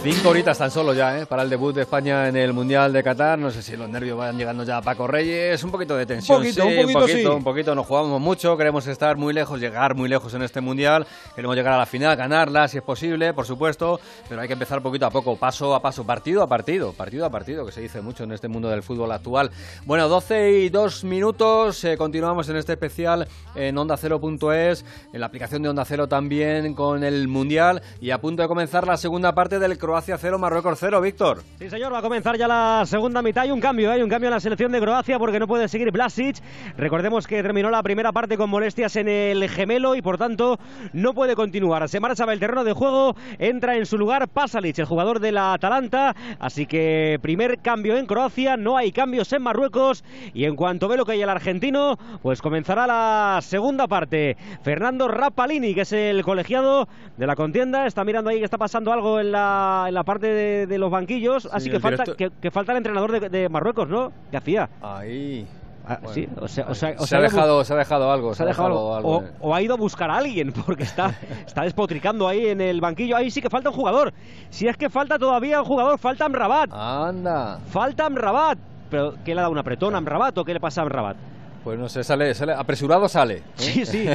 Cinco 0.00 0.28
horitas 0.28 0.56
tan 0.56 0.70
solo 0.70 0.94
ya, 0.94 1.18
¿eh? 1.18 1.26
Para 1.26 1.42
el 1.42 1.50
debut 1.50 1.74
de 1.74 1.82
España 1.82 2.28
en 2.28 2.36
el 2.36 2.52
Mundial 2.52 2.92
de 2.92 3.02
Qatar. 3.02 3.36
No 3.36 3.50
sé 3.50 3.62
si 3.62 3.76
los 3.76 3.88
nervios 3.88 4.16
van 4.16 4.38
llegando 4.38 4.62
ya 4.62 4.76
a 4.76 4.82
Paco 4.82 5.08
Reyes. 5.08 5.62
Un 5.64 5.72
poquito 5.72 5.96
de 5.96 6.06
tensión. 6.06 6.38
poquito, 6.38 6.62
sí, 6.62 6.68
un 6.68 6.76
poquito, 6.76 6.86
un 6.86 7.02
poquito, 7.02 7.18
sí. 7.18 7.36
un 7.36 7.44
poquito. 7.44 7.74
Nos 7.74 7.84
jugamos 7.84 8.20
mucho. 8.20 8.56
Queremos 8.56 8.86
estar 8.86 9.16
muy 9.16 9.34
lejos, 9.34 9.58
llegar 9.58 9.96
muy 9.96 10.08
lejos 10.08 10.32
en 10.34 10.42
este 10.42 10.60
Mundial. 10.60 11.04
Queremos 11.34 11.56
llegar 11.56 11.74
a 11.74 11.78
la 11.78 11.84
final, 11.84 12.16
ganarla 12.16 12.68
si 12.68 12.78
es 12.78 12.84
posible, 12.84 13.34
por 13.34 13.44
supuesto. 13.44 13.98
Pero 14.28 14.40
hay 14.40 14.46
que 14.46 14.52
empezar 14.52 14.80
poquito 14.80 15.04
a 15.04 15.10
poco, 15.10 15.34
paso 15.34 15.74
a 15.74 15.82
paso, 15.82 16.04
partido 16.04 16.44
a 16.44 16.46
partido. 16.46 16.92
Partido 16.92 17.26
a 17.26 17.30
partido, 17.30 17.66
que 17.66 17.72
se 17.72 17.80
dice 17.80 18.00
mucho 18.00 18.22
en 18.22 18.30
este 18.30 18.46
mundo 18.46 18.68
del 18.68 18.84
fútbol 18.84 19.10
actual. 19.10 19.50
Bueno, 19.84 20.08
12 20.08 20.52
y 20.60 20.68
2 20.68 21.02
minutos. 21.04 21.82
eh, 21.82 21.96
continuamos 21.98 22.48
en 22.48 22.56
este 22.56 22.74
especial 22.74 23.26
en 23.56 23.76
OndaCero.es, 23.76 24.84
en 25.12 25.20
la 25.20 25.26
aplicación 25.26 25.60
de 25.62 25.70
Onda 25.70 25.84
Cero 25.84 26.06
también 26.06 26.72
con 26.74 27.02
el 27.02 27.26
Mundial. 27.26 27.82
Y 28.00 28.12
a 28.12 28.20
punto 28.20 28.42
de 28.42 28.48
comenzar 28.48 28.86
la 28.86 28.96
segunda 28.96 29.34
parte 29.34 29.58
del 29.58 29.76
Croacia 29.88 30.18
0, 30.18 30.38
Marruecos 30.38 30.76
0, 30.78 31.00
Víctor. 31.00 31.38
Sí, 31.58 31.70
señor, 31.70 31.90
va 31.90 32.00
a 32.00 32.02
comenzar 32.02 32.36
ya 32.36 32.46
la 32.46 32.84
segunda 32.84 33.22
mitad. 33.22 33.44
Hay 33.44 33.50
un 33.50 33.58
cambio, 33.58 33.90
hay 33.90 34.02
un 34.02 34.10
cambio 34.10 34.28
en 34.28 34.34
la 34.34 34.40
selección 34.40 34.70
de 34.70 34.80
Croacia 34.80 35.18
porque 35.18 35.40
no 35.40 35.48
puede 35.48 35.66
seguir 35.66 35.90
Blasic. 35.90 36.36
Recordemos 36.76 37.26
que 37.26 37.42
terminó 37.42 37.70
la 37.70 37.82
primera 37.82 38.12
parte 38.12 38.36
con 38.36 38.50
molestias 38.50 38.96
en 38.96 39.08
el 39.08 39.48
gemelo 39.48 39.94
y 39.94 40.02
por 40.02 40.18
tanto 40.18 40.58
no 40.92 41.14
puede 41.14 41.34
continuar. 41.34 41.88
Se 41.88 42.00
marcha 42.00 42.30
el 42.30 42.38
terreno 42.38 42.64
de 42.64 42.74
juego, 42.74 43.16
entra 43.38 43.76
en 43.76 43.86
su 43.86 43.96
lugar 43.96 44.28
Pasalic, 44.28 44.78
el 44.78 44.84
jugador 44.84 45.20
de 45.20 45.32
la 45.32 45.54
Atalanta. 45.54 46.14
Así 46.38 46.66
que 46.66 47.18
primer 47.22 47.60
cambio 47.60 47.96
en 47.96 48.04
Croacia, 48.04 48.58
no 48.58 48.76
hay 48.76 48.92
cambios 48.92 49.32
en 49.32 49.40
Marruecos. 49.40 50.04
Y 50.34 50.44
en 50.44 50.54
cuanto 50.54 50.88
ve 50.88 50.98
lo 50.98 51.06
que 51.06 51.12
hay 51.12 51.22
el 51.22 51.30
argentino, 51.30 51.98
pues 52.20 52.42
comenzará 52.42 52.86
la 52.86 53.38
segunda 53.40 53.86
parte. 53.86 54.36
Fernando 54.60 55.08
Rapalini, 55.08 55.74
que 55.74 55.80
es 55.80 55.92
el 55.92 56.22
colegiado 56.24 56.88
de 57.16 57.26
la 57.26 57.36
contienda, 57.36 57.86
está 57.86 58.04
mirando 58.04 58.28
ahí 58.28 58.38
que 58.38 58.44
está 58.44 58.58
pasando 58.58 58.92
algo 58.92 59.18
en 59.18 59.32
la, 59.32 59.77
en 59.86 59.94
la 59.94 60.02
parte 60.02 60.66
de, 60.66 60.78
los 60.78 60.90
banquillos. 60.90 61.48
así 61.52 61.70
que 61.70 61.80
falta, 61.80 62.04
que, 62.04 62.50
falta 62.50 62.72
el 62.72 62.78
entrenador 62.78 63.30
de, 63.30 63.48
Marruecos, 63.48 63.88
¿no? 63.88 64.12
¿Qué 64.30 64.36
hacía? 64.36 64.68
Ahí. 64.82 65.46
Ah, 65.90 66.00
sí, 66.12 66.28
o 66.38 66.46
sea, 66.46 66.66
o 66.68 66.74
sea, 66.74 66.98
se, 66.98 67.16
ha 67.16 67.20
dejado, 67.20 67.64
se 67.64 67.72
ha 67.72 67.76
dejado 67.76 68.12
algo. 68.12 68.34
Se 68.34 68.42
ha 68.42 68.46
dejado 68.46 68.94
algo, 68.94 69.24
o, 69.40 69.54
ha 69.54 69.62
ido 69.62 69.72
a 69.72 69.76
buscar 69.78 70.10
a 70.10 70.18
alguien 70.18 70.52
porque 70.52 70.82
está, 70.82 71.14
está 71.46 71.62
despotricando 71.62 72.28
ahí 72.28 72.48
en 72.48 72.60
el 72.60 72.82
banquillo. 72.82 73.16
Ahí 73.16 73.30
sí 73.30 73.40
que 73.40 73.48
falta 73.48 73.70
un 73.70 73.76
jugador. 73.76 74.12
Si 74.50 74.68
es 74.68 74.76
que 74.76 74.90
falta 74.90 75.18
todavía 75.18 75.60
un 75.60 75.66
jugador, 75.66 75.98
falta 75.98 76.26
Amrabat. 76.26 76.70
Anda. 76.72 77.58
Falta 77.70 78.04
Amrabat. 78.04 78.58
¿Pero 78.90 79.14
qué 79.24 79.34
le 79.34 79.40
ha 79.40 79.42
dado 79.42 79.52
un 79.52 79.58
apretón 79.58 79.94
a 79.94 79.98
Amrabat 79.98 80.36
o 80.36 80.44
qué 80.44 80.52
le 80.52 80.60
pasa 80.60 80.82
a 80.82 80.84
Amrabat? 80.84 81.16
Pues 81.64 81.78
no 81.78 81.88
sé, 81.88 82.04
sale, 82.04 82.34
sale 82.34 82.52
apresurado 82.52 83.08
sale. 83.08 83.34
¿eh? 83.38 83.42
Sí, 83.56 83.84
sí. 83.84 84.08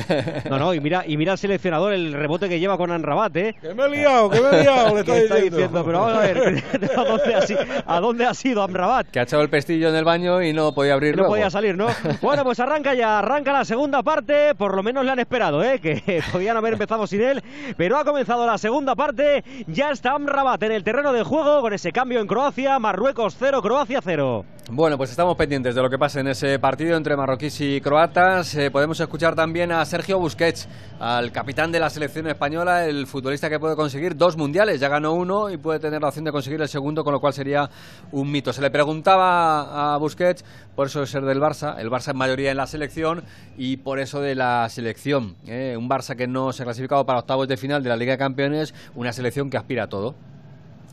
No, 0.50 0.58
no, 0.58 0.74
y 0.74 0.80
mira, 0.80 1.04
y 1.06 1.18
mira 1.18 1.34
el 1.34 1.38
seleccionador 1.38 1.94
el 1.94 2.14
rebote 2.14 2.50
que 2.50 2.60
lleva 2.60 2.78
con 2.78 2.92
Anrabat, 2.92 3.36
¿eh? 3.36 3.56
Que 3.62 3.74
me 3.74 3.86
he 3.86 3.90
liado, 3.90 4.30
que 4.30 4.42
me 4.42 4.50
he 4.50 4.62
liado, 4.64 4.96
le 4.96 5.02
está 5.02 5.36
diciendo. 5.36 5.84
Pero 5.86 6.00
vamos 6.00 6.18
a 6.18 6.20
ver, 6.22 6.38
¿a 6.98 7.04
dónde, 7.04 7.36
ha, 7.36 7.96
¿a 7.96 8.00
dónde 8.00 8.26
ha 8.26 8.34
sido 8.34 8.64
Amrabat? 8.64 9.08
Que 9.08 9.20
ha 9.20 9.24
echado 9.24 9.44
el 9.44 9.50
pestillo 9.50 9.90
en 9.90 9.96
el 9.96 10.06
baño 10.06 10.42
y 10.42 10.54
no 10.54 10.74
podía 10.74 10.94
abrir 10.94 11.16
No 11.18 11.28
podía 11.28 11.50
salir, 11.50 11.78
¿no? 11.78 11.88
Bueno, 12.22 12.44
pues 12.44 12.60
arranca 12.60 12.94
ya, 12.94 13.20
arranca 13.20 13.52
la 13.54 13.66
segunda 13.66 14.02
parte, 14.02 14.56
por 14.56 14.76
lo 14.76 14.82
menos 14.84 15.06
le 15.06 15.12
han 15.12 15.20
esperado, 15.20 15.64
¿eh? 15.64 15.80
Que 15.80 16.24
podían 16.32 16.58
haber 16.58 16.74
empezado 16.74 17.06
sin 17.08 17.22
él, 17.22 17.44
pero 17.78 17.98
ha 17.98 18.06
comenzado 18.06 18.46
la 18.46 18.58
segunda 18.58 18.96
parte, 18.96 19.44
ya 19.68 19.92
está 19.92 20.14
Amrabat 20.14 20.64
en 20.64 20.72
el 20.72 20.84
terreno 20.84 21.14
de 21.14 21.24
juego 21.24 21.62
con 21.62 21.74
ese 21.74 21.92
cambio 21.92 22.20
en 22.20 22.28
Croacia, 22.28 22.80
Marruecos 22.80 23.36
0, 23.38 23.62
Croacia 23.62 24.00
0. 24.04 24.46
Bueno, 24.72 24.98
pues 24.98 25.10
estamos 25.10 25.36
pendientes 25.36 25.76
de 25.76 25.82
lo 25.82 25.90
que 25.90 26.00
pase 26.00 26.22
en 26.22 26.28
ese 26.30 26.58
partido 26.58 26.96
entre 26.96 27.18
marroquíes 27.34 27.62
y 27.62 27.82
croatas. 27.82 28.54
Eh, 28.54 28.70
podemos 28.70 29.00
escuchar 29.00 29.34
también 29.34 29.72
a 29.72 29.84
Sergio 29.86 30.20
Busquets, 30.20 30.68
al 31.00 31.32
capitán 31.32 31.72
de 31.72 31.80
la 31.80 31.90
selección 31.90 32.28
española, 32.28 32.86
el 32.86 33.08
futbolista 33.08 33.50
que 33.50 33.60
puede 33.60 33.76
conseguir 33.76 34.16
dos 34.16 34.38
mundiales. 34.38 34.80
Ya 34.80 34.88
ganó 34.88 35.14
uno 35.14 35.50
y 35.50 35.58
puede 35.58 35.80
tener 35.80 36.00
la 36.00 36.10
opción 36.10 36.26
de 36.26 36.32
conseguir 36.32 36.62
el 36.62 36.68
segundo, 36.68 37.04
con 37.04 37.12
lo 37.12 37.20
cual 37.20 37.34
sería 37.34 37.68
un 38.12 38.30
mito. 38.30 38.54
Se 38.54 38.62
le 38.62 38.70
preguntaba 38.70 39.96
a 39.96 39.98
Busquets 39.98 40.46
por 40.76 40.86
eso 40.86 41.00
de 41.00 41.08
ser 41.08 41.24
del 41.24 41.40
Barça. 41.40 41.80
El 41.80 41.90
Barça 41.90 42.12
en 42.12 42.18
mayoría 42.18 42.52
en 42.52 42.58
la 42.58 42.68
selección 42.68 43.24
y 43.58 43.78
por 43.78 43.98
eso 43.98 44.22
de 44.22 44.36
la 44.36 44.70
selección. 44.70 45.36
Eh, 45.48 45.76
un 45.76 45.90
Barça 45.90 46.16
que 46.16 46.28
no 46.28 46.54
se 46.54 46.62
ha 46.62 46.66
clasificado 46.66 47.04
para 47.04 47.18
octavos 47.18 47.48
de 47.48 47.58
final 47.58 47.82
de 47.82 47.90
la 47.90 47.96
Liga 47.96 48.12
de 48.12 48.20
Campeones, 48.20 48.76
una 48.94 49.12
selección 49.12 49.50
que 49.50 49.58
aspira 49.58 49.86
a 49.86 49.88
todo 49.88 50.14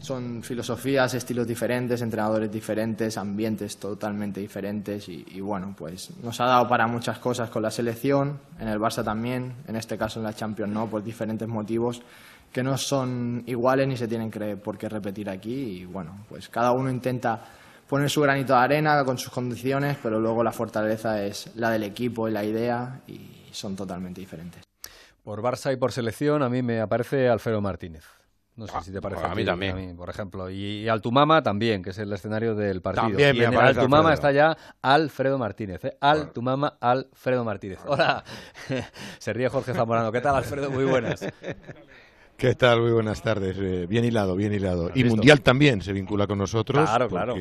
son 0.00 0.42
filosofías, 0.42 1.14
estilos 1.14 1.46
diferentes, 1.46 2.00
entrenadores 2.02 2.50
diferentes, 2.50 3.16
ambientes 3.18 3.76
totalmente 3.76 4.40
diferentes 4.40 5.08
y, 5.08 5.40
bueno, 5.40 5.74
pues 5.76 6.10
nos 6.22 6.40
ha 6.40 6.46
dado 6.46 6.68
para 6.68 6.86
muchas 6.86 7.18
cosas 7.18 7.50
con 7.50 7.62
la 7.62 7.70
selección, 7.70 8.40
en 8.58 8.68
el 8.68 8.78
Barça 8.78 9.04
también, 9.04 9.54
en 9.68 9.76
este 9.76 9.98
caso 9.98 10.18
en 10.18 10.24
la 10.24 10.32
Champions 10.32 10.72
no, 10.72 10.88
por 10.88 11.02
diferentes 11.02 11.46
motivos 11.46 12.02
que 12.52 12.62
no 12.62 12.76
son 12.76 13.44
iguales 13.46 13.86
ni 13.86 13.96
se 13.96 14.08
tienen 14.08 14.30
que, 14.30 14.56
por 14.56 14.76
qué 14.76 14.88
repetir 14.88 15.30
aquí 15.30 15.82
y 15.82 15.84
bueno, 15.84 16.24
pues 16.28 16.48
cada 16.48 16.72
uno 16.72 16.90
intenta 16.90 17.40
poner 17.88 18.10
su 18.10 18.20
granito 18.22 18.54
de 18.54 18.58
arena 18.58 19.04
con 19.04 19.18
sus 19.18 19.32
condiciones, 19.32 19.98
pero 20.02 20.18
luego 20.18 20.42
la 20.42 20.52
fortaleza 20.52 21.22
es 21.24 21.54
la 21.56 21.70
del 21.70 21.84
equipo 21.84 22.28
y 22.28 22.32
la 22.32 22.44
idea 22.44 23.02
y 23.06 23.20
son 23.52 23.76
totalmente 23.76 24.20
diferentes. 24.20 24.64
Por 25.22 25.42
Barça 25.42 25.72
y 25.72 25.76
por 25.76 25.92
selección 25.92 26.42
a 26.42 26.48
mí 26.48 26.62
me 26.62 26.80
aparece 26.80 27.28
Alfredo 27.28 27.60
Martínez. 27.60 28.19
No 28.60 28.66
sé 28.66 28.74
ah, 28.76 28.82
si 28.82 28.92
te 28.92 29.00
parece. 29.00 29.24
A 29.24 29.34
mí 29.34 29.42
también. 29.42 29.96
por 29.96 30.10
ejemplo. 30.10 30.50
Y, 30.50 30.86
Altumama 30.86 31.42
también, 31.42 31.82
que 31.82 31.90
es 31.90 31.98
el 31.98 32.12
escenario 32.12 32.54
del 32.54 32.82
partido. 32.82 33.08
También 33.08 33.34
y 33.34 33.40
en 33.40 33.54
Altumama 33.54 34.12
está 34.12 34.32
ya 34.32 34.54
Alfredo 34.82 35.38
Martínez. 35.38 35.82
¿eh? 35.86 35.96
Altumama, 35.98 36.76
Alfredo 36.78 37.42
Martínez. 37.42 37.78
Hola. 37.86 38.22
Se 39.18 39.32
ríe 39.32 39.48
Jorge 39.48 39.72
Zamorano. 39.72 40.12
¿Qué 40.12 40.20
tal, 40.20 40.36
Alfredo? 40.36 40.70
Muy 40.70 40.84
buenas. 40.84 41.24
¿Qué 42.36 42.54
tal? 42.54 42.82
Muy 42.82 42.90
buenas 42.90 43.22
tardes. 43.22 43.56
Eh, 43.58 43.86
bien 43.88 44.04
hilado, 44.04 44.36
bien 44.36 44.52
hilado. 44.52 44.90
Y 44.94 45.04
Mundial 45.04 45.40
también 45.40 45.80
se 45.80 45.94
vincula 45.94 46.26
con 46.26 46.36
nosotros. 46.36 46.86
Claro, 46.86 47.08
claro. 47.08 47.36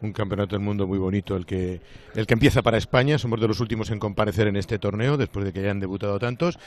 Un 0.00 0.12
campeonato 0.12 0.56
del 0.56 0.64
mundo 0.64 0.88
muy 0.88 0.98
bonito 0.98 1.36
el 1.36 1.46
que, 1.46 1.80
el 2.16 2.26
que 2.26 2.34
empieza 2.34 2.62
para 2.62 2.78
España. 2.78 3.16
Somos 3.16 3.40
de 3.40 3.46
los 3.46 3.60
últimos 3.60 3.90
en 3.90 4.00
comparecer 4.00 4.48
en 4.48 4.56
este 4.56 4.80
torneo, 4.80 5.16
después 5.16 5.44
de 5.44 5.52
que 5.52 5.60
hayan 5.60 5.78
debutado 5.78 6.18
tantos. 6.18 6.58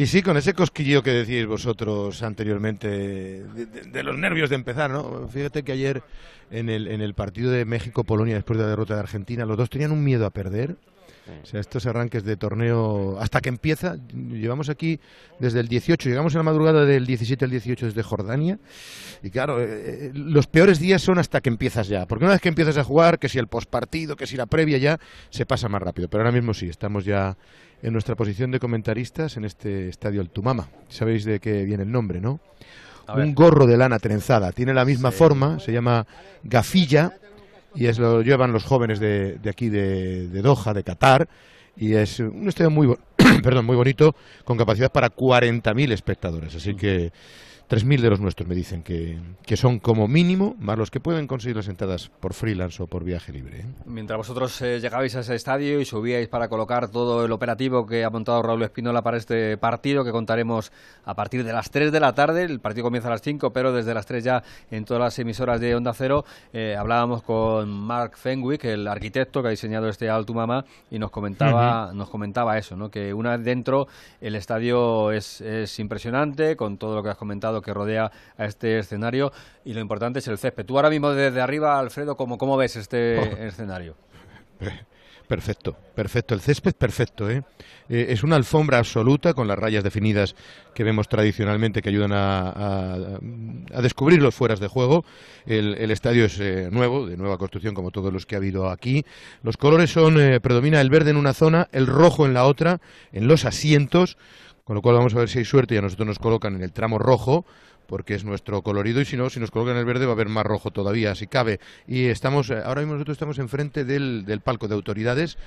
Y 0.00 0.06
sí, 0.06 0.22
con 0.22 0.38
ese 0.38 0.54
cosquillo 0.54 1.02
que 1.02 1.10
decíais 1.10 1.46
vosotros 1.46 2.22
anteriormente, 2.22 2.88
de, 2.88 4.02
los 4.02 4.16
nervios 4.16 4.48
de 4.48 4.56
empezar, 4.56 4.90
¿no? 4.90 5.28
Fíjate 5.28 5.62
que 5.62 5.72
ayer 5.72 6.02
en 6.50 6.70
el, 6.70 6.88
en 6.88 7.02
el 7.02 7.12
partido 7.12 7.50
de 7.50 7.66
México-Polonia, 7.66 8.34
después 8.36 8.56
de 8.56 8.64
la 8.64 8.70
derrota 8.70 8.94
de 8.94 9.00
Argentina, 9.00 9.44
los 9.44 9.58
dos 9.58 9.68
tenían 9.68 9.92
un 9.92 10.02
miedo 10.02 10.24
a 10.24 10.30
perder. 10.30 10.76
O 11.42 11.46
sea, 11.46 11.60
estos 11.60 11.84
arranques 11.84 12.24
de 12.24 12.36
torneo, 12.36 13.18
hasta 13.20 13.42
que 13.42 13.50
empieza, 13.50 13.96
llevamos 14.12 14.70
aquí 14.70 14.98
desde 15.38 15.60
el 15.60 15.68
18, 15.68 16.08
llegamos 16.08 16.32
en 16.34 16.38
la 16.38 16.44
madrugada 16.44 16.86
del 16.86 17.06
17 17.06 17.44
al 17.44 17.50
18 17.50 17.86
desde 17.86 18.02
Jordania, 18.02 18.58
y 19.22 19.30
claro, 19.30 19.60
eh, 19.60 19.66
eh, 19.68 20.10
los 20.14 20.46
peores 20.46 20.80
días 20.80 21.02
son 21.02 21.18
hasta 21.18 21.40
que 21.40 21.50
empiezas 21.50 21.88
ya, 21.88 22.06
porque 22.06 22.24
una 22.24 22.32
vez 22.32 22.40
que 22.40 22.48
empiezas 22.48 22.78
a 22.78 22.84
jugar, 22.84 23.18
que 23.18 23.28
si 23.28 23.38
el 23.38 23.46
postpartido, 23.46 24.16
que 24.16 24.26
si 24.26 24.36
la 24.36 24.46
previa 24.46 24.78
ya, 24.78 24.98
se 25.28 25.46
pasa 25.46 25.68
más 25.68 25.82
rápido, 25.82 26.08
pero 26.08 26.22
ahora 26.22 26.32
mismo 26.32 26.54
sí, 26.54 26.68
estamos 26.68 27.04
ya 27.04 27.36
en 27.82 27.92
nuestra 27.92 28.14
posición 28.14 28.50
de 28.50 28.60
comentaristas 28.60 29.36
en 29.36 29.44
este 29.44 29.88
estadio 29.88 30.20
Altumama. 30.20 30.68
Sabéis 30.88 31.24
de 31.24 31.40
qué 31.40 31.64
viene 31.64 31.84
el 31.84 31.92
nombre, 31.92 32.20
¿no? 32.20 32.40
Un 33.14 33.34
gorro 33.34 33.66
de 33.66 33.76
lana 33.76 33.98
trenzada. 33.98 34.52
Tiene 34.52 34.72
la 34.72 34.84
misma 34.84 35.10
forma, 35.10 35.58
se 35.58 35.72
llama 35.72 36.06
gafilla 36.44 37.12
y 37.74 37.86
es 37.86 37.98
lo 37.98 38.22
llevan 38.22 38.52
los 38.52 38.64
jóvenes 38.64 39.00
de, 39.00 39.38
de 39.38 39.50
aquí 39.50 39.68
de, 39.68 40.28
de, 40.28 40.42
Doha, 40.42 40.72
de 40.74 40.84
Qatar. 40.84 41.28
Y 41.76 41.94
es 41.94 42.20
un 42.20 42.48
estadio 42.48 42.70
muy, 42.70 42.94
perdón, 43.42 43.64
muy 43.64 43.76
bonito, 43.76 44.14
con 44.44 44.56
capacidad 44.56 44.92
para 44.92 45.10
40.000 45.10 45.92
espectadores. 45.92 46.54
Así 46.54 46.74
que 46.74 47.12
3.000 47.70 48.00
de 48.00 48.10
los 48.10 48.18
nuestros 48.18 48.48
me 48.48 48.56
dicen 48.56 48.82
que, 48.82 49.16
que, 49.46 49.56
son 49.56 49.78
como 49.78 50.08
mínimo, 50.08 50.56
más 50.58 50.76
los 50.76 50.90
que 50.90 50.98
pueden 50.98 51.28
conseguir 51.28 51.54
las 51.54 51.68
entradas 51.68 52.10
por 52.18 52.34
freelance 52.34 52.82
o 52.82 52.88
por 52.88 53.04
viaje 53.04 53.30
libre. 53.30 53.60
¿eh? 53.60 53.64
Mientras 53.86 54.16
vosotros 54.16 54.60
eh, 54.60 54.80
llegabais 54.80 55.14
a 55.14 55.20
ese 55.20 55.36
estadio 55.36 55.80
y 55.80 55.84
subíais 55.84 56.26
para 56.26 56.48
colocar 56.48 56.88
todo 56.88 57.24
el 57.24 57.30
operativo 57.30 57.86
que 57.86 58.02
ha 58.02 58.10
montado 58.10 58.42
Raúl 58.42 58.64
Espinola 58.64 59.02
para 59.02 59.18
este 59.18 59.56
partido, 59.56 60.04
que 60.04 60.10
contaremos 60.10 60.72
a 61.04 61.14
partir 61.14 61.44
de 61.44 61.52
las 61.52 61.70
3 61.70 61.92
de 61.92 62.00
la 62.00 62.12
tarde, 62.12 62.42
el 62.42 62.58
partido 62.58 62.82
comienza 62.82 63.06
a 63.06 63.12
las 63.12 63.22
5, 63.22 63.52
pero 63.52 63.72
desde 63.72 63.94
las 63.94 64.04
3 64.04 64.24
ya 64.24 64.42
en 64.72 64.84
todas 64.84 65.00
las 65.00 65.16
emisoras 65.20 65.60
de 65.60 65.76
Onda 65.76 65.92
Cero, 65.94 66.24
eh, 66.52 66.74
hablábamos 66.76 67.22
con 67.22 67.70
Mark 67.70 68.16
Fenwick, 68.16 68.64
el 68.64 68.88
arquitecto 68.88 69.42
que 69.42 69.46
ha 69.46 69.52
diseñado 69.52 69.88
este 69.88 70.10
Altumama, 70.10 70.64
y 70.90 70.98
nos 70.98 71.12
comentaba, 71.12 71.92
nos 71.94 72.10
comentaba 72.10 72.58
eso, 72.58 72.74
¿no? 72.74 72.90
que 72.90 73.14
una 73.14 73.36
vez 73.36 73.44
dentro 73.44 73.86
el 74.20 74.34
estadio 74.34 75.12
es, 75.12 75.40
es 75.40 75.78
impresionante, 75.78 76.56
con 76.56 76.76
todo 76.76 76.96
lo 76.96 77.04
que 77.04 77.10
has 77.10 77.16
comentado 77.16 77.59
que 77.62 77.74
rodea 77.74 78.10
a 78.36 78.44
este 78.44 78.78
escenario 78.78 79.32
y 79.64 79.74
lo 79.74 79.80
importante 79.80 80.20
es 80.20 80.28
el 80.28 80.38
césped. 80.38 80.66
Tú 80.66 80.76
ahora 80.76 80.90
mismo 80.90 81.10
desde 81.10 81.40
arriba, 81.40 81.78
Alfredo, 81.78 82.16
¿cómo, 82.16 82.38
cómo 82.38 82.56
ves 82.56 82.76
este 82.76 83.18
oh. 83.18 83.44
escenario? 83.44 83.96
Perfecto, 85.30 85.76
perfecto. 85.94 86.34
El 86.34 86.40
césped 86.40 86.72
perfecto, 86.72 87.30
¿eh? 87.30 87.44
¿eh? 87.88 88.06
es 88.08 88.24
una 88.24 88.34
alfombra 88.34 88.78
absoluta 88.78 89.32
con 89.32 89.46
las 89.46 89.56
rayas 89.56 89.84
definidas 89.84 90.34
que 90.74 90.82
vemos 90.82 91.08
tradicionalmente 91.08 91.82
que 91.82 91.88
ayudan 91.88 92.10
a, 92.12 92.48
a, 92.50 93.80
descubrir 93.80 94.20
los 94.20 94.34
fueras 94.34 94.58
de 94.58 94.66
juego. 94.66 95.04
El, 95.46 95.88
estadio 95.92 96.24
es 96.24 96.40
eh, 96.40 96.68
nuevo, 96.72 97.06
de 97.06 97.16
nueva 97.16 97.38
construcción 97.38 97.76
como 97.76 97.92
todos 97.92 98.12
los 98.12 98.26
que 98.26 98.34
ha 98.34 98.38
habido 98.38 98.70
aquí. 98.70 99.04
Los 99.44 99.56
colores 99.56 99.92
son, 99.92 100.20
eh, 100.20 100.40
predomina 100.40 100.80
el 100.80 100.90
verde 100.90 101.12
en 101.12 101.16
una 101.16 101.32
zona, 101.32 101.68
el 101.70 101.86
rojo 101.86 102.26
en 102.26 102.34
la 102.34 102.44
otra, 102.44 102.80
en 103.12 103.28
los 103.28 103.44
asientos 103.44 104.18
con 104.70 104.76
lo 104.76 104.82
cual 104.82 104.94
vamos 104.94 105.16
a 105.16 105.18
ver 105.18 105.28
si 105.28 105.40
hay 105.40 105.44
suerte 105.44 105.74
y 105.74 105.78
a 105.78 105.82
nosotros 105.82 106.06
nos 106.06 106.20
colocan 106.20 106.54
en 106.54 106.62
el 106.62 106.70
tramo 106.70 106.96
rojo, 106.96 107.44
porque 107.88 108.14
es 108.14 108.24
nuestro 108.24 108.62
colorido, 108.62 109.00
y 109.00 109.04
si 109.04 109.16
no, 109.16 109.28
si 109.28 109.40
nos 109.40 109.50
colocan 109.50 109.74
en 109.74 109.80
el 109.80 109.84
verde 109.84 110.06
va 110.06 110.12
a 110.12 110.14
haber 110.14 110.28
más 110.28 110.46
rojo 110.46 110.70
todavía, 110.70 111.16
si 111.16 111.26
cabe. 111.26 111.58
Y 111.88 112.04
estamos, 112.04 112.50
eh, 112.50 112.62
ahora 112.64 112.82
mismo 112.82 112.94
nosotros 112.94 113.16
estamos 113.16 113.40
enfrente 113.40 113.84
del, 113.84 114.24
del 114.24 114.42
palco 114.42 114.68
de 114.68 114.76
autoridades, 114.76 115.38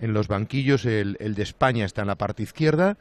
en 0.00 0.14
los 0.14 0.26
banquillos, 0.26 0.86
el, 0.86 1.18
de 1.18 1.42
España 1.42 1.84
está 1.84 2.00
en 2.00 2.06
la 2.06 2.14
parte 2.14 2.44
izquierda, 2.44 2.96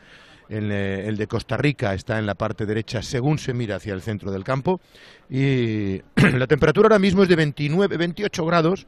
el, 0.50 0.74
eh, 0.74 1.08
el, 1.08 1.16
de 1.16 1.28
Costa 1.28 1.56
Rica 1.56 1.94
está 1.94 2.20
en 2.20 2.26
la 2.26 2.36
parte 2.36 2.66
derecha 2.66 3.02
según 3.02 3.40
se 3.40 3.54
mira 3.54 3.78
hacia 3.78 3.94
el 3.94 4.02
centro 4.02 4.34
del 4.34 4.44
campo, 4.44 4.82
y 5.30 6.02
la 6.34 6.48
temperatura 6.48 6.88
ahora 6.88 7.00
mismo 7.00 7.24
es 7.24 7.30
de 7.30 7.38
29, 7.38 7.96
28 7.96 8.46
grados, 8.46 8.88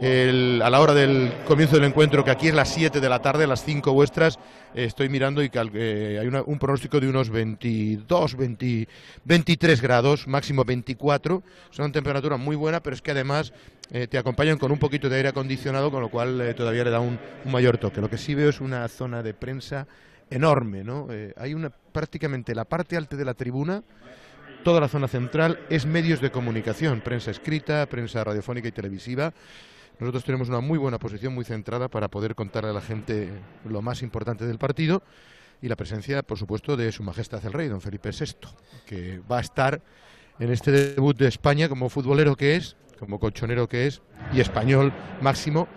el- 0.00 0.62
a 0.64 0.70
la 0.70 0.80
hora 0.80 0.94
del 0.94 1.32
comienzo 1.44 1.76
del 1.76 1.84
encuentro, 1.84 2.24
que 2.24 2.30
aquí 2.30 2.48
es 2.48 2.54
las 2.54 2.72
7 2.72 3.00
de 3.00 3.08
la 3.08 3.20
tarde, 3.20 3.46
las 3.46 3.64
5 3.64 3.92
vuestras, 3.92 4.38
eh, 4.74 4.84
estoy 4.84 5.08
mirando 5.08 5.42
y 5.42 5.50
cal- 5.50 5.70
eh, 5.74 6.18
hay 6.20 6.26
una- 6.26 6.42
un 6.42 6.58
pronóstico 6.58 6.98
de 7.00 7.08
unos 7.08 7.28
22, 7.30 8.36
20 8.36 8.88
23 9.24 9.80
grados, 9.82 10.26
máximo 10.26 10.64
24. 10.64 11.42
Es 11.72 11.78
una 11.78 11.92
temperatura 11.92 12.36
muy 12.36 12.56
buena, 12.56 12.80
pero 12.82 12.94
es 12.94 13.02
que 13.02 13.10
además 13.10 13.52
eh, 13.92 14.06
te 14.06 14.18
acompañan 14.18 14.56
con 14.56 14.70
un 14.70 14.78
poquito 14.78 15.08
de 15.08 15.16
aire 15.16 15.28
acondicionado, 15.30 15.90
con 15.90 16.00
lo 16.00 16.08
cual 16.10 16.40
eh, 16.40 16.54
todavía 16.54 16.84
le 16.84 16.90
da 16.90 17.00
un, 17.00 17.18
un 17.44 17.52
mayor 17.52 17.76
toque. 17.76 18.00
Lo 18.00 18.08
que 18.08 18.18
sí 18.18 18.36
veo 18.36 18.48
es 18.48 18.60
una 18.60 18.86
zona 18.86 19.20
de 19.22 19.34
prensa 19.34 19.86
enorme, 20.30 20.84
¿no? 20.84 21.08
Hay 21.36 21.54
una 21.54 21.70
prácticamente 21.70 22.54
la 22.54 22.64
parte 22.64 22.96
alta 22.96 23.16
de 23.16 23.24
la 23.24 23.34
tribuna 23.34 23.82
toda 24.62 24.78
la 24.80 24.88
zona 24.88 25.08
central 25.08 25.58
es 25.70 25.86
medios 25.86 26.20
de 26.20 26.30
comunicación, 26.30 27.00
prensa 27.00 27.30
escrita, 27.30 27.84
prensa 27.86 28.22
radiofónica 28.22 28.68
y 28.68 28.72
televisiva. 28.72 29.32
Nosotros 30.00 30.24
tenemos 30.24 30.48
una 30.48 30.60
muy 30.60 30.78
buena 30.78 30.98
posición, 30.98 31.34
muy 31.34 31.44
centrada 31.44 31.88
para 31.88 32.08
poder 32.08 32.34
contarle 32.34 32.70
a 32.70 32.72
la 32.72 32.80
gente 32.80 33.28
lo 33.68 33.82
más 33.82 34.02
importante 34.02 34.46
del 34.46 34.58
partido 34.58 35.02
y 35.60 35.68
la 35.68 35.76
presencia, 35.76 36.22
por 36.22 36.38
supuesto, 36.38 36.74
de 36.74 36.90
Su 36.90 37.02
Majestad 37.02 37.44
el 37.44 37.52
Rey, 37.52 37.68
don 37.68 37.82
Felipe 37.82 38.10
VI, 38.10 38.48
que 38.86 39.20
va 39.30 39.38
a 39.38 39.40
estar 39.42 39.82
en 40.38 40.50
este 40.50 40.70
debut 40.70 41.16
de 41.18 41.28
España 41.28 41.68
como 41.68 41.90
futbolero 41.90 42.34
que 42.34 42.56
es, 42.56 42.76
como 42.98 43.20
colchonero 43.20 43.68
que 43.68 43.86
es 43.86 44.00
y 44.32 44.40
español 44.40 44.90
máximo 45.20 45.68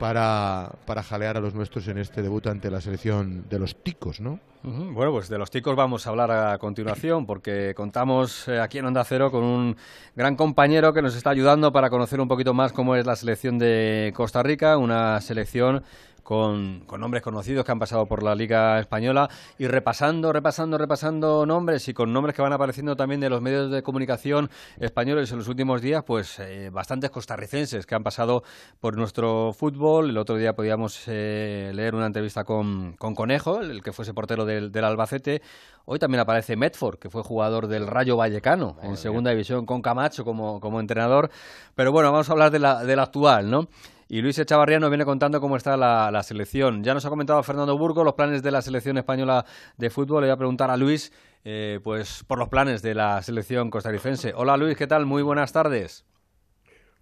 para, 0.00 0.72
para 0.86 1.02
jalear 1.02 1.36
a 1.36 1.40
los 1.40 1.54
nuestros 1.54 1.86
en 1.86 1.98
este 1.98 2.22
debut 2.22 2.46
ante 2.46 2.70
la 2.70 2.80
selección 2.80 3.44
de 3.50 3.58
los 3.58 3.76
ticos, 3.76 4.20
¿no? 4.20 4.40
Bueno, 4.62 5.12
pues 5.12 5.28
de 5.28 5.38
los 5.38 5.50
ticos 5.50 5.76
vamos 5.76 6.06
a 6.06 6.10
hablar 6.10 6.30
a 6.30 6.58
continuación 6.58 7.24
porque 7.24 7.74
contamos 7.74 8.48
eh, 8.48 8.60
aquí 8.60 8.78
en 8.78 8.86
Onda 8.86 9.04
Cero 9.04 9.30
con 9.30 9.42
un 9.42 9.76
gran 10.16 10.36
compañero 10.36 10.92
que 10.92 11.00
nos 11.00 11.16
está 11.16 11.30
ayudando 11.30 11.72
para 11.72 11.88
conocer 11.88 12.20
un 12.20 12.28
poquito 12.28 12.52
más 12.52 12.72
cómo 12.72 12.96
es 12.96 13.06
la 13.06 13.16
selección 13.16 13.58
de 13.58 14.12
Costa 14.14 14.42
Rica, 14.42 14.76
una 14.76 15.20
selección 15.20 15.82
con, 16.22 16.80
con 16.86 17.00
nombres 17.00 17.22
conocidos 17.22 17.64
que 17.64 17.72
han 17.72 17.78
pasado 17.78 18.06
por 18.06 18.22
la 18.22 18.34
Liga 18.34 18.78
Española 18.78 19.28
y 19.58 19.66
repasando, 19.66 20.32
repasando, 20.32 20.78
repasando 20.78 21.46
nombres 21.46 21.88
y 21.88 21.94
con 21.94 22.12
nombres 22.12 22.34
que 22.34 22.42
van 22.42 22.52
apareciendo 22.52 22.96
también 22.96 23.20
de 23.20 23.30
los 23.30 23.40
medios 23.40 23.70
de 23.70 23.82
comunicación 23.82 24.50
españoles 24.78 25.30
en 25.32 25.38
los 25.38 25.48
últimos 25.48 25.82
días, 25.82 26.04
pues 26.04 26.38
eh, 26.38 26.70
bastantes 26.72 27.10
costarricenses 27.10 27.86
que 27.86 27.94
han 27.94 28.02
pasado 28.02 28.42
por 28.80 28.96
nuestro 28.96 29.52
fútbol. 29.52 30.10
El 30.10 30.18
otro 30.18 30.36
día 30.36 30.54
podíamos 30.54 31.02
eh, 31.06 31.72
leer 31.74 31.94
una 31.94 32.06
entrevista 32.06 32.44
con, 32.44 32.94
con 32.98 33.14
Conejo, 33.14 33.60
el 33.60 33.82
que 33.82 33.92
fuese 33.92 34.14
portero 34.14 34.44
del, 34.44 34.72
del 34.72 34.84
Albacete. 34.84 35.42
Hoy 35.86 35.98
también 35.98 36.20
aparece 36.20 36.56
Medford, 36.56 36.98
que 36.98 37.10
fue 37.10 37.22
jugador 37.22 37.66
del 37.66 37.86
Rayo 37.86 38.16
Vallecano 38.16 38.76
en 38.82 38.96
segunda 38.96 39.30
división 39.30 39.66
con 39.66 39.82
Camacho 39.82 40.24
como, 40.24 40.60
como 40.60 40.78
entrenador. 40.78 41.30
Pero 41.74 41.90
bueno, 41.90 42.12
vamos 42.12 42.28
a 42.28 42.32
hablar 42.32 42.50
de 42.50 42.58
la, 42.58 42.84
de 42.84 42.94
la 42.96 43.02
actual, 43.04 43.50
¿no? 43.50 43.68
Y 44.12 44.22
Luis 44.22 44.36
Echavarría 44.40 44.80
nos 44.80 44.90
viene 44.90 45.04
contando 45.04 45.40
cómo 45.40 45.56
está 45.56 45.76
la, 45.76 46.22
selección. 46.24 46.82
Ya 46.82 46.94
nos 46.94 47.06
ha 47.06 47.10
comentado 47.10 47.40
Fernando 47.44 47.78
Burgo 47.78 48.02
los 48.02 48.14
planes 48.14 48.42
de 48.42 48.50
la 48.50 48.60
selección 48.60 48.98
española 48.98 49.44
de 49.76 49.88
fútbol. 49.88 50.22
Le 50.22 50.26
voy 50.26 50.34
a 50.34 50.36
preguntar 50.36 50.68
a 50.68 50.76
Luis, 50.76 51.12
eh, 51.44 51.78
pues 51.84 52.24
por 52.24 52.36
los 52.36 52.48
planes 52.48 52.82
de 52.82 52.96
la 52.96 53.22
selección 53.22 53.70
costarricense. 53.70 54.32
Hola 54.34 54.56
Luis, 54.56 54.76
¿qué 54.76 54.88
tal? 54.88 55.06
Muy 55.06 55.22
buenas 55.22 55.52
tardes. 55.52 56.04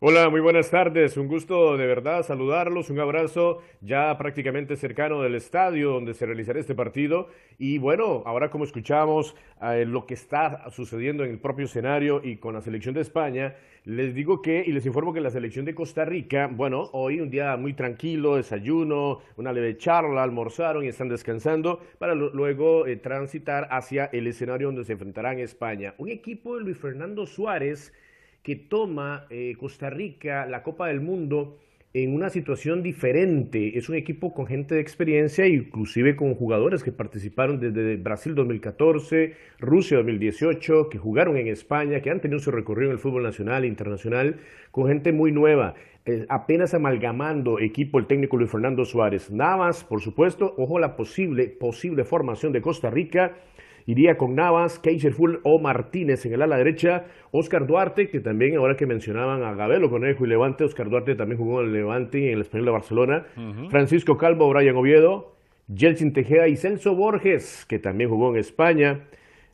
Hola, 0.01 0.31
muy 0.31 0.41
buenas 0.41 0.71
tardes. 0.71 1.17
Un 1.17 1.27
gusto 1.27 1.77
de 1.77 1.85
verdad 1.85 2.23
saludarlos. 2.23 2.89
Un 2.89 3.01
abrazo 3.01 3.63
ya 3.81 4.17
prácticamente 4.17 4.77
cercano 4.77 5.23
del 5.23 5.35
estadio 5.35 5.91
donde 5.91 6.15
se 6.15 6.25
realizará 6.25 6.61
este 6.61 6.77
partido. 6.77 7.31
Y 7.59 7.79
bueno, 7.79 8.23
ahora 8.25 8.49
como 8.49 8.63
escuchamos 8.63 9.35
eh, 9.61 9.85
lo 9.85 10.07
que 10.07 10.15
está 10.15 10.71
sucediendo 10.71 11.25
en 11.25 11.31
el 11.33 11.41
propio 11.41 11.65
escenario 11.65 12.21
y 12.23 12.37
con 12.37 12.55
la 12.55 12.61
selección 12.61 12.95
de 12.95 13.01
España, 13.01 13.57
les 13.83 14.15
digo 14.15 14.41
que 14.41 14.63
y 14.65 14.71
les 14.71 14.87
informo 14.87 15.13
que 15.13 15.21
la 15.21 15.31
selección 15.31 15.65
de 15.65 15.75
Costa 15.75 16.05
Rica, 16.05 16.47
bueno, 16.47 16.91
hoy 16.93 17.21
un 17.21 17.29
día 17.29 17.57
muy 17.57 17.73
tranquilo, 17.73 18.37
desayuno, 18.37 19.19
una 19.37 19.53
leve 19.53 19.79
charla, 19.79 20.23
almorzaron 20.23 20.85
y 20.85 20.89
están 20.89 21.09
descansando 21.09 21.81
para 21.99 22.15
luego 22.15 22.87
eh, 22.87 22.95
transitar 22.95 23.67
hacia 23.73 24.05
el 24.13 24.29
escenario 24.29 24.69
donde 24.69 24.85
se 24.85 24.93
enfrentarán 24.93 25.41
España. 25.41 25.97
Un 25.99 26.11
equipo 26.11 26.57
de 26.57 26.63
Luis 26.63 26.79
Fernando 26.79 27.27
Suárez 27.27 27.93
que 28.43 28.57
toma 28.57 29.27
eh, 29.31 29.55
Costa 29.59 29.91
Rica 29.91 30.47
la 30.47 30.63
Copa 30.63 30.89
del 30.89 31.01
Mundo 31.01 31.59
en 31.95 32.15
una 32.15 32.29
situación 32.29 32.83
diferente. 32.83 33.79
Es 33.79 33.89
un 33.89 33.95
equipo 33.95 34.35
con 34.35 34.47
gente 34.47 34.75
de 34.75 34.81
experiencia, 34.81 35.47
inclusive 35.47 36.17
con 36.17 36.35
jugadores 36.35 36.83
que 36.83 36.93
participaron 36.93 37.59
desde 37.61 37.97
Brasil 37.97 38.35
2014, 38.35 39.35
Rusia 39.59 39.97
2018, 39.99 40.91
que 40.91 40.99
jugaron 40.99 41.37
en 41.37 41.49
España, 41.49 42.01
que 42.01 42.11
han 42.11 42.21
tenido 42.21 42.41
su 42.41 42.51
recorrido 42.51 42.91
en 42.91 42.93
el 42.93 42.99
fútbol 42.99 43.23
nacional 43.23 43.65
e 43.65 43.69
internacional, 43.69 44.37
con 44.71 44.89
gente 44.89 45.13
muy 45.13 45.33
nueva. 45.33 45.75
Eh, 46.05 46.27
apenas 46.29 46.75
amalgamando 46.75 47.59
equipo 47.59 47.99
el 47.99 48.07
técnico 48.07 48.37
Luis 48.37 48.51
Fernando 48.51 48.85
Suárez. 48.85 49.31
Navas, 49.31 49.85
por 49.85 50.01
supuesto, 50.01 50.55
ojo 50.59 50.79
la 50.79 50.95
posible, 50.95 51.49
posible 51.49 52.05
formación 52.05 52.53
de 52.53 52.63
Costa 52.63 52.91
Rica. 52.91 53.37
Iría 53.89 54.19
con 54.19 54.35
Navas, 54.35 54.83
Full 55.17 55.37
o 55.45 55.59
Martínez 55.59 56.27
en 56.27 56.35
el 56.35 56.43
ala 56.43 56.59
derecha. 56.59 57.07
Oscar 57.31 57.67
Duarte, 57.67 58.11
que 58.11 58.21
también, 58.21 58.55
ahora 58.59 58.77
que 58.77 58.85
mencionaban 58.85 59.43
a 59.43 59.55
Gabelo 59.55 59.89
Conejo 59.89 60.27
y 60.27 60.29
Levante, 60.29 60.63
Oscar 60.63 60.91
Duarte 60.91 61.15
también 61.15 61.39
jugó 61.39 61.63
en 61.63 61.69
el 61.69 61.73
Levante 61.73 62.19
y 62.19 62.27
en 62.27 62.35
el 62.35 62.43
Español 62.43 62.67
de 62.67 62.73
Barcelona. 62.73 63.27
Francisco 63.71 64.19
Calvo, 64.19 64.47
Brian 64.51 64.77
Oviedo, 64.77 65.33
Yeltsin 65.69 66.13
Tejeda 66.13 66.49
y 66.49 66.57
Celso 66.57 66.95
Borges, 66.95 67.65
que 67.67 67.79
también 67.79 68.11
jugó 68.11 68.31
en 68.31 68.37
España. 68.37 69.07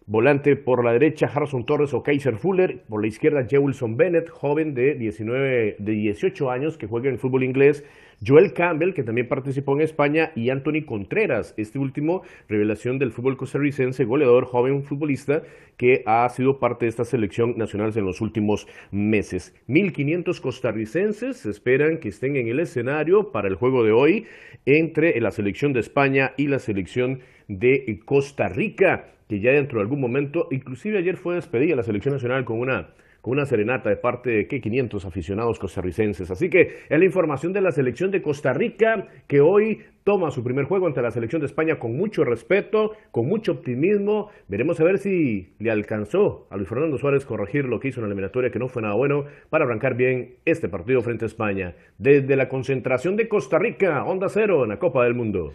Volante 0.06 0.56
por 0.56 0.85
la 0.85 0.93
derecha, 0.93 1.31
Harrison 1.32 1.65
Torres 1.65 1.94
o 1.94 2.02
Kaiser 2.02 2.36
Fuller. 2.36 2.82
Por 2.89 3.02
la 3.02 3.06
izquierda, 3.06 3.43
J. 3.43 3.61
Wilson 3.61 3.97
Bennett, 3.97 4.28
joven 4.31 4.74
de, 4.74 4.97
19, 4.97 5.77
de 5.78 5.93
18 5.93 6.51
años 6.51 6.77
que 6.77 6.89
juega 6.89 7.06
en 7.06 7.15
el 7.15 7.20
fútbol 7.20 7.44
inglés. 7.44 7.85
Joel 8.26 8.52
Campbell, 8.52 8.94
que 8.94 9.02
también 9.02 9.28
participó 9.28 9.74
en 9.74 9.82
España. 9.82 10.32
Y 10.34 10.51
Anthony 10.51 10.84
Contreras, 10.86 11.55
este 11.56 11.78
último, 11.78 12.22
revelación 12.48 12.98
del 12.98 13.12
fútbol 13.12 13.36
costarricense, 13.36 14.05
goleador, 14.05 14.44
joven 14.46 14.84
futbolista, 14.84 15.42
que 15.76 16.02
ha 16.06 16.28
sido 16.28 16.59
parte 16.59 16.86
de 16.86 16.90
esta 16.90 17.05
selección 17.05 17.59
nacional 17.59 17.92
en 17.94 18.05
los 18.05 18.20
últimos 18.20 18.66
meses. 18.90 19.55
1.500 19.68 20.40
costarricenses 20.40 21.46
esperan 21.46 21.98
que 21.98 22.09
estén 22.09 22.36
en 22.36 22.48
el 22.48 22.60
escenario 22.60 23.32
para 23.32 23.48
el 23.48 23.56
juego 23.56 23.84
de 23.84 23.92
hoy 23.92 24.26
entre 24.66 25.20
la 25.20 25.30
selección 25.30 25.72
de 25.72 25.80
España 25.80 26.32
y 26.36 26.46
la 26.46 26.59
selección 26.59 27.20
de 27.48 28.01
Costa 28.05 28.48
Rica 28.48 29.10
que 29.28 29.40
ya 29.40 29.52
dentro 29.52 29.78
de 29.78 29.82
algún 29.82 30.01
momento, 30.01 30.48
inclusive 30.51 30.98
ayer 30.98 31.16
fue 31.16 31.36
despedida 31.36 31.76
la 31.76 31.82
selección 31.82 32.14
nacional 32.14 32.44
con 32.44 32.59
una, 32.59 32.90
con 33.24 33.32
una 33.32 33.46
serenata 33.46 33.88
de 33.88 33.96
parte 33.96 34.28
de 34.28 34.46
¿qué? 34.46 34.60
500 34.60 35.06
aficionados 35.06 35.59
costarricenses. 35.59 36.30
Así 36.30 36.51
que 36.51 36.60
es 36.90 36.98
la 36.98 37.06
información 37.06 37.55
de 37.55 37.62
la 37.62 37.72
selección 37.72 38.10
de 38.10 38.20
Costa 38.20 38.52
Rica 38.52 39.09
que 39.26 39.40
hoy 39.40 39.80
toma 40.05 40.30
su 40.30 40.44
primer 40.44 40.66
juego 40.66 40.86
ante 40.86 41.01
la 41.01 41.10
selección 41.10 41.40
de 41.40 41.46
España 41.46 41.78
con 41.78 41.96
mucho 41.96 42.22
respeto, 42.22 42.92
con 43.12 43.26
mucho 43.26 43.52
optimismo. 43.52 44.28
Veremos 44.46 44.78
a 44.78 44.84
ver 44.84 44.98
si 44.98 45.55
le 45.59 45.70
alcanzó 45.70 46.46
a 46.51 46.59
Luis 46.59 46.68
Fernando 46.68 46.98
Suárez 46.98 47.24
corregir 47.24 47.64
lo 47.64 47.80
que 47.80 47.88
hizo 47.88 48.01
en 48.01 48.02
la 48.02 48.09
eliminatoria, 48.09 48.51
que 48.51 48.59
no 48.59 48.68
fue 48.68 48.82
nada 48.82 48.94
bueno, 48.94 49.24
para 49.48 49.64
arrancar 49.64 49.96
bien 49.96 50.34
este 50.44 50.68
partido 50.68 51.01
frente 51.01 51.24
a 51.24 51.28
España. 51.28 51.76
Desde 51.96 52.36
la 52.36 52.51
concentración 52.51 53.16
de 53.16 53.26
Costa 53.26 53.59
Rica, 53.59 54.05
Onda 54.05 54.28
Cero 54.28 54.64
en 54.64 54.68
la 54.68 54.78
Copa 54.78 55.02
del 55.02 55.14
Mundo. 55.14 55.55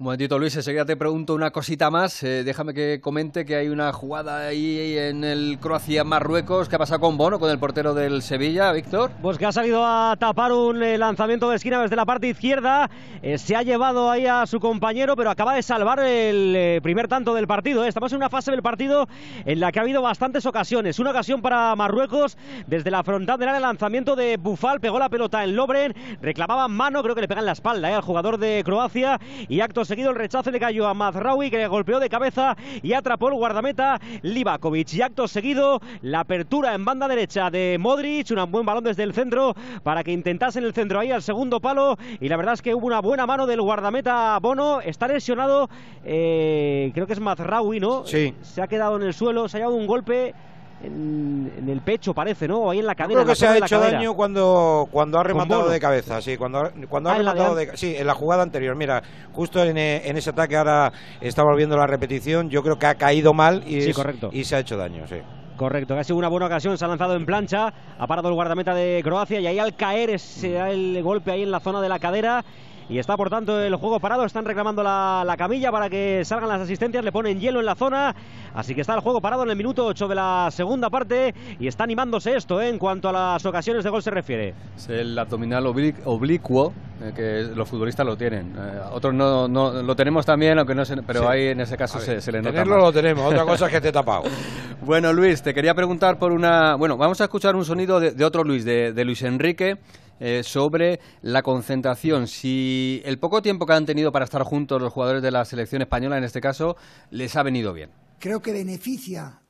Un 0.00 0.04
momentito, 0.04 0.38
Luis, 0.38 0.56
enseguida 0.56 0.86
te 0.86 0.96
pregunto 0.96 1.34
una 1.34 1.50
cosita 1.50 1.90
más. 1.90 2.22
Eh, 2.22 2.42
déjame 2.42 2.72
que 2.72 3.02
comente 3.02 3.44
que 3.44 3.56
hay 3.56 3.68
una 3.68 3.92
jugada 3.92 4.46
ahí 4.46 4.96
en 4.96 5.24
el 5.24 5.58
Croacia-Marruecos. 5.60 6.70
¿Qué 6.70 6.76
ha 6.76 6.78
pasado 6.78 7.00
con 7.00 7.18
Bono, 7.18 7.38
con 7.38 7.50
el 7.50 7.58
portero 7.58 7.92
del 7.92 8.22
Sevilla, 8.22 8.72
Víctor? 8.72 9.10
Pues 9.20 9.36
que 9.36 9.44
ha 9.44 9.52
salido 9.52 9.84
a 9.84 10.16
tapar 10.18 10.52
un 10.52 10.82
eh, 10.82 10.96
lanzamiento 10.96 11.50
de 11.50 11.56
esquina 11.56 11.82
desde 11.82 11.96
la 11.96 12.06
parte 12.06 12.28
izquierda. 12.28 12.88
Eh, 13.20 13.36
se 13.36 13.54
ha 13.54 13.62
llevado 13.62 14.10
ahí 14.10 14.24
a 14.24 14.46
su 14.46 14.58
compañero, 14.58 15.16
pero 15.16 15.28
acaba 15.28 15.52
de 15.52 15.62
salvar 15.62 15.98
el 15.98 16.56
eh, 16.56 16.80
primer 16.82 17.06
tanto 17.06 17.34
del 17.34 17.46
partido. 17.46 17.84
¿eh? 17.84 17.88
Estamos 17.88 18.10
en 18.12 18.16
una 18.16 18.30
fase 18.30 18.52
del 18.52 18.62
partido 18.62 19.06
en 19.44 19.60
la 19.60 19.70
que 19.70 19.80
ha 19.80 19.82
habido 19.82 20.00
bastantes 20.00 20.46
ocasiones. 20.46 20.98
Una 20.98 21.10
ocasión 21.10 21.42
para 21.42 21.76
Marruecos 21.76 22.38
desde 22.66 22.90
la 22.90 23.04
frontal 23.04 23.38
del 23.38 23.50
área, 23.50 23.60
lanzamiento 23.60 24.16
de 24.16 24.38
Bufal, 24.38 24.80
pegó 24.80 24.98
la 24.98 25.10
pelota 25.10 25.44
en 25.44 25.54
Lobren, 25.54 25.94
reclamaba 26.22 26.68
mano, 26.68 27.02
creo 27.02 27.14
que 27.14 27.20
le 27.20 27.28
pega 27.28 27.40
en 27.40 27.46
la 27.46 27.52
espalda 27.52 27.94
al 27.94 28.00
jugador 28.00 28.38
de 28.38 28.62
Croacia 28.64 29.20
y 29.46 29.60
acto 29.60 29.84
el 29.90 30.14
rechazo 30.14 30.50
le 30.50 30.60
cayó 30.60 30.86
a 30.86 30.94
Mazraoui 30.94 31.50
que 31.50 31.58
le 31.58 31.66
golpeó 31.66 31.98
de 31.98 32.08
cabeza 32.08 32.56
y 32.82 32.92
atrapó 32.92 33.28
el 33.28 33.34
guardameta 33.34 34.00
Livakovic. 34.22 34.94
Y 34.94 35.02
acto 35.02 35.26
seguido 35.26 35.80
la 36.02 36.20
apertura 36.20 36.74
en 36.74 36.84
banda 36.84 37.08
derecha 37.08 37.50
de 37.50 37.76
Modric, 37.80 38.30
un 38.30 38.50
buen 38.50 38.64
balón 38.64 38.84
desde 38.84 39.02
el 39.02 39.12
centro 39.12 39.54
para 39.82 40.04
que 40.04 40.12
intentasen 40.12 40.64
el 40.64 40.72
centro 40.72 41.00
ahí 41.00 41.10
al 41.10 41.22
segundo 41.22 41.60
palo 41.60 41.96
y 42.20 42.28
la 42.28 42.36
verdad 42.36 42.54
es 42.54 42.62
que 42.62 42.74
hubo 42.74 42.86
una 42.86 43.00
buena 43.00 43.26
mano 43.26 43.46
del 43.46 43.60
guardameta 43.60 44.38
Bono. 44.40 44.80
Está 44.80 45.08
lesionado, 45.08 45.68
eh, 46.04 46.90
creo 46.94 47.06
que 47.06 47.14
es 47.14 47.20
Mazraoui, 47.20 47.80
¿no? 47.80 48.06
Sí. 48.06 48.34
Se 48.42 48.62
ha 48.62 48.68
quedado 48.68 48.96
en 48.96 49.02
el 49.02 49.14
suelo, 49.14 49.48
se 49.48 49.56
ha 49.56 49.60
llevado 49.60 49.76
un 49.76 49.86
golpe. 49.86 50.34
En, 50.82 51.52
en 51.58 51.68
el 51.68 51.82
pecho 51.82 52.14
parece, 52.14 52.48
¿no? 52.48 52.58
O 52.60 52.70
ahí 52.70 52.78
en 52.78 52.86
la 52.86 52.94
Yo 52.94 52.96
cadera. 52.96 53.20
creo 53.20 53.26
que 53.26 53.34
se 53.36 53.46
ha 53.46 53.58
hecho 53.58 53.78
daño 53.78 54.14
cuando, 54.14 54.88
cuando 54.90 55.18
ha 55.18 55.22
rematado 55.22 55.68
de 55.68 55.78
cabeza, 55.78 56.22
sí, 56.22 56.36
cuando, 56.38 56.58
ha- 56.60 56.72
cuando 56.88 57.10
ha 57.10 57.14
Ah, 57.14 57.18
rematado 57.18 57.54
de, 57.54 57.76
sí, 57.76 57.94
en 57.98 58.06
la 58.06 58.14
jugada 58.14 58.42
anterior. 58.42 58.74
Mira, 58.76 59.02
justo 59.32 59.62
en, 59.62 59.76
eh, 59.76 60.02
en 60.08 60.16
ese 60.16 60.30
ataque 60.30 60.56
ahora 60.56 60.90
estamos 61.20 61.54
viendo 61.56 61.76
la 61.76 61.86
repetición, 61.86 62.48
yo 62.48 62.62
creo 62.62 62.78
que 62.78 62.86
ha 62.86 62.94
caído 62.94 63.34
mal 63.34 63.62
y, 63.66 63.82
Sí, 63.82 63.90
es- 63.90 63.96
correcto. 63.96 64.30
y 64.32 64.44
se 64.44 64.56
ha 64.56 64.60
hecho 64.60 64.76
daño, 64.78 65.06
sí. 65.06 65.16
Correcto, 65.58 65.92
que 65.92 66.00
ha 66.00 66.04
sido 66.04 66.16
una 66.16 66.28
buena 66.28 66.46
ocasión, 66.46 66.78
se 66.78 66.84
ha 66.86 66.88
lanzado 66.88 67.14
en 67.14 67.26
plancha, 67.26 67.74
ha 67.98 68.06
parado 68.06 68.28
el 68.30 68.34
guardameta 68.34 68.72
de 68.74 69.02
Croacia 69.04 69.38
y 69.40 69.46
ahí 69.46 69.58
al 69.58 69.76
caer 69.76 70.18
se 70.18 70.52
da 70.52 70.70
el 70.70 71.02
golpe 71.02 71.30
ahí 71.32 71.42
en 71.42 71.50
la 71.50 71.60
zona 71.60 71.82
de 71.82 71.90
la 71.90 71.98
cadera 71.98 72.42
y 72.90 72.98
está 72.98 73.16
por 73.16 73.30
tanto 73.30 73.58
el 73.60 73.76
juego 73.76 74.00
parado. 74.00 74.24
Están 74.24 74.44
reclamando 74.44 74.82
la, 74.82 75.22
la, 75.24 75.36
camilla 75.36 75.70
para 75.70 75.88
que 75.88 76.22
salgan 76.24 76.48
las 76.48 76.60
asistencias, 76.60 77.04
le 77.04 77.12
ponen 77.12 77.38
hielo 77.38 77.60
en 77.60 77.66
la 77.66 77.76
zona. 77.76 78.14
Así 78.52 78.74
que 78.74 78.80
está 78.80 78.94
el 78.94 79.00
juego 79.00 79.20
parado 79.20 79.44
en 79.44 79.50
el 79.50 79.56
minuto 79.56 79.86
8 79.86 80.08
de 80.08 80.14
la 80.16 80.48
segunda 80.50 80.90
parte 80.90 81.32
y 81.60 81.68
está 81.68 81.84
animándose 81.84 82.34
esto 82.34 82.60
¿eh? 82.60 82.68
en 82.68 82.78
cuanto 82.78 83.08
a 83.08 83.12
las 83.12 83.46
ocasiones 83.46 83.84
de 83.84 83.90
gol 83.90 84.02
se 84.02 84.10
refiere. 84.10 84.54
Es 84.76 84.88
el 84.88 85.16
abdominal 85.16 85.66
oblicuo, 85.66 86.72
eh, 87.00 87.12
que 87.14 87.54
los 87.54 87.68
futbolistas 87.68 88.04
lo 88.04 88.16
tienen. 88.16 88.56
Eh, 88.58 88.80
otros 88.92 89.14
no, 89.14 89.46
no, 89.46 89.82
lo 89.82 89.94
tenemos 89.94 90.26
también, 90.26 90.58
aunque 90.58 90.74
no 90.74 90.84
se, 90.84 90.96
pero 91.02 91.20
sí. 91.20 91.26
ahí 91.28 91.46
en 91.48 91.60
ese 91.60 91.76
caso 91.76 92.00
se, 92.00 92.20
se, 92.20 92.32
le 92.32 92.38
nota. 92.38 92.50
Tenerlo 92.50 92.74
más. 92.74 92.84
lo 92.86 92.92
tenemos, 92.92 93.24
otra 93.24 93.44
cosa 93.44 93.66
es 93.66 93.72
que 93.72 93.80
te 93.80 93.88
he 93.90 93.92
tapado. 93.92 94.24
bueno, 94.82 95.12
Luis, 95.12 95.42
te 95.42 95.54
quería 95.54 95.74
preguntar 95.74 96.18
por 96.18 96.32
una. 96.32 96.74
Bueno, 96.74 96.96
vamos 96.96 97.20
a 97.20 97.24
escuchar 97.24 97.54
un 97.54 97.64
sonido 97.64 98.00
de, 98.00 98.10
de 98.10 98.24
otro 98.24 98.42
Luis, 98.42 98.64
de, 98.64 98.92
de 98.92 99.04
Luis 99.04 99.22
Enrique 99.22 99.78
eh, 100.20 100.42
sobre 100.44 101.00
la 101.22 101.42
concentración. 101.42 102.28
Si 102.28 103.00
el 103.06 103.18
poco 103.18 103.40
tiempo 103.40 103.64
que 103.64 103.72
han 103.72 103.86
tenido 103.86 104.12
para 104.12 104.26
estar 104.26 104.42
juntos 104.42 104.80
los 104.80 104.92
jugadores 104.92 105.22
de 105.22 105.30
la 105.30 105.46
selección 105.46 105.80
española, 105.80 106.18
en 106.18 106.24
este 106.24 106.42
caso, 106.42 106.76
les 107.10 107.34
ha 107.36 107.42
venido 107.42 107.72
bien. 107.72 107.90
Creo 108.18 108.40
que 108.40 108.52
beneficia, 108.52 109.40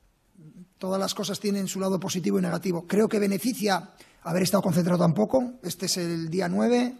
todas 0.77 0.99
las 0.99 1.13
cosas 1.13 1.41
tienen 1.41 1.67
su 1.67 1.81
lado 1.81 1.99
positivo 1.99 2.39
y 2.39 2.41
negativo, 2.41 2.87
creo 2.87 3.09
que 3.09 3.19
beneficia 3.19 3.89
haber 4.23 4.43
estado 4.43 4.63
concentrado 4.63 4.99
tan 4.99 5.13
poco. 5.13 5.55
Este 5.61 5.87
es 5.87 5.97
el 5.97 6.29
día 6.29 6.47
9, 6.47 6.93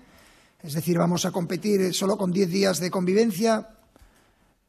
es 0.64 0.73
decir, 0.73 0.98
vamos 0.98 1.26
a 1.26 1.31
competir 1.31 1.93
solo 1.93 2.18
con 2.18 2.31
10 2.31 2.49
días 2.49 2.80
de 2.80 2.91
convivencia. 2.91 3.69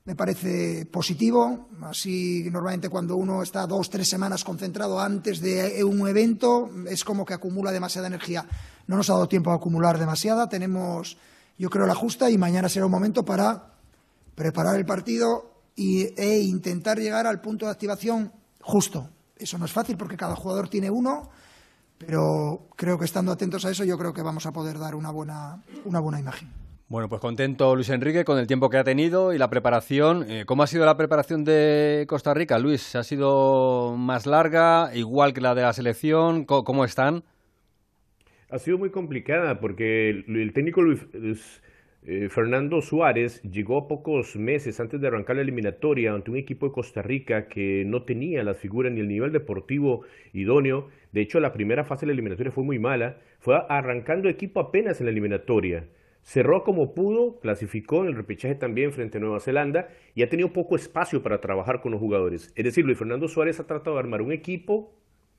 Me 0.05 0.17
parece 0.17 0.87
positivo. 0.87 1.69
Así, 1.83 2.49
normalmente, 2.51 2.89
cuando 2.89 3.17
uno 3.17 3.43
está 3.43 3.67
dos, 3.67 3.89
tres 3.89 4.09
semanas 4.09 4.43
concentrado 4.43 4.99
antes 4.99 5.41
de 5.41 5.85
un 5.85 6.09
evento, 6.09 6.71
es 6.89 7.05
como 7.05 7.25
que 7.25 7.35
acumula 7.35 7.71
demasiada 7.71 8.09
energía. 8.09 8.47
No 8.89 8.97
nos 8.97 9.09
ha 9.11 9.15
dado 9.15 9.29
tiempo 9.29 9.53
a 9.53 9.55
acumular 9.55 9.99
demasiada. 9.99 10.49
Tenemos, 10.49 11.17
yo 11.57 11.71
creo, 11.71 11.87
la 11.87 11.95
justa 11.95 12.31
y 12.31 12.39
mañana 12.39 12.69
será 12.69 12.87
un 12.87 12.93
momento 12.93 13.25
para 13.25 13.75
preparar 14.35 14.77
el 14.77 14.85
partido 14.85 15.53
e 15.77 16.41
intentar 16.41 16.99
llegar 16.99 17.27
al 17.27 17.41
punto 17.41 17.67
de 17.67 17.73
activación 17.73 18.33
justo. 18.61 19.09
Eso 19.37 19.59
no 19.59 19.65
es 19.65 19.73
fácil 19.73 19.97
porque 19.97 20.17
cada 20.17 20.37
jugador 20.37 20.69
tiene 20.69 20.91
uno, 20.91 21.31
pero 21.99 22.69
creo 22.77 22.99
que 22.99 23.05
estando 23.05 23.33
atentos 23.33 23.65
a 23.65 23.71
eso, 23.71 23.85
yo 23.85 23.97
creo 23.99 24.13
que 24.13 24.23
vamos 24.23 24.47
a 24.47 24.53
poder 24.53 24.79
dar 24.79 24.95
una 24.95 25.11
buena, 25.11 25.63
una 25.85 26.01
buena 26.01 26.21
imagen. 26.21 26.62
Bueno, 26.93 27.09
pues 27.09 27.23
contento 27.23 27.75
Luis 27.75 27.89
Enrique 27.89 28.23
con 28.23 28.39
el 28.39 28.47
tiempo 28.47 28.69
que 28.69 28.77
ha 28.77 28.85
tenido 28.85 29.33
y 29.33 29.39
la 29.39 29.49
preparación. 29.49 30.27
Eh, 30.29 30.45
¿Cómo 30.45 30.63
ha 30.63 30.67
sido 30.67 30.85
la 30.85 30.99
preparación 30.99 31.43
de 31.43 32.05
Costa 32.07 32.35
Rica, 32.35 32.59
Luis? 32.59 32.95
¿Ha 32.97 33.03
sido 33.03 33.97
más 33.97 34.27
larga, 34.27 34.91
igual 34.95 35.33
que 35.33 35.41
la 35.41 35.55
de 35.55 35.63
la 35.63 35.73
selección? 35.73 36.45
¿Cómo, 36.45 36.85
están? 36.85 37.25
Ha 38.51 38.59
sido 38.59 38.77
muy 38.77 38.91
complicada 38.91 39.59
porque 39.59 40.11
el, 40.11 40.53
técnico 40.53 40.83
Luis, 40.83 41.01
Luis 41.15 41.63
eh, 42.03 42.29
Fernando 42.29 42.83
Suárez 42.83 43.41
llegó 43.41 43.89
pocos 43.89 44.37
meses 44.37 44.79
antes 44.79 45.01
de 45.01 45.07
arrancar 45.07 45.37
la 45.37 45.43
eliminatoria 45.43 46.13
ante 46.13 46.31
un 46.31 46.37
equipo 46.37 46.67
de 46.67 46.73
Costa 46.73 47.01
Rica 47.01 47.49
que 47.49 47.85
no 47.87 48.03
tenía 48.03 48.45
las 48.45 48.59
figuras 48.59 48.93
ni 48.93 49.01
el 49.01 49.09
nivel 49.09 49.33
deportivo 49.33 50.03
idóneo. 50.35 50.91
De 51.11 51.23
hecho, 51.23 51.41
la 51.41 51.55
primera 51.55 51.85
fase 51.85 52.03
de 52.03 52.09
la 52.09 52.13
eliminatoria 52.13 52.53
fue 52.53 52.65
muy 52.65 52.79
mala. 52.79 53.17
Fue 53.39 53.59
arrancando 53.71 54.29
equipo 54.29 54.61
apenas 54.61 55.01
en 55.01 55.07
la 55.07 55.13
eliminatoria. 55.13 55.87
Cerró 56.23 56.63
como 56.63 56.95
pudo, 56.95 57.41
clasificó 57.41 58.03
en 58.03 58.09
el 58.09 58.15
repechaje 58.15 58.55
también 58.55 58.93
frente 58.93 59.19
a 59.19 59.21
Nueva 59.21 59.41
Zelanda 59.41 59.89
y 60.15 60.23
ha 60.23 60.29
tenido 60.29 60.53
poco 60.53 60.77
espacio 60.77 61.23
para 61.23 61.41
trabajar 61.41 61.81
con 61.81 61.91
los 61.93 62.01
jugadores. 62.01 62.53
Es 62.55 62.65
decir, 62.65 62.85
Luis 62.85 62.97
Fernando 62.97 63.27
Suárez 63.27 63.59
ha 63.59 63.67
tratado 63.67 63.97
de 63.97 64.01
armar 64.01 64.23
un 64.23 64.33
equipo 64.33 64.95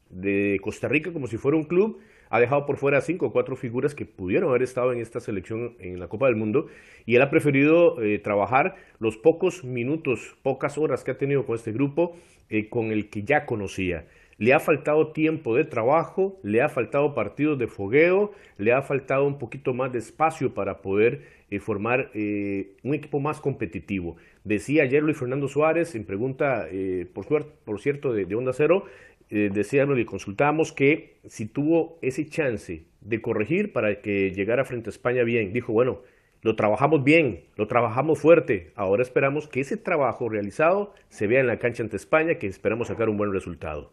de 0.09 0.59
Costa 0.61 0.87
Rica 0.87 1.11
como 1.11 1.27
si 1.27 1.37
fuera 1.37 1.57
un 1.57 1.63
club, 1.63 1.99
ha 2.29 2.39
dejado 2.39 2.65
por 2.65 2.77
fuera 2.77 2.99
cinco 3.01 3.27
o 3.27 3.31
cuatro 3.31 3.55
figuras 3.55 3.95
que 3.95 4.05
pudieron 4.05 4.49
haber 4.49 4.63
estado 4.63 4.91
en 4.91 4.99
esta 4.99 5.19
selección 5.19 5.75
en 5.79 5.99
la 5.99 6.07
Copa 6.07 6.25
del 6.27 6.35
Mundo 6.35 6.67
y 7.05 7.15
él 7.15 7.21
ha 7.21 7.29
preferido 7.29 8.01
eh, 8.01 8.19
trabajar 8.19 8.75
los 8.99 9.17
pocos 9.17 9.63
minutos, 9.63 10.35
pocas 10.41 10.77
horas 10.77 11.03
que 11.03 11.11
ha 11.11 11.17
tenido 11.17 11.45
con 11.45 11.55
este 11.55 11.71
grupo 11.71 12.15
eh, 12.49 12.69
con 12.69 12.91
el 12.91 13.09
que 13.09 13.23
ya 13.23 13.45
conocía. 13.45 14.05
Le 14.37 14.53
ha 14.53 14.59
faltado 14.59 15.11
tiempo 15.11 15.55
de 15.55 15.63
trabajo, 15.63 16.39
le 16.43 16.61
ha 16.61 16.69
faltado 16.69 17.13
partidos 17.13 17.57
de 17.59 17.67
fogueo, 17.67 18.31
le 18.57 18.73
ha 18.73 18.81
faltado 18.81 19.25
un 19.25 19.37
poquito 19.37 19.73
más 19.73 19.91
de 19.91 19.99
espacio 19.99 20.53
para 20.53 20.81
poder 20.81 21.21
eh, 21.49 21.59
formar 21.59 22.09
eh, 22.13 22.75
un 22.83 22.93
equipo 22.93 23.19
más 23.19 23.39
competitivo. 23.39 24.17
Decía 24.43 24.83
ayer 24.83 25.03
Luis 25.03 25.17
Fernando 25.17 25.47
Suárez, 25.47 25.95
en 25.95 26.03
pregunta, 26.05 26.67
eh, 26.71 27.07
por, 27.13 27.27
por, 27.45 27.79
cierto, 27.79 28.13
de, 28.13 28.35
Onda 28.35 28.53
Cero, 28.53 28.85
decía, 29.29 29.85
le 29.85 30.05
consultamos 30.05 30.71
que 30.71 31.15
si 31.25 31.47
tuvo 31.47 31.97
ese 32.03 32.27
chance 32.27 32.83
de 33.01 33.21
corregir 33.21 33.73
para 33.73 34.01
que 34.01 34.31
llegara 34.31 34.63
frente 34.63 34.89
a 34.89 34.91
España 34.91 35.23
bien, 35.23 35.53
dijo, 35.53 35.73
bueno, 35.73 36.01
lo 36.43 36.55
trabajamos 36.55 37.03
bien, 37.03 37.45
lo 37.55 37.67
trabajamos 37.67 38.19
fuerte. 38.19 38.73
Ahora 38.75 39.01
esperamos 39.01 39.47
que 39.47 39.61
ese 39.61 39.77
trabajo 39.77 40.29
realizado 40.29 40.93
se 41.09 41.25
vea 41.25 41.39
en 41.39 41.47
la 41.47 41.57
cancha 41.57 41.83
ante 41.83 41.95
España, 41.95 42.35
que 42.35 42.47
esperamos 42.47 42.89
sacar 42.89 43.09
un 43.09 43.17
buen 43.17 43.31
resultado. 43.31 43.91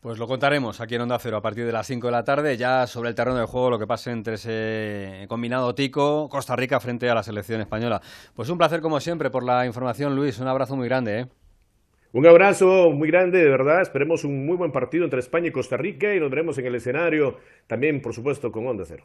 Pues 0.00 0.18
lo 0.18 0.26
contaremos 0.26 0.80
aquí 0.80 0.94
en 0.94 1.02
Onda 1.02 1.18
Cero 1.18 1.36
a 1.36 1.42
partir 1.42 1.66
de 1.66 1.72
las 1.72 1.86
5 1.86 2.06
de 2.06 2.10
la 2.10 2.24
tarde, 2.24 2.56
ya 2.56 2.86
sobre 2.86 3.10
el 3.10 3.14
terreno 3.14 3.36
de 3.36 3.44
juego, 3.44 3.68
lo 3.68 3.78
que 3.78 3.86
pase 3.86 4.10
entre 4.10 4.34
ese 4.36 5.26
combinado 5.28 5.74
tico 5.74 6.26
Costa 6.30 6.56
Rica 6.56 6.80
frente 6.80 7.10
a 7.10 7.14
la 7.14 7.22
selección 7.22 7.60
española. 7.60 8.00
Pues 8.32 8.48
un 8.48 8.56
placer 8.56 8.80
como 8.80 8.98
siempre 9.00 9.28
por 9.28 9.44
la 9.44 9.66
información, 9.66 10.16
Luis. 10.16 10.38
Un 10.38 10.48
abrazo 10.48 10.74
muy 10.74 10.88
grande. 10.88 11.20
¿eh? 11.20 11.39
Un 12.12 12.26
abrazo 12.26 12.90
muy 12.90 13.08
grande, 13.08 13.38
de 13.38 13.48
verdad. 13.48 13.82
Esperemos 13.82 14.24
un 14.24 14.44
muy 14.44 14.56
buen 14.56 14.72
partido 14.72 15.04
entre 15.04 15.20
España 15.20 15.46
y 15.46 15.52
Costa 15.52 15.76
Rica 15.76 16.12
y 16.12 16.18
nos 16.18 16.28
veremos 16.28 16.58
en 16.58 16.66
el 16.66 16.74
escenario 16.74 17.38
también, 17.68 18.02
por 18.02 18.12
supuesto, 18.12 18.50
con 18.50 18.66
Onda 18.66 18.82
Cero. 18.84 19.04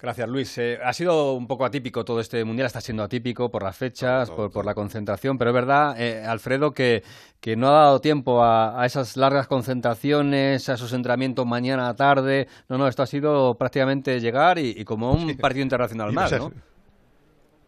Gracias, 0.00 0.26
Luis. 0.26 0.56
Eh, 0.56 0.78
ha 0.82 0.94
sido 0.94 1.34
un 1.34 1.46
poco 1.46 1.66
atípico 1.66 2.06
todo 2.06 2.20
este 2.20 2.42
mundial, 2.44 2.66
está 2.66 2.80
siendo 2.80 3.02
atípico 3.02 3.50
por 3.50 3.62
las 3.62 3.76
fechas, 3.76 4.30
por, 4.30 4.50
por, 4.50 4.64
la 4.64 4.74
concentración, 4.74 5.36
pero 5.36 5.50
es 5.50 5.54
verdad, 5.54 6.00
eh, 6.00 6.24
Alfredo, 6.24 6.72
que, 6.72 7.02
que, 7.38 7.54
no 7.54 7.68
ha 7.68 7.82
dado 7.82 8.00
tiempo 8.00 8.42
a, 8.42 8.80
a, 8.80 8.86
esas 8.86 9.18
largas 9.18 9.46
concentraciones, 9.46 10.70
a 10.70 10.74
esos 10.74 10.94
entrenamientos 10.94 11.44
mañana 11.46 11.90
a 11.90 11.96
tarde. 11.96 12.48
No, 12.70 12.78
no, 12.78 12.88
esto 12.88 13.02
ha 13.02 13.06
sido 13.06 13.56
prácticamente 13.58 14.20
llegar 14.20 14.58
y, 14.58 14.70
y 14.70 14.84
como 14.84 15.12
un 15.12 15.36
partido 15.36 15.64
internacional 15.64 16.12
más, 16.14 16.32
¿no? 16.32 16.50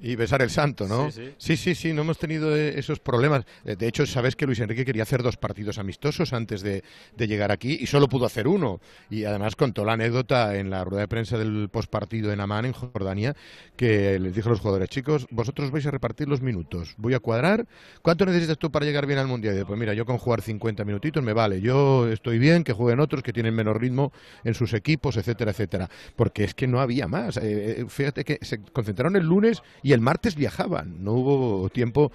Y 0.01 0.16
besar 0.16 0.43
el 0.43 0.51
santo, 0.51 0.89
¿no? 0.89 1.10
Sí 1.10 1.20
sí. 1.20 1.35
sí, 1.39 1.56
sí, 1.56 1.74
sí, 1.74 1.93
no 1.93 2.02
hemos 2.02 2.18
tenido 2.18 2.56
esos 2.56 3.01
problemas. 3.01 3.44
De 3.64 3.86
hecho, 3.86 4.06
sabes 4.06 4.36
que 4.36 4.47
Luis 4.47 4.60
Enrique 4.60 4.85
quería 4.85 5.02
hacer 5.02 5.22
dos 5.22 5.36
partidos 5.36 5.78
amistosos 5.78 6.32
antes 6.32 6.62
de, 6.62 6.82
de 7.16 7.27
llegar 7.27 7.51
aquí 7.52 7.78
y 7.81 7.86
solo 7.86 8.09
pudo 8.09 8.27
hacer 8.27 8.48
uno. 8.48 8.81
Y 9.10 9.24
además 9.24 9.56
contó 9.56 9.85
la 9.85 9.94
anécdota 9.94 10.56
en 10.56 10.70
la 10.70 10.85
rueda 10.85 11.02
de 11.02 11.09
prensa 11.09 11.39
del 11.39 11.68
postpartido 11.70 12.32
en 12.32 12.40
Amán, 12.40 12.64
en 12.64 12.72
Jordania, 12.72 13.36
que 13.77 14.18
les 14.18 14.35
dijo 14.35 14.48
a 14.48 14.52
los 14.52 14.60
jugadores, 14.60 14.89
chicos, 14.89 15.27
vosotros 15.31 15.70
vais 15.70 15.86
a 15.86 15.90
repartir 15.90 16.28
los 16.28 16.40
minutos. 16.40 16.94
Voy 16.97 17.14
a 17.14 17.20
cuadrar. 17.20 17.66
¿Cuánto 18.02 18.27
necesitas 18.27 18.59
tú 18.59 18.70
para 18.70 18.86
llegar 18.86 19.06
bien 19.06 19.18
al 19.18 19.27
Mundial? 19.27 19.59
Y 19.59 19.64
pues 19.64 19.78
mira, 19.78 19.94
yo 19.94 20.06
con 20.06 20.18
jugar 20.18 20.43
50 20.43 20.85
minutitos 20.85 21.22
me 21.22 21.32
vale. 21.32 21.60
Yo 21.60 22.09
estoy 22.09 22.39
bien, 22.39 22.64
que 22.64 22.72
jueguen 22.72 23.01
otros 23.01 23.22
que 23.22 23.32
tienen 23.32 23.55
menos 23.55 23.77
ritmo 23.77 24.12
en 24.44 24.55
sus 24.55 24.72
equipos, 24.74 25.16
etcétera, 25.16 25.51
etcétera. 25.51 25.90
Porque 26.16 26.44
es 26.44 26.55
que 26.55 26.66
no 26.66 26.81
había 26.81 27.09
más. 27.09 27.36
Eh, 27.36 27.85
fíjate 27.89 28.24
que 28.24 28.39
se 28.43 28.60
concentraron 28.60 29.16
el 29.16 29.27
lunes 29.27 29.62
y 29.82 29.90
el 29.93 30.01
martes 30.01 30.35
viajaban. 30.37 31.03
No 31.03 31.12
hubo 31.12 31.69
tiempo 31.71 32.12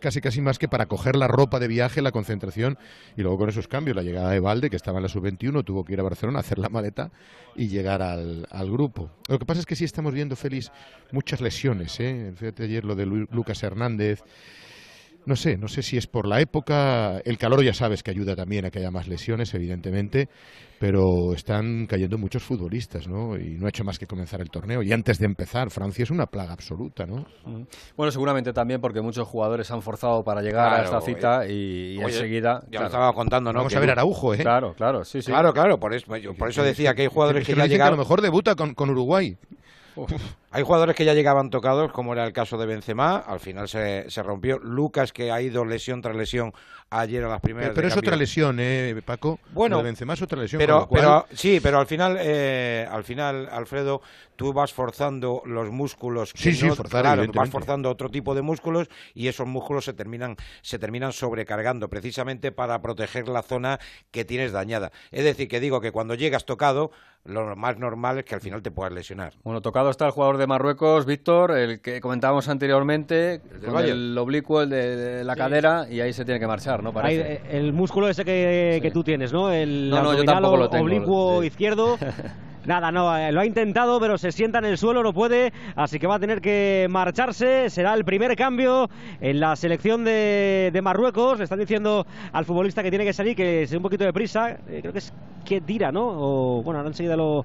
casi 0.00 0.20
casi 0.20 0.40
más 0.40 0.58
que 0.58 0.68
para 0.68 0.86
coger 0.86 1.16
la 1.16 1.28
ropa 1.28 1.58
de 1.58 1.68
viaje, 1.68 2.02
la 2.02 2.12
concentración 2.12 2.78
y 3.16 3.22
luego 3.22 3.38
con 3.38 3.48
esos 3.48 3.68
cambios, 3.68 3.96
la 3.96 4.02
llegada 4.02 4.30
de 4.30 4.40
Valde, 4.40 4.70
que 4.70 4.76
estaba 4.76 4.98
en 4.98 5.04
la 5.04 5.08
sub-21, 5.08 5.64
tuvo 5.64 5.84
que 5.84 5.92
ir 5.94 6.00
a 6.00 6.02
Barcelona 6.02 6.38
a 6.38 6.40
hacer 6.40 6.58
la 6.58 6.68
maleta 6.68 7.10
y 7.56 7.68
llegar 7.68 8.02
al, 8.02 8.46
al, 8.50 8.70
grupo. 8.70 9.10
Lo 9.28 9.38
que 9.38 9.46
pasa 9.46 9.60
es 9.60 9.66
que 9.66 9.76
sí 9.76 9.84
estamos 9.84 10.14
viendo, 10.14 10.36
Félix, 10.36 10.70
muchas 11.12 11.40
lesiones. 11.40 11.98
¿eh? 12.00 12.32
Fíjate 12.36 12.64
ayer 12.64 12.84
lo 12.84 12.94
de 12.94 13.06
Lu 13.06 13.26
Lucas 13.30 13.62
Hernández. 13.62 14.22
No 15.28 15.36
sé, 15.36 15.58
no 15.58 15.68
sé 15.68 15.82
si 15.82 15.98
es 15.98 16.06
por 16.06 16.26
la 16.26 16.40
época. 16.40 17.18
El 17.22 17.36
calor 17.36 17.62
ya 17.62 17.74
sabes 17.74 18.02
que 18.02 18.10
ayuda 18.10 18.34
también 18.34 18.64
a 18.64 18.70
que 18.70 18.78
haya 18.78 18.90
más 18.90 19.08
lesiones, 19.08 19.52
evidentemente, 19.52 20.30
pero 20.80 21.34
están 21.34 21.86
cayendo 21.86 22.16
muchos 22.16 22.42
futbolistas, 22.42 23.06
¿no? 23.06 23.36
Y 23.36 23.58
no 23.58 23.66
ha 23.66 23.68
hecho 23.68 23.84
más 23.84 23.98
que 23.98 24.06
comenzar 24.06 24.40
el 24.40 24.48
torneo. 24.48 24.82
Y 24.82 24.90
antes 24.90 25.18
de 25.18 25.26
empezar, 25.26 25.68
Francia 25.68 26.04
es 26.04 26.10
una 26.10 26.24
plaga 26.24 26.54
absoluta, 26.54 27.04
¿no? 27.04 27.26
Bueno, 27.94 28.10
seguramente 28.10 28.54
también 28.54 28.80
porque 28.80 29.02
muchos 29.02 29.28
jugadores 29.28 29.70
han 29.70 29.82
forzado 29.82 30.24
para 30.24 30.40
llegar 30.40 30.68
claro, 30.68 30.82
a 30.82 30.84
esta 30.86 31.00
cita 31.02 31.46
y, 31.46 31.96
y 31.96 31.98
oye, 31.98 32.06
enseguida. 32.06 32.62
Ya 32.62 32.70
claro. 32.70 32.84
lo 32.84 32.86
estaba 32.86 33.12
contando, 33.12 33.52
¿no? 33.52 33.58
Vamos 33.58 33.76
a 33.76 33.80
ver 33.80 33.90
Araujo, 33.90 34.32
¿eh? 34.32 34.38
Claro, 34.38 34.72
claro, 34.72 35.04
sí, 35.04 35.20
sí. 35.20 35.30
Claro, 35.30 35.52
claro, 35.52 35.78
por 35.78 35.92
eso, 35.92 36.06
por 36.38 36.48
eso 36.48 36.62
decía 36.62 36.94
que 36.94 37.02
hay 37.02 37.08
jugadores 37.08 37.42
que, 37.42 37.52
que, 37.52 37.60
que 37.60 37.66
ya 37.66 37.66
llegaron. 37.66 37.92
a 37.92 37.96
lo 37.98 38.02
mejor 38.02 38.22
debuta 38.22 38.54
con, 38.54 38.72
con 38.72 38.88
Uruguay. 38.88 39.36
Hay 40.50 40.62
jugadores 40.62 40.96
que 40.96 41.04
ya 41.04 41.12
llegaban 41.14 41.50
tocados, 41.50 41.92
como 41.92 42.12
era 42.14 42.24
el 42.26 42.32
caso 42.32 42.56
de 42.56 42.66
Benzema, 42.66 43.16
al 43.18 43.38
final 43.40 43.68
se, 43.68 44.10
se 44.10 44.22
rompió. 44.22 44.58
Lucas, 44.58 45.12
que 45.12 45.30
ha 45.30 45.40
ido 45.42 45.64
lesión 45.64 46.00
tras 46.00 46.16
lesión 46.16 46.52
ayer 46.90 47.22
a 47.24 47.28
las 47.28 47.40
primeras. 47.42 47.72
Pero 47.74 47.86
es 47.88 47.96
otra 47.96 48.16
lesión, 48.16 48.56
¿eh, 48.58 48.98
Paco? 49.04 49.38
Bueno, 49.52 49.76
de 49.78 49.82
Benzema 49.82 50.14
es 50.14 50.22
otra 50.22 50.40
lesión. 50.40 50.58
Pero, 50.58 50.86
cual- 50.88 51.00
pero 51.02 51.26
sí, 51.34 51.60
pero 51.62 51.78
al 51.78 51.86
final, 51.86 52.16
eh, 52.18 52.88
al 52.90 53.04
final, 53.04 53.46
Alfredo, 53.52 54.00
tú 54.36 54.54
vas 54.54 54.72
forzando 54.72 55.42
los 55.44 55.70
músculos. 55.70 56.32
que 56.32 56.38
Sí, 56.38 56.54
sí, 56.54 56.66
no- 56.66 56.74
forzar, 56.76 57.02
claro, 57.02 57.26
vas 57.34 57.50
forzando 57.50 57.90
otro 57.90 58.08
tipo 58.08 58.34
de 58.34 58.40
músculos 58.40 58.88
y 59.12 59.28
esos 59.28 59.46
músculos 59.46 59.84
se 59.84 59.92
terminan, 59.92 60.36
se 60.62 60.78
terminan 60.78 61.12
sobrecargando, 61.12 61.88
precisamente 61.90 62.52
para 62.52 62.80
proteger 62.80 63.28
la 63.28 63.42
zona 63.42 63.78
que 64.10 64.24
tienes 64.24 64.52
dañada. 64.52 64.92
Es 65.10 65.24
decir, 65.24 65.46
que 65.48 65.60
digo 65.60 65.82
que 65.82 65.92
cuando 65.92 66.14
llegas 66.14 66.46
tocado, 66.46 66.90
lo 67.24 67.54
más 67.56 67.78
normal 67.78 68.18
es 68.18 68.24
que 68.24 68.34
al 68.34 68.40
final 68.40 68.62
te 68.62 68.70
puedas 68.70 68.92
lesionar. 68.92 69.34
Bueno, 69.44 69.60
tocado 69.60 69.90
está 69.90 70.06
el 70.06 70.12
jugador 70.12 70.38
de 70.38 70.46
Marruecos, 70.46 71.04
Víctor, 71.04 71.52
el 71.56 71.80
que 71.80 72.00
comentábamos 72.00 72.48
anteriormente, 72.48 73.40
con 73.64 73.84
el 73.84 74.16
oblicuo, 74.16 74.62
el 74.62 74.70
de, 74.70 74.96
de 74.96 75.24
la 75.24 75.36
cadera, 75.36 75.86
y 75.90 76.00
ahí 76.00 76.12
se 76.12 76.24
tiene 76.24 76.40
que 76.40 76.46
marchar, 76.46 76.82
¿no? 76.82 76.92
Parece. 76.92 77.32
eh, 77.34 77.40
el 77.50 77.72
músculo 77.72 78.08
ese 78.08 78.24
que, 78.24 78.78
que 78.80 78.90
tú 78.90 79.04
tienes, 79.04 79.32
¿no? 79.32 79.52
El 79.52 79.90
No, 79.90 80.02
no, 80.02 80.14
yo 80.14 80.24
tampoco 80.24 80.56
lo 80.56 80.70
tengo, 80.70 80.84
oblicuo 80.84 81.40
sí. 81.42 81.48
izquierdo. 81.48 81.98
Nada, 82.68 82.92
no, 82.92 83.16
eh, 83.16 83.32
lo 83.32 83.40
ha 83.40 83.46
intentado, 83.46 83.98
pero 83.98 84.18
se 84.18 84.30
sienta 84.30 84.58
en 84.58 84.66
el 84.66 84.76
suelo, 84.76 85.02
no 85.02 85.14
puede, 85.14 85.54
así 85.74 85.98
que 85.98 86.06
va 86.06 86.16
a 86.16 86.18
tener 86.18 86.42
que 86.42 86.86
marcharse. 86.90 87.70
Será 87.70 87.94
el 87.94 88.04
primer 88.04 88.36
cambio 88.36 88.90
en 89.22 89.40
la 89.40 89.56
selección 89.56 90.04
de, 90.04 90.68
de 90.70 90.82
Marruecos. 90.82 91.38
Le 91.38 91.44
están 91.44 91.60
diciendo 91.60 92.04
al 92.30 92.44
futbolista 92.44 92.82
que 92.82 92.90
tiene 92.90 93.06
que 93.06 93.14
salir, 93.14 93.34
que 93.34 93.66
se 93.66 93.70
dé 93.70 93.76
un 93.78 93.82
poquito 93.82 94.04
de 94.04 94.12
prisa. 94.12 94.50
Eh, 94.68 94.80
creo 94.82 94.92
que 94.92 94.98
es 94.98 95.14
que 95.46 95.62
tira, 95.62 95.90
¿no? 95.90 96.08
O, 96.08 96.62
bueno, 96.62 96.80
ahora 96.80 96.90
enseguida 96.90 97.16
lo, 97.16 97.42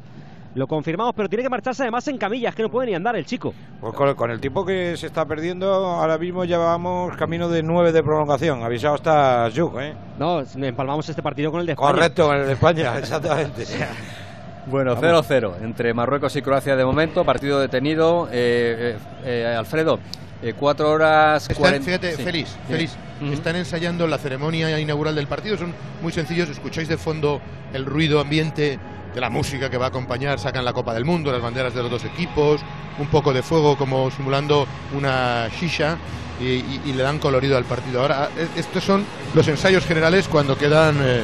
lo 0.56 0.68
confirmamos, 0.68 1.14
pero 1.16 1.30
tiene 1.30 1.44
que 1.44 1.50
marcharse 1.50 1.84
además 1.84 2.06
en 2.10 2.18
camillas, 2.18 2.54
que 2.54 2.64
no 2.64 2.70
puede 2.70 2.90
ni 2.90 2.94
andar 2.94 3.16
el 3.16 3.26
chico. 3.26 3.54
Pues 3.80 3.94
con, 3.94 4.14
con 4.16 4.30
el 4.30 4.42
tiempo 4.42 4.66
que 4.66 4.98
se 4.98 5.08
está 5.08 5.26
perdiendo, 5.26 5.74
ahora 5.74 6.18
mismo 6.18 6.44
ya 6.44 6.58
vamos 6.58 7.16
camino 7.16 7.48
de 7.48 7.64
nueve 7.64 7.94
de 7.94 8.04
prolongación. 8.04 8.62
Avisado 8.62 8.96
está 8.96 9.50
Juk, 9.56 9.80
¿eh? 9.80 9.94
No, 10.20 10.42
empalmamos 10.42 11.08
este 11.08 11.24
partido 11.24 11.50
con 11.50 11.62
el 11.62 11.66
de 11.66 11.72
España. 11.72 11.92
Correcto, 11.94 12.28
con 12.28 12.36
el 12.36 12.46
de 12.46 12.52
España, 12.52 12.98
exactamente. 12.98 13.64
Bueno, 14.68 14.96
0-0 14.96 15.56
entre 15.64 15.94
Marruecos 15.94 16.36
y 16.36 16.42
Croacia 16.42 16.76
de 16.76 16.86
momento, 16.86 17.26
partido 17.26 17.60
detenido. 17.60 18.28
Eh, 18.32 18.96
eh, 19.26 19.44
eh, 19.52 19.56
Alfredo, 19.58 20.00
eh, 20.42 20.54
cuatro 20.58 20.90
horas... 20.90 21.44
Están, 21.44 21.58
cuarenta- 21.58 21.86
fíjate, 21.86 22.16
sí, 22.16 22.24
feliz, 22.24 22.56
feliz. 22.68 22.96
Están 23.32 23.56
ensayando 23.56 24.06
la 24.08 24.18
ceremonia 24.18 24.80
inaugural 24.80 25.16
del 25.16 25.28
partido. 25.28 25.58
Son 25.58 25.74
muy 26.02 26.12
sencillos. 26.12 26.50
Escucháis 26.50 26.88
de 26.88 26.98
fondo 26.98 27.42
el 27.74 27.86
ruido 27.86 28.20
ambiente 28.20 28.80
de 29.14 29.22
la 29.22 29.30
música 29.30 29.70
que 29.70 29.78
va 29.78 29.86
a 29.86 29.90
acompañar. 29.90 30.40
Sacan 30.40 30.66
la 30.66 30.74
Copa 30.74 30.94
del 30.94 31.06
Mundo, 31.06 31.32
las 31.32 31.42
banderas 31.42 31.74
de 31.74 31.82
los 31.84 31.92
dos 31.92 32.04
equipos, 32.06 32.62
un 33.00 33.08
poco 33.08 33.32
de 33.34 33.42
fuego 33.44 33.78
como 33.78 34.12
simulando 34.12 34.66
una 34.96 35.48
shisha. 35.60 35.98
Y, 36.42 36.46
y- 36.46 36.82
y 36.88 36.94
le 36.94 37.04
dan 37.04 37.20
colorido 37.20 37.56
al 37.58 37.64
partido. 37.64 38.02
Ahora, 38.02 38.28
eh, 38.38 38.48
estos 38.58 38.84
son 38.84 39.06
los 39.36 39.48
ensayos 39.48 39.86
generales 39.86 40.28
cuando 40.28 40.58
quedan, 40.58 40.96
eh, 41.02 41.24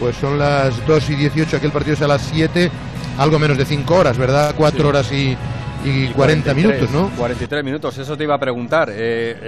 pues 0.00 0.16
son 0.16 0.38
las 0.38 0.84
2 0.86 1.10
y 1.10 1.14
18, 1.16 1.56
aquel 1.56 1.70
partido 1.70 1.94
es 1.94 2.02
a 2.02 2.08
las 2.08 2.22
7, 2.22 2.70
algo 3.18 3.38
menos 3.38 3.56
de 3.58 3.64
5 3.64 3.94
horas, 3.94 4.18
¿verdad? 4.18 4.54
4 4.56 4.80
Sí. 4.80 4.86
horas 4.86 5.12
y, 5.12 5.36
y 5.84 6.08
40 6.08 6.54
minutos, 6.54 6.90
¿no? 6.90 7.10
43 7.16 7.62
minutos, 7.64 7.96
eso 7.98 8.16
te 8.16 8.24
iba 8.24 8.34
a 8.34 8.38
preguntar. 8.38 8.88
eh, 8.90 8.94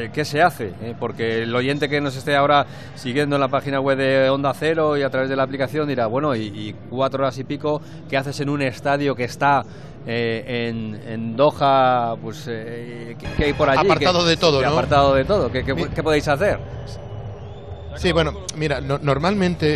eh, 0.06 0.10
¿Qué 0.12 0.24
se 0.24 0.43
hace? 0.43 0.66
Eh, 0.82 0.94
porque 0.98 1.43
el 1.43 1.55
oyente 1.55 1.89
que 1.89 2.01
nos 2.01 2.14
esté 2.16 2.36
ahora 2.36 2.66
siguiendo 2.94 3.36
en 3.36 3.40
la 3.40 3.48
página 3.48 3.81
web 3.81 3.97
de 3.98 4.28
Onda 4.31 4.52
Cero 4.55 4.97
y 4.97 5.02
a 5.02 5.09
través 5.10 5.28
de 5.31 5.36
la 5.36 5.43
aplicación 5.44 5.89
dirá, 5.89 6.06
bueno, 6.06 6.35
y, 6.36 6.43
y 6.47 6.74
cuatro 6.90 7.23
horas 7.24 7.39
y 7.39 7.44
pico, 7.44 7.81
¿qué 8.09 8.16
haces 8.16 8.39
en 8.40 8.48
un 8.51 8.62
estadio 8.62 9.14
que 9.14 9.24
está 9.24 9.62
eh, 10.06 10.68
en, 10.68 10.94
en 11.09 11.36
Doha? 11.36 12.14
Pues, 12.23 12.47
eh, 12.48 13.16
¿qué, 13.36 13.44
hay 13.47 13.52
por 13.55 13.68
allí? 13.70 13.86
Apartado 13.86 14.23
¿Qué- 14.23 14.31
de 14.31 14.36
todo, 14.36 14.60
¿no? 14.62 14.68
Apartado 14.68 15.14
de 15.14 15.24
todo. 15.24 15.51
¿Qué, 15.51 15.64
qué- 15.64 15.89
qué 15.94 16.02
podéis 16.02 16.28
hacer? 16.28 16.59
Sí, 17.98 18.12
bueno, 18.12 18.32
mira, 18.56 18.81
no- 18.81 18.98
normalmente 18.98 19.66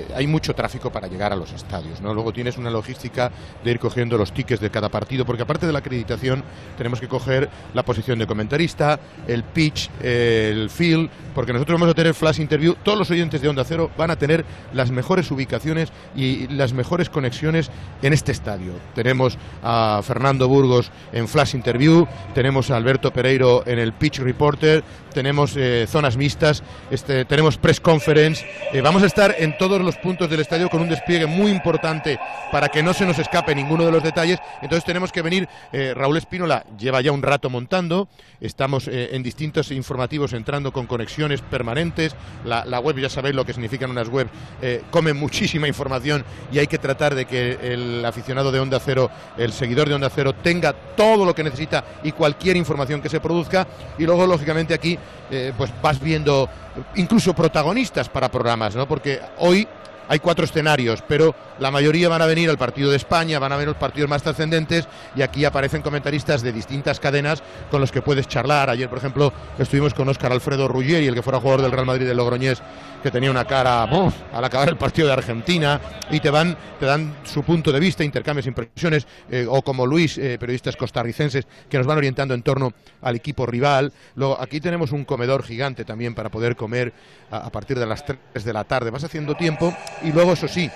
eh, 0.00 0.06
hay 0.14 0.26
mucho 0.26 0.54
tráfico 0.54 0.90
para 0.90 1.08
llegar 1.08 1.32
a 1.32 1.36
los 1.36 1.52
estadios, 1.52 2.00
¿no? 2.00 2.14
Luego 2.14 2.32
tienes 2.32 2.56
una 2.58 2.70
logística 2.70 3.30
de 3.64 3.70
ir 3.70 3.78
cogiendo 3.78 4.16
los 4.16 4.32
tickets 4.32 4.60
de 4.60 4.70
cada 4.70 4.88
partido, 4.88 5.24
porque 5.24 5.42
aparte 5.42 5.66
de 5.66 5.72
la 5.72 5.80
acreditación 5.80 6.42
tenemos 6.76 7.00
que 7.00 7.08
coger 7.08 7.48
la 7.74 7.82
posición 7.84 8.18
de 8.18 8.26
comentarista, 8.26 8.98
el 9.26 9.42
pitch, 9.44 9.90
el 10.02 10.70
field, 10.70 11.10
porque 11.34 11.52
nosotros 11.52 11.78
vamos 11.78 11.92
a 11.92 11.94
tener 11.94 12.14
flash 12.14 12.40
interview. 12.40 12.74
Todos 12.82 12.98
los 12.98 13.10
oyentes 13.10 13.40
de 13.42 13.48
Onda 13.48 13.64
Cero 13.64 13.90
van 13.96 14.10
a 14.10 14.16
tener 14.16 14.44
las 14.72 14.90
mejores 14.90 15.30
ubicaciones 15.30 15.90
y 16.14 16.46
las 16.48 16.72
mejores 16.72 17.10
conexiones 17.10 17.70
en 18.02 18.12
este 18.12 18.32
estadio. 18.32 18.72
Tenemos 18.94 19.36
a 19.62 20.00
Fernando 20.02 20.48
Burgos 20.48 20.90
en 21.12 21.28
flash 21.28 21.54
interview, 21.54 22.06
tenemos 22.34 22.70
a 22.70 22.76
Alberto 22.76 23.12
Pereiro 23.12 23.62
en 23.66 23.78
el 23.78 23.92
pitch 23.92 24.20
reporter, 24.20 24.82
tenemos 25.12 25.54
eh, 25.56 25.86
zonas 25.88 26.16
mixtas, 26.16 26.62
este, 26.90 27.24
tenemos 27.24 27.56
press 27.66 27.80
conference. 27.80 28.46
eh, 28.72 28.80
vamos 28.80 29.02
a 29.02 29.06
estar 29.06 29.34
en 29.40 29.58
todos 29.58 29.80
los 29.80 29.96
puntos 29.96 30.30
del 30.30 30.38
estadio 30.38 30.68
con 30.68 30.80
un 30.80 30.88
despliegue 30.88 31.26
muy 31.26 31.50
importante 31.50 32.16
para 32.52 32.68
que 32.68 32.80
no 32.80 32.94
se 32.94 33.04
nos 33.04 33.18
escape 33.18 33.56
ninguno 33.56 33.84
de 33.84 33.90
los 33.90 34.04
detalles. 34.04 34.38
Entonces 34.62 34.84
tenemos 34.84 35.10
que 35.10 35.20
venir. 35.20 35.48
eh, 35.72 35.92
Raúl 35.92 36.16
Espínola 36.16 36.64
lleva 36.78 37.00
ya 37.00 37.10
un 37.10 37.22
rato 37.22 37.50
montando. 37.50 38.06
Estamos 38.40 38.86
eh, 38.86 39.16
en 39.16 39.24
distintos 39.24 39.72
informativos 39.72 40.32
entrando 40.32 40.72
con 40.72 40.86
conexiones 40.86 41.40
permanentes. 41.40 42.14
La, 42.44 42.64
la 42.64 42.78
web, 42.78 42.98
ya 42.98 43.08
sabéis 43.08 43.34
lo 43.34 43.44
que 43.44 43.52
significan 43.52 43.90
unas 43.90 44.08
webs, 44.10 44.30
eh, 44.62 44.82
comen 44.92 45.16
muchísima 45.16 45.66
información 45.66 46.24
y 46.52 46.60
hay 46.60 46.68
que 46.68 46.78
tratar 46.78 47.16
de 47.16 47.24
que 47.24 47.58
el 47.60 48.04
aficionado 48.04 48.52
de 48.52 48.60
Onda 48.60 48.78
Cero, 48.78 49.10
el 49.38 49.52
seguidor 49.52 49.88
de 49.88 49.94
Onda 49.96 50.08
Cero, 50.14 50.36
tenga 50.40 50.72
todo 50.72 51.24
lo 51.24 51.34
que 51.34 51.42
necesita 51.42 51.82
y 52.04 52.12
cualquier 52.12 52.56
información 52.56 53.02
que 53.02 53.08
se 53.08 53.18
produzca. 53.18 53.66
Y 53.98 54.04
luego, 54.04 54.24
lógicamente, 54.24 54.72
aquí 54.72 54.96
eh, 55.32 55.52
pues 55.58 55.72
vas 55.82 55.98
viendo 55.98 56.48
incluso 56.96 57.34
protagonistas 57.34 58.08
para 58.08 58.30
programas, 58.30 58.74
¿no? 58.74 58.86
Porque 58.86 59.20
hoy 59.38 59.66
hay 60.08 60.18
cuatro 60.20 60.44
escenarios, 60.44 61.02
pero 61.06 61.34
la 61.58 61.70
mayoría 61.70 62.08
van 62.08 62.22
a 62.22 62.26
venir 62.26 62.48
al 62.48 62.58
partido 62.58 62.90
de 62.90 62.96
España, 62.96 63.38
van 63.38 63.52
a 63.52 63.56
ver 63.56 63.66
los 63.66 63.76
partidos 63.76 64.08
más 64.08 64.22
trascendentes 64.22 64.86
y 65.14 65.22
aquí 65.22 65.44
aparecen 65.44 65.82
comentaristas 65.82 66.42
de 66.42 66.52
distintas 66.52 67.00
cadenas 67.00 67.42
con 67.70 67.80
los 67.80 67.90
que 67.90 68.02
puedes 68.02 68.28
charlar. 68.28 68.70
Ayer, 68.70 68.88
por 68.88 68.98
ejemplo, 68.98 69.32
estuvimos 69.58 69.94
con 69.94 70.08
Óscar 70.08 70.32
Alfredo 70.32 70.68
Ruggeri, 70.68 71.06
el 71.06 71.14
que 71.14 71.22
fuera 71.22 71.40
jugador 71.40 71.62
del 71.62 71.72
Real 71.72 71.86
Madrid 71.86 72.06
de 72.06 72.14
Logroñés, 72.14 72.62
que 73.06 73.12
tenía 73.12 73.30
una 73.30 73.44
cara 73.44 73.84
al 73.84 74.44
acabar 74.44 74.68
el 74.68 74.76
partido 74.76 75.06
de 75.06 75.12
Argentina 75.12 75.80
y 76.10 76.18
te 76.18 76.28
van 76.28 76.56
te 76.80 76.86
dan 76.86 77.18
su 77.22 77.44
punto 77.44 77.70
de 77.70 77.78
vista, 77.78 78.02
intercambios 78.02 78.48
impresiones 78.48 79.06
eh, 79.30 79.46
o 79.48 79.62
como 79.62 79.86
Luis, 79.86 80.18
eh, 80.18 80.36
periodistas 80.40 80.74
costarricenses 80.74 81.46
que 81.70 81.78
nos 81.78 81.86
van 81.86 81.98
orientando 81.98 82.34
en 82.34 82.42
torno 82.42 82.72
al 83.02 83.14
equipo 83.14 83.46
rival. 83.46 83.92
Luego 84.16 84.40
aquí 84.40 84.60
tenemos 84.60 84.90
un 84.90 85.04
comedor 85.04 85.44
gigante 85.44 85.84
también 85.84 86.16
para 86.16 86.30
poder 86.30 86.56
comer 86.56 86.92
a, 87.30 87.46
a 87.46 87.50
partir 87.50 87.78
de 87.78 87.86
las 87.86 88.04
3 88.04 88.18
de 88.44 88.52
la 88.52 88.64
tarde. 88.64 88.90
Vas 88.90 89.04
haciendo 89.04 89.36
tiempo 89.36 89.72
y 90.02 90.10
luego 90.10 90.32
eso 90.32 90.48
sí, 90.48 90.68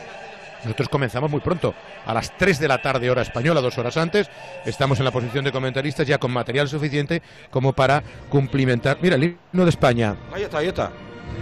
nosotros 0.63 0.89
comenzamos 0.89 1.33
muy 1.33 1.41
pronto, 1.41 1.75
a 2.07 2.15
las 2.15 2.37
3 2.39 2.61
de 2.61 2.69
la 2.69 2.81
tarde 2.81 3.11
hora 3.11 3.23
española, 3.23 3.61
dos 3.61 3.77
horas 3.77 3.97
antes. 3.97 4.31
Estamos 4.65 5.01
en 5.01 5.05
la 5.05 5.11
posición 5.11 5.45
de 5.45 5.51
comentaristas 5.51 6.07
ya 6.07 6.19
con 6.19 6.31
material 6.31 6.69
suficiente 6.69 7.23
como 7.51 7.73
para 7.73 8.05
cumplimentar. 8.29 8.99
Mira, 9.03 9.17
el 9.17 9.25
himno 9.25 9.65
de 9.65 9.71
España. 9.71 10.15
Ahí 10.33 10.45
está, 10.45 10.59
ahí 10.59 10.69
está. 10.69 10.93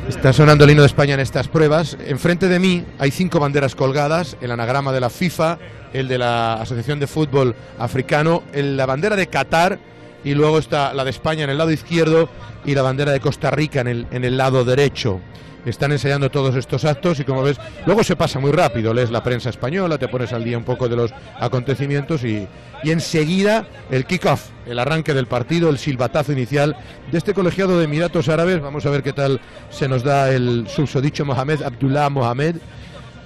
Está 0.09 0.32
sonando 0.32 0.65
el 0.65 0.70
himno 0.70 0.82
de 0.82 0.86
España 0.86 1.15
en 1.15 1.20
estas 1.20 1.48
pruebas. 1.48 1.97
Enfrente 2.06 2.48
de 2.48 2.59
mí 2.59 2.85
hay 2.98 3.10
cinco 3.10 3.40
banderas 3.40 3.74
colgadas, 3.74 4.36
el 4.40 4.51
anagrama 4.51 4.90
de 4.93 5.01
la 5.01 5.10
FIFA, 5.10 5.59
el 5.93 6.09
de 6.09 6.19
la 6.19 6.55
Asociación 6.55 6.98
de 6.98 7.06
Fútbol 7.06 7.55
Africano, 7.78 8.43
el- 8.52 8.77
la 8.77 8.86
bandera 8.86 9.16
de 9.16 9.27
Qatar 9.27 9.78
y 10.24 10.35
luego 10.35 10.59
está 10.59 10.94
la 10.94 11.05
de 11.05 11.10
España 11.10 11.44
en 11.44 11.51
el 11.51 11.59
lado 11.59 11.70
izquierdo 11.70 12.28
y 12.65 12.74
la 12.74 12.82
bandera 12.82 13.12
de 13.12 13.20
Costa 13.20 13.51
Rica 13.51 13.81
en 13.82 13.89
el, 13.89 14.06
en 14.10 14.24
el 14.24 14.36
lado 14.39 14.65
derecho. 14.65 15.20
Están 15.69 15.93
ensayando 15.93 16.31
todos 16.31 16.57
estos 16.57 16.86
actos 16.86 17.20
y 17.20 17.24
como 17.24 17.43
ves, 17.43 17.59
luego 17.85 18.03
se 18.03 18.16
pasa 18.16 18.40
muy 18.40 18.53
rápido, 18.53 18.95
lees 18.95 19.11
la 19.11 19.23
prensa 19.23 19.51
española, 19.51 19.99
te 19.99 20.09
pones 20.09 20.32
al 20.32 20.43
día 20.43 20.57
un 20.57 20.65
poco 20.65 20.89
de 20.89 20.97
los 20.97 21.12
acontecimientos 21.39 22.24
y, 22.24 22.49
y 22.82 22.90
enseguida 22.90 23.66
el 23.90 24.07
kick-off, 24.07 24.49
el 24.66 24.78
arranque 24.78 25.12
del 25.12 25.27
partido, 25.27 25.69
el 25.69 25.77
silbatazo 25.77 26.32
inicial 26.32 26.74
de 27.12 27.19
este 27.19 27.35
colegiado 27.35 27.78
de 27.78 27.85
Emiratos 27.85 28.31
Árabes. 28.31 28.62
Vamos 28.62 28.86
a 28.86 28.90
ver 28.90 29.03
qué 29.03 29.12
tal 29.12 29.40
se 29.69 29.89
nos 29.89 30.03
da 30.03 30.31
el 30.31 30.66
susodicho 30.69 31.27
Mohamed 31.27 31.62
Abdullah 31.62 32.09
Mohamed 32.09 32.57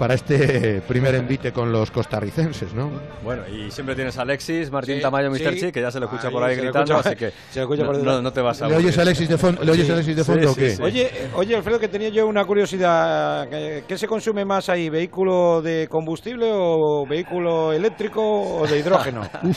para 0.02 0.14
este 0.14 0.80
primer 0.88 1.14
envite 1.14 1.52
con 1.52 1.70
los 1.70 1.92
costarricenses, 1.92 2.74
¿no? 2.74 2.90
Bueno, 3.22 3.42
y 3.46 3.70
siempre 3.70 3.94
tienes 3.94 4.18
a 4.18 4.22
Alexis, 4.22 4.68
Martín 4.68 4.96
Sí, 4.96 5.00
Tamayo, 5.00 5.30
Mr. 5.30 5.36
sí. 5.54 5.60
Chi, 5.60 5.70
que 5.70 5.80
ya 5.80 5.92
se 5.92 6.00
le 6.00 6.06
escucha 6.06 6.26
Ahí 6.26 6.32
por 6.34 6.42
ahí 6.42 6.56
gritando, 6.56 6.92
escucha- 6.94 7.08
así 7.10 7.16
que 7.16 7.30
se 7.52 7.60
escucha 7.60 7.82
no, 7.84 7.92
por 7.92 8.02
no- 8.02 8.20
no 8.20 8.32
te 8.32 8.40
vas 8.40 8.60
a 8.62 8.66
¿Le 8.66 8.74
oyes 8.74 8.86
aburrir. 8.86 8.98
a 8.98 9.02
Alexis 9.02 9.28
de 9.28 9.38
fondo, 9.38 9.62
¿le 9.62 9.70
oyes 9.70 9.88
a 9.88 9.92
Alexis 9.92 10.16
de 10.16 10.24
Sí, 10.24 10.32
fondo 10.32 10.50
o 10.50 10.54
qué? 10.56 10.70
sí. 10.70 10.82
Oye, 10.82 11.10
oye, 11.36 11.54
Alfredo, 11.54 11.78
que 11.78 11.86
tenía 11.86 12.08
yo 12.08 12.26
una 12.26 12.44
curiosidad. 12.44 13.48
¿Qué, 13.48 13.96
se 13.96 14.08
consume 14.08 14.44
más 14.44 14.68
ahí? 14.68 14.90
¿Vehículo 14.90 15.62
de 15.62 15.86
combustible 15.88 16.50
o 16.52 17.06
vehículo 17.08 17.72
eléctrico 17.72 18.22
o 18.22 18.66
de 18.66 18.80
hidrógeno? 18.80 19.20
Uf, 19.44 19.56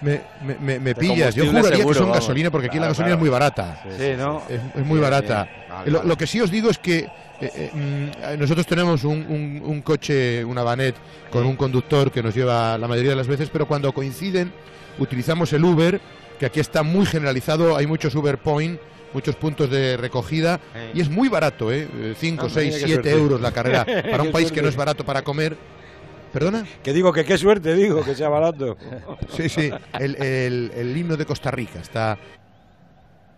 me, 0.00 0.20
me- 0.60 0.78
me- 0.78 0.94
pillas. 0.94 1.34
Yo 1.34 1.46
juraría 1.46 1.70
seguro, 1.78 1.88
que 1.88 1.94
son 1.94 2.08
vamos. 2.08 2.20
gasolina 2.20 2.52
porque 2.52 2.68
aquí 2.68 2.78
la 2.78 2.86
gasolina 2.86 3.16
claro. 3.16 3.16
es 3.16 3.20
muy 3.20 3.30
barata. 3.30 3.82
Sí, 3.98 4.12
¿no? 4.16 4.42
Es, 4.48 4.60
es 4.76 4.86
muy 4.86 5.00
barata. 5.00 5.42
bien. 5.42 5.56
Vale, 5.68 5.90
lo, 5.90 5.98
vale. 5.98 6.08
lo 6.08 6.16
que 6.16 6.26
sí 6.28 6.40
os 6.40 6.52
digo 6.52 6.70
es 6.70 6.78
que 6.78 7.08
eh, 7.42 7.50
eh, 7.54 7.70
mm, 8.36 8.38
nosotros 8.40 8.66
tenemos 8.66 9.04
un, 9.04 9.18
un- 9.28 9.62
un 9.64 9.82
coche, 9.82 10.44
una 10.44 10.62
vanet, 10.62 10.94
con 11.30 11.44
un 11.44 11.56
conductor 11.56 12.10
que 12.10 12.22
nos 12.22 12.34
lleva 12.34 12.78
la 12.78 12.88
mayoría 12.88 13.10
de 13.10 13.16
las 13.16 13.26
veces, 13.28 13.50
pero 13.52 13.66
cuando 13.66 13.92
coinciden 13.92 14.52
utilizamos 14.98 15.52
el 15.52 15.64
Uber, 15.64 16.00
que 16.38 16.46
aquí 16.46 16.60
está 16.60 16.82
muy 16.82 17.06
generalizado, 17.06 17.76
hay 17.76 17.86
muchos 17.86 18.14
Uber 18.14 18.38
Point, 18.38 18.78
muchos 19.14 19.36
puntos 19.36 19.68
de 19.70 19.96
recogida 19.96 20.58
y 20.94 21.00
es 21.00 21.10
muy 21.10 21.28
barato, 21.28 21.70
¿eh? 21.72 22.14
5, 22.18 22.46
Ah, 22.46 22.50
6, 22.52 22.66
mira 22.74 22.78
qué 22.78 22.86
7 22.86 22.92
suerte. 22.94 23.10
euros 23.12 23.40
la 23.40 23.52
carrera 23.52 23.84
para 24.10 24.22
un 24.22 24.32
país 24.32 24.50
que 24.50 24.62
no 24.62 24.68
es 24.68 24.76
barato 24.76 25.04
para 25.04 25.22
comer. 25.22 25.56
¿Perdona? 26.32 26.64
Que 26.82 26.94
digo 26.94 27.12
que 27.12 27.26
qué 27.26 27.36
suerte, 27.36 27.74
digo, 27.74 28.02
que 28.02 28.14
sea 28.14 28.30
barato. 28.30 28.78
Sí, 29.36 29.50
sí, 29.50 29.70
el, 30.00 30.16
el- 30.16 30.72
el 30.74 30.96
himno 30.96 31.16
de 31.18 31.26
Costa 31.26 31.50
Rica 31.50 31.78
está... 31.80 32.16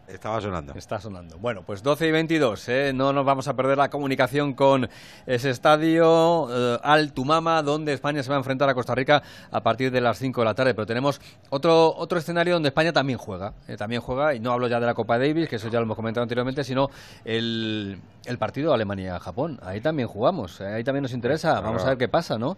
Estaba 0.07 0.41
sonando. 0.41 0.75
Está 0.75 1.01
sonando. 1.01 1.39
Bueno, 1.39 1.63
pues 1.63 1.83
12 1.83 2.09
y 2.09 2.13
22, 2.13 2.69
¿eh? 2.69 2.93
no 2.95 3.13
nos 3.13 3.25
vamos 3.25 3.49
a 3.49 3.55
perder 3.57 3.79
la 3.79 3.89
comunicación 3.89 4.53
con 4.53 4.89
ese 5.27 5.49
estadio 5.51 6.49
eh, 6.51 6.79
Al 6.83 7.13
Tumama, 7.13 7.63
donde 7.63 7.95
España 7.95 8.23
se 8.23 8.29
va 8.29 8.37
a 8.37 8.39
enfrentar 8.39 8.69
a 8.69 8.75
Costa 8.75 8.95
Rica 8.95 9.23
a 9.51 9.63
partir 9.63 9.91
de 9.91 10.03
las 10.03 10.19
5 10.19 10.43
de 10.43 10.45
la 10.45 10.55
tarde. 10.55 10.75
Pero 10.75 10.87
tenemos 10.87 11.21
otro, 11.49 11.95
otro 11.97 12.19
escenario 12.19 12.55
donde 12.55 12.69
España 12.69 12.93
también 12.93 13.19
juega. 13.19 13.55
eh, 13.67 13.77
también 13.77 14.03
juega, 14.03 14.35
y 14.35 14.41
no 14.41 14.53
hablo 14.53 14.69
ya 14.69 14.79
de 14.79 14.87
la 14.87 14.95
Copa 14.95 15.19
Davis, 15.19 15.49
que 15.49 15.57
eso 15.57 15.69
ya 15.69 15.79
lo 15.79 15.85
hemos 15.85 15.97
comentado 15.97 16.23
anteriormente, 16.23 16.65
sino 16.65 16.91
el, 17.25 17.99
el 18.27 18.39
partido 18.39 18.75
Alemania-Japón. 18.75 19.59
Ahí 19.63 19.81
también 19.81 20.09
jugamos, 20.09 20.61
eh, 20.61 20.67
ahí 20.67 20.85
también 20.85 21.03
nos 21.03 21.13
interesa. 21.13 21.61
Vamos 21.61 21.83
a 21.83 21.89
ver 21.89 21.99
qué 21.99 22.09
pasa, 22.09 22.39
¿no? 22.39 22.57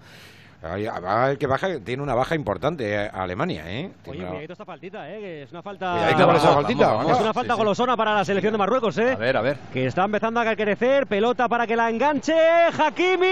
Ahí- 0.72 0.86
va 0.86 1.24
a 1.24 1.28
ver 1.28 1.38
que 1.38 1.46
baja, 1.46 1.68
tiene 1.84 2.02
una 2.02 2.14
baja 2.14 2.34
importante 2.34 3.04
eh, 3.04 3.10
Alemania, 3.12 3.62
¿eh? 3.66 3.90
Tiene 4.04 4.24
Oye, 4.26 4.30
una- 4.30 4.42
esta 4.42 4.64
faltita, 4.64 5.10
¿eh? 5.10 5.18
Que 5.20 5.42
es 5.44 5.50
una 5.52 5.62
falta... 5.62 5.92
Cuidadito 5.92 6.26
con 6.26 6.36
esa 6.36 6.52
faltita, 6.52 6.86
Vamos, 6.86 6.98
vamos. 7.04 7.16
Es 7.18 7.22
una 7.24 7.34
falta 7.34 7.54
golosona 7.54 7.96
para 7.96 8.14
la 8.14 8.24
selección 8.24 8.52
de 8.52 8.58
Marruecos, 8.58 8.98
¿eh? 8.98 9.12
A 9.12 9.16
ver, 9.16 9.36
a 9.36 9.40
ver. 9.42 9.58
Que 9.72 9.86
está 9.86 10.04
empezando 10.04 10.40
a 10.40 10.56
crecer. 10.56 11.06
Pelota 11.06 11.48
para 11.48 11.66
que 11.66 11.76
la 11.76 11.88
enganche. 11.90 12.34
Hakimi. 12.78 13.26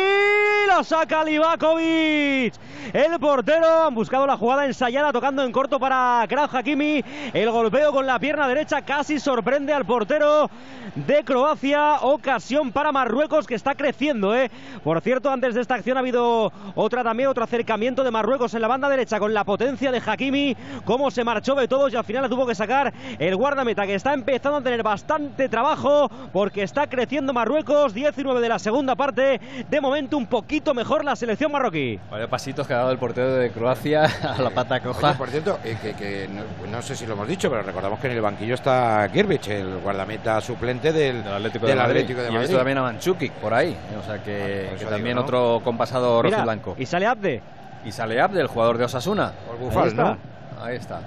Lo 0.68 0.82
saca 0.84 1.24
Livakovic. 1.24 2.54
El 2.92 3.18
portero. 3.20 3.84
Han 3.86 3.94
buscado 3.94 4.26
la 4.26 4.36
jugada 4.36 4.66
ensayada 4.66 5.12
tocando 5.12 5.42
en 5.42 5.52
corto 5.52 5.78
para 5.78 6.24
Kraf 6.28 6.54
Hakimi. 6.54 7.04
El 7.32 7.50
golpeo 7.50 7.92
con 7.92 8.06
la 8.06 8.18
pierna 8.18 8.46
derecha 8.48 8.82
casi 8.82 9.18
sorprende 9.18 9.72
al 9.72 9.84
portero 9.84 10.48
de 10.94 11.24
Croacia. 11.24 11.96
Ocasión 12.02 12.72
para 12.72 12.92
Marruecos 12.92 13.46
que 13.46 13.54
está 13.54 13.74
creciendo, 13.74 14.34
¿eh? 14.34 14.50
Por 14.82 15.00
cierto, 15.00 15.30
antes 15.30 15.54
de 15.54 15.60
esta 15.60 15.74
acción 15.74 15.96
ha 15.96 16.00
habido 16.00 16.52
otra 16.74 17.02
también, 17.02 17.23
otro 17.26 17.44
acercamiento 17.44 18.04
de 18.04 18.10
Marruecos 18.10 18.54
en 18.54 18.62
la 18.62 18.68
banda 18.68 18.88
derecha 18.88 19.18
con 19.18 19.32
la 19.34 19.44
potencia 19.44 19.90
de 19.92 20.02
Hakimi. 20.04 20.56
Cómo 20.84 21.10
se 21.10 21.24
marchó 21.24 21.54
de 21.54 21.68
todos 21.68 21.92
y 21.92 21.96
al 21.96 22.04
final 22.04 22.22
la 22.22 22.28
tuvo 22.28 22.46
que 22.46 22.54
sacar 22.54 22.92
el 23.18 23.36
guardameta 23.36 23.86
que 23.86 23.94
está 23.94 24.12
empezando 24.14 24.58
a 24.58 24.62
tener 24.62 24.82
bastante 24.82 25.48
trabajo 25.48 26.08
porque 26.32 26.62
está 26.62 26.86
creciendo 26.86 27.32
Marruecos. 27.32 27.94
19 27.94 28.40
de 28.40 28.48
la 28.48 28.58
segunda 28.58 28.94
parte. 28.94 29.40
De 29.68 29.80
momento 29.80 30.16
un 30.16 30.26
poquito 30.26 30.74
mejor 30.74 31.04
la 31.04 31.16
selección 31.16 31.50
marroquí. 31.52 31.98
Vaya 32.10 32.28
pasitos 32.28 32.66
que 32.66 32.74
ha 32.74 32.78
dado 32.78 32.90
el 32.92 32.98
portero 32.98 33.34
de 33.34 33.50
Croacia 33.50 34.04
a 34.22 34.40
la 34.42 34.50
pata 34.50 34.80
coja. 34.80 35.08
Oye, 35.10 35.18
por 35.18 35.28
cierto, 35.28 35.58
eh, 35.64 35.76
que, 35.82 35.94
que 35.94 36.28
no, 36.28 36.42
no 36.70 36.82
sé 36.82 36.94
si 36.96 37.06
lo 37.06 37.14
hemos 37.14 37.28
dicho, 37.28 37.50
pero 37.50 37.62
recordamos 37.62 37.98
que 38.00 38.06
en 38.08 38.12
el 38.14 38.20
banquillo 38.20 38.54
está 38.54 39.08
Girbich, 39.12 39.48
el 39.48 39.78
guardameta 39.78 40.40
suplente 40.40 40.92
del, 40.92 41.22
Atlético 41.26 41.66
del 41.66 41.76
de 41.76 41.82
Madrid. 41.82 42.00
Atlético 42.02 42.20
de 42.20 42.26
Y 42.26 42.28
he 42.28 42.32
Madrid. 42.32 42.40
visto 42.48 42.56
también 42.56 42.78
a 42.78 42.82
Manchukic 42.82 43.32
por 43.34 43.54
ahí. 43.54 43.76
O 44.00 44.02
sea 44.04 44.22
que, 44.22 44.66
por 44.70 44.78
que 44.78 44.84
también 44.84 45.16
digo, 45.16 45.20
¿no? 45.20 45.20
otro 45.22 45.60
compasado 45.64 46.22
Mira, 46.22 46.36
rojiblanco. 46.38 46.76
y 46.78 46.86
sale 46.86 47.03
Abde. 47.06 47.42
Y 47.84 47.92
sale 47.92 48.20
Abde, 48.20 48.40
el 48.40 48.46
jugador 48.46 48.78
de 48.78 48.84
Osasuna. 48.84 49.32
Bufal, 49.60 49.84
Ahí 49.84 49.88
está. 49.90 50.04
¿no? 50.04 50.18
Ahí 50.62 50.76
está. 50.76 51.00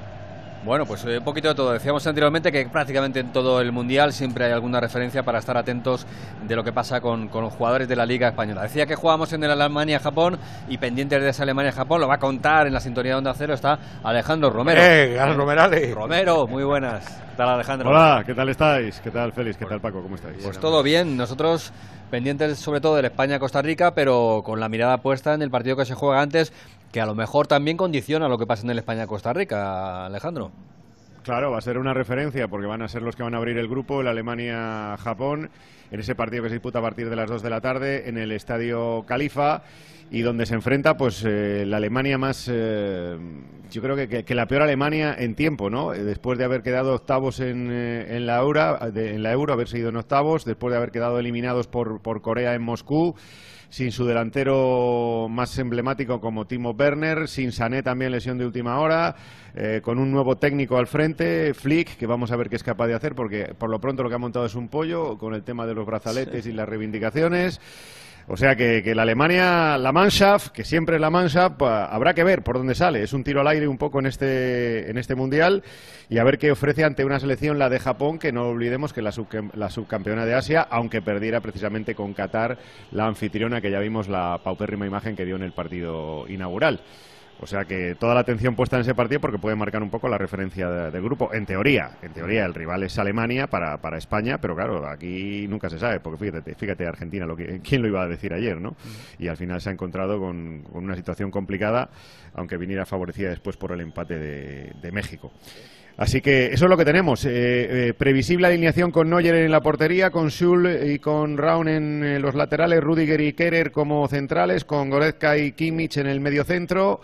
Bueno, 0.65 0.85
pues 0.85 1.05
eh, 1.05 1.19
un 1.19 1.23
poquito 1.23 1.47
de 1.47 1.55
todo. 1.55 1.71
Decíamos 1.71 2.05
anteriormente 2.07 2.51
que 2.51 2.65
prácticamente 2.67 3.19
en 3.19 3.31
todo 3.31 3.61
el 3.61 3.71
Mundial 3.71 4.11
siempre 4.11 4.45
hay 4.45 4.51
alguna 4.51 4.79
referencia 4.79 5.23
para 5.23 5.39
estar 5.39 5.55
atentos 5.55 6.05
de 6.45 6.55
lo 6.55 6.63
que 6.63 6.73
pasa 6.73 6.99
con, 6.99 7.29
con 7.29 7.43
los 7.43 7.53
jugadores 7.53 7.87
de 7.87 7.95
la 7.95 8.05
Liga 8.05 8.27
Española. 8.27 8.63
Decía 8.63 8.85
que 8.85 8.95
jugamos 8.95 9.31
en 9.33 9.43
el 9.43 9.51
Alemania-Japón 9.51 10.37
y 10.67 10.77
pendientes 10.77 11.21
de 11.21 11.29
ese 11.29 11.43
Alemania-Japón 11.43 12.01
lo 12.01 12.07
va 12.07 12.15
a 12.15 12.19
contar 12.19 12.67
en 12.67 12.73
la 12.73 12.79
sintonía 12.79 13.13
de 13.13 13.17
Onda 13.19 13.33
Cero 13.33 13.53
está 13.53 13.79
Alejandro 14.03 14.49
Romero. 14.49 14.81
¡Eh, 14.81 15.17
Romerales! 15.35 15.95
Romero, 15.95 16.47
muy 16.47 16.63
buenas. 16.63 17.05
¿Qué 17.05 17.37
tal 17.37 17.49
Alejandro? 17.49 17.89
Hola, 17.89 18.23
¿qué 18.25 18.33
tal 18.33 18.49
estáis? 18.49 18.99
¿Qué 18.99 19.11
tal 19.11 19.31
Félix? 19.31 19.57
¿Qué 19.57 19.65
tal 19.65 19.79
Paco? 19.79 20.01
¿Cómo 20.01 20.15
estáis? 20.15 20.37
Pues 20.43 20.59
todo 20.59 20.81
bien, 20.83 21.15
nosotros 21.15 21.71
pendientes 22.09 22.57
sobre 22.59 22.81
todo 22.81 22.95
del 22.95 23.05
España-Costa 23.05 23.61
Rica, 23.61 23.93
pero 23.93 24.41
con 24.45 24.59
la 24.59 24.69
mirada 24.69 24.97
puesta 24.97 25.33
en 25.33 25.41
el 25.41 25.51
partido 25.51 25.75
que 25.75 25.85
se 25.85 25.95
juega 25.95 26.21
antes, 26.21 26.53
que 26.91 27.01
a 27.01 27.05
lo 27.05 27.15
mejor 27.15 27.47
también 27.47 27.77
condiciona 27.77 28.27
lo 28.27 28.37
que 28.37 28.47
pasa 28.47 28.63
en 28.63 28.69
el 28.69 28.79
España-Costa 28.79 29.33
Rica, 29.33 30.05
Alejandro. 30.05 30.51
Claro, 31.27 31.51
va 31.51 31.57
a 31.57 31.61
ser 31.61 31.77
una 31.77 31.93
referencia 31.93 32.47
porque 32.47 32.67
van 32.67 32.81
a 32.81 32.87
ser 32.87 33.01
los 33.01 33.17
que 33.17 33.21
van 33.21 33.33
a 33.33 33.37
abrir 33.37 33.57
el 33.57 33.67
grupo, 33.67 33.99
el 33.99 34.07
Alemania-Japón, 34.07 35.49
en 35.91 35.99
ese 35.99 36.15
partido 36.15 36.43
que 36.43 36.47
se 36.47 36.55
disputa 36.55 36.79
a 36.79 36.81
partir 36.81 37.09
de 37.09 37.17
las 37.17 37.29
2 37.29 37.43
de 37.43 37.49
la 37.49 37.59
tarde 37.59 38.07
en 38.07 38.17
el 38.17 38.31
Estadio 38.31 39.03
Califa 39.05 39.61
y 40.09 40.21
donde 40.21 40.45
se 40.45 40.53
enfrenta 40.53 40.95
pues 40.95 41.25
eh, 41.27 41.65
la 41.67 41.77
Alemania 41.77 42.17
más, 42.17 42.47
eh, 42.49 43.17
yo 43.69 43.81
creo 43.81 43.97
que, 44.23 44.35
la 44.35 44.45
peor 44.47 44.61
Alemania 44.61 45.17
en 45.19 45.35
tiempo, 45.35 45.69
¿no? 45.69 45.93
Eh, 45.93 46.01
Después 46.05 46.37
de 46.39 46.45
haber 46.45 46.63
quedado 46.63 46.95
octavos 46.95 47.41
en, 47.41 47.69
en 47.73 48.25
la 48.25 48.37
Euro, 48.37 48.77
de- 48.93 49.15
en 49.15 49.21
la 49.21 49.33
Euro, 49.33 49.57
en 49.61 49.95
octavos, 49.97 50.45
después 50.45 50.71
de 50.71 50.77
haber 50.77 50.91
quedado 50.91 51.19
eliminados 51.19 51.67
por, 51.67 51.99
por 51.99 52.21
Corea 52.21 52.53
en 52.55 52.61
Moscú, 52.61 53.15
sin 53.69 53.91
su 53.91 54.05
delantero 54.05 55.27
más 55.29 55.57
emblemático 55.59 56.21
como 56.21 56.47
Timo 56.47 56.71
Werner, 56.71 57.27
sin 57.27 57.51
Sané 57.51 57.83
también 57.83 58.11
lesión 58.11 58.37
de 58.37 58.45
última 58.45 58.79
hora, 58.79 59.15
eh, 59.55 59.81
con 59.83 59.99
un 59.99 60.11
nuevo 60.11 60.37
técnico 60.37 60.77
al 60.77 60.87
frente, 60.87 61.53
Flick, 61.53 61.97
que 61.97 62.05
vamos 62.05 62.31
a 62.31 62.35
ver 62.35 62.49
qué 62.49 62.55
es 62.55 62.63
capaz 62.63 62.87
de 62.87 62.93
hacer, 62.93 63.15
porque 63.15 63.53
por 63.57 63.69
lo 63.69 63.79
pronto 63.79 64.03
lo 64.03 64.09
que 64.09 64.15
ha 64.15 64.19
montado 64.19 64.45
es 64.45 64.55
un 64.55 64.67
pollo, 64.69 65.17
con 65.17 65.33
el 65.33 65.43
tema 65.43 65.65
de 65.65 65.73
los 65.73 65.85
brazaletes 65.85 66.45
y 66.45 66.51
las 66.51 66.67
reivindicaciones. 66.67 67.59
O 68.29 68.35
sea 68.35 68.57
que, 68.57 68.83
que 68.83 68.93
la 68.93 69.03
Alemania, 69.03 69.77
la 69.77 69.93
Mannschaft, 69.93 70.49
que 70.49 70.65
siempre 70.65 70.95
es 70.95 71.01
la 71.01 71.09
Mannschaft, 71.09 71.61
habrá 71.61 72.13
que 72.13 72.25
ver 72.25 72.41
por 72.41 72.57
dónde 72.57 72.75
sale. 72.75 73.01
Es 73.01 73.13
un 73.13 73.23
tiro 73.23 73.39
al 73.39 73.47
aire 73.47 73.69
un 73.69 73.77
poco 73.77 73.99
en 73.99 74.05
este, 74.05 74.89
en 74.89 74.97
este 74.97 75.15
mundial 75.15 75.63
y 76.09 76.17
a 76.17 76.25
ver 76.25 76.37
qué 76.37 76.51
ofrece 76.51 76.83
ante 76.83 77.05
una 77.05 77.21
selección, 77.21 77.57
la 77.57 77.69
de 77.69 77.79
Japón, 77.79 78.19
que 78.19 78.33
no 78.33 78.49
olvidemos 78.49 78.91
que 78.91 79.01
la, 79.01 79.11
subcam- 79.11 79.53
la 79.53 79.69
subcampeona 79.69 80.25
de 80.25 80.33
Asia, 80.33 80.67
aunque 80.69 81.01
perdiera 81.01 81.39
precisamente 81.39 81.95
con 81.95 82.13
Qatar, 82.13 82.57
la 82.91 83.05
anfitriona, 83.05 83.61
que 83.61 83.71
ya 83.71 83.79
vimos 83.79 84.09
la 84.09 84.41
paupérrima 84.43 84.85
imagen 84.85 85.15
que 85.15 85.23
dio 85.23 85.37
en 85.37 85.43
el 85.43 85.53
partido 85.53 86.25
inaugural. 86.27 86.81
O 87.39 87.45
sea 87.45 87.65
que 87.65 87.95
toda 87.99 88.15
la 88.15 88.21
atención 88.21 88.55
puesta 88.55 88.77
en 88.77 88.81
ese 88.81 88.95
partido 88.95 89.21
porque 89.21 89.37
puede 89.37 89.55
marcar 89.55 89.83
un 89.83 89.91
poco 89.91 90.09
la 90.09 90.17
referencia 90.17 90.69
de- 90.69 90.91
del 90.91 91.03
grupo. 91.03 91.31
En 91.33 91.45
teoría, 91.45 91.91
en 92.01 92.11
teoría 92.11 92.45
el 92.45 92.53
rival 92.55 92.81
es 92.83 92.97
Alemania 92.97 93.45
para, 93.47 93.77
para 93.77 93.97
España, 93.99 94.39
pero 94.39 94.55
claro, 94.55 94.87
aquí 94.87 95.45
nunca 95.47 95.69
se 95.69 95.77
sabe, 95.77 95.99
porque 95.99 96.25
fíjate, 96.25 96.55
fíjate 96.55 96.87
Argentina, 96.87 97.25
lo 97.27 97.35
que, 97.35 97.61
¿quién 97.67 97.83
lo 97.83 97.87
iba 97.89 98.01
a 98.01 98.07
decir 98.07 98.33
ayer, 98.33 98.59
no? 98.59 98.75
Y 99.19 99.27
al 99.27 99.37
final 99.37 99.61
se 99.61 99.69
ha 99.69 99.73
encontrado 99.73 100.19
con, 100.19 100.63
con 100.63 100.83
una 100.83 100.95
situación 100.95 101.29
complicada, 101.29 101.89
aunque 102.33 102.57
viniera 102.57 102.85
favorecida 102.87 103.29
después 103.29 103.55
por 103.55 103.71
el 103.71 103.81
empate 103.81 104.17
de, 104.17 104.71
de 104.81 104.91
México. 104.91 105.31
Así 105.97 106.21
que 106.21 106.47
eso 106.53 106.65
es 106.65 106.69
lo 106.69 106.77
que 106.77 106.85
tenemos. 106.85 107.25
Eh, 107.25 107.29
eh, 107.89 107.93
previsible 107.95 108.45
alineación 108.47 108.91
con 108.91 109.09
Neuer 109.09 109.33
en 109.33 109.51
la 109.51 109.61
portería, 109.61 110.11
con 110.11 110.29
Schul 110.29 110.67
y 110.87 110.99
con 110.99 111.37
Raun 111.37 111.67
en 111.67 112.03
eh, 112.03 112.19
los 112.19 112.35
laterales, 112.35 112.81
Rudiger 112.83 113.19
y 113.21 113.33
Kerer 113.33 113.71
como 113.71 114.07
centrales, 114.07 114.63
con 114.63 114.91
Goretzka 114.91 115.37
y 115.37 115.53
Kimmich 115.53 115.97
en 115.97 116.05
el 116.07 116.19
medio 116.19 116.43
centro. 116.43 117.01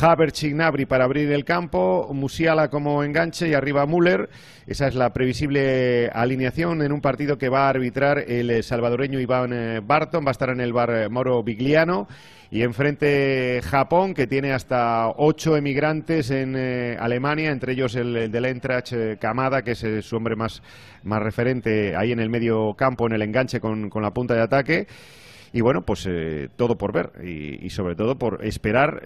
Havertz 0.00 0.42
y 0.44 0.50
Gnabry 0.50 0.86
para 0.86 1.04
abrir 1.04 1.32
el 1.32 1.44
campo, 1.44 2.08
Musiala 2.12 2.68
como 2.68 3.02
enganche 3.02 3.48
y 3.48 3.54
arriba 3.54 3.86
Müller. 3.86 4.28
Esa 4.66 4.88
es 4.88 4.94
la 4.94 5.12
previsible 5.12 6.08
alineación 6.08 6.82
en 6.82 6.92
un 6.92 7.00
partido 7.00 7.38
que 7.38 7.48
va 7.48 7.66
a 7.66 7.70
arbitrar 7.70 8.18
el 8.18 8.50
eh, 8.50 8.62
salvadoreño 8.62 9.18
Iván 9.18 9.52
eh, 9.52 9.80
Barton, 9.82 10.24
va 10.24 10.30
a 10.30 10.32
estar 10.32 10.50
en 10.50 10.60
el 10.60 10.72
bar 10.72 10.90
eh, 10.90 11.08
Moro 11.08 11.42
Vigliano. 11.42 12.06
Y 12.50 12.62
enfrente 12.62 13.60
Japón, 13.62 14.14
que 14.14 14.26
tiene 14.26 14.52
hasta 14.52 15.10
ocho 15.16 15.54
emigrantes 15.54 16.30
en 16.30 16.56
Alemania, 16.98 17.50
entre 17.50 17.72
ellos 17.72 17.94
el, 17.94 18.16
el 18.16 18.32
del 18.32 18.46
Eintracht 18.46 18.92
eh, 18.94 19.18
Kamada, 19.20 19.60
que 19.60 19.72
es 19.72 19.84
su 20.00 20.16
hombre 20.16 20.34
más, 20.34 20.62
más 21.02 21.22
referente 21.22 21.94
ahí 21.94 22.10
en 22.10 22.20
el 22.20 22.30
medio 22.30 22.72
campo, 22.72 23.06
en 23.06 23.12
el 23.12 23.20
enganche 23.20 23.60
con, 23.60 23.90
con 23.90 24.02
la 24.02 24.12
punta 24.12 24.34
de 24.34 24.40
ataque. 24.40 24.86
Y 25.52 25.60
bueno, 25.60 25.82
pues 25.82 26.08
todo 26.56 26.78
por 26.78 26.92
ver 26.92 27.10
y, 27.22 27.68
sobre 27.68 27.96
todo 27.96 28.18
por 28.18 28.44
esperar 28.44 29.02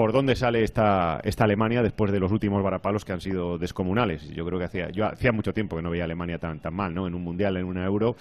por 0.00 0.12
dónde 0.12 0.34
sale 0.34 0.64
esta, 0.64 1.20
esta 1.24 1.44
Alemania 1.44 1.82
después 1.82 2.10
de 2.10 2.18
los 2.18 2.32
últimos 2.32 2.62
varapalos 2.62 3.04
que 3.04 3.12
han 3.12 3.20
sido 3.20 3.58
descomunales. 3.58 4.26
Yo 4.30 4.46
creo 4.46 4.58
que 4.58 4.64
hacía, 4.64 4.88
yo 4.88 5.04
hacía 5.04 5.30
mucho 5.30 5.52
tiempo 5.52 5.76
que 5.76 5.82
no 5.82 5.90
veía 5.90 6.04
a 6.04 6.06
Alemania 6.06 6.38
tan, 6.38 6.58
tan 6.58 6.72
mal, 6.72 6.94
¿no? 6.94 7.06
En 7.06 7.14
un 7.14 7.22
mundial, 7.22 7.58
en 7.58 7.66
una 7.66 7.84
euro 7.84 8.16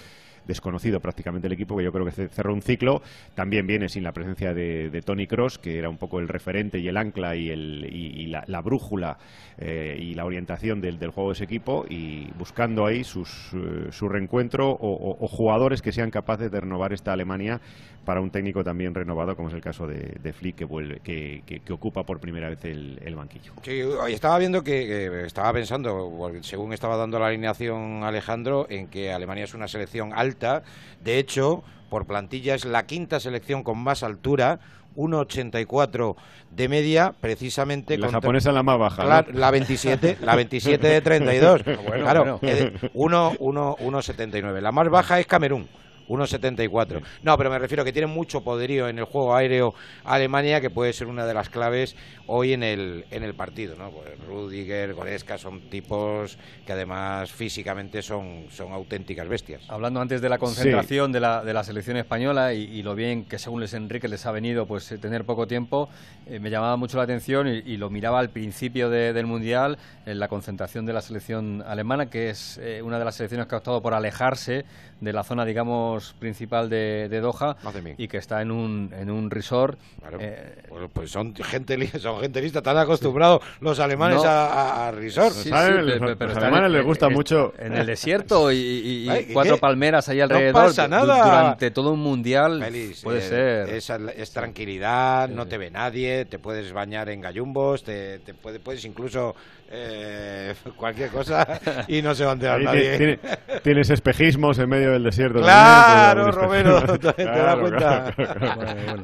desconocido 0.46 1.00
prácticamente 1.00 1.48
el 1.48 1.54
equipo, 1.54 1.78
que 1.78 1.84
yo 1.86 1.92
creo 1.94 2.04
que 2.04 2.12
ce- 2.12 2.28
cerró 2.28 2.54
un 2.54 2.62
ciclo. 2.62 3.02
También 3.34 3.66
viene 3.66 3.88
sin 3.88 4.04
la 4.04 4.12
presencia 4.12 4.54
de, 4.54 4.90
de 4.90 5.02
Tony 5.04 5.26
Cross, 5.26 5.58
que 5.58 5.78
era 5.78 5.88
un 5.88 5.98
poco 5.98 6.20
el 6.20 6.28
referente 6.28 6.80
y 6.80 6.88
el 6.90 6.98
ancla 6.98 7.38
y, 7.38 7.50
el, 7.50 7.88
y, 7.90 8.26
la, 8.26 8.44
la 8.48 8.60
brújula 8.62 9.18
eh, 9.58 9.98
y 10.02 10.16
la 10.16 10.26
orientación 10.26 10.82
del, 10.82 11.00
del 11.00 11.12
juego 11.12 11.30
de 11.30 11.34
ese 11.36 11.44
equipo, 11.46 11.86
y 11.88 12.30
buscando 12.38 12.86
ahí 12.86 13.06
sus, 13.06 13.52
eh, 13.54 13.88
su 13.92 14.10
reencuentro 14.10 14.70
o 14.70 15.28
jugadores 15.28 15.82
que 15.82 15.94
sean 15.94 16.12
capaces 16.12 16.52
de 16.52 16.60
renovar 16.60 16.92
esta 16.92 17.14
Alemania 17.14 17.62
para 18.06 18.22
un 18.22 18.32
técnico 18.32 18.64
también 18.64 18.96
renovado, 18.96 19.36
como 19.36 19.50
es 19.50 19.54
el 19.54 19.62
caso 19.62 19.86
de, 19.88 20.16
de 20.22 20.34
Flick, 20.34 20.56
que, 20.56 20.66
vuelve, 20.66 21.00
que, 21.02 21.44
que- 21.46 21.60
que 21.60 21.74
ocupa 21.74 22.04
por 22.04 22.20
primera 22.20 22.50
vez 22.50 22.64
el, 22.66 23.00
el 23.06 23.16
banquillo. 23.16 23.54
Sí, 23.64 23.82
estaba 24.10 24.38
viendo 24.40 24.64
que, 24.64 25.26
estaba 25.26 25.54
pensando, 25.54 26.32
según 26.42 26.74
estaba 26.74 26.98
dando 26.98 27.20
la 27.20 27.28
alineación 27.28 28.04
Alejandro, 28.04 28.66
en 28.70 28.88
que 28.88 29.12
Alemania 29.14 29.44
es 29.44 29.54
una 29.54 29.68
selección 29.68 30.12
alta. 30.14 30.64
De 31.04 31.20
hecho, 31.20 31.64
por 31.90 32.06
plantilla 32.08 32.56
es 32.56 32.66
la 32.66 32.86
quinta 32.86 33.20
selección 33.20 33.64
con 33.64 33.78
más 33.78 34.02
altura. 34.04 34.60
1,84 34.96 36.16
de 36.52 36.68
media, 36.68 37.14
precisamente. 37.22 37.96
La 37.98 38.10
japonesa 38.10 38.52
la 38.52 38.64
más 38.64 38.80
baja. 38.80 39.04
La, 39.06 39.24
la 39.32 39.52
27, 39.52 40.18
la 40.22 40.36
27 40.36 40.88
de 40.88 41.02
32. 41.02 41.62
claro, 41.64 42.40
1,79. 42.42 44.62
La 44.62 44.72
más 44.72 44.90
baja 44.90 45.20
es 45.20 45.28
Camerún. 45.28 45.68
1,74. 46.10 47.02
No, 47.24 47.38
pero 47.38 47.50
me 47.50 47.60
refiero 47.60 47.84
a 47.84 47.86
que 47.86 47.94
tiene 47.94 48.08
mucho 48.08 48.42
poderío 48.42 48.90
en 48.90 49.00
el 49.00 49.06
juego 49.06 49.36
aéreo 49.36 49.74
Alemania, 50.04 50.60
que 50.60 50.70
puede 50.70 50.92
ser 50.92 51.08
una 51.08 51.26
de 51.26 51.34
las 51.34 51.50
claves 51.50 51.96
hoy 52.30 52.54
en 52.54 52.64
el, 52.64 53.06
en 53.12 53.24
el 53.24 53.34
partido. 53.34 53.76
¿no? 53.76 53.90
Pues 53.92 54.08
Rudiger, 54.28 54.94
Goretzka 54.94 55.38
son 55.38 55.70
tipos 55.70 56.38
que 56.66 56.74
además 56.74 57.32
físicamente 57.32 58.02
son, 58.02 58.46
son 58.52 58.72
auténticas 58.72 59.28
bestias. 59.28 59.64
Hablando 59.68 60.00
antes 60.00 60.22
de 60.22 60.30
la 60.30 60.38
concentración 60.38 61.12
de, 61.12 61.20
la, 61.20 61.44
de 61.44 61.54
la 61.54 61.64
selección 61.64 61.98
española 61.98 62.54
y, 62.54 62.80
lo 62.84 62.96
bien 62.96 63.26
que 63.26 63.38
según 63.38 63.60
Les 63.60 63.74
Enrique 63.74 64.08
les 64.08 64.26
ha 64.26 64.32
venido 64.32 64.66
pues 64.66 64.90
eh, 64.92 64.98
tener 64.98 65.26
poco 65.26 65.48
tiempo, 65.48 65.90
eh, 66.28 66.40
me 66.40 66.50
llamaba 66.50 66.78
mucho 66.78 66.98
la 66.98 67.04
atención 67.04 67.48
y, 67.48 67.78
lo 67.80 67.90
miraba 67.90 68.20
al 68.20 68.30
principio 68.30 68.90
del 68.90 69.26
Mundial 69.26 69.78
en 70.06 70.20
la 70.20 70.28
concentración 70.28 70.86
de 70.86 70.94
la 70.94 71.02
selección 71.02 71.64
alemana, 71.66 72.10
que 72.10 72.30
es 72.30 72.60
eh, 72.62 72.82
una 72.82 73.00
de 73.00 73.06
las 73.06 73.16
selecciones 73.16 73.48
que 73.48 73.56
ha 73.56 73.60
optado 73.60 73.82
por 73.82 73.94
alejarse 73.94 74.66
de 75.02 75.14
la 75.14 75.24
zona, 75.24 75.46
digamos, 75.46 76.14
principal 76.20 76.70
de, 76.70 77.08
de 77.10 77.20
Doha 77.22 77.56
y 77.98 78.08
que 78.08 78.18
está 78.18 78.42
en 78.42 78.52
un, 78.52 78.94
en 78.94 79.10
un 79.10 79.32
resort. 79.32 79.80
Eh, 80.20 80.64
pues, 80.68 80.90
pues, 80.94 81.12
son 81.12 81.34
gente 81.36 81.88
son 82.00 82.19
gente 82.20 82.42
lista, 82.42 82.60
están 82.60 82.78
acostumbrados 82.78 83.42
los 83.62 83.80
alemanes 83.80 84.24
a, 84.24 84.88
a, 84.88 84.92
resort. 84.92 85.34
Sí, 85.34 85.50
los 85.50 86.38
alemanes 86.38 86.72
les 86.72 86.84
gusta 86.84 87.10
mucho. 87.10 87.54
En 87.58 87.76
el 87.76 87.86
desierto 87.86 88.52
y, 88.52 89.08
cuatro 89.34 89.58
palmeras 89.58 90.10
ahí 90.10 90.22
alrededor. 90.22 90.54
No 90.62 90.68
pasa 90.68 90.88
nada. 90.88 91.24
Durante 91.24 91.72
todo 91.72 91.92
un 91.92 92.00
mundial 92.00 92.60
puede 93.04 93.20
eh, 93.20 93.82
ser. 93.82 94.10
Es, 94.16 94.32
tranquilidad, 94.32 95.30
no 95.30 95.48
te 95.48 95.58
ve 95.58 95.72
nadie, 95.72 96.26
te 96.26 96.40
puedes 96.40 96.72
bañar 96.72 97.10
en 97.10 97.22
gallumbos, 97.22 97.84
te, 97.84 98.20
te 98.20 98.34
puedes 98.34 98.86
incluso 98.86 99.36
eh, 99.72 100.54
cualquier 100.76 101.10
cosa 101.10 101.46
y 101.88 102.02
no 102.02 102.14
se 102.16 102.26
va 102.26 102.32
a 102.32 102.34
enterar 102.34 102.62
nadie. 102.62 103.20
tienes 103.64 103.90
espejismos 103.90 104.58
en 104.60 104.70
medio 104.70 104.92
del 104.92 105.04
desierto. 105.04 105.42
Claro, 105.42 106.32
Romero, 106.32 106.82
te, 107.00 107.24
das 107.24 107.56
cuenta. 107.58 108.14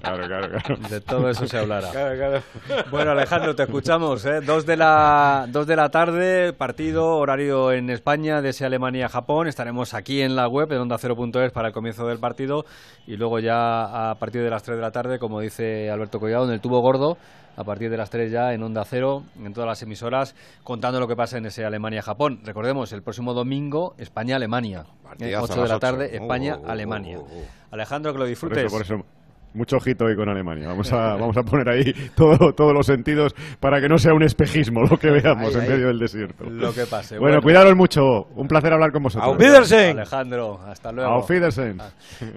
Claro, 0.02 0.28
claro, 0.28 0.78
De 0.90 1.02
todo 1.02 1.30
eso 1.30 1.48
se 1.48 1.58
hablará. 1.58 1.90
Bueno, 2.92 3.12
Alejandro, 3.12 3.56
te 3.56 3.64
escuchamos. 3.64 4.26
¿eh? 4.26 4.42
Dos, 4.42 4.66
de 4.66 4.78
la, 4.78 5.46
dos 5.50 5.68
de 5.68 5.76
la 5.76 5.90
tarde, 5.90 6.54
partido, 6.54 7.16
horario 7.18 7.72
en 7.72 7.90
España, 7.90 8.42
de 8.42 8.50
ese 8.50 8.66
Alemania-Japón. 8.66 9.48
Estaremos 9.48 9.94
aquí 9.94 10.22
en 10.22 10.36
la 10.36 10.48
web 10.48 10.68
de 10.70 10.78
onda 10.78 10.98
es 11.46 11.52
para 11.52 11.68
el 11.68 11.74
comienzo 11.74 12.08
del 12.08 12.20
partido 12.20 12.66
y 13.06 13.18
luego 13.18 13.40
ya 13.40 14.10
a 14.10 14.16
partir 14.16 14.42
de 14.42 14.50
las 14.50 14.64
3 14.64 14.78
de 14.78 14.82
la 14.82 14.92
tarde, 14.92 15.20
como 15.20 15.40
dice 15.40 15.90
Alberto 15.90 16.20
Collado, 16.20 16.46
en 16.46 16.52
el 16.52 16.62
tubo 16.62 16.80
gordo 16.82 17.18
a 17.56 17.64
partir 17.64 17.90
de 17.90 17.98
las 17.98 18.10
3 18.10 18.32
ya 18.32 18.54
en 18.54 18.64
Onda 18.64 18.84
Cero, 18.86 19.24
en 19.44 19.54
todas 19.54 19.68
las 19.68 19.82
emisoras, 19.82 20.36
contando 20.64 21.00
lo 21.00 21.08
que 21.08 21.16
pasa 21.16 21.38
en 21.38 21.46
ese 21.46 21.66
Alemania-Japón. 21.66 22.42
Recordemos, 22.44 22.92
el 22.94 23.04
próximo 23.04 23.34
domingo, 23.34 23.96
España-Alemania. 23.98 24.86
8 25.06 25.26
eh, 25.26 25.62
de 25.62 25.68
la 25.68 25.80
tarde, 25.80 26.16
España-Alemania. 26.16 27.20
Alejandro, 27.72 28.14
que 28.14 28.20
lo 28.20 28.26
disfrutes 28.26 28.72
mucho 29.56 29.78
ojito 29.78 30.08
ahí 30.08 30.16
con 30.16 30.30
Alemania. 30.30 30.68
Vamos 30.68 30.92
a, 30.92 31.16
vamos 31.16 31.36
a 31.38 31.44
poner 31.44 31.70
ahí 31.70 31.94
todo, 32.16 32.54
todos 32.54 32.74
los 32.74 32.86
sentidos 32.86 33.34
para 33.60 33.82
que 33.82 33.90
no 33.90 33.98
sea 33.98 34.14
un 34.14 34.24
espejismo 34.24 34.84
lo 34.84 34.98
que 34.98 35.10
veamos 35.10 35.56
en 35.56 35.68
medio 35.68 35.88
del 35.88 36.00
desierto. 36.00 36.46
Lo 36.50 36.74
que 36.74 36.86
pase. 36.86 37.18
Bueno, 37.18 37.42
cuidaros 37.42 37.76
mucho. 37.76 38.28
Un 38.36 38.48
placer 38.48 38.74
hablar 38.74 38.92
con 38.92 39.04
vosotros. 39.04 39.32
Auf 39.32 39.40
Wiedersehen. 39.40 39.98
Alejandro, 39.98 40.60
hasta 40.68 40.92
luego. 40.92 41.12
Auf 41.12 41.30
Wiedersehen. 41.30 41.82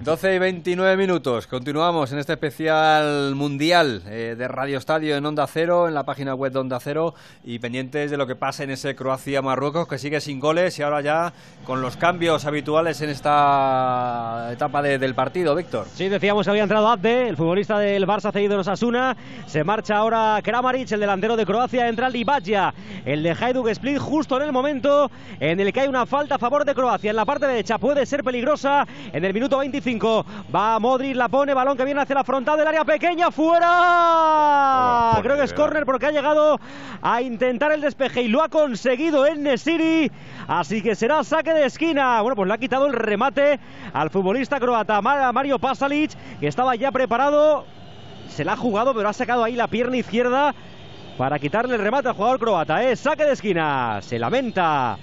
12 0.02 0.34
y 0.34 0.38
29 0.38 0.96
minutos. 0.96 1.46
Continuamos 1.46 2.12
en 2.12 2.18
este 2.18 2.34
especial 2.34 3.34
mundial 3.34 4.02
eh, 4.06 4.34
de 4.38 4.48
Radio 4.48 4.78
Estadio 4.78 5.16
en 5.16 5.26
Onda 5.26 5.46
Cero, 5.46 5.88
en 5.88 5.94
la 5.94 6.04
página 6.04 6.34
web 6.34 6.52
de 6.52 6.58
Onda 6.58 6.78
Cero 6.80 7.14
y 7.44 7.58
pendientes 7.58 8.10
de 8.10 8.16
lo 8.16 8.26
que 8.26 8.36
pasa 8.36 8.64
en 8.64 8.70
ese 8.70 8.94
Croacia-Marruecos 8.94 9.88
que 9.88 9.98
sigue 9.98 10.20
sin 10.20 10.40
goles 10.40 10.78
y 10.78 10.82
ahora 10.82 11.00
ya 11.00 11.32
con 11.64 11.80
los 11.80 11.96
cambios 11.96 12.44
habituales 12.44 13.00
en 13.00 13.10
esta 13.10 14.50
etapa 14.52 14.82
del 14.82 15.14
partido, 15.14 15.54
Víctor. 15.54 15.86
Sí, 15.94 16.08
decíamos 16.08 16.46
que 16.46 16.50
había 16.50 16.62
entrado 16.62 16.88
Abde 16.88 17.07
el 17.08 17.36
futbolista 17.36 17.78
del 17.78 18.06
Barça 18.06 18.32
cedido 18.32 18.54
en 18.54 18.60
Osasuna. 18.60 19.16
Se 19.46 19.64
marcha 19.64 19.96
ahora 19.96 20.40
Kramaric, 20.42 20.92
el 20.92 21.00
delantero 21.00 21.36
de 21.36 21.46
Croacia. 21.46 21.88
Entra 21.88 22.10
Libadia, 22.10 22.74
el 23.04 23.22
de 23.22 23.30
Hajduk 23.30 23.68
Split, 23.68 23.98
justo 23.98 24.36
en 24.36 24.42
el 24.42 24.52
momento 24.52 25.10
en 25.40 25.58
el 25.58 25.72
que 25.72 25.80
hay 25.80 25.88
una 25.88 26.04
falta 26.04 26.34
a 26.34 26.38
favor 26.38 26.64
de 26.64 26.74
Croacia. 26.74 27.10
En 27.10 27.16
la 27.16 27.24
parte 27.24 27.46
derecha 27.46 27.78
puede 27.78 28.04
ser 28.04 28.22
peligrosa. 28.22 28.86
En 29.12 29.24
el 29.24 29.32
minuto 29.32 29.58
25 29.58 30.26
va 30.54 30.78
Modric, 30.78 31.16
la 31.16 31.28
pone, 31.28 31.54
balón 31.54 31.76
que 31.76 31.84
viene 31.84 32.02
hacia 32.02 32.14
la 32.14 32.24
frontal 32.24 32.58
del 32.58 32.66
área 32.66 32.84
pequeña, 32.84 33.30
fuera. 33.30 35.18
Creo 35.22 35.36
que 35.36 35.44
es 35.44 35.54
córner 35.54 35.86
porque 35.86 36.06
ha 36.06 36.10
llegado 36.10 36.60
a 37.00 37.22
intentar 37.22 37.72
el 37.72 37.80
despeje 37.80 38.22
y 38.22 38.28
lo 38.28 38.42
ha 38.42 38.48
conseguido 38.48 39.26
en 39.26 39.42
Nesiri. 39.44 40.12
Así 40.46 40.82
que 40.82 40.94
será 40.94 41.24
saque 41.24 41.54
de 41.54 41.64
esquina. 41.64 42.20
Bueno, 42.20 42.36
pues 42.36 42.48
le 42.48 42.54
ha 42.54 42.58
quitado 42.58 42.86
el 42.86 42.92
remate 42.92 43.58
al 43.92 44.10
futbolista 44.10 44.60
croata 44.60 45.00
Mario 45.00 45.58
Pasalic, 45.58 46.12
que 46.40 46.48
estaba 46.48 46.74
ya 46.74 46.90
preparado. 46.98 47.64
Se 48.28 48.44
la 48.44 48.54
ha 48.54 48.56
jugado, 48.56 48.92
pero 48.92 49.08
ha 49.08 49.12
sacado 49.12 49.44
ahí 49.44 49.54
la 49.54 49.68
pierna 49.68 49.96
izquierda 49.96 50.52
para 51.16 51.38
quitarle 51.38 51.76
el 51.76 51.80
remate 51.80 52.08
al 52.08 52.14
jugador 52.14 52.40
croata. 52.40 52.82
¿eh? 52.82 52.96
Saque 52.96 53.24
de 53.24 53.34
esquina. 53.34 54.00
Se 54.02 54.18
lamenta 54.18 54.98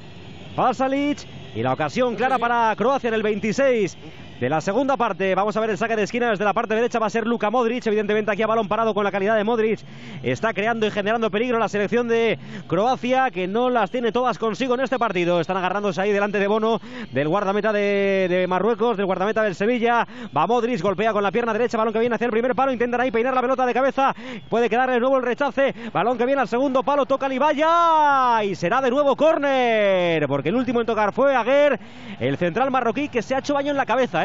Pasalic. 0.57 1.19
Y 1.55 1.63
la 1.63 1.71
ocasión 1.71 2.15
clara 2.15 2.37
para 2.37 2.75
Croacia 2.75 3.07
en 3.07 3.13
el 3.13 3.23
26 3.23 3.97
de 4.39 4.49
la 4.49 4.61
segunda 4.61 4.97
parte. 4.97 5.33
Vamos 5.35 5.55
a 5.55 5.59
ver 5.59 5.69
el 5.69 5.77
saque 5.77 5.95
de 5.95 6.03
esquina 6.03 6.29
desde 6.29 6.43
la 6.43 6.53
parte 6.53 6.75
derecha. 6.75 6.99
Va 6.99 7.07
a 7.07 7.09
ser 7.09 7.25
Luka 7.25 7.49
Modric. 7.49 7.85
Evidentemente 7.87 8.31
aquí 8.31 8.41
a 8.41 8.47
balón 8.47 8.67
parado 8.67 8.93
con 8.93 9.03
la 9.03 9.11
calidad 9.11 9.35
de 9.35 9.43
Modric. 9.43 9.79
Está 10.23 10.53
creando 10.53 10.85
y 10.85 10.91
generando 10.91 11.31
peligro 11.31 11.57
la 11.57 11.69
selección 11.69 12.07
de 12.07 12.37
Croacia 12.67 13.31
que 13.31 13.47
no 13.47 13.69
las 13.69 13.91
tiene 13.91 14.11
todas 14.11 14.37
consigo 14.37 14.75
en 14.75 14.81
este 14.81 14.99
partido. 14.99 15.39
Están 15.39 15.57
agarrándose 15.57 16.01
ahí 16.01 16.11
delante 16.11 16.39
de 16.39 16.47
Bono 16.47 16.81
del 17.11 17.27
guardameta 17.27 17.71
de, 17.71 18.45
Marruecos, 18.49 18.97
del 18.97 19.05
guardameta 19.05 19.41
del 19.43 19.55
Sevilla. 19.55 20.07
Va 20.35 20.47
Modric, 20.47 20.81
golpea 20.81 21.13
con 21.13 21.23
la 21.23 21.31
pierna 21.31 21.53
derecha. 21.53 21.77
Balón 21.77 21.93
que 21.93 21.99
viene 21.99 22.15
hacia 22.15 22.25
el 22.25 22.31
primer 22.31 22.55
palo. 22.55 22.71
Intentan 22.71 23.01
ahí 23.01 23.11
peinar 23.11 23.33
la 23.33 23.41
pelota 23.41 23.65
de 23.65 23.73
cabeza. 23.73 24.13
Puede 24.49 24.69
quedar 24.69 24.91
de 24.91 24.99
nuevo 24.99 25.17
el 25.17 25.23
rechace. 25.23 25.73
Balón 25.93 26.17
que 26.17 26.25
viene 26.25 26.41
al 26.41 26.47
segundo 26.47 26.83
palo. 26.83 27.05
Toca 27.05 27.29
Libaya. 27.29 28.43
Y 28.43 28.55
será 28.55 28.81
de 28.81 28.89
nuevo 28.89 29.15
córner. 29.15 30.27
Porque 30.27 30.49
el 30.49 30.55
último 30.55 30.81
en 30.81 30.87
tocar 30.87 31.13
fue 31.13 31.35
Aguer, 31.35 31.79
el 32.19 32.37
central 32.37 32.71
marroquí 32.71 33.09
que 33.09 33.21
se 33.21 33.35
ha 33.35 33.39
hecho 33.39 33.53
baño 33.53 33.71
en 33.71 33.77
la 33.77 33.85
cabeza. 33.85 34.24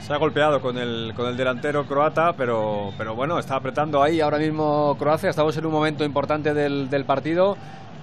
Se 0.00 0.12
ha 0.12 0.16
golpeado 0.16 0.60
con 0.60 0.78
el, 0.78 1.12
con 1.14 1.28
el 1.28 1.36
delantero 1.36 1.86
croata, 1.86 2.32
pero, 2.32 2.92
pero 2.98 3.14
bueno, 3.14 3.38
está 3.38 3.56
apretando 3.56 4.02
ahí 4.02 4.20
ahora 4.20 4.38
mismo 4.38 4.96
Croacia. 4.98 5.30
Estamos 5.30 5.56
en 5.56 5.66
un 5.66 5.72
momento 5.72 6.04
importante 6.04 6.52
del, 6.54 6.90
del 6.90 7.04
partido 7.04 7.56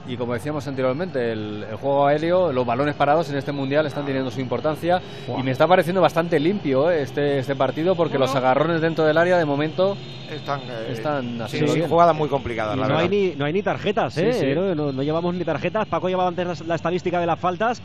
y 0.10 0.18
como 0.18 0.34
decíamos 0.34 0.68
anteriormente, 0.68 1.32
el, 1.32 1.66
juego 1.80 2.08
aéreo, 2.08 2.52
los 2.52 2.66
balones 2.66 2.96
parados 2.96 3.30
en 3.30 3.38
este 3.38 3.52
mundial 3.52 3.86
están 3.86 4.06
teniendo 4.06 4.32
su 4.32 4.42
importancia 4.42 5.02
y 5.38 5.44
me 5.44 5.52
está 5.52 5.68
pareciendo 5.68 6.02
bastante 6.02 6.40
limpio 6.40 6.90
eh, 6.90 7.04
este, 7.04 7.40
este 7.40 7.56
partido 7.56 7.96
porque 7.96 8.18
los 8.18 8.34
agarrones 8.36 8.82
dentro 8.82 9.06
del 9.06 9.18
área 9.18 9.38
de 9.38 9.46
momento 9.46 9.96
están, 10.32 10.62
eh, 10.62 10.88
están 10.92 11.48
sí, 11.48 11.64
jugadas 11.88 12.16
muy 12.16 12.28
complicadas. 12.28 12.76
no, 12.76 12.98
hay 12.98 13.08
ni, 13.08 13.36
no 13.36 13.46
hay 13.46 13.54
ni 13.54 13.62
tarjetas, 13.62 14.18
¿eh? 14.18 14.56
No, 14.56 14.92
no, 14.92 15.04
llevamos 15.04 15.36
ni 15.36 15.44
tarjetas. 15.44 15.88
Paco 15.88 16.10
llevaba 16.10 16.30
antes 16.30 16.66
la 16.66 16.76
estadística 16.76 17.20
de 17.20 17.28
las 17.28 17.40
faltas 17.40 17.82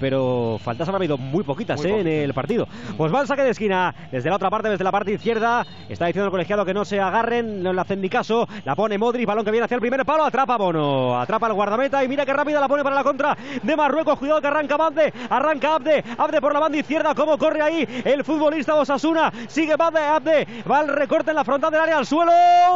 pero 0.00 0.58
faltas 0.62 0.88
han 0.88 0.94
habido 0.94 1.18
muy 1.18 1.44
poquitas 1.44 1.84
¿eh? 1.84 2.00
en 2.00 2.06
el 2.06 2.34
partido. 2.34 2.66
Pues 2.96 3.12
va 3.12 3.20
el 3.20 3.26
saque 3.26 3.42
de 3.42 3.50
esquina 3.50 3.94
desde 4.10 4.30
la 4.30 4.36
otra 4.36 4.50
parte, 4.50 4.68
desde 4.68 4.84
la 4.84 4.92
parte 4.92 5.12
izquierda. 5.12 5.66
Está 5.88 6.06
diciendo 6.06 6.26
el 6.26 6.30
colegiado 6.30 6.64
que 6.64 6.74
no 6.74 6.84
se 6.84 7.00
agarren, 7.00 7.62
no 7.62 7.72
le 7.72 7.80
hacen 7.80 8.00
ni 8.00 8.08
caso. 8.08 8.48
La 8.64 8.74
pone 8.74 8.98
Modric, 8.98 9.26
balón 9.26 9.44
que 9.44 9.50
viene 9.50 9.64
hacia 9.64 9.74
el 9.74 9.80
primer 9.80 10.04
palo, 10.04 10.24
atrapa 10.24 10.56
Bono, 10.56 11.18
atrapa 11.18 11.46
el 11.46 11.54
guardameta 11.54 12.02
y 12.04 12.08
mira 12.08 12.24
qué 12.24 12.32
rápida 12.32 12.60
la 12.60 12.68
pone 12.68 12.82
para 12.82 12.96
la 12.96 13.04
contra 13.04 13.36
de 13.62 13.76
Marruecos. 13.76 14.18
Cuidado 14.18 14.40
que 14.40 14.46
arranca 14.46 14.74
Abde, 14.74 15.12
arranca 15.28 15.74
Abde, 15.74 16.04
Abde 16.16 16.40
por 16.40 16.52
la 16.52 16.60
banda 16.60 16.78
izquierda, 16.78 17.14
cómo 17.14 17.36
corre 17.38 17.62
ahí 17.62 18.02
el 18.04 18.24
futbolista 18.24 18.74
Osasuna. 18.74 19.32
Sigue 19.48 19.74
Abde, 19.78 20.00
Abde, 20.00 20.46
va 20.70 20.80
el 20.80 20.88
recorte 20.88 21.30
en 21.30 21.36
la 21.36 21.44
frontal 21.44 21.70
del 21.70 21.80
área 21.80 21.98
al 21.98 22.06
suelo. 22.06 22.32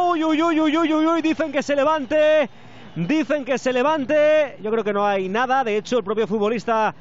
Uy, 0.09 0.23
uy, 0.23 0.41
uy, 0.41 0.59
uy, 0.59 0.77
uy, 0.77 0.93
uy, 0.93 1.21
dicen 1.21 1.51
que 1.51 1.63
se 1.63 1.75
levante. 1.75 2.49
Dicen 2.95 3.43
que 3.43 3.57
se 3.57 3.73
levante. 3.73 4.57
Yo 4.61 4.69
creo 4.69 4.83
que 4.83 4.93
no 4.93 5.05
hay 5.05 5.27
nada. 5.27 5.63
De 5.63 5.77
hecho, 5.77 5.97
el 5.97 6.03
propio 6.03 6.27
futbolista 6.27 6.93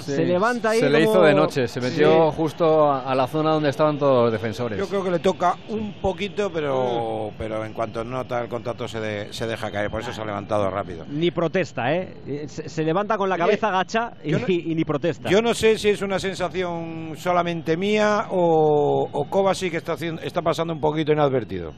se 0.00 0.24
levanta 0.24 0.70
ahí. 0.70 0.80
Se 0.80 0.90
le 0.90 1.02
hizo 1.02 1.22
de 1.22 1.34
noche, 1.34 1.68
se 1.68 1.80
metió 1.80 2.30
justo 2.32 2.92
a, 2.92 3.14
la 3.14 3.26
zona 3.26 3.52
donde 3.52 3.70
estaban 3.70 3.98
todos 3.98 4.24
los 4.24 4.32
defensores. 4.32 4.78
Yo 4.78 4.88
creo 4.88 5.04
que 5.04 5.10
le 5.10 5.18
toca 5.18 5.56
un 5.68 5.94
poquito, 6.00 6.50
pero, 6.50 7.30
mm. 7.30 7.34
pero 7.38 7.64
en 7.64 7.72
cuanto 7.72 8.04
nota 8.04 8.40
el 8.40 8.48
contacto 8.48 8.88
se, 8.88 9.32
se 9.32 9.46
deja 9.46 9.70
caer, 9.70 9.90
por 9.90 10.00
eso 10.00 10.12
se 10.12 10.20
ha 10.20 10.24
levantado 10.24 10.70
rápido. 10.70 11.04
Ni 11.08 11.30
protesta, 11.30 11.92
¿eh? 11.92 12.46
Se, 12.46 12.82
levanta 12.82 13.16
con 13.16 13.28
la 13.28 13.36
cabeza 13.36 13.70
gacha 13.70 14.12
y, 14.24 14.74
ni 14.74 14.84
protesta. 14.84 15.28
Yo 15.28 15.40
no 15.42 15.54
sé 15.54 15.78
si 15.78 15.90
es 15.90 16.02
una 16.02 16.18
sensación 16.18 17.14
solamente 17.16 17.76
mía 17.76 18.26
o, 18.30 19.08
o 19.10 19.24
Kovacic 19.28 19.74
está, 19.74 19.94
está 20.22 20.42
pasando 20.42 20.72
un 20.72 20.80
poquito 20.80 21.12
inadvertido. 21.12 21.72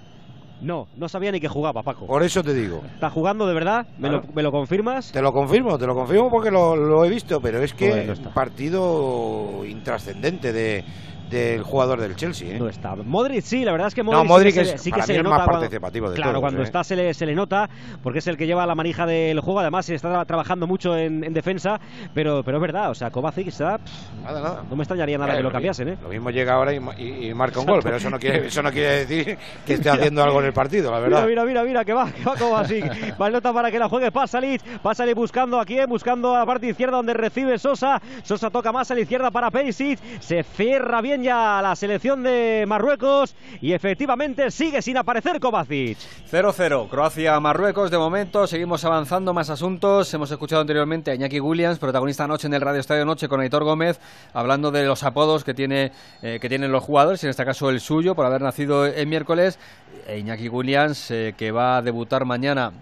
No, 0.64 0.88
no 0.96 1.08
sabía 1.08 1.30
ni 1.30 1.40
que 1.40 1.48
jugaba, 1.48 1.82
Paco. 1.82 2.06
Por 2.06 2.22
eso 2.22 2.42
te 2.42 2.54
digo. 2.54 2.80
¿Está 2.94 3.10
jugando 3.10 3.46
de 3.46 3.52
verdad? 3.52 3.86
¿Me, 3.98 4.08
lo, 4.08 4.22
¿me 4.34 4.42
lo 4.42 4.50
confirmas? 4.50 5.12
Te 5.12 5.20
lo 5.20 5.30
confirmo, 5.30 5.78
te 5.78 5.86
lo 5.86 5.94
confirmo 5.94 6.30
porque 6.30 6.50
lo, 6.50 6.74
lo 6.74 7.04
he 7.04 7.10
visto, 7.10 7.40
pero 7.40 7.62
es 7.62 7.74
que 7.74 8.06
no 8.06 8.30
partido 8.30 9.64
intrascendente 9.66 10.52
de 10.52 10.84
del 11.30 11.62
jugador 11.62 12.00
del 12.00 12.14
Chelsea. 12.16 12.54
¿eh? 12.54 12.58
No 12.58 12.68
está. 12.68 12.94
Modric 12.96 13.42
sí, 13.42 13.64
la 13.64 13.72
verdad 13.72 13.88
es 13.88 13.94
que 13.94 14.02
No, 14.04 14.24
Modric, 14.24 14.28
Modric 14.28 14.52
sí 14.52 14.54
que 14.54 14.60
es- 14.62 14.70
se, 14.70 14.78
sí 14.78 14.90
que 14.90 14.96
para 14.96 15.06
se 15.06 15.12
mí 15.12 15.14
le 15.14 15.18
el 15.20 15.24
nota 15.24 15.36
más 15.38 15.44
cuando- 15.46 15.60
participativo 15.60 16.10
de 16.10 16.16
Claro, 16.16 16.30
todos, 16.32 16.40
cuando 16.42 16.60
¿eh? 16.60 16.64
está 16.64 16.84
se 16.84 16.96
le, 16.96 17.14
se 17.14 17.26
le 17.26 17.34
nota 17.34 17.68
porque 18.02 18.18
es 18.20 18.26
el 18.26 18.36
que 18.36 18.46
lleva 18.46 18.66
la 18.66 18.74
manija 18.74 19.06
del 19.06 19.40
juego, 19.40 19.60
además 19.60 19.88
está 19.90 20.12
tra- 20.12 20.26
trabajando 20.26 20.66
mucho 20.66 20.96
en, 20.96 21.24
en 21.24 21.32
defensa, 21.32 21.80
pero 22.14 22.42
pero 22.44 22.58
es 22.58 22.60
verdad, 22.62 22.90
o 22.90 22.94
sea, 22.94 23.10
Kovacic 23.10 23.48
está 23.48 23.78
pff, 23.78 23.92
Nada, 24.24 24.40
nada. 24.40 24.62
no 24.68 24.76
me 24.76 24.82
extrañaría 24.82 25.18
nada 25.18 25.32
Eh, 25.34 25.36
que 25.38 25.42
lo 25.42 25.48
mi- 25.48 25.52
cambiasen, 25.54 25.88
¿eh? 25.88 25.98
Lo 26.02 26.08
mismo 26.10 26.30
llega 26.30 26.54
ahora 26.54 26.72
y, 26.72 26.80
y- 26.98 27.28
y 27.30 27.34
marca 27.34 27.60
un 27.60 27.66
gol, 27.66 27.80
pero 27.82 27.96
eso 27.96 28.10
no 28.10 28.18
quiere 28.18 28.46
eso 28.46 28.62
no 28.62 28.70
quiere 28.70 29.04
decir 29.06 29.38
que 29.66 29.74
esté 29.74 29.88
haciendo 29.90 30.22
algo 30.22 30.40
en 30.40 30.46
el 30.46 30.52
partido, 30.52 30.90
la 30.90 30.98
verdad. 31.00 31.26
Mira, 31.26 31.44
mira, 31.44 31.62
mira, 31.64 31.84
que 31.84 31.92
va, 31.92 32.10
que 32.12 32.22
va 32.24 32.36
Kovacic. 32.36 33.16
Balota 33.18 33.52
para 33.52 33.70
que 33.70 33.78
la 33.78 33.88
juegue 33.88 34.10
Pasalic. 34.12 34.60
Pasalic 34.80 35.14
buscando 35.14 35.58
a 35.60 35.64
quién, 35.64 35.88
buscando 35.88 36.34
a 36.34 36.40
la 36.40 36.46
parte 36.46 36.68
izquierda 36.68 36.96
donde 36.96 37.14
recibe 37.14 37.58
Sosa. 37.58 38.00
Sosa 38.22 38.50
toca 38.50 38.72
más 38.72 38.90
a 38.90 38.94
la 38.94 39.00
izquierda 39.00 39.30
para 39.30 39.50
Perisic. 39.50 39.98
Se 40.20 40.42
cierra 40.42 41.00
bien 41.00 41.13
ya 41.22 41.60
la 41.62 41.76
selección 41.76 42.22
de 42.22 42.64
Marruecos 42.66 43.34
y 43.60 43.72
efectivamente 43.72 44.50
sigue 44.50 44.82
sin 44.82 44.96
aparecer 44.96 45.38
Kovacic. 45.40 45.98
0-0, 46.30 46.88
Croacia-Marruecos. 46.88 47.90
De 47.90 47.98
momento 47.98 48.46
seguimos 48.46 48.84
avanzando, 48.84 49.32
más 49.32 49.50
asuntos. 49.50 50.12
Hemos 50.14 50.30
escuchado 50.30 50.62
anteriormente 50.62 51.10
a 51.10 51.14
Iñaki 51.14 51.40
Williams, 51.40 51.78
protagonista 51.78 52.24
anoche 52.24 52.46
en 52.46 52.54
el 52.54 52.60
Radio 52.60 52.80
Estadio 52.80 53.04
Noche 53.04 53.28
con 53.28 53.40
Aitor 53.40 53.64
Gómez, 53.64 54.00
hablando 54.32 54.70
de 54.70 54.84
los 54.84 55.02
apodos 55.04 55.44
que, 55.44 55.54
tiene, 55.54 55.92
eh, 56.22 56.38
que 56.40 56.48
tienen 56.48 56.72
los 56.72 56.82
jugadores, 56.82 57.22
en 57.24 57.30
este 57.30 57.44
caso 57.44 57.70
el 57.70 57.80
suyo, 57.80 58.14
por 58.14 58.26
haber 58.26 58.42
nacido 58.42 58.86
el 58.86 59.06
miércoles. 59.06 59.58
E 60.06 60.18
Iñaki 60.18 60.48
Williams, 60.48 61.10
eh, 61.10 61.34
que 61.36 61.50
va 61.50 61.76
a 61.76 61.82
debutar 61.82 62.24
mañana 62.24 62.72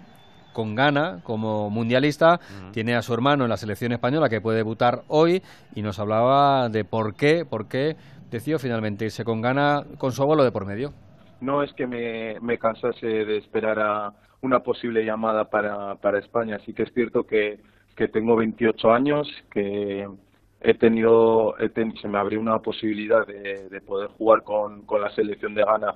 con 0.52 0.74
Ghana 0.74 1.20
como 1.24 1.70
mundialista, 1.70 2.40
tiene 2.72 2.94
a 2.94 3.02
su 3.02 3.12
hermano 3.14 3.44
en 3.44 3.50
la 3.50 3.56
selección 3.56 3.92
española 3.92 4.28
que 4.28 4.40
puede 4.40 4.58
debutar 4.58 5.02
hoy 5.08 5.42
y 5.74 5.82
nos 5.82 5.98
hablaba 5.98 6.68
de 6.68 6.84
por 6.84 7.14
qué, 7.14 7.44
por 7.44 7.66
qué 7.66 7.96
decidió 8.36 8.58
finalmente 8.58 9.06
irse 9.06 9.24
con 9.24 9.40
Ghana 9.40 9.84
con 9.98 10.12
su 10.12 10.22
abuelo 10.22 10.44
de 10.44 10.52
por 10.52 10.66
medio. 10.66 10.92
no 11.40 11.62
es 11.62 11.72
que 11.72 11.86
me, 11.86 12.58
cansase 12.58 13.06
de 13.06 13.38
esperar 13.38 13.78
a 13.80 14.12
una 14.42 14.60
posible 14.60 15.04
llamada 15.04 15.48
para, 15.50 15.96
para 15.96 16.18
España. 16.18 16.58
Sí 16.64 16.72
que 16.72 16.84
es 16.84 16.92
cierto 16.94 17.24
que, 17.26 17.58
que 17.96 18.08
tengo 18.08 18.36
28 18.36 18.92
años, 18.92 19.28
que 19.50 20.08
he 20.60 20.74
tenido, 20.74 21.58
he 21.58 21.68
ten- 21.68 21.96
se 22.00 22.08
me 22.08 22.18
abrió 22.18 22.40
una 22.40 22.60
posibilidad 22.60 23.26
de, 23.26 23.68
de 23.68 23.80
poder 23.80 24.08
jugar 24.10 24.42
con, 24.44 24.82
con 24.82 25.00
la 25.00 25.10
selección 25.10 25.54
de 25.54 25.64
Ghana 25.64 25.94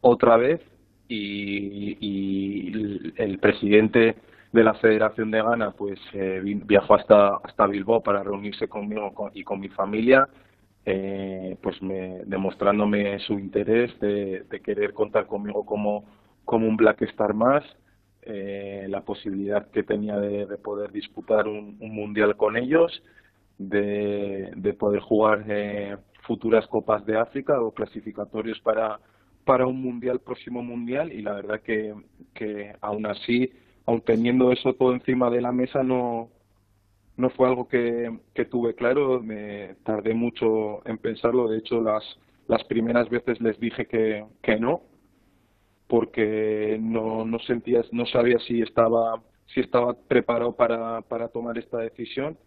otra 0.00 0.36
vez 0.36 0.60
y, 1.08 3.12
el- 3.16 3.38
presidente 3.38 4.16
de 4.52 4.64
la 4.64 4.74
Federación 4.74 5.30
de 5.30 5.42
Ghana 5.42 5.70
pues 5.72 5.98
eh, 6.12 6.40
vi- 6.42 6.54
viajó 6.54 6.94
hasta, 6.94 7.36
hasta 7.42 7.66
Bilbao 7.66 8.02
para 8.02 8.22
reunirse 8.22 8.68
conmigo 8.68 9.12
con- 9.14 9.30
y 9.34 9.42
con 9.44 9.60
mi 9.60 9.68
familia 9.68 10.28
eh, 10.84 11.56
pues 11.62 11.80
me, 11.82 12.24
demostrándome 12.24 13.18
su 13.20 13.38
interés 13.38 13.98
de, 14.00 14.44
querer 14.64 14.92
contar 14.92 15.26
conmigo 15.26 15.64
como, 15.64 16.04
como 16.44 16.66
un 16.68 16.76
Black 16.76 17.02
Star 17.02 17.34
más, 17.34 17.64
eh, 18.22 18.86
la 18.88 19.02
posibilidad 19.02 19.70
que 19.70 19.82
tenía 19.82 20.18
de, 20.18 20.46
de 20.46 20.58
poder 20.58 20.92
disputar 20.92 21.46
un, 21.46 21.76
un 21.80 21.94
mundial 21.94 22.36
con 22.36 22.56
ellos, 22.56 23.02
de, 23.58 24.50
de 24.56 24.74
poder 24.74 25.00
jugar 25.00 25.44
eh, 25.48 25.96
futuras 26.22 26.66
copas 26.66 27.04
de 27.06 27.16
África 27.16 27.60
o 27.60 27.72
clasificatorios 27.72 28.60
para, 28.60 28.98
para 29.44 29.66
un 29.66 29.80
mundial, 29.80 30.20
próximo 30.20 30.62
mundial, 30.62 31.12
y 31.12 31.22
la 31.22 31.32
verdad 31.34 31.60
que, 31.60 31.94
que 32.34 32.74
aún 32.80 33.06
así, 33.06 33.52
aun 33.86 34.00
teniendo 34.00 34.52
eso 34.52 34.74
todo 34.74 34.94
encima 34.94 35.30
de 35.30 35.40
la 35.40 35.52
mesa, 35.52 35.82
no, 35.82 36.30
no 37.16 37.30
fue 37.30 37.48
algo 37.48 37.68
que, 37.68 38.18
que 38.34 38.44
tuve 38.44 38.74
claro, 38.74 39.20
me 39.22 39.76
tardé 39.84 40.14
mucho 40.14 40.86
en 40.86 40.98
pensarlo, 40.98 41.48
de 41.48 41.58
hecho 41.58 41.80
las, 41.80 42.02
las 42.48 42.64
primeras 42.64 43.08
veces 43.10 43.40
les 43.40 43.58
dije 43.60 43.86
que, 43.86 44.24
que 44.42 44.58
no, 44.58 44.82
porque 45.86 46.78
no, 46.80 47.24
no 47.24 47.38
sentía, 47.40 47.82
no 47.92 48.06
sabía 48.06 48.38
si 48.40 48.62
estaba, 48.62 49.22
si 49.46 49.60
estaba 49.60 49.94
preparado 49.94 50.56
para, 50.56 51.02
para 51.02 51.28
tomar 51.28 51.58
esta 51.58 51.78
decisión 51.78 52.38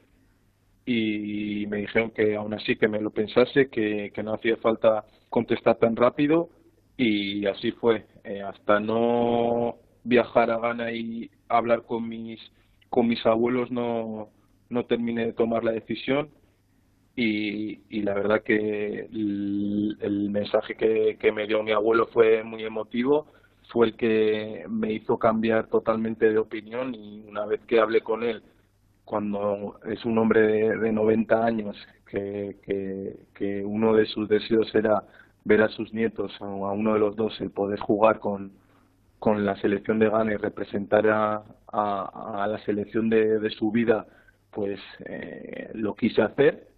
y 0.85 1.65
me 1.67 1.77
dijeron 1.77 2.11
que 2.11 2.35
aún 2.35 2.53
así 2.53 2.75
que 2.75 2.87
me 2.87 3.01
lo 3.01 3.11
pensase, 3.11 3.69
que, 3.69 4.11
que 4.13 4.23
no 4.23 4.33
hacía 4.33 4.57
falta 4.57 5.05
contestar 5.29 5.77
tan 5.77 5.95
rápido 5.95 6.49
y 6.97 7.45
así 7.47 7.71
fue. 7.71 8.05
Eh, 8.23 8.41
hasta 8.41 8.79
no 8.79 9.77
viajar 10.03 10.51
a 10.51 10.59
Ghana 10.59 10.91
y 10.91 11.29
hablar 11.49 11.83
con 11.83 12.07
mis, 12.07 12.39
con 12.89 13.07
mis 13.07 13.25
abuelos 13.25 13.71
no, 13.71 14.29
no 14.75 14.85
terminé 14.85 15.25
de 15.25 15.33
tomar 15.33 15.63
la 15.63 15.71
decisión 15.71 16.29
y, 17.15 18.01
la 18.01 18.13
verdad 18.13 18.43
que 18.43 19.07
el, 19.11 20.29
mensaje 20.29 20.75
que, 20.75 21.31
me 21.31 21.47
dio 21.47 21.63
mi 21.63 21.71
abuelo 21.71 22.07
fue 22.07 22.43
muy 22.43 22.63
emotivo, 22.63 23.27
fue 23.71 23.87
el 23.87 23.95
que 23.95 24.65
me 24.69 24.91
hizo 24.91 25.17
cambiar 25.17 25.67
totalmente 25.67 26.29
de 26.29 26.37
opinión 26.37 26.93
y 26.93 27.23
una 27.27 27.45
vez 27.45 27.61
que 27.67 27.79
hablé 27.79 28.01
con 28.01 28.23
él, 28.23 28.43
cuando 29.05 29.79
es 29.85 30.03
un 30.05 30.17
hombre 30.17 30.41
de, 30.41 30.77
de 30.77 30.91
90 30.91 31.45
años, 31.45 31.77
que, 32.05 32.57
que, 32.63 33.17
que 33.33 33.63
uno 33.63 33.93
de 33.95 34.05
sus 34.07 34.27
deseos 34.27 34.73
era 34.75 35.03
ver 35.45 35.61
a 35.61 35.69
sus 35.69 35.93
nietos 35.93 36.33
o 36.41 36.67
a 36.67 36.73
uno 36.73 36.93
de 36.93 36.99
los 36.99 37.15
dos 37.15 37.39
el 37.39 37.51
poder 37.51 37.79
jugar 37.79 38.19
con, 38.19 38.51
con 39.19 39.45
la 39.45 39.55
selección 39.57 39.99
de 39.99 40.09
Ghana 40.09 40.33
y 40.33 40.37
representar 40.37 41.07
a, 41.07 41.43
a, 41.71 42.43
a 42.43 42.47
la 42.47 42.57
selección 42.65 43.09
de, 43.09 43.39
de 43.39 43.49
su 43.51 43.71
vida, 43.71 44.05
pues 44.55 44.79
eh, 45.05 45.69
lo 45.73 45.95
quise 45.95 46.21
hacer. 46.21 46.69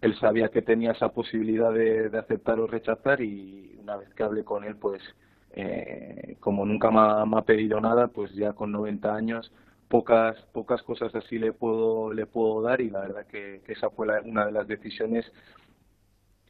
Él 0.00 0.16
sabía 0.20 0.48
que 0.50 0.62
tenía 0.62 0.92
esa 0.92 1.08
posibilidad 1.10 1.72
de, 1.72 2.08
de 2.08 2.18
aceptar 2.18 2.60
o 2.60 2.66
rechazar 2.68 3.20
y 3.20 3.76
una 3.80 3.96
vez 3.96 4.14
que 4.14 4.22
hablé 4.22 4.44
con 4.44 4.64
él, 4.64 4.76
pues 4.76 5.02
eh, 5.50 6.36
como 6.40 6.64
nunca 6.64 6.90
me 6.90 7.36
ha, 7.36 7.42
pedido 7.42 7.80
nada, 7.80 8.08
pues 8.08 8.32
ya 8.34 8.52
con 8.52 8.70
90 8.72 9.14
años 9.14 9.52
pocas 9.88 10.36
pocas 10.52 10.82
cosas 10.84 11.14
así 11.14 11.38
le 11.38 11.52
puedo 11.52 12.14
le 12.14 12.24
puedo 12.24 12.62
dar 12.62 12.80
y 12.80 12.88
la 12.88 13.00
verdad 13.00 13.26
que, 13.26 13.60
esa 13.66 13.90
fue 13.90 14.06
la- 14.06 14.22
una 14.22 14.46
de 14.46 14.52
las 14.52 14.66
decisiones 14.66 15.30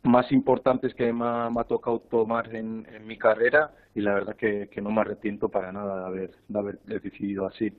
más 0.05 0.31
importantes 0.31 0.95
que 0.95 1.13
me 1.13 1.25
ha, 1.25 1.65
tocado 1.67 2.01
tomar 2.01 2.55
en, 2.55 2.87
en 2.93 3.07
mi 3.07 3.19
carrera 3.19 3.73
y 3.95 4.01
la 4.01 4.15
verdad 4.15 4.37
que, 4.37 4.69
que 4.69 4.81
no 4.81 4.91
me 4.93 5.01
arrepiento 5.01 5.49
para 5.49 5.73
nada 5.73 6.01
de 6.01 6.07
haber, 6.07 6.31
de 6.47 6.59
haber 6.59 6.79
decidido 6.85 7.47
así. 7.47 7.73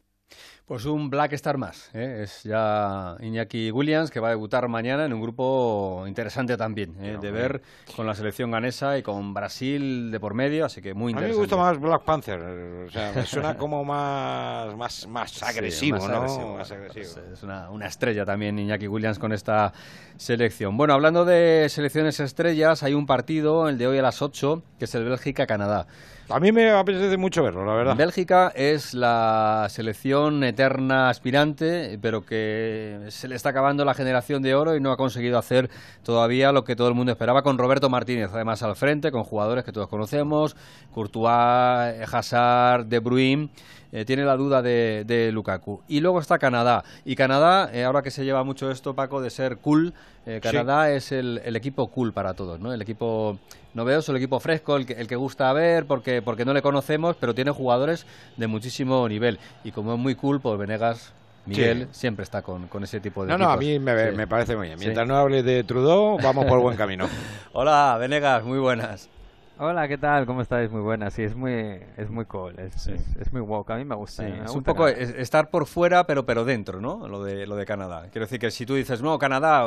Pues 0.65 0.85
un 0.85 1.09
Black 1.09 1.33
Star 1.33 1.57
más, 1.57 1.89
¿eh? 1.93 2.21
es 2.23 2.43
ya 2.43 3.17
Iñaki 3.19 3.69
Williams 3.69 4.09
que 4.09 4.21
va 4.21 4.27
a 4.27 4.31
debutar 4.31 4.69
mañana 4.69 5.03
en 5.05 5.11
un 5.11 5.21
grupo 5.21 6.05
interesante 6.07 6.55
también, 6.55 6.95
¿eh? 7.01 7.17
de 7.21 7.31
ver 7.31 7.61
con 7.97 8.07
la 8.07 8.15
selección 8.15 8.49
ganesa 8.49 8.97
y 8.97 9.03
con 9.03 9.33
Brasil 9.33 10.09
de 10.09 10.19
por 10.21 10.33
medio, 10.33 10.65
así 10.65 10.81
que 10.81 10.93
muy 10.93 11.11
A 11.11 11.15
mí 11.17 11.21
me 11.21 11.27
interesante. 11.27 11.55
gusta 11.55 11.57
más 11.57 11.79
Black 11.81 12.03
Panther, 12.05 12.39
o 12.39 12.89
sea, 12.89 13.11
me 13.13 13.25
suena 13.25 13.57
como 13.57 13.83
más, 13.83 14.73
más, 14.77 15.05
más 15.07 15.31
Sí, 15.31 15.43
agresivo, 15.45 15.97
más 15.97 16.07
¿no? 16.09 16.15
agresivo, 16.15 16.55
Más 16.57 16.69
bueno, 16.69 16.83
agresivo. 16.85 17.13
pues 17.21 17.33
es 17.33 17.43
una, 17.43 17.69
una 17.69 17.87
estrella 17.87 18.23
también 18.23 18.57
Iñaki 18.57 18.87
Williams 18.87 19.19
con 19.19 19.33
esta 19.33 19.73
selección. 20.15 20.77
Bueno, 20.77 20.93
hablando 20.93 21.25
de 21.25 21.67
selecciones 21.69 22.21
estrellas, 22.21 22.83
hay 22.83 22.93
un 22.93 23.05
partido, 23.05 23.67
el 23.67 23.77
de 23.77 23.87
hoy 23.87 23.97
a 23.97 24.01
las 24.01 24.21
8, 24.21 24.63
que 24.79 24.85
es 24.85 24.95
el 24.95 25.03
Bélgica-Canadá. 25.03 25.87
A 26.29 26.39
mí 26.39 26.51
me 26.51 26.69
apetece 26.71 27.17
mucho 27.17 27.43
verlo, 27.43 27.65
la 27.65 27.73
verdad. 27.73 27.95
Bélgica 27.95 28.51
es 28.55 28.93
la 28.93 29.67
selección 29.69 30.43
eterna 30.43 31.09
aspirante, 31.09 31.99
pero 32.01 32.25
que 32.25 32.99
se 33.09 33.27
le 33.27 33.35
está 33.35 33.49
acabando 33.49 33.83
la 33.83 33.93
generación 33.93 34.41
de 34.41 34.55
oro 34.55 34.75
y 34.75 34.79
no 34.79 34.91
ha 34.91 34.97
conseguido 34.97 35.37
hacer 35.37 35.69
todavía 36.03 36.51
lo 36.51 36.63
que 36.63 36.75
todo 36.75 36.87
el 36.87 36.93
mundo 36.93 37.11
esperaba 37.11 37.43
con 37.43 37.57
Roberto 37.57 37.89
Martínez, 37.89 38.29
además 38.33 38.63
al 38.63 38.75
frente, 38.75 39.11
con 39.11 39.23
jugadores 39.23 39.65
que 39.65 39.73
todos 39.73 39.89
conocemos, 39.89 40.55
Courtois, 40.93 42.13
Hazard, 42.13 42.85
De 42.85 42.99
Bruyne. 42.99 43.49
Eh, 43.93 44.03
tiene 44.03 44.25
la 44.25 44.35
duda 44.35 44.61
de, 44.61 45.03
de 45.05 45.31
Lukaku. 45.31 45.81
Y 45.87 46.01
luego 46.01 46.19
está 46.19 46.37
Canadá. 46.39 46.83
Y 47.05 47.15
Canadá, 47.15 47.69
eh, 47.71 47.85
ahora 47.85 48.01
que 48.01 48.11
se 48.11 48.25
lleva 48.25 48.43
mucho 48.43 48.69
esto, 48.71 48.93
Paco, 48.95 49.21
de 49.21 49.29
ser 49.29 49.57
cool, 49.57 49.93
eh, 50.25 50.39
Canadá 50.43 50.91
es 50.91 51.11
el, 51.13 51.39
el 51.45 51.55
equipo 51.55 51.87
cool 51.87 52.11
para 52.11 52.33
todos, 52.33 52.59
¿no? 52.59 52.73
El 52.73 52.81
equipo 52.81 53.37
novedoso, 53.73 54.11
el 54.11 54.17
equipo 54.17 54.39
fresco, 54.39 54.75
el 54.75 54.85
que, 54.85 54.93
el 54.93 55.07
que 55.07 55.15
gusta 55.15 55.51
ver 55.53 55.85
porque, 55.85 56.21
porque 56.21 56.43
no 56.43 56.53
le 56.53 56.61
conocemos, 56.61 57.15
pero 57.19 57.33
tiene 57.33 57.51
jugadores 57.51 58.05
de 58.35 58.47
muchísimo 58.47 59.07
nivel. 59.07 59.39
Y 59.63 59.71
como 59.71 59.93
es 59.93 59.99
muy 59.99 60.15
cool, 60.15 60.41
pues 60.41 60.57
Venegas, 60.57 61.13
Miguel, 61.45 61.87
siempre 61.91 62.23
está 62.23 62.41
con, 62.41 62.67
con 62.67 62.83
ese 62.83 62.99
tipo 62.99 63.25
de 63.25 63.31
No, 63.31 63.37
no, 63.37 63.49
a 63.49 63.57
mí 63.57 63.77
me, 63.77 64.11
Sí. 64.11 64.15
me 64.15 64.27
parece 64.27 64.55
muy 64.55 64.67
bien. 64.67 64.79
Sí. 64.79 64.85
Mientras 64.85 65.07
no 65.07 65.17
hable 65.17 65.43
de 65.43 65.63
Trudeau, 65.63 66.17
vamos 66.21 66.45
por 66.45 66.59
buen 66.61 66.77
camino. 66.77 67.07
Hola, 67.53 67.97
Venegas, 67.99 68.43
muy 68.43 68.59
buenas. 68.59 69.09
Hola, 69.57 69.87
¿qué 69.87 69.97
tal? 69.97 70.25
¿Cómo 70.25 70.41
estáis? 70.41 70.71
Muy 70.71 70.81
buenas. 70.81 71.13
Sí, 71.13 71.23
es 71.23 71.35
muy, 71.35 71.51
es 71.97 72.09
muy 72.09 72.25
cool, 72.25 72.57
es, 72.59 72.87
es, 72.87 73.15
es 73.15 73.31
muy 73.31 73.41
woke. 73.41 73.71
A 73.71 73.75
mí 73.77 73.85
me 73.85 73.95
gusta. 73.95 74.23
Sí, 74.23 74.29
me 74.29 74.37
es 74.43 74.51
gusta 74.51 74.57
un 74.57 74.63
poco 74.63 74.85
Canadá. 74.85 74.93
estar 74.93 75.49
por 75.49 75.65
fuera, 75.65 76.05
pero 76.05 76.25
pero 76.25 76.45
dentro, 76.45 76.79
¿no? 76.81 77.07
Lo 77.07 77.23
de 77.23 77.47
lo 77.47 77.55
de 77.55 77.65
Canadá. 77.65 78.09
Quiero 78.11 78.25
decir 78.25 78.39
que 78.39 78.51
si 78.51 78.65
tú 78.65 78.75
dices 78.75 79.01
no 79.01 79.17
Canadá, 79.17 79.63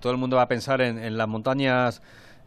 todo 0.00 0.12
el 0.12 0.18
mundo 0.18 0.36
va 0.36 0.42
a 0.42 0.48
pensar 0.48 0.80
en, 0.80 0.98
en 0.98 1.16
las 1.18 1.28
montañas 1.28 2.02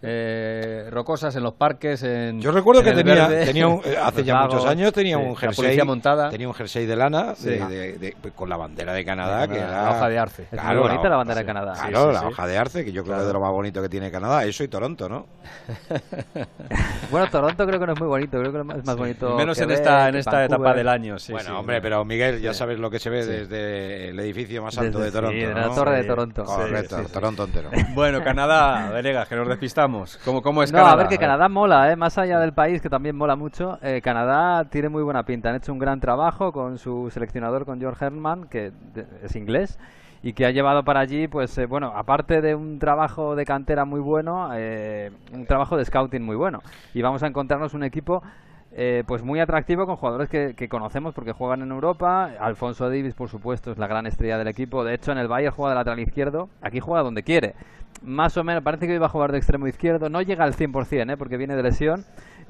eh, 0.05 0.87
rocosas, 0.91 1.33
en 1.37 1.43
los 1.43 1.53
parques, 1.53 2.03
en 2.03 2.41
Yo 2.41 2.51
recuerdo 2.51 2.81
en 2.81 2.87
que 2.87 2.93
tenía, 3.03 3.27
tenía 3.45 3.67
un- 3.67 3.81
los 3.85 3.97
hace 3.97 4.23
ya 4.25 4.33
lagos, 4.33 4.53
muchos 4.55 4.69
años 4.69 4.91
tenía 4.91 5.15
sí, 5.17 5.23
un 5.23 5.29
la 5.31 5.37
jersey 5.39 5.81
montada. 5.83 6.29
tenía 6.29 6.47
un 6.47 6.53
jersey 6.53 6.85
de 6.85 6.95
lana 6.95 7.35
Sí. 7.35 7.49
de- 7.51 7.65
de- 7.67 7.93
de- 7.97 8.31
con 8.35 8.49
la 8.49 8.57
bandera 8.57 8.91
de 8.93 9.05
Canadá, 9.05 9.47
De 9.47 9.53
que 9.53 9.59
era 9.59 9.83
la 9.83 9.89
hoja 9.91 10.09
de 10.09 10.19
arce. 10.19 10.43
Es 10.43 10.51
muy 10.51 10.59
Claro, 10.61 10.81
bonita 10.81 11.09
la 11.09 11.15
bandera 11.15 11.39
de 11.39 11.43
sí. 11.43 11.47
Canadá. 11.47 11.73
Claro, 11.73 11.87
Sí, 12.01 12.07
sí, 12.07 12.13
la 12.13 12.19
sí. 12.19 12.25
hoja 12.27 12.47
de 12.47 12.57
arce, 12.57 12.85
que 12.85 12.91
yo 12.91 13.03
creo 13.03 13.15
que 13.15 13.21
es 13.21 13.27
de 13.27 13.33
lo 13.33 13.39
más 13.39 13.51
bonito 13.51 13.81
que 13.81 13.89
tiene 13.89 14.11
Canadá, 14.11 14.43
eso 14.43 14.63
y 14.63 14.67
Toronto, 14.67 15.07
¿no? 15.07 15.25
Bueno, 17.11 17.27
Toronto 17.29 17.65
creo 17.67 17.79
que 17.79 17.85
no 17.85 17.93
es 17.93 17.99
muy 17.99 18.07
bonito, 18.07 18.39
creo 18.39 18.51
que 18.51 18.59
es 18.77 18.85
más 18.85 18.97
bonito. 18.97 19.35
Menos 19.35 19.57
en 19.59 19.71
esta, 19.71 20.09
en 20.09 20.15
esta 20.15 20.31
Vancouver. 20.31 20.59
etapa 20.59 20.73
del 20.77 20.89
año, 20.89 21.19
sí. 21.19 21.31
bueno, 21.31 21.49
sí. 21.49 21.55
hombre, 21.55 21.81
pero 21.81 22.03
Miguel, 22.03 22.41
ya 22.41 22.53
sabes 22.53 22.79
lo 22.79 22.89
que 22.89 22.99
se 22.99 23.09
ve 23.09 23.25
desde 23.25 24.09
el 24.09 24.19
edificio 24.19 24.63
más 24.63 24.77
alto 24.77 24.99
de 24.99 25.11
Toronto, 25.11 25.35
de 25.47 25.53
la 25.53 25.69
torre 25.69 25.97
de 25.97 26.03
Toronto. 26.05 26.43
Correcto. 26.43 26.97
Toronto 27.11 27.43
entero. 27.45 27.69
Bueno, 27.93 28.23
Canadá, 28.23 28.89
Venegas, 28.91 29.27
que 29.27 29.35
nos 29.35 29.47
despistamos. 29.47 29.92
¿Cómo, 30.25 30.41
cómo 30.41 30.63
es 30.63 30.71
no, 30.71 30.77
Canadá? 30.79 30.93
a 30.93 30.95
ver 30.97 31.07
que 31.07 31.17
Canadá 31.17 31.49
mola, 31.49 31.91
¿eh? 31.91 31.95
más 31.95 32.17
allá 32.17 32.39
del 32.39 32.53
país, 32.53 32.81
que 32.81 32.89
también 32.89 33.15
mola 33.15 33.35
mucho. 33.35 33.77
eh, 33.81 34.01
Canadá 34.01 34.65
tiene 34.65 34.89
muy 34.89 35.03
buena 35.03 35.23
pinta. 35.23 35.49
Han 35.49 35.55
hecho 35.55 35.71
un 35.71 35.79
gran 35.79 35.99
trabajo 35.99 36.51
con 36.51 36.77
su 36.77 37.09
seleccionador, 37.11 37.65
con 37.65 37.79
George 37.79 38.03
Herman, 38.05 38.45
que 38.47 38.71
es 39.23 39.35
inglés, 39.35 39.77
y 40.23 40.33
que 40.33 40.45
ha 40.45 40.51
llevado 40.51 40.83
para 40.83 41.01
allí, 41.01 41.27
pues 41.27 41.57
eh, 41.57 41.65
bueno, 41.65 41.91
aparte 41.95 42.41
de 42.41 42.55
un 42.55 42.79
trabajo 42.79 43.35
de 43.35 43.45
cantera 43.45 43.85
muy 43.85 43.99
bueno, 43.99 44.49
eh, 44.53 45.11
un 45.33 45.45
trabajo 45.45 45.77
de 45.77 45.85
scouting 45.85 46.23
muy 46.23 46.35
bueno. 46.35 46.59
Y 46.93 47.01
vamos 47.01 47.23
a 47.23 47.27
encontrarnos 47.27 47.73
un 47.73 47.83
equipo 47.83 48.23
eh, 48.75 49.03
pues 49.05 49.21
muy 49.21 49.39
atractivo 49.39 49.85
con 49.85 49.97
jugadores 49.97 50.29
que, 50.29 50.67
conocemos 50.67 51.13
porque 51.13 51.31
juegan 51.31 51.61
en 51.61 51.71
Europa. 51.71 52.31
Alfonso 52.39 52.89
Davis, 52.89 53.13
por 53.13 53.29
supuesto, 53.29 53.71
es 53.71 53.77
la 53.77 53.87
gran 53.87 54.07
estrella 54.07 54.37
del 54.37 54.47
equipo. 54.47 54.83
De 54.83 54.95
hecho, 54.95 55.11
en 55.11 55.19
el 55.19 55.27
Bayern 55.27 55.55
juega 55.55 55.71
de 55.71 55.75
lateral 55.75 55.99
izquierdo. 55.99 56.49
Aquí 56.61 56.79
juega 56.79 57.03
donde 57.03 57.23
quiere. 57.23 57.53
Más 58.01 58.35
o 58.37 58.43
menos, 58.43 58.63
parece 58.63 58.87
que 58.87 58.95
iba 58.95 59.05
a 59.05 59.09
jugar 59.09 59.31
de 59.31 59.37
extremo 59.37 59.67
izquierdo. 59.67 60.09
No 60.09 60.21
llega 60.21 60.43
al 60.43 60.55
100%, 60.55 61.13
¿eh? 61.13 61.17
porque 61.17 61.37
viene 61.37 61.55
de 61.55 61.63
lesión. 61.63 62.05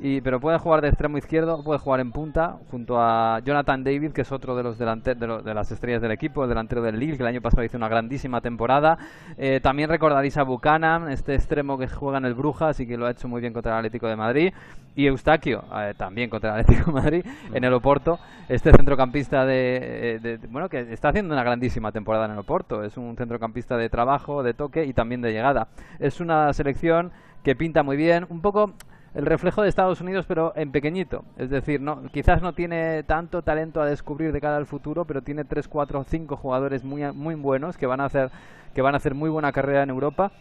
Y, 0.06 0.20
pero 0.20 0.42
puede 0.42 0.58
jugar 0.60 0.82
de 0.82 0.90
extremo 0.90 1.18
izquierdo, 1.18 1.64
puede 1.64 1.80
jugar 1.80 2.02
en 2.02 2.12
punta, 2.12 2.58
junto 2.70 3.00
a 3.00 3.40
Jonathan 3.40 3.86
David, 3.86 4.12
que 4.12 4.24
es 4.24 4.34
otro 4.34 4.54
de 4.54 4.62
los 4.62 4.78
delante 4.78 5.16
de, 5.16 5.28
lo- 5.28 5.42
de 5.42 5.54
las 5.54 5.72
estrellas 5.72 6.02
del 6.02 6.12
equipo, 6.12 6.44
el 6.44 6.50
delantero 6.50 6.82
del 6.82 7.00
Lille, 7.00 7.16
que 7.16 7.24
el 7.24 7.28
año 7.30 7.40
pasado 7.40 7.64
hizo 7.64 7.78
una 7.78 7.88
grandísima 7.88 8.42
temporada. 8.42 8.98
Eh, 9.38 9.62
también 9.64 9.90
recordaréis 9.90 10.36
a 10.36 10.44
Buchanan, 10.44 11.10
este 11.10 11.36
extremo 11.36 11.78
que 11.78 11.88
juega 11.88 12.18
en 12.18 12.26
el 12.26 12.34
Brujas 12.34 12.82
y 12.82 12.86
que 12.86 12.98
lo 12.98 13.06
ha 13.06 13.12
hecho 13.12 13.30
muy 13.30 13.40
bien 13.40 13.54
contra 13.54 13.72
el 13.72 13.78
Atlético 13.78 14.08
de 14.08 14.18
Madrid. 14.18 14.54
Y 14.94 15.08
Eustaquio, 15.08 15.64
eh, 15.74 15.94
también 15.98 16.30
contra 16.30 16.54
el 16.56 16.60
Atlético 16.60 16.92
de 16.92 17.02
Madrid, 17.02 17.26
en 17.54 17.64
el 17.64 17.74
Oporto. 17.74 18.20
Este 18.50 18.72
centrocampista 18.74 19.46
de, 19.46 19.78
eh, 20.16 20.20
de- 20.20 20.38
de- 20.38 20.48
bueno 20.48 20.68
que 20.68 20.82
está 20.92 21.10
haciendo 21.10 21.34
una 21.34 21.44
grandísima 21.46 21.94
temporada 21.94 22.26
en 22.26 22.32
el 22.32 22.40
Oporto. 22.40 22.84
Es 22.84 22.98
un 22.98 23.16
centrocampista 23.16 23.78
de 23.78 23.88
trabajo, 23.90 24.44
de 24.44 24.54
toque 24.54 24.84
y 24.84 24.92
también 24.92 25.22
de 25.22 25.32
llegada. 25.32 25.70
Es 26.00 26.20
una 26.20 26.52
selección 26.52 27.14
que 27.42 27.56
pinta 27.56 27.84
muy 27.84 27.96
bien, 27.96 28.26
un 28.30 28.42
poco 28.42 28.74
el 29.14 29.26
reflejo 29.26 29.62
de 29.62 29.70
Estados 29.70 30.02
Unidos, 30.02 30.26
pero 30.28 30.54
en 30.56 30.72
pequeñito. 30.72 31.24
Es 31.38 31.50
decir, 31.50 31.80
no, 31.82 32.04
quizás 32.12 32.42
no 32.42 32.54
tiene 32.54 33.04
tanto 33.04 33.42
talento 33.42 33.82
a 33.82 33.86
descubrir 33.86 34.32
de 34.32 34.42
cara 34.42 34.58
al 34.58 34.66
futuro, 34.66 35.06
pero 35.06 35.22
tiene 35.22 35.46
3, 35.46 35.68
4, 35.68 36.04
5 36.08 36.36
jugadores 36.36 36.84
muy, 36.84 37.04
muy 37.14 37.36
buenos 37.36 37.78
que 37.78 37.86
van 37.86 38.02
a 38.02 38.06
hacer 38.06 38.32
que 38.74 38.82
van 38.82 38.96
a 38.96 38.98
hacer 38.98 39.14
muy 39.14 39.30
buena 39.30 39.52
carrera 39.52 39.84
en 39.84 39.92
Europa. 39.92 40.32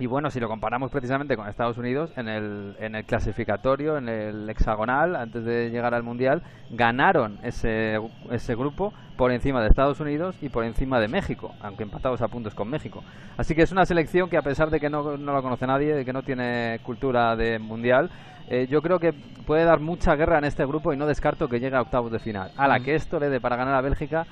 Y 0.00 0.06
bueno, 0.06 0.30
si 0.30 0.38
lo 0.38 0.48
comparamos 0.48 0.90
precisamente 0.92 1.36
con 1.36 1.48
Estados 1.48 1.76
Unidos, 1.76 2.12
en 2.16 2.28
el, 2.28 2.76
en 2.78 2.94
el 2.94 3.04
clasificatorio, 3.04 3.98
en 3.98 4.08
el 4.08 4.48
hexagonal, 4.48 5.16
antes 5.16 5.44
de 5.44 5.70
llegar 5.70 5.92
al 5.92 6.04
Mundial, 6.04 6.42
ganaron 6.70 7.38
ese, 7.42 7.98
ese 8.30 8.54
grupo 8.54 8.92
por 9.16 9.32
encima 9.32 9.60
de 9.60 9.68
Estados 9.68 9.98
Unidos 9.98 10.36
y 10.40 10.50
por 10.50 10.64
encima 10.64 11.00
de 11.00 11.08
México, 11.08 11.52
aunque 11.60 11.82
empatados 11.82 12.22
a 12.22 12.28
puntos 12.28 12.54
con 12.54 12.70
México. 12.70 13.02
Así 13.36 13.56
que 13.56 13.62
es 13.62 13.72
una 13.72 13.84
selección 13.84 14.30
que 14.30 14.36
a 14.36 14.42
pesar 14.42 14.70
de 14.70 14.78
que 14.78 14.88
no, 14.88 15.16
no 15.16 15.32
la 15.32 15.42
conoce 15.42 15.66
nadie, 15.66 15.94
de 15.94 16.04
que 16.04 16.12
no 16.12 16.22
tiene 16.22 16.78
cultura 16.84 17.34
de 17.34 17.58
Mundial, 17.58 18.08
eh, 18.50 18.68
yo 18.70 18.80
creo 18.80 19.00
que 19.00 19.12
puede 19.12 19.64
dar 19.64 19.80
mucha 19.80 20.14
guerra 20.14 20.38
en 20.38 20.44
este 20.44 20.64
grupo 20.64 20.92
y 20.92 20.96
no 20.96 21.06
descarto 21.06 21.48
que 21.48 21.58
llegue 21.58 21.76
a 21.76 21.82
octavos 21.82 22.12
de 22.12 22.20
final. 22.20 22.52
A 22.56 22.68
la 22.68 22.78
que 22.80 22.94
esto 22.94 23.18
le 23.18 23.28
dé 23.28 23.40
para 23.40 23.56
ganar 23.56 23.74
a 23.74 23.80
Bélgica, 23.80 24.26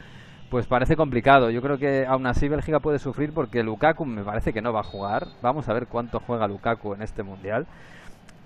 pues 0.50 0.66
parece 0.66 0.96
complicado. 0.96 1.50
Yo 1.50 1.60
creo 1.62 1.78
que 1.78 2.06
aún 2.06 2.26
así 2.26 2.48
Bélgica 2.48 2.80
puede 2.80 2.98
sufrir 2.98 3.32
porque 3.32 3.62
Lukaku 3.62 4.04
me 4.04 4.22
parece 4.22 4.52
que 4.52 4.62
no 4.62 4.72
va 4.72 4.80
a 4.80 4.84
jugar. 4.84 5.26
Vamos 5.42 5.68
a 5.68 5.72
ver 5.72 5.86
cuánto 5.86 6.20
juega 6.20 6.46
Lukaku 6.48 6.94
en 6.94 7.02
este 7.02 7.22
mundial. 7.22 7.66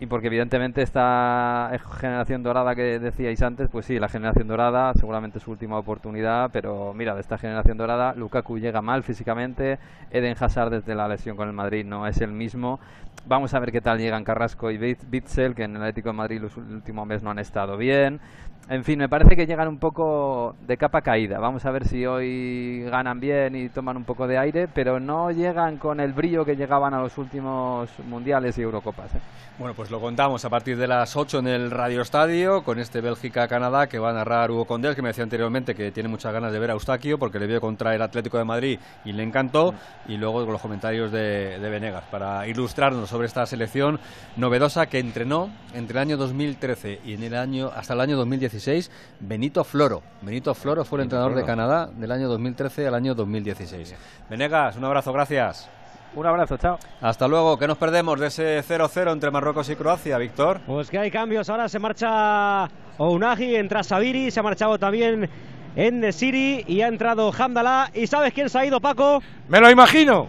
Y 0.03 0.07
porque 0.07 0.29
evidentemente 0.29 0.81
esta 0.81 1.71
generación 1.99 2.43
dorada 2.43 2.75
que 2.75 2.99
decíais 2.99 3.43
antes, 3.43 3.69
pues 3.69 3.85
sí, 3.85 3.99
la 3.99 4.09
generación 4.09 4.49
dorada, 4.49 4.95
seguramente 4.95 5.41
su 5.41 5.51
última 5.51 5.77
oportunidad, 5.77 6.49
pero 6.55 6.95
mira, 6.95 7.15
de 7.15 7.21
esta 7.21 7.37
generación 7.37 7.77
dorada, 7.77 8.15
Lukaku 8.15 8.59
llega 8.59 8.81
mal 8.81 9.03
físicamente, 9.03 9.79
Eden 10.11 10.35
Hazard 10.41 10.71
desde 10.71 10.95
la 10.95 11.07
lesión 11.07 11.37
con 11.37 11.49
el 11.49 11.55
Madrid 11.55 11.85
no 11.85 12.07
es 12.07 12.19
el 12.23 12.33
mismo. 12.33 12.81
Vamos 13.27 13.53
a 13.53 13.59
ver 13.59 13.73
qué 13.73 13.83
tal 13.83 13.99
llegan 13.99 14.25
Carrasco 14.25 14.71
y 14.71 14.79
Bit- 14.79 15.05
Bitzel, 15.11 15.55
que 15.55 15.65
en 15.65 15.77
el 15.77 15.83
Atlético 15.83 16.09
de 16.09 16.15
Madrid 16.15 16.41
los 16.41 16.57
últimos 16.57 17.07
meses 17.07 17.23
no 17.23 17.31
han 17.31 17.39
estado 17.39 17.77
bien. 17.77 18.21
En 18.69 18.85
fin, 18.85 19.01
me 19.01 19.09
parece 19.09 19.35
que 19.35 19.47
llegan 19.47 19.67
un 19.67 19.79
poco 19.79 20.55
de 20.65 20.77
capa 20.77 21.01
caída. 21.01 21.41
Vamos 21.41 21.65
a 21.65 21.73
ver 21.73 21.89
si 21.89 22.07
hoy 22.07 22.85
ganan 22.85 23.19
bien 23.19 23.57
y 23.57 23.69
toman 23.69 23.97
un 23.97 24.05
poco 24.05 24.29
de 24.29 24.39
aire, 24.39 24.69
pero 24.69 25.01
no 25.01 25.33
llegan 25.33 25.77
con 25.77 25.99
el 25.99 26.13
brillo 26.13 26.45
que 26.45 26.55
llegaban 26.55 26.95
a 26.95 27.01
los 27.01 27.19
últimos 27.19 27.91
mundiales 28.09 28.57
y 28.59 28.63
Eurocopas. 28.63 29.13
¿eh? 29.17 29.21
Bueno, 29.59 29.75
pues 29.75 29.91
lo 29.91 30.01
contamos 30.01 30.45
a 30.45 30.49
partir 30.49 30.79
de 30.79 30.87
las 30.87 31.17
8 31.17 31.41
en 31.41 31.49
el 31.49 31.71
Radio 31.73 32.01
Estadio 32.01 32.63
con 32.63 32.79
este 32.79 33.01
Bélgica-Canadá 33.01 33.89
que 33.89 33.99
va 33.99 34.11
a 34.11 34.13
narrar 34.13 34.53
Hugo 34.53 34.65
Condel, 34.65 34.95
que 34.95 35.03
me 35.03 35.09
decía 35.09 35.25
anteriormente 35.25 35.75
que 35.75 35.91
tiene 35.91 36.09
muchas 36.09 36.33
ganas 36.33 36.53
de 36.53 36.59
ver 36.61 36.71
a 36.71 36.75
Eustaquio 36.75 37.19
porque 37.19 37.41
le 37.41 37.49
vio 37.49 37.61
contra 37.61 37.95
el 37.95 38.01
Atlético 38.01 38.39
de 38.39 38.45
Madrid 38.45 38.79
y 39.05 39.13
le 39.13 39.25
encantó. 39.25 39.75
Y 40.07 40.17
luego 40.17 40.45
con 40.45 40.53
los 40.53 40.63
comentarios 40.63 41.11
de, 41.11 41.59
de 41.59 41.71
Venegas 41.71 42.05
para 42.11 42.47
ilustrarnos 42.47 43.09
sobre 43.11 43.27
esta 43.27 43.45
selección 43.47 43.99
novedosa 44.37 44.87
que 44.87 45.01
entrenó 45.01 45.51
entre 45.75 45.99
el 45.99 46.03
año 46.03 46.17
2013 46.17 47.01
y 47.05 47.15
en 47.15 47.25
el 47.25 47.35
año 47.35 47.71
hasta 47.75 47.95
el 47.95 48.01
año 48.01 48.17
2016 48.51 48.91
Benito 49.21 49.65
Floro. 49.65 50.03
Benito 50.23 50.55
Floro 50.55 50.85
fue 50.85 50.99
el 50.99 51.05
entrenador 51.05 51.35
de. 51.35 51.45
Canadá 51.45 51.89
del 51.93 52.11
año 52.13 52.29
2013 52.29 52.87
al 52.87 52.95
año 52.95 53.15
2016. 53.15 53.95
Venegas, 54.29 54.77
un 54.77 54.85
abrazo, 54.85 55.13
gracias. 55.13 55.69
Un 56.15 56.27
abrazo, 56.27 56.57
chao. 56.57 56.79
Hasta 57.01 57.29
luego, 57.29 57.57
que 57.57 57.69
nos 57.69 57.79
perdemos 57.79 58.19
de 58.19 58.27
ese 58.27 58.63
0-0 58.63 59.13
entre 59.13 59.31
Marruecos 59.31 59.69
y 59.71 59.77
Croacia, 59.77 60.19
Víctor. 60.19 60.61
Pues 60.67 60.91
que 60.91 60.99
hay 60.99 61.11
cambios. 61.11 61.49
Ahora 61.49 61.69
se 61.69 61.79
marcha 61.79 62.69
Ounagi, 62.99 63.55
entra 63.55 63.85
Sabiri, 63.85 64.31
se 64.31 64.41
ha 64.41 64.43
marchado 64.43 64.79
también 64.79 65.31
en 65.77 66.13
Siri 66.13 66.65
y 66.67 66.81
ha 66.83 66.89
entrado 66.89 67.33
Hamdallah. 67.33 67.91
¿Y 67.95 68.09
sabes 68.09 68.33
quién 68.33 68.51
se 68.51 68.59
ha 68.59 68.67
ido, 68.67 68.81
Paco? 68.81 69.23
¡Me 69.49 69.61
lo 69.61 69.71
imagino! 69.71 70.27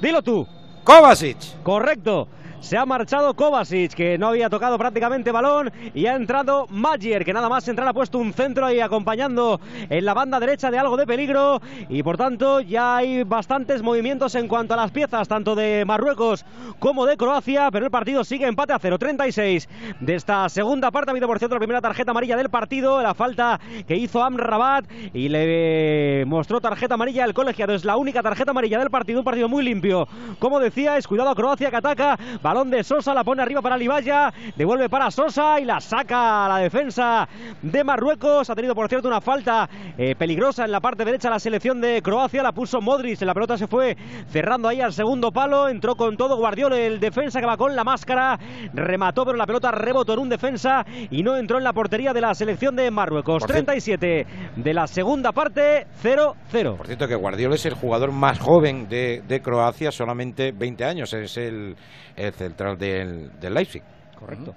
Dilo 0.00 0.22
tú. 0.22 0.46
¡Kovacic! 0.84 1.60
Correcto. 1.64 2.28
Se 2.66 2.76
ha 2.76 2.84
marchado 2.84 3.34
Kovacic, 3.34 3.94
que 3.94 4.18
no 4.18 4.26
había 4.26 4.50
tocado 4.50 4.76
prácticamente 4.76 5.30
balón, 5.30 5.70
y 5.94 6.06
ha 6.06 6.16
entrado 6.16 6.66
Magier, 6.68 7.24
que 7.24 7.32
nada 7.32 7.48
más 7.48 7.68
entrar 7.68 7.86
ha 7.86 7.92
puesto 7.92 8.18
un 8.18 8.32
centro 8.32 8.66
ahí 8.66 8.80
acompañando 8.80 9.60
en 9.88 10.04
la 10.04 10.14
banda 10.14 10.40
derecha 10.40 10.72
de 10.72 10.76
algo 10.76 10.96
de 10.96 11.06
peligro, 11.06 11.62
y 11.88 12.02
por 12.02 12.16
tanto 12.16 12.58
ya 12.58 12.96
hay 12.96 13.22
bastantes 13.22 13.84
movimientos 13.84 14.34
en 14.34 14.48
cuanto 14.48 14.74
a 14.74 14.78
las 14.78 14.90
piezas, 14.90 15.28
tanto 15.28 15.54
de 15.54 15.84
Marruecos 15.84 16.44
como 16.80 17.06
de 17.06 17.16
Croacia, 17.16 17.68
pero 17.70 17.84
el 17.84 17.92
partido 17.92 18.24
sigue 18.24 18.48
empate 18.48 18.72
a 18.72 18.80
0, 18.80 18.98
36 18.98 19.68
de 20.00 20.14
esta 20.16 20.48
segunda 20.48 20.90
parte. 20.90 21.10
Ha 21.10 21.12
habido, 21.12 21.28
por 21.28 21.38
cierto, 21.38 21.54
la 21.54 21.60
primera 21.60 21.80
tarjeta 21.80 22.10
amarilla 22.10 22.36
del 22.36 22.50
partido, 22.50 23.00
la 23.00 23.14
falta 23.14 23.60
que 23.86 23.94
hizo 23.94 24.24
Amrabat, 24.24 24.86
y 25.14 25.28
le 25.28 26.24
mostró 26.26 26.60
tarjeta 26.60 26.94
amarilla 26.94 27.22
al 27.22 27.32
colegiado. 27.32 27.74
Es 27.74 27.84
la 27.84 27.96
única 27.96 28.24
tarjeta 28.24 28.50
amarilla 28.50 28.80
del 28.80 28.90
partido, 28.90 29.20
un 29.20 29.24
partido 29.24 29.48
muy 29.48 29.62
limpio. 29.62 30.08
Como 30.40 30.58
decía, 30.58 30.96
es 30.96 31.06
cuidado 31.06 31.30
a 31.30 31.36
Croacia 31.36 31.70
que 31.70 31.76
ataca, 31.76 32.18
balón 32.42 32.55
de 32.64 32.82
Sosa, 32.82 33.12
la 33.12 33.22
pone 33.22 33.42
arriba 33.42 33.60
para 33.60 33.76
Libaya, 33.76 34.32
devuelve 34.56 34.88
para 34.88 35.10
Sosa 35.10 35.60
y 35.60 35.64
la 35.64 35.78
saca 35.80 36.46
a 36.46 36.48
la 36.48 36.58
defensa 36.58 37.28
de 37.60 37.84
Marruecos. 37.84 38.48
Ha 38.48 38.54
tenido, 38.54 38.74
por 38.74 38.88
cierto, 38.88 39.08
una 39.08 39.20
falta 39.20 39.68
eh, 39.98 40.14
peligrosa 40.16 40.64
en 40.64 40.72
la 40.72 40.80
parte 40.80 41.04
derecha 41.04 41.28
la 41.28 41.38
selección 41.38 41.80
de 41.80 42.00
Croacia, 42.02 42.42
la 42.42 42.52
puso 42.52 42.80
Modric, 42.80 43.20
la 43.22 43.34
pelota 43.34 43.58
se 43.58 43.66
fue 43.66 43.96
cerrando 44.28 44.68
ahí 44.68 44.80
al 44.80 44.92
segundo 44.92 45.30
palo, 45.30 45.68
entró 45.68 45.94
con 45.94 46.16
todo 46.16 46.36
Guardiola, 46.36 46.78
el 46.78 46.98
defensa 46.98 47.40
que 47.40 47.46
va 47.46 47.56
con 47.56 47.76
la 47.76 47.84
máscara, 47.84 48.38
remató, 48.72 49.24
pero 49.24 49.36
la 49.36 49.46
pelota 49.46 49.70
rebotó 49.70 50.14
en 50.14 50.20
un 50.20 50.28
defensa 50.28 50.84
y 51.10 51.22
no 51.22 51.36
entró 51.36 51.58
en 51.58 51.64
la 51.64 51.72
portería 51.72 52.12
de 52.12 52.20
la 52.22 52.34
selección 52.34 52.74
de 52.76 52.90
Marruecos. 52.90 53.42
Por 53.42 53.50
cierto- 53.52 53.66
37 53.66 54.26
de 54.56 54.74
la 54.74 54.86
segunda 54.86 55.32
parte, 55.32 55.86
0-0. 56.02 56.76
Por 56.76 56.86
cierto, 56.86 57.06
que 57.08 57.14
Guardiola 57.14 57.54
es 57.56 57.66
el 57.66 57.74
jugador 57.74 58.12
más 58.12 58.38
joven 58.38 58.88
de, 58.88 59.22
de 59.26 59.40
Croacia, 59.40 59.90
solamente 59.90 60.52
20 60.52 60.84
años. 60.84 61.12
Es 61.12 61.36
el, 61.36 61.76
el 62.16 62.45
central 62.46 62.78
del, 62.78 63.30
del 63.40 63.54
Leipzig. 63.54 63.82
Correcto. 64.18 64.54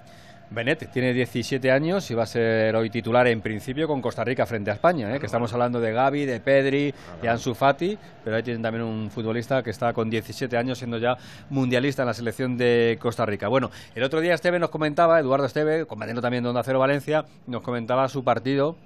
Benet 0.52 0.90
tiene 0.90 1.12
17 1.12 1.70
años 1.70 2.10
y 2.10 2.14
va 2.14 2.24
a 2.24 2.26
ser 2.26 2.74
hoy 2.74 2.90
titular 2.90 3.28
en 3.28 3.40
principio 3.40 3.86
con 3.86 4.02
Costa 4.02 4.24
Rica 4.24 4.46
frente 4.46 4.72
a 4.72 4.74
España, 4.74 5.14
¿eh? 5.14 5.20
que 5.20 5.26
estamos 5.26 5.52
hablando 5.52 5.80
de 5.80 5.92
Gaby, 5.92 6.24
de 6.26 6.40
Pedri, 6.40 6.92
de 7.22 7.28
Ansu 7.28 7.54
Fati, 7.54 7.96
pero 8.24 8.34
ahí 8.34 8.42
tienen 8.42 8.60
también 8.60 8.84
un 8.84 9.12
futbolista 9.12 9.62
que 9.62 9.70
está 9.70 9.92
con 9.92 10.10
17 10.10 10.56
años 10.56 10.78
siendo 10.78 10.98
ya 10.98 11.16
mundialista 11.50 12.02
en 12.02 12.06
la 12.08 12.14
selección 12.14 12.56
de 12.56 12.98
Costa 13.00 13.24
Rica. 13.26 13.46
Bueno, 13.46 13.70
el 13.94 14.02
otro 14.02 14.20
día 14.20 14.34
Esteve 14.34 14.58
nos 14.58 14.70
comentaba, 14.70 15.20
Eduardo 15.20 15.46
Esteve, 15.46 15.86
compañero 15.86 16.20
también 16.20 16.42
de 16.42 16.48
Onda 16.48 16.64
Cero 16.64 16.80
Valencia, 16.80 17.24
nos 17.46 17.62
comentaba 17.62 18.08
su 18.08 18.24
partido 18.24 18.76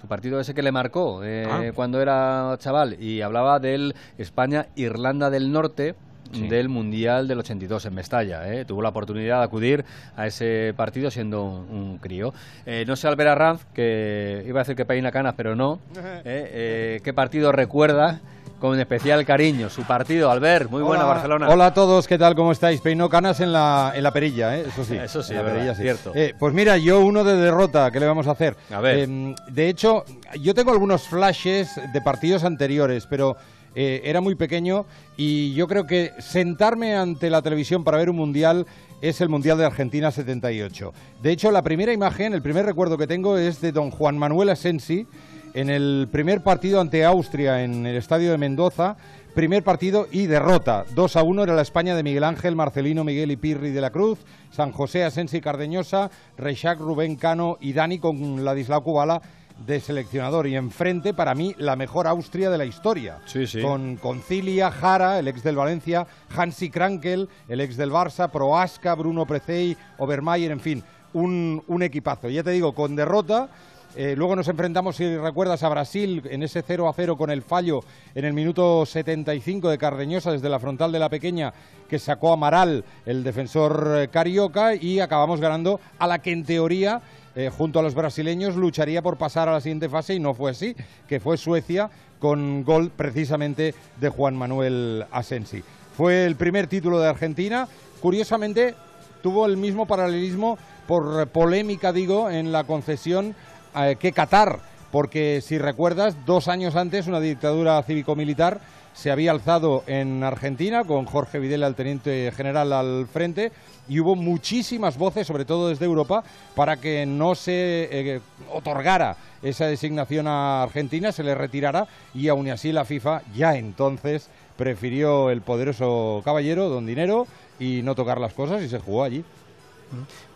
su 0.00 0.08
partido 0.08 0.40
ese 0.40 0.52
que 0.52 0.62
le 0.62 0.72
marcó 0.72 1.22
eh, 1.22 1.46
Ah. 1.48 1.70
cuando 1.74 2.00
era 2.02 2.56
chaval 2.58 3.00
y 3.00 3.20
hablaba 3.20 3.60
del 3.60 3.94
España-Irlanda 4.18 5.30
del 5.30 5.52
Norte 5.52 5.94
del 6.32 6.68
Mundial 6.68 7.28
del 7.28 7.38
82 7.38 7.86
en 7.86 7.94
Mestalla. 7.94 8.52
¿eh? 8.52 8.64
Tuvo 8.64 8.82
la 8.82 8.88
oportunidad 8.88 9.38
de 9.38 9.44
acudir 9.44 9.84
a 10.16 10.26
ese 10.26 10.74
partido 10.76 11.10
siendo 11.10 11.44
un, 11.44 11.98
crío. 11.98 12.32
Eh, 12.66 12.84
no 12.86 12.96
sé, 12.96 13.08
Albert 13.08 13.30
Arranz, 13.30 13.64
que 13.74 14.44
iba 14.46 14.60
a 14.60 14.64
decir 14.64 14.76
que 14.76 14.84
peina 14.84 15.10
canas, 15.12 15.34
pero 15.36 15.54
no. 15.54 15.78
¿eh? 16.24 17.00
¿Qué 17.02 17.12
partido 17.12 17.52
recuerda? 17.52 18.20
con 18.62 18.78
especial 18.78 19.26
cariño. 19.26 19.68
Su 19.68 19.82
partido, 19.82 20.30
Albert, 20.30 20.70
muy 20.70 20.82
buena 20.82 21.02
Barcelona. 21.02 21.48
Hola 21.48 21.66
a 21.66 21.74
todos, 21.74 22.06
¿qué 22.06 22.16
tal? 22.16 22.36
¿Cómo 22.36 22.52
estáis? 22.52 22.80
Peinó 22.80 23.08
canas 23.08 23.40
en 23.40 23.52
la, 23.52 23.90
en 23.92 24.04
la 24.04 24.12
perilla, 24.12 24.56
¿eh? 24.56 24.66
eso 24.68 24.84
sí. 24.84 24.94
Eso 24.94 25.20
sí, 25.20 25.34
la 25.34 25.42
perilla, 25.42 25.74
sí. 25.74 25.82
cierto. 25.82 26.12
Eh, 26.14 26.32
pues 26.38 26.54
mira, 26.54 26.76
yo 26.76 27.00
uno 27.00 27.24
de 27.24 27.34
derrota, 27.34 27.90
¿qué 27.90 27.98
le 27.98 28.06
vamos 28.06 28.28
a 28.28 28.30
hacer? 28.30 28.56
A 28.72 28.80
ver. 28.80 29.00
Em, 29.00 29.34
de 29.48 29.68
hecho, 29.68 30.04
yo 30.40 30.54
tengo 30.54 30.70
algunos 30.70 31.08
flashes 31.08 31.74
de 31.92 32.00
partidos 32.02 32.44
anteriores, 32.44 33.08
pero 33.10 33.36
eh, 33.74 34.02
era 34.04 34.20
muy 34.20 34.34
pequeño 34.34 34.86
y 35.16 35.54
yo 35.54 35.66
creo 35.68 35.86
que 35.86 36.12
sentarme 36.18 36.94
ante 36.94 37.30
la 37.30 37.42
televisión 37.42 37.84
para 37.84 37.98
ver 37.98 38.10
un 38.10 38.16
mundial 38.16 38.66
es 39.00 39.20
el 39.20 39.28
Mundial 39.28 39.58
de 39.58 39.64
Argentina 39.64 40.12
78. 40.12 40.92
De 41.22 41.32
hecho, 41.32 41.50
la 41.50 41.62
primera 41.62 41.92
imagen, 41.92 42.34
el 42.34 42.42
primer 42.42 42.64
recuerdo 42.64 42.96
que 42.96 43.08
tengo 43.08 43.36
es 43.36 43.60
de 43.60 43.72
don 43.72 43.90
Juan 43.90 44.16
Manuel 44.16 44.50
Asensi, 44.50 45.08
en 45.54 45.70
el 45.70 46.08
primer 46.10 46.42
partido 46.42 46.80
ante 46.80 47.04
Austria 47.04 47.64
en 47.64 47.84
el 47.84 47.96
estadio 47.96 48.30
de 48.30 48.38
Mendoza. 48.38 48.96
Primer 49.34 49.62
partido 49.62 50.08
y 50.12 50.26
derrota. 50.26 50.84
2 50.94 51.16
a 51.16 51.22
1 51.22 51.44
era 51.44 51.54
la 51.54 51.62
España 51.62 51.96
de 51.96 52.02
Miguel 52.02 52.22
Ángel, 52.22 52.54
Marcelino, 52.54 53.02
Miguel 53.02 53.30
y 53.30 53.36
Pirri 53.36 53.70
de 53.70 53.80
la 53.80 53.88
Cruz, 53.88 54.18
San 54.50 54.72
José, 54.72 55.04
Asensi 55.04 55.40
Cardeñosa, 55.40 56.10
Reixac, 56.36 56.78
Rubén 56.78 57.16
Cano 57.16 57.56
y 57.58 57.72
Dani 57.72 57.98
con 57.98 58.44
Ladislao 58.44 58.84
Kubala 58.84 59.22
de 59.66 59.80
seleccionador. 59.80 60.46
Y 60.46 60.56
enfrente, 60.56 61.14
para 61.14 61.34
mí, 61.34 61.54
la 61.58 61.76
mejor 61.76 62.06
Austria 62.06 62.50
de 62.50 62.58
la 62.58 62.64
historia. 62.64 63.18
Con 63.62 63.96
Concilia, 63.96 64.70
Jara, 64.70 65.18
el 65.18 65.28
ex 65.28 65.42
del 65.42 65.56
Valencia, 65.56 66.06
Hansi 66.34 66.70
Krankel, 66.70 67.28
el 67.48 67.60
ex 67.60 67.76
del 67.76 67.90
Barça, 67.90 68.30
Proasca, 68.30 68.94
Bruno 68.94 69.26
Precey, 69.26 69.76
Obermayer, 69.98 70.50
en 70.50 70.60
fin, 70.60 70.84
un, 71.12 71.62
un 71.66 71.82
equipazo. 71.82 72.28
Ya 72.28 72.42
te 72.42 72.50
digo, 72.50 72.74
con 72.74 72.96
derrota 72.96 73.48
eh, 73.94 74.14
luego 74.16 74.34
nos 74.34 74.48
enfrentamos, 74.48 74.96
si 74.96 75.16
recuerdas, 75.18 75.62
a 75.62 75.68
Brasil 75.68 76.22
en 76.30 76.42
ese 76.42 76.62
0 76.62 76.88
a 76.88 76.94
0 76.94 77.16
con 77.18 77.30
el 77.30 77.42
fallo 77.42 77.80
en 78.14 78.24
el 78.24 78.32
minuto 78.32 78.86
75 78.86 79.68
de 79.68 79.76
Cardeñosa 79.76 80.32
desde 80.32 80.48
la 80.48 80.58
frontal 80.58 80.92
de 80.92 80.98
la 80.98 81.10
pequeña 81.10 81.52
que 81.90 81.98
sacó 81.98 82.30
a 82.30 82.34
Amaral, 82.34 82.84
el 83.04 83.22
defensor 83.22 83.96
eh, 83.98 84.08
carioca, 84.08 84.74
y 84.74 85.00
acabamos 85.00 85.40
ganando 85.40 85.78
a 85.98 86.06
la 86.06 86.20
que 86.20 86.32
en 86.32 86.44
teoría, 86.44 87.02
eh, 87.34 87.50
junto 87.56 87.78
a 87.78 87.82
los 87.82 87.94
brasileños, 87.94 88.56
lucharía 88.56 89.02
por 89.02 89.16
pasar 89.16 89.48
a 89.48 89.52
la 89.52 89.60
siguiente 89.60 89.88
fase 89.88 90.14
y 90.14 90.20
no 90.20 90.34
fue 90.34 90.50
así, 90.50 90.76
que 91.08 91.20
fue 91.20 91.36
Suecia 91.36 91.90
con 92.18 92.62
gol 92.62 92.90
precisamente 92.94 93.74
de 94.00 94.08
Juan 94.08 94.36
Manuel 94.36 95.06
Asensi. 95.10 95.62
Fue 95.96 96.24
el 96.24 96.36
primer 96.36 96.66
título 96.66 97.00
de 97.00 97.08
Argentina. 97.08 97.66
Curiosamente, 98.00 98.74
tuvo 99.22 99.46
el 99.46 99.56
mismo 99.56 99.86
paralelismo 99.86 100.58
por 100.86 101.26
polémica, 101.28 101.92
digo, 101.92 102.30
en 102.30 102.52
la 102.52 102.64
concesión 102.64 103.34
eh, 103.76 103.96
que 103.98 104.12
Qatar, 104.12 104.60
porque 104.90 105.40
si 105.42 105.58
recuerdas, 105.58 106.16
dos 106.26 106.48
años 106.48 106.76
antes 106.76 107.06
una 107.06 107.20
dictadura 107.20 107.82
cívico-militar 107.82 108.60
se 108.94 109.10
había 109.10 109.30
alzado 109.30 109.84
en 109.86 110.22
Argentina 110.22 110.84
con 110.84 111.06
Jorge 111.06 111.38
Videla, 111.38 111.66
el 111.66 111.74
teniente 111.74 112.32
general, 112.34 112.72
al 112.72 113.06
frente 113.06 113.52
y 113.88 114.00
hubo 114.00 114.14
muchísimas 114.14 114.96
voces, 114.96 115.26
sobre 115.26 115.44
todo 115.44 115.68
desde 115.68 115.84
Europa, 115.84 116.22
para 116.54 116.76
que 116.76 117.04
no 117.06 117.34
se 117.34 117.88
eh, 117.90 118.20
otorgara 118.52 119.16
esa 119.42 119.66
designación 119.66 120.28
a 120.28 120.62
Argentina, 120.62 121.10
se 121.12 121.24
le 121.24 121.34
retirara 121.34 121.88
y 122.14 122.28
aún 122.28 122.48
así 122.48 122.72
la 122.72 122.84
FIFA 122.84 123.22
ya 123.34 123.56
entonces 123.56 124.28
prefirió 124.56 125.30
el 125.30 125.42
poderoso 125.42 126.22
caballero, 126.24 126.68
don 126.68 126.86
Dinero, 126.86 127.26
y 127.58 127.82
no 127.82 127.94
tocar 127.94 128.20
las 128.20 128.34
cosas 128.34 128.62
y 128.62 128.68
se 128.68 128.78
jugó 128.78 129.02
allí. 129.02 129.24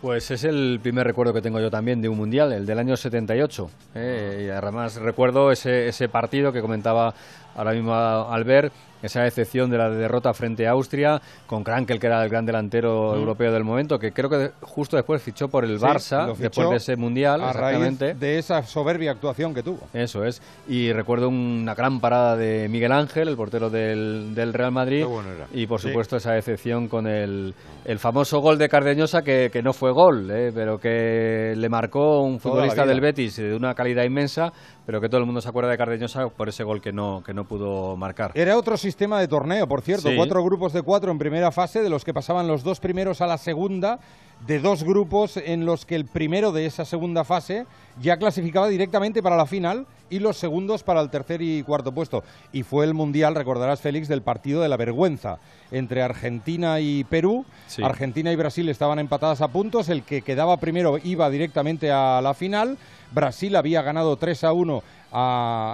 Pues 0.01 0.31
es 0.31 0.45
el 0.45 0.79
primer 0.83 1.07
recuerdo 1.07 1.33
que 1.33 1.41
tengo 1.41 1.59
yo 1.59 1.71
también 1.71 2.03
de 2.03 2.09
un 2.09 2.17
mundial, 2.19 2.53
el 2.53 2.67
del 2.67 2.79
año 2.79 2.97
78. 2.97 3.71
Eh, 3.95 4.45
y 4.47 4.51
además 4.51 4.97
recuerdo 4.97 5.51
ese, 5.51 5.89
ese 5.89 6.09
partido 6.09 6.53
que 6.53 6.61
comentaba 6.61 7.15
ahora 7.57 7.73
mismo 7.73 7.95
Albert, 7.95 8.73
esa 9.03 9.27
excepción 9.27 9.71
de 9.71 9.79
la 9.79 9.91
derrota 9.91 10.33
frente 10.35 10.67
a 10.67 10.73
Austria, 10.73 11.21
con 11.47 11.63
Krankel, 11.63 11.99
que 12.01 12.07
era 12.07 12.23
el 12.23 12.29
gran 12.29 12.45
delantero 12.47 13.15
europeo 13.15 13.53
del 13.53 13.65
momento, 13.65 13.99
que 13.99 14.13
creo 14.13 14.29
que 14.29 14.51
justo 14.61 14.97
después 14.97 15.23
fichó 15.23 15.49
por 15.49 15.65
el 15.65 15.79
Barça, 15.79 16.35
después 16.37 16.71
de 16.71 16.77
ese 16.77 16.97
Mundial, 16.97 17.43
exactamente. 17.43 18.15
de 18.15 18.39
esa 18.39 18.63
soberbia 18.63 19.13
actuación 19.13 19.55
que 19.55 19.63
tuvo. 19.63 19.81
Eso 19.93 20.25
es. 20.25 20.41
Y 20.69 20.93
recuerdo 20.93 21.29
una 21.29 21.75
gran 21.75 22.01
parada 22.01 22.37
de 22.37 22.69
Miguel 22.69 22.93
Ángel, 22.93 23.29
el 23.29 23.37
portero 23.37 23.71
del, 23.71 24.35
del 24.35 24.53
Real 24.53 24.73
Madrid, 24.73 25.07
y 25.53 25.67
por 25.67 25.81
supuesto 25.81 26.17
esa 26.17 26.37
excepción 26.37 26.89
con 26.89 27.07
el, 27.07 27.55
el 27.85 27.99
famoso 27.99 28.41
gol 28.41 28.59
de 28.59 28.69
Cardeñosa, 28.69 29.23
que, 29.23 29.51
que 29.53 29.63
no 29.63 29.73
fue 29.73 29.86
gol, 29.93 30.31
eh, 30.31 30.53
pero 30.55 30.79
que 30.79 31.55
le 31.57 31.69
marcó 31.69 32.23
un 32.23 32.39
futbolista 32.39 32.85
del 32.85 33.01
Betis 33.01 33.37
de 33.37 33.55
una 33.55 33.75
calidad 33.75 34.05
inmensa, 34.05 34.53
pero 34.85 35.01
que 35.01 35.09
todo 35.09 35.21
el 35.21 35.27
mundo 35.27 35.41
se 35.41 35.49
acuerda 35.49 35.71
de 35.71 35.77
Cardeñosa 35.77 36.29
por 36.29 36.49
ese 36.49 36.65
gol 36.65 36.81
que 36.81 36.93
no, 36.93 37.23
que 37.25 37.35
no 37.35 37.45
pudo 37.45 37.97
marcar. 37.97 38.33
Era 38.35 38.57
otro 38.57 38.77
sistema 38.77 39.21
de 39.21 39.29
torneo, 39.29 39.67
por 39.67 39.83
cierto, 39.83 40.11
cuatro 40.17 40.43
grupos 40.45 40.73
de 40.73 40.83
cuatro 40.83 41.11
en 41.11 41.19
primera 41.19 41.51
fase, 41.51 41.83
de 41.83 41.91
los 41.91 42.05
que 42.05 42.13
pasaban 42.13 42.47
los 42.47 42.63
dos 42.63 42.81
primeros 42.81 43.21
a 43.21 43.27
la 43.27 43.39
segunda, 43.39 43.99
de 44.47 44.61
dos 44.61 44.85
grupos 44.85 45.37
en 45.37 45.67
los 45.67 45.87
que 45.87 45.97
el 45.97 46.05
primero 46.05 46.53
de 46.53 46.67
esa 46.67 46.85
segunda 46.85 47.25
fase 47.25 47.67
ya 48.01 48.17
clasificaba 48.19 48.69
directamente 48.69 49.23
para 49.23 49.37
la 49.37 49.47
final 49.47 49.87
y 50.09 50.19
los 50.19 50.37
segundos 50.37 50.83
para 50.83 51.01
el 51.01 51.11
tercer 51.11 51.43
y 51.43 51.63
cuarto 51.63 51.93
puesto. 51.93 52.23
Y 52.53 52.63
fue 52.63 52.85
el 52.85 52.95
Mundial, 52.95 53.35
recordarás 53.35 53.81
Félix, 53.81 54.09
del 54.09 54.23
partido 54.23 54.63
de 54.63 54.69
la 54.69 54.77
vergüenza 54.77 55.39
entre 55.71 56.03
Argentina 56.03 56.79
y 56.81 57.05
Perú. 57.05 57.45
Argentina 57.83 58.31
y 58.31 58.37
Brasil 58.37 58.69
estaban 58.69 58.99
empatadas 58.99 59.41
a 59.41 59.49
puntos, 59.49 59.89
el 59.89 60.03
que 60.03 60.23
quedaba 60.23 60.59
primero 60.59 60.99
iba 61.03 61.29
directamente 61.31 61.91
a 61.91 62.21
la 62.21 62.35
final. 62.35 62.79
Brasil 63.13 63.57
había 63.57 63.83
ganado 63.83 64.17
3 64.17 64.45
a 64.45 64.53
1 64.53 64.83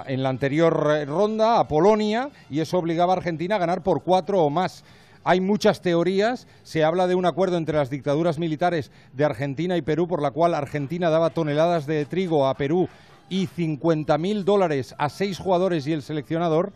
en 0.07 0.23
la 0.23 0.29
anterior 0.29 1.07
ronda 1.07 1.59
a 1.59 1.67
Polonia 1.67 2.31
y 2.49 2.61
eso 2.61 2.79
obligaba 2.79 3.13
a 3.15 3.17
Argentina 3.17 3.57
a 3.57 3.59
ganar 3.59 3.83
por 3.83 4.03
cuatro 4.03 4.43
o 4.43 4.51
más. 4.51 4.85
Hay 5.25 5.41
muchas 5.41 5.83
teorías, 5.83 6.49
se 6.65 6.83
habla 6.83 7.07
de 7.07 7.15
un 7.15 7.27
acuerdo 7.27 7.57
entre 7.57 7.77
las 7.77 7.91
dictaduras 7.91 8.39
militares 8.39 8.91
de 9.13 9.25
Argentina 9.25 9.77
y 9.77 9.83
Perú 9.83 10.09
por 10.09 10.21
la 10.21 10.33
cual 10.33 10.55
Argentina 10.55 11.11
daba 11.11 11.31
toneladas 11.31 11.87
de 11.87 12.05
trigo 12.07 12.49
a 12.49 12.55
Perú 12.55 12.89
y 13.29 13.47
50.000 13.47 14.43
dólares 14.43 14.95
a 14.99 15.09
seis 15.09 15.39
jugadores 15.39 15.87
y 15.87 15.93
el 15.93 16.03
seleccionador 16.03 16.73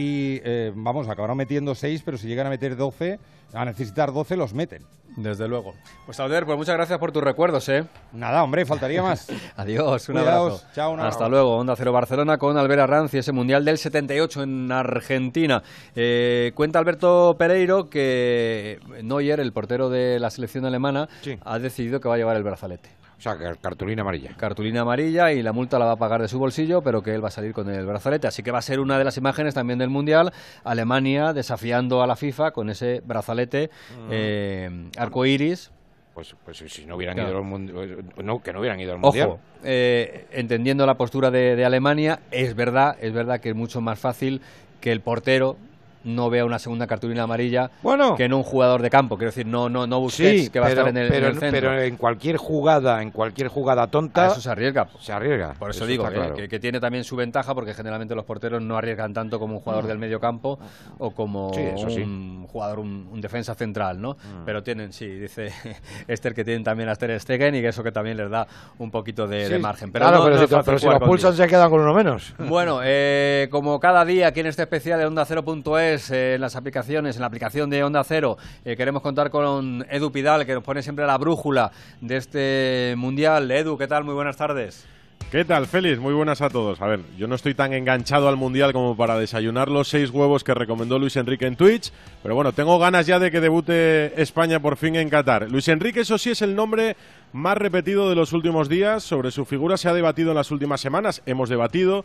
y 0.00 0.40
eh, 0.44 0.72
vamos, 0.74 1.08
acabaron 1.08 1.36
metiendo 1.36 1.74
seis, 1.74 2.02
pero 2.02 2.16
si 2.16 2.26
llegan 2.26 2.46
a 2.46 2.50
meter 2.50 2.76
12, 2.76 3.18
a 3.52 3.64
necesitar 3.64 4.12
12 4.12 4.36
los 4.36 4.54
meten. 4.54 4.82
Desde 5.16 5.48
luego. 5.48 5.74
Pues 6.06 6.20
Albert, 6.20 6.46
pues 6.46 6.56
muchas 6.56 6.76
gracias 6.76 6.98
por 6.98 7.10
tus 7.10 7.22
recuerdos, 7.22 7.68
¿eh? 7.68 7.84
Nada, 8.12 8.44
hombre, 8.44 8.64
faltaría 8.64 9.02
más. 9.02 9.28
Adiós, 9.56 10.08
un 10.08 10.18
abrazo. 10.18 10.62
Chao, 10.72 10.96
Hasta 11.00 11.28
luego, 11.28 11.56
Onda 11.56 11.74
Cero 11.76 11.92
Barcelona 11.92 12.38
con 12.38 12.56
Albert 12.56 12.82
Arranz 12.82 13.14
y 13.14 13.18
ese 13.18 13.32
Mundial 13.32 13.64
del 13.64 13.76
78 13.76 14.44
en 14.44 14.72
Argentina. 14.72 15.62
Eh, 15.96 16.52
cuenta 16.54 16.78
Alberto 16.78 17.34
Pereiro 17.36 17.90
que 17.90 18.78
Neuer, 19.02 19.40
el 19.40 19.52
portero 19.52 19.90
de 19.90 20.20
la 20.20 20.30
selección 20.30 20.64
alemana, 20.64 21.08
ha 21.44 21.58
decidido 21.58 22.00
que 22.00 22.08
va 22.08 22.14
a 22.14 22.18
llevar 22.18 22.36
el 22.36 22.44
brazalete. 22.44 22.99
O 23.20 23.22
sea, 23.22 23.36
cartulina 23.60 24.00
amarilla. 24.00 24.30
Cartulina 24.34 24.80
amarilla 24.80 25.30
y 25.30 25.42
la 25.42 25.52
multa 25.52 25.78
la 25.78 25.84
va 25.84 25.92
a 25.92 25.96
pagar 25.96 26.22
de 26.22 26.28
su 26.28 26.38
bolsillo, 26.38 26.80
pero 26.80 27.02
que 27.02 27.14
él 27.14 27.22
va 27.22 27.28
a 27.28 27.30
salir 27.30 27.52
con 27.52 27.68
el 27.68 27.84
brazalete. 27.84 28.26
Así 28.26 28.42
que 28.42 28.50
va 28.50 28.60
a 28.60 28.62
ser 28.62 28.80
una 28.80 28.96
de 28.96 29.04
las 29.04 29.18
imágenes 29.18 29.52
también 29.52 29.78
del 29.78 29.90
Mundial. 29.90 30.32
Alemania 30.64 31.34
desafiando 31.34 32.02
a 32.02 32.06
la 32.06 32.16
FIFA 32.16 32.52
con 32.52 32.70
ese 32.70 33.02
brazalete 33.04 33.68
mm. 33.68 34.08
eh, 34.10 34.90
arcoiris. 34.96 35.70
Pues, 36.14 36.34
pues 36.42 36.64
si 36.66 36.86
no 36.86 36.96
hubieran 36.96 37.18
ido 37.18 37.36
al 37.36 37.44
mundial, 37.44 38.04
no, 38.24 38.42
que 38.42 38.54
no 38.54 38.60
hubieran 38.60 38.80
ido 38.80 38.94
al 38.94 39.00
mundial. 39.00 39.28
Ojo, 39.28 39.40
eh, 39.64 40.24
entendiendo 40.30 40.86
la 40.86 40.94
postura 40.94 41.30
de, 41.30 41.56
de 41.56 41.64
Alemania, 41.66 42.20
es 42.30 42.56
verdad, 42.56 42.96
es 43.02 43.12
verdad 43.12 43.38
que 43.38 43.50
es 43.50 43.54
mucho 43.54 43.82
más 43.82 43.98
fácil 43.98 44.40
que 44.80 44.92
el 44.92 45.02
portero 45.02 45.58
no 46.04 46.30
vea 46.30 46.44
una 46.44 46.58
segunda 46.58 46.86
cartulina 46.86 47.24
amarilla 47.24 47.70
que 48.16 48.24
en 48.24 48.32
un 48.32 48.42
jugador 48.42 48.82
de 48.82 48.90
campo. 48.90 49.16
Quiero 49.16 49.30
decir, 49.30 49.46
no, 49.46 49.68
no, 49.68 49.86
no 49.86 50.00
busques 50.00 50.50
que 50.50 50.60
va 50.60 50.66
a 50.66 50.68
estar 50.70 50.88
en 50.88 50.96
el, 50.96 51.08
pero, 51.08 51.28
centro. 51.30 51.50
Pero 51.50 51.80
en 51.80 51.96
cualquier 51.96 52.36
jugada, 52.36 53.02
en 53.02 53.10
cualquier 53.10 53.48
jugada 53.48 53.86
tonta. 53.88 54.28
eso 54.28 54.40
se 54.40 54.50
arriesga. 54.50 54.88
Se 54.98 55.12
arriesga. 55.12 55.54
Por 55.58 55.70
eso, 55.70 55.86
digo 55.86 56.08
que, 56.48 56.60
tiene 56.60 56.80
también 56.80 57.04
su 57.04 57.16
ventaja, 57.16 57.54
porque 57.54 57.74
generalmente 57.74 58.14
los 58.14 58.24
porteros 58.24 58.62
no 58.62 58.76
arriesgan 58.76 59.14
tanto 59.14 59.38
como 59.38 59.54
un 59.54 59.60
jugador 59.60 59.86
del 59.86 59.98
medio 59.98 60.20
campo 60.20 60.58
o 60.98 61.10
como 61.12 61.50
un 61.50 62.46
jugador, 62.46 62.78
un, 62.78 63.20
defensa 63.20 63.54
central, 63.54 64.00
¿no? 64.00 64.12
Mm. 64.12 64.44
Pero 64.46 64.62
tienen, 64.62 64.92
sí, 64.92 65.06
dice 65.06 65.52
Esther 66.08 66.34
que 66.34 66.44
tienen 66.44 66.64
también 66.64 66.88
a 66.88 66.92
Esther 66.92 67.18
Stegen 67.20 67.54
y 67.54 67.60
que 67.60 67.68
eso 67.68 67.82
que 67.82 67.92
también 67.92 68.16
les 68.16 68.30
da 68.30 68.46
un 68.78 68.90
poquito 68.90 69.26
de, 69.26 69.58
margen. 69.58 69.92
Pero, 69.92 70.06
claro, 70.06 70.24
pero, 70.24 70.78
si, 70.78 70.86
los 70.86 70.98
pulsan 71.00 71.34
se 71.34 71.46
quedan 71.46 71.68
con 71.68 71.80
uno 71.80 71.92
menos. 71.92 72.34
Bueno, 72.38 72.80
eh, 72.82 73.48
como 73.50 73.78
cada 73.78 74.04
día 74.04 74.28
aquí 74.28 74.40
en 74.40 74.46
este 74.46 74.62
especial 74.62 74.98
de 74.98 75.06
Onda 75.06 75.26
0.es 75.26 75.89
eh, 75.90 76.34
en 76.34 76.40
las 76.40 76.54
aplicaciones, 76.54 77.16
en 77.16 77.20
la 77.20 77.26
aplicación 77.26 77.68
de 77.68 77.82
Onda 77.82 78.04
Cero. 78.04 78.36
Eh, 78.64 78.76
queremos 78.76 79.02
contar 79.02 79.30
con 79.30 79.84
Edu 79.90 80.12
Pidal, 80.12 80.46
que 80.46 80.54
nos 80.54 80.62
pone 80.62 80.82
siempre 80.82 81.04
la 81.04 81.18
brújula 81.18 81.72
de 82.00 82.16
este 82.16 82.94
mundial. 82.96 83.50
Edu, 83.50 83.76
¿qué 83.76 83.88
tal? 83.88 84.04
Muy 84.04 84.14
buenas 84.14 84.36
tardes. 84.36 84.86
¿Qué 85.30 85.44
tal, 85.44 85.66
Félix? 85.66 86.00
Muy 86.00 86.12
buenas 86.12 86.42
a 86.42 86.48
todos. 86.48 86.80
A 86.80 86.86
ver, 86.86 87.00
yo 87.16 87.28
no 87.28 87.36
estoy 87.36 87.54
tan 87.54 87.72
enganchado 87.72 88.28
al 88.28 88.36
Mundial 88.36 88.72
como 88.72 88.96
para 88.96 89.16
desayunar 89.16 89.68
los 89.68 89.88
seis 89.88 90.10
huevos 90.10 90.42
que 90.42 90.54
recomendó 90.54 90.98
Luis 90.98 91.14
Enrique 91.16 91.46
en 91.46 91.54
Twitch, 91.54 91.92
pero 92.20 92.34
bueno, 92.34 92.52
tengo 92.52 92.80
ganas 92.80 93.06
ya 93.06 93.20
de 93.20 93.30
que 93.30 93.40
debute 93.40 94.20
España 94.20 94.58
por 94.58 94.76
fin 94.76 94.96
en 94.96 95.08
Qatar. 95.08 95.48
Luis 95.48 95.68
Enrique, 95.68 96.00
eso 96.00 96.18
sí, 96.18 96.30
es 96.30 96.42
el 96.42 96.56
nombre 96.56 96.96
más 97.32 97.56
repetido 97.56 98.08
de 98.08 98.16
los 98.16 98.32
últimos 98.32 98.68
días. 98.68 99.04
Sobre 99.04 99.30
su 99.30 99.44
figura 99.44 99.76
se 99.76 99.88
ha 99.88 99.94
debatido 99.94 100.30
en 100.30 100.36
las 100.36 100.50
últimas 100.50 100.80
semanas. 100.80 101.22
Hemos 101.26 101.48
debatido 101.48 102.04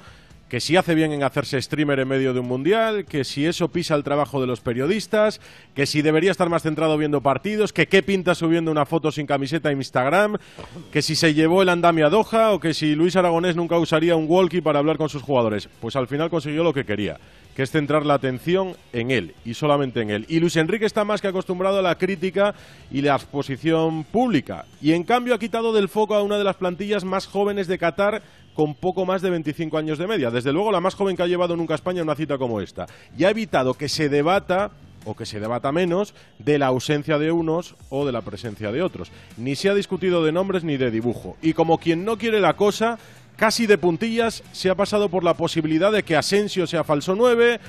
que 0.49 0.59
si 0.59 0.77
hace 0.77 0.93
bien 0.93 1.11
en 1.11 1.23
hacerse 1.23 1.61
streamer 1.61 1.99
en 1.99 2.07
medio 2.07 2.34
de 2.34 2.39
un 2.39 2.47
mundial, 2.47 3.05
que 3.05 3.23
si 3.23 3.45
eso 3.45 3.69
pisa 3.69 3.95
el 3.95 4.03
trabajo 4.03 4.39
de 4.39 4.47
los 4.47 4.61
periodistas, 4.61 5.41
que 5.73 5.85
si 5.85 6.01
debería 6.01 6.31
estar 6.31 6.49
más 6.49 6.63
centrado 6.63 6.97
viendo 6.97 7.22
partidos, 7.22 7.73
que 7.73 7.88
qué 7.88 8.03
pinta 8.03 8.35
subiendo 8.35 8.72
una 8.72 8.85
foto 8.85 9.11
sin 9.11 9.26
camiseta 9.26 9.72
en 9.72 9.77
Instagram, 9.77 10.38
que 10.91 11.01
si 11.01 11.15
se 11.15 11.34
llevó 11.34 11.61
el 11.61 11.69
andamio 11.69 12.05
a 12.05 12.09
Doha 12.09 12.53
o 12.53 12.59
que 12.59 12.73
si 12.73 12.95
Luis 12.95 13.15
Aragonés 13.15 13.55
nunca 13.55 13.77
usaría 13.80 14.15
un 14.15 14.26
walkie 14.27 14.61
para 14.61 14.80
hablar 14.80 14.97
con 14.97 15.09
sus 15.09 15.23
jugadores. 15.23 15.67
Pues 15.80 15.95
al 15.95 16.07
final 16.07 16.30
consiguió 16.30 16.63
lo 16.63 16.73
que 16.73 16.85
quería, 16.85 17.17
que 17.55 17.63
es 17.63 17.72
centrar 17.72 18.05
la 18.05 18.13
atención 18.13 18.76
en 18.93 19.09
él 19.09 19.34
y 19.45 19.55
solamente 19.55 20.01
en 20.01 20.11
él. 20.11 20.26
Y 20.30 20.39
Luis 20.39 20.57
Enrique 20.57 20.85
está 20.85 21.03
más 21.03 21.22
que 21.22 21.27
acostumbrado 21.27 21.80
a 21.80 21.81
la 21.81 21.97
crítica 21.97 22.53
y 22.91 23.01
la 23.01 23.15
exposición 23.15 24.03
pública. 24.03 24.65
Y 24.80 24.93
en 24.93 25.03
cambio 25.03 25.34
ha 25.34 25.39
quitado 25.39 25.73
del 25.73 25.89
foco 25.89 26.13
a 26.13 26.22
una 26.22 26.38
de 26.38 26.43
las 26.43 26.57
plantillas 26.57 27.03
más 27.03 27.26
jóvenes 27.26 27.67
de 27.67 27.80
Qatar 27.80 28.22
con 28.56 28.73
poco 28.73 29.06
más 29.06 29.22
de 29.22 29.30
25 29.30 29.77
años 29.77 29.98
de 29.98 30.07
media. 30.07 30.32
Desde 30.32 30.53
luego 30.53 30.72
la 30.72 30.80
más 30.80 30.95
joven 30.95 31.15
que 31.15 31.23
ha 31.23 31.27
llevado 31.27 31.56
nunca 31.56 31.73
a 31.73 31.76
España 31.76 32.02
una 32.02 32.15
cita 32.15 32.38
como 32.38 32.61
esta. 32.61 32.88
Y 33.18 33.26
ha 33.26 33.30
evitado 33.30 33.76
que 33.76 33.90
se 33.90 34.10
debata 34.10 34.72
o 35.06 35.15
que 35.15 35.26
se 35.26 35.40
debata 35.40 35.72
menos 35.72 36.15
de 36.40 36.57
la 36.57 36.68
ausencia 36.68 37.19
de 37.19 37.32
unos 37.32 37.76
o 37.90 38.06
de 38.06 38.11
la 38.11 38.22
presencia 38.22 38.72
de 38.72 38.82
otros. 38.82 39.11
Ni 39.38 39.56
se 39.56 39.69
ha 39.69 39.76
discutido 39.76 40.23
de 40.23 40.32
nombres 40.32 40.64
ni 40.64 40.77
de 40.77 40.90
dibujo. 40.90 41.38
Y 41.41 41.53
como 41.53 41.77
quien 41.77 42.06
no 42.06 42.18
quiere 42.18 42.40
la 42.40 42.56
cosa, 42.56 42.98
casi 43.36 43.68
de 43.68 43.77
puntillas 43.77 44.44
se 44.52 44.69
ha 44.69 44.76
pasado 44.76 45.10
por 45.10 45.23
la 45.23 45.36
posibilidad 45.36 45.91
de 45.91 46.03
que 46.03 46.15
Asensio 46.15 46.65
sea 46.65 46.84
falso 46.84 47.14
9, 47.15 47.60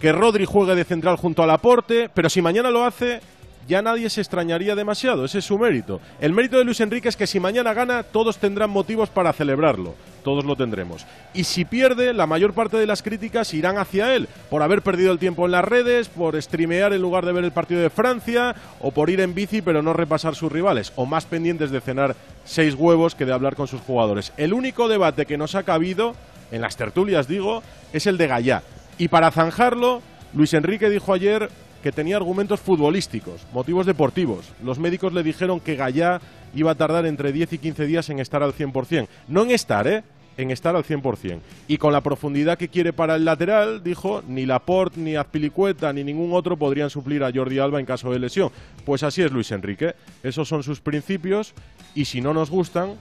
que 0.00 0.12
Rodri 0.12 0.44
juegue 0.44 0.74
de 0.74 0.84
central 0.84 1.16
junto 1.16 1.42
al 1.42 1.50
aporte, 1.50 2.08
pero 2.12 2.30
si 2.30 2.40
mañana 2.40 2.70
lo 2.70 2.84
hace, 2.84 3.20
ya 3.66 3.82
nadie 3.82 4.08
se 4.10 4.20
extrañaría 4.20 4.74
demasiado, 4.74 5.24
ese 5.24 5.38
es 5.38 5.44
su 5.44 5.58
mérito. 5.58 6.00
El 6.20 6.32
mérito 6.32 6.58
de 6.58 6.64
Luis 6.64 6.80
Enrique 6.80 7.08
es 7.08 7.16
que 7.16 7.26
si 7.26 7.40
mañana 7.40 7.74
gana, 7.74 8.02
todos 8.02 8.38
tendrán 8.38 8.70
motivos 8.70 9.10
para 9.10 9.32
celebrarlo, 9.32 9.94
todos 10.22 10.44
lo 10.44 10.56
tendremos. 10.56 11.04
Y 11.34 11.44
si 11.44 11.64
pierde, 11.64 12.14
la 12.14 12.26
mayor 12.26 12.52
parte 12.52 12.76
de 12.76 12.86
las 12.86 13.02
críticas 13.02 13.52
irán 13.54 13.78
hacia 13.78 14.14
él, 14.14 14.28
por 14.50 14.62
haber 14.62 14.82
perdido 14.82 15.12
el 15.12 15.18
tiempo 15.18 15.46
en 15.46 15.52
las 15.52 15.64
redes, 15.64 16.08
por 16.08 16.40
streamear 16.40 16.92
en 16.92 17.02
lugar 17.02 17.26
de 17.26 17.32
ver 17.32 17.44
el 17.44 17.52
partido 17.52 17.80
de 17.80 17.90
Francia, 17.90 18.54
o 18.80 18.92
por 18.92 19.10
ir 19.10 19.20
en 19.20 19.34
bici 19.34 19.62
pero 19.62 19.82
no 19.82 19.92
repasar 19.92 20.34
sus 20.34 20.52
rivales, 20.52 20.92
o 20.96 21.06
más 21.06 21.26
pendientes 21.26 21.70
de 21.70 21.80
cenar 21.80 22.14
seis 22.44 22.74
huevos 22.74 23.14
que 23.14 23.26
de 23.26 23.32
hablar 23.32 23.56
con 23.56 23.66
sus 23.66 23.80
jugadores. 23.80 24.32
El 24.36 24.52
único 24.52 24.88
debate 24.88 25.26
que 25.26 25.38
nos 25.38 25.54
ha 25.54 25.64
cabido, 25.64 26.14
en 26.52 26.60
las 26.60 26.76
tertulias 26.76 27.26
digo, 27.26 27.62
es 27.92 28.06
el 28.06 28.18
de 28.18 28.28
Gallá. 28.28 28.62
Y 28.98 29.08
para 29.08 29.30
zanjarlo, 29.30 30.00
Luis 30.32 30.54
Enrique 30.54 30.88
dijo 30.88 31.12
ayer 31.12 31.50
que 31.86 31.92
tenía 31.92 32.16
argumentos 32.16 32.58
futbolísticos, 32.58 33.46
motivos 33.52 33.86
deportivos. 33.86 34.52
Los 34.60 34.80
médicos 34.80 35.12
le 35.12 35.22
dijeron 35.22 35.60
que 35.60 35.76
Gallá 35.76 36.20
iba 36.52 36.72
a 36.72 36.74
tardar 36.74 37.06
entre 37.06 37.30
10 37.30 37.52
y 37.52 37.58
15 37.58 37.86
días 37.86 38.10
en 38.10 38.18
estar 38.18 38.42
al 38.42 38.52
100%. 38.52 39.06
No 39.28 39.44
en 39.44 39.52
estar, 39.52 39.86
¿eh? 39.86 40.02
En 40.36 40.50
estar 40.50 40.74
al 40.74 40.82
100%. 40.82 41.38
Y 41.68 41.78
con 41.78 41.92
la 41.92 42.00
profundidad 42.00 42.58
que 42.58 42.66
quiere 42.66 42.92
para 42.92 43.14
el 43.14 43.24
lateral, 43.24 43.84
dijo, 43.84 44.24
ni 44.26 44.46
Laporte, 44.46 44.98
ni 44.98 45.14
Azpilicueta, 45.14 45.92
ni 45.92 46.02
ningún 46.02 46.32
otro 46.32 46.56
podrían 46.56 46.90
suplir 46.90 47.22
a 47.22 47.30
Jordi 47.32 47.60
Alba 47.60 47.78
en 47.78 47.86
caso 47.86 48.10
de 48.10 48.18
lesión. 48.18 48.50
Pues 48.84 49.04
así 49.04 49.22
es 49.22 49.30
Luis 49.30 49.52
Enrique. 49.52 49.94
Esos 50.24 50.48
son 50.48 50.64
sus 50.64 50.80
principios 50.80 51.54
y 51.94 52.06
si 52.06 52.20
no 52.20 52.34
nos 52.34 52.50
gustan, 52.50 52.94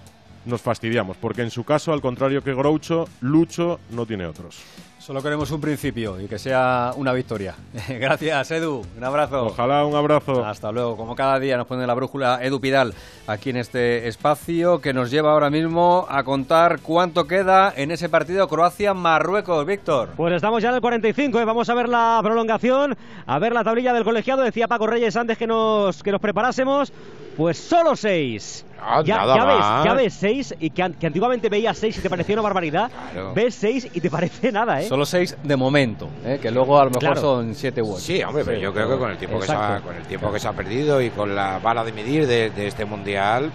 nos 0.46 0.62
fastidiamos. 0.62 1.18
Porque 1.18 1.42
en 1.42 1.50
su 1.50 1.64
caso, 1.64 1.92
al 1.92 2.02
contrario 2.02 2.44
que 2.44 2.54
Groucho, 2.54 3.08
Lucho 3.22 3.80
no 3.90 4.06
tiene 4.06 4.28
otros. 4.28 4.60
Solo 5.06 5.22
queremos 5.22 5.52
un 5.52 5.62
principio 5.62 6.20
y 6.20 6.26
que 6.26 6.40
sea 6.40 6.92
una 6.96 7.14
victoria. 7.14 7.54
Gracias, 7.90 8.50
Edu. 8.50 8.84
Un 8.98 9.04
abrazo. 9.04 9.46
Ojalá, 9.46 9.86
un 9.86 9.96
abrazo. 9.96 10.44
Hasta 10.44 10.72
luego. 10.72 10.98
Como 10.98 11.16
cada 11.16 11.40
día 11.40 11.58
nos 11.58 11.68
pone 11.68 11.86
la 11.86 11.94
brújula 11.94 12.40
Edu 12.42 12.60
Pidal 12.60 12.92
aquí 13.28 13.52
en 13.52 13.58
este 13.58 14.08
espacio 14.08 14.82
que 14.82 14.94
nos 14.94 15.12
lleva 15.12 15.34
ahora 15.34 15.52
mismo 15.52 16.08
a 16.10 16.24
contar 16.24 16.80
cuánto 16.82 17.28
queda 17.28 17.72
en 17.78 17.92
ese 17.92 18.10
partido 18.10 18.48
Croacia-Marruecos. 18.48 19.64
Víctor. 19.68 20.10
Pues 20.18 20.34
estamos 20.34 20.64
ya 20.64 20.70
en 20.70 20.76
el 20.76 20.82
45. 20.82 21.40
¿eh? 21.40 21.46
Vamos 21.46 21.70
a 21.70 21.76
ver 21.76 21.88
la 21.88 22.20
prolongación, 22.24 22.98
a 23.28 23.38
ver 23.38 23.54
la 23.54 23.64
tablilla 23.64 23.94
del 23.94 24.06
colegiado. 24.06 24.42
Decía 24.42 24.68
Paco 24.68 24.88
Reyes 24.88 25.16
antes 25.16 25.38
que 25.38 25.46
nos, 25.46 26.02
que 26.02 26.12
nos 26.12 26.20
preparásemos. 26.20 26.92
Pues 27.38 27.60
solo 27.60 27.96
seis. 27.96 28.66
Ah, 28.88 29.02
ya, 29.04 29.18
nada 29.18 29.36
ya 29.36 29.46
ves, 29.46 29.86
ya 29.86 29.94
ves 29.96 30.14
seis 30.14 30.56
y 30.60 30.70
que, 30.70 30.92
que 31.00 31.08
antiguamente 31.08 31.50
veías 31.50 31.78
seis 31.78 31.98
y 31.98 32.02
te 32.02 32.10
parecía 32.10 32.36
una 32.36 32.44
barbaridad. 32.44 32.92
Claro. 33.14 33.34
Ves 33.34 33.56
seis 33.56 33.88
y 33.94 34.00
te 34.00 34.10
parece 34.12 34.52
nada, 34.52 34.82
¿eh? 34.82 34.88
Solo 34.88 35.06
seis 35.06 35.36
de 35.44 35.56
momento, 35.56 36.08
¿eh? 36.24 36.40
que 36.42 36.52
luego 36.52 36.80
a 36.80 36.86
lo 36.86 36.90
mejor 36.92 37.02
Claro. 37.02 37.22
son 37.22 37.56
siete 37.56 37.82
u 37.82 37.92
ocho. 37.94 38.00
Sí, 38.02 38.22
hombre, 38.24 38.44
pero 38.46 38.60
yo 38.60 38.72
creo 38.74 38.88
que 38.90 38.98
con 38.98 39.10
el 39.12 39.18
tiempo 39.18 39.40
que 39.40 39.48
se 39.48 39.54
ha, 39.54 39.82
con 39.82 39.96
el 39.96 40.04
tiempo 40.04 40.32
que 40.32 40.40
se 40.40 40.48
ha 40.48 40.54
perdido 40.54 41.02
y 41.02 41.10
con 41.10 41.36
la 41.36 41.60
bala 41.60 41.84
de 41.84 41.92
medir 41.94 42.28
de, 42.28 42.52
de 42.52 42.68
este 42.68 42.86
mundial, 42.86 43.52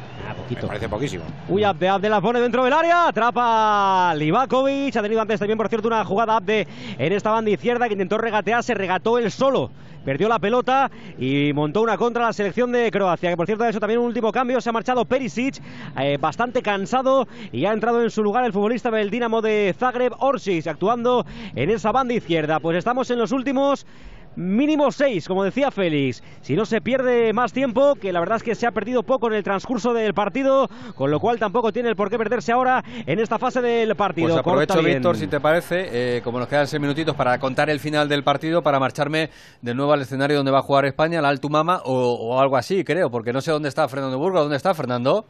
me 0.50 0.56
parece 0.66 0.88
poquísimo. 0.88 1.24
Uy, 1.48 1.62
Abde, 1.62 1.88
Abde 1.88 2.08
la 2.08 2.20
pone 2.20 2.40
dentro 2.40 2.64
del 2.64 2.72
área, 2.72 3.06
atrapa 3.08 4.12
Livakovic, 4.16 4.96
ha 4.96 5.02
tenido 5.02 5.20
antes 5.20 5.38
también, 5.38 5.56
por 5.56 5.68
cierto, 5.68 5.86
una 5.88 6.04
jugada 6.04 6.36
Abde 6.36 6.66
en 6.98 7.12
esta 7.12 7.30
banda 7.30 7.50
izquierda 7.50 7.86
que 7.86 7.92
intentó 7.94 8.18
regatear, 8.18 8.62
se 8.62 8.74
regató 8.74 9.18
él 9.18 9.30
solo, 9.30 9.70
perdió 10.04 10.28
la 10.28 10.38
pelota 10.38 10.90
y 11.18 11.52
montó 11.52 11.82
una 11.82 11.96
contra 11.96 12.24
la 12.24 12.32
selección 12.32 12.72
de 12.72 12.90
Croacia, 12.90 13.30
que 13.30 13.36
por 13.36 13.46
cierto, 13.46 13.64
eso 13.64 13.80
también 13.80 14.00
un 14.00 14.06
último 14.06 14.32
cambio, 14.32 14.60
se 14.60 14.70
ha 14.70 14.72
marchado 14.72 15.04
Perisic, 15.04 15.60
eh, 15.98 16.18
bastante 16.20 16.62
cansado 16.62 17.28
y 17.52 17.64
ha 17.64 17.72
entrado 17.72 18.02
en 18.02 18.10
su 18.10 18.22
lugar 18.22 18.44
el 18.44 18.52
futbolista 18.52 18.90
del 18.90 19.10
Dinamo 19.10 19.42
de 19.42 19.74
Zagreb, 19.78 20.14
Orsic, 20.18 20.66
actuando 20.66 21.24
en 21.54 21.70
esa 21.70 21.92
banda 21.92 22.14
izquierda. 22.14 22.60
Pues 22.60 22.76
estamos 22.76 23.10
en 23.10 23.18
los 23.18 23.32
últimos 23.32 23.86
Mínimo 24.36 24.92
seis, 24.92 25.26
como 25.26 25.42
decía 25.42 25.70
Félix. 25.70 26.22
Si 26.40 26.54
no 26.54 26.64
se 26.64 26.80
pierde 26.80 27.32
más 27.32 27.52
tiempo, 27.52 27.96
que 27.96 28.12
la 28.12 28.20
verdad 28.20 28.36
es 28.36 28.42
que 28.42 28.54
se 28.54 28.66
ha 28.66 28.70
perdido 28.70 29.02
poco 29.02 29.26
en 29.26 29.34
el 29.34 29.42
transcurso 29.42 29.92
del 29.92 30.14
partido, 30.14 30.68
con 30.94 31.10
lo 31.10 31.18
cual 31.18 31.38
tampoco 31.38 31.72
tiene 31.72 31.88
el 31.88 31.96
por 31.96 32.10
qué 32.10 32.16
perderse 32.16 32.52
ahora 32.52 32.82
en 33.06 33.18
esta 33.18 33.38
fase 33.38 33.60
del 33.60 33.96
partido. 33.96 34.28
Pues 34.28 34.38
aprovecho, 34.38 34.74
Corta 34.74 34.86
bien. 34.86 34.98
Víctor, 34.98 35.16
si 35.16 35.26
te 35.26 35.40
parece, 35.40 35.88
eh, 36.16 36.22
como 36.22 36.38
nos 36.38 36.48
quedan 36.48 36.66
seis 36.66 36.80
minutitos 36.80 37.14
para 37.16 37.38
contar 37.38 37.70
el 37.70 37.80
final 37.80 38.08
del 38.08 38.22
partido, 38.22 38.62
para 38.62 38.78
marcharme 38.78 39.30
de 39.60 39.74
nuevo 39.74 39.92
al 39.92 40.02
escenario 40.02 40.36
donde 40.36 40.52
va 40.52 40.60
a 40.60 40.62
jugar 40.62 40.84
España, 40.86 41.20
la 41.20 41.28
Altumama 41.28 41.82
o, 41.84 42.14
o 42.14 42.40
algo 42.40 42.56
así, 42.56 42.84
creo, 42.84 43.10
porque 43.10 43.32
no 43.32 43.40
sé 43.40 43.50
dónde 43.50 43.68
está 43.68 43.88
Fernando 43.88 44.18
Burgos. 44.18 44.42
¿Dónde 44.42 44.56
está 44.56 44.74
Fernando? 44.74 45.26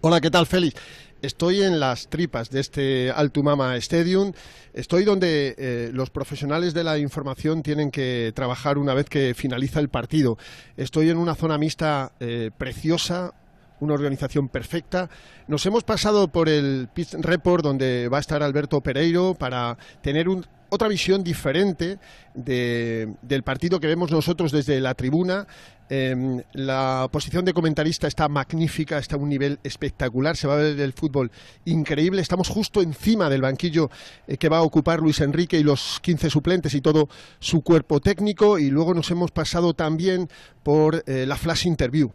Hola, 0.00 0.20
¿qué 0.20 0.30
tal, 0.30 0.46
Félix? 0.46 0.80
Estoy 1.20 1.62
en 1.62 1.80
las 1.80 2.08
tripas 2.08 2.48
de 2.50 2.60
este 2.60 3.10
Altumama 3.10 3.76
Stadium. 3.76 4.32
Estoy 4.72 5.02
donde 5.04 5.54
eh, 5.58 5.90
los 5.92 6.10
profesionales 6.10 6.74
de 6.74 6.84
la 6.84 6.96
información 6.98 7.64
tienen 7.64 7.90
que 7.90 8.32
trabajar 8.36 8.78
una 8.78 8.94
vez 8.94 9.08
que 9.08 9.34
finaliza 9.34 9.80
el 9.80 9.88
partido. 9.88 10.38
Estoy 10.76 11.10
en 11.10 11.16
una 11.18 11.34
zona 11.34 11.58
mixta 11.58 12.12
eh, 12.20 12.52
preciosa, 12.56 13.34
una 13.80 13.94
organización 13.94 14.48
perfecta. 14.48 15.10
Nos 15.48 15.66
hemos 15.66 15.82
pasado 15.82 16.28
por 16.28 16.48
el 16.48 16.88
Pitch 16.94 17.14
Report 17.14 17.64
donde 17.64 18.08
va 18.08 18.18
a 18.18 18.20
estar 18.20 18.40
Alberto 18.44 18.80
Pereiro 18.80 19.34
para 19.34 19.76
tener 20.02 20.28
un- 20.28 20.46
otra 20.70 20.88
visión 20.88 21.22
diferente 21.24 21.98
de- 22.34 23.14
del 23.22 23.42
partido 23.42 23.80
que 23.80 23.86
vemos 23.86 24.10
nosotros 24.10 24.52
desde 24.52 24.80
la 24.80 24.94
tribuna. 24.94 25.46
Em, 25.90 26.42
la 26.52 27.08
posición 27.10 27.46
de 27.46 27.54
comentarista 27.54 28.06
está 28.06 28.28
magnífica, 28.28 28.98
está 28.98 29.16
a 29.16 29.18
un 29.18 29.30
nivel 29.30 29.58
espectacular, 29.64 30.36
se 30.36 30.46
va 30.46 30.54
a 30.54 30.56
ver 30.58 30.78
el 30.78 30.92
fútbol 30.92 31.30
increíble. 31.64 32.20
Estamos 32.20 32.48
justo 32.48 32.82
encima 32.82 33.30
del 33.30 33.40
banquillo 33.40 33.90
eh, 34.26 34.36
que 34.36 34.50
va 34.50 34.58
a 34.58 34.62
ocupar 34.62 35.00
Luis 35.00 35.20
Enrique 35.22 35.58
y 35.58 35.62
los 35.62 35.98
15 36.02 36.28
suplentes 36.28 36.74
y 36.74 36.82
todo 36.82 37.08
su 37.40 37.62
cuerpo 37.62 38.00
técnico. 38.00 38.58
Y 38.58 38.68
luego 38.70 38.92
nos 38.92 39.10
hemos 39.10 39.30
pasado 39.30 39.72
también 39.72 40.28
por 40.62 41.02
eh, 41.06 41.24
la 41.26 41.36
flash 41.36 41.66
interview. 41.66 42.10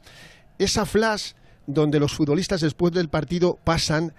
Esa 0.59 0.85
flash 0.85 1.31
donde 1.65 1.99
los 1.99 2.13
futbolistas 2.13 2.61
después 2.61 2.93
del 2.93 3.09
partido 3.09 3.57
pasan 3.63 4.13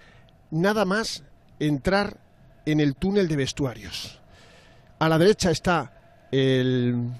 nada 0.50 0.84
más 0.84 1.22
entrar 1.60 2.18
en 2.66 2.80
el 2.80 2.96
túnel 2.96 3.28
de 3.28 3.36
vestuarios. 3.36 4.20
A 4.98 5.08
la 5.08 5.18
derecha 5.18 5.50
está 5.50 5.92
el... 6.30 7.10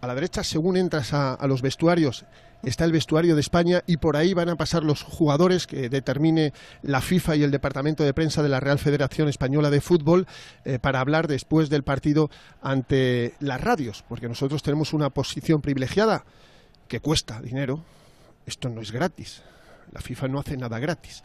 A 0.00 0.06
la 0.08 0.16
derecha, 0.16 0.42
según 0.42 0.76
entras 0.76 1.12
a, 1.12 1.38
los 1.46 1.62
vestuarios, 1.62 2.24
está 2.64 2.84
el 2.84 2.90
vestuario 2.90 3.36
de 3.36 3.40
España 3.40 3.84
y 3.86 3.98
por 3.98 4.16
ahí 4.16 4.34
van 4.34 4.48
a 4.48 4.56
pasar 4.56 4.82
los 4.82 5.04
jugadores 5.04 5.68
que 5.68 5.88
determine 5.88 6.52
la 6.82 7.00
FIFA 7.00 7.36
y 7.36 7.44
el 7.44 7.52
Departamento 7.52 8.02
de 8.02 8.12
Prensa 8.12 8.42
de 8.42 8.48
la 8.48 8.58
Real 8.58 8.80
Federación 8.80 9.28
Española 9.28 9.70
de 9.70 9.80
Fútbol 9.80 10.26
eh, 10.64 10.80
para 10.80 10.98
hablar 10.98 11.28
después 11.28 11.70
del 11.70 11.84
partido 11.84 12.30
ante 12.62 13.34
las 13.38 13.60
radios, 13.60 14.04
porque 14.08 14.26
nosotros 14.26 14.64
tenemos 14.64 14.92
una 14.92 15.10
posición 15.10 15.60
privilegiada 15.60 16.24
que 16.88 16.98
cuesta 16.98 17.40
dinero. 17.40 17.84
Esto 18.44 18.68
no 18.70 18.80
es 18.80 18.90
gratis. 18.90 19.42
La 19.92 20.00
FIFA 20.00 20.26
no 20.26 20.40
hace 20.40 20.56
nada 20.56 20.80
gratis. 20.80 21.22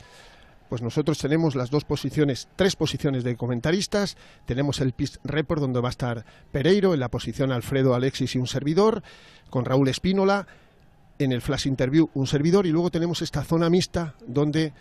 Pues 0.69 0.81
nosotros 0.81 1.17
tenemos 1.17 1.55
las 1.55 1.69
dos 1.69 1.85
posiciones, 1.85 2.49
tres 2.55 2.75
posiciones 2.75 3.23
de 3.23 3.35
comentaristas. 3.35 4.17
Tenemos 4.45 4.81
el 4.81 4.91
PIS 4.91 5.19
Report, 5.23 5.61
donde 5.61 5.79
va 5.79 5.89
a 5.89 5.91
estar 5.91 6.25
Pereiro, 6.51 6.93
en 6.93 6.99
la 6.99 7.09
posición 7.09 7.51
Alfredo 7.51 7.95
Alexis 7.95 8.35
y 8.35 8.39
un 8.39 8.47
servidor, 8.47 9.01
con 9.49 9.65
Raúl 9.65 9.87
Espínola. 9.87 10.47
En 11.19 11.31
el 11.31 11.41
Flash 11.41 11.67
Interview, 11.67 12.09
un 12.13 12.27
servidor. 12.27 12.67
Y 12.67 12.71
luego 12.71 12.91
tenemos 12.91 13.21
esta 13.21 13.43
zona 13.43 13.69
mixta, 13.69 14.15
donde 14.27 14.73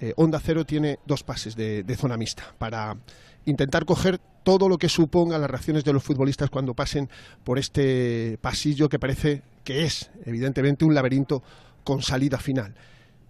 eh, 0.00 0.14
Onda 0.16 0.40
Cero 0.40 0.64
tiene 0.64 0.98
dos 1.06 1.22
pases 1.22 1.54
de, 1.54 1.82
de 1.82 1.96
zona 1.96 2.16
mixta 2.16 2.54
para 2.56 2.96
intentar 3.44 3.84
coger 3.84 4.20
todo 4.42 4.68
lo 4.68 4.78
que 4.78 4.88
suponga 4.88 5.38
las 5.38 5.50
reacciones 5.50 5.84
de 5.84 5.92
los 5.92 6.02
futbolistas 6.02 6.50
cuando 6.50 6.74
pasen 6.74 7.08
por 7.44 7.58
este 7.58 8.38
pasillo 8.40 8.88
que 8.88 8.98
parece 8.98 9.42
que 9.64 9.84
es, 9.84 10.10
evidentemente, 10.24 10.84
un 10.84 10.94
laberinto 10.94 11.42
con 11.84 12.02
salida 12.02 12.38
final. 12.38 12.74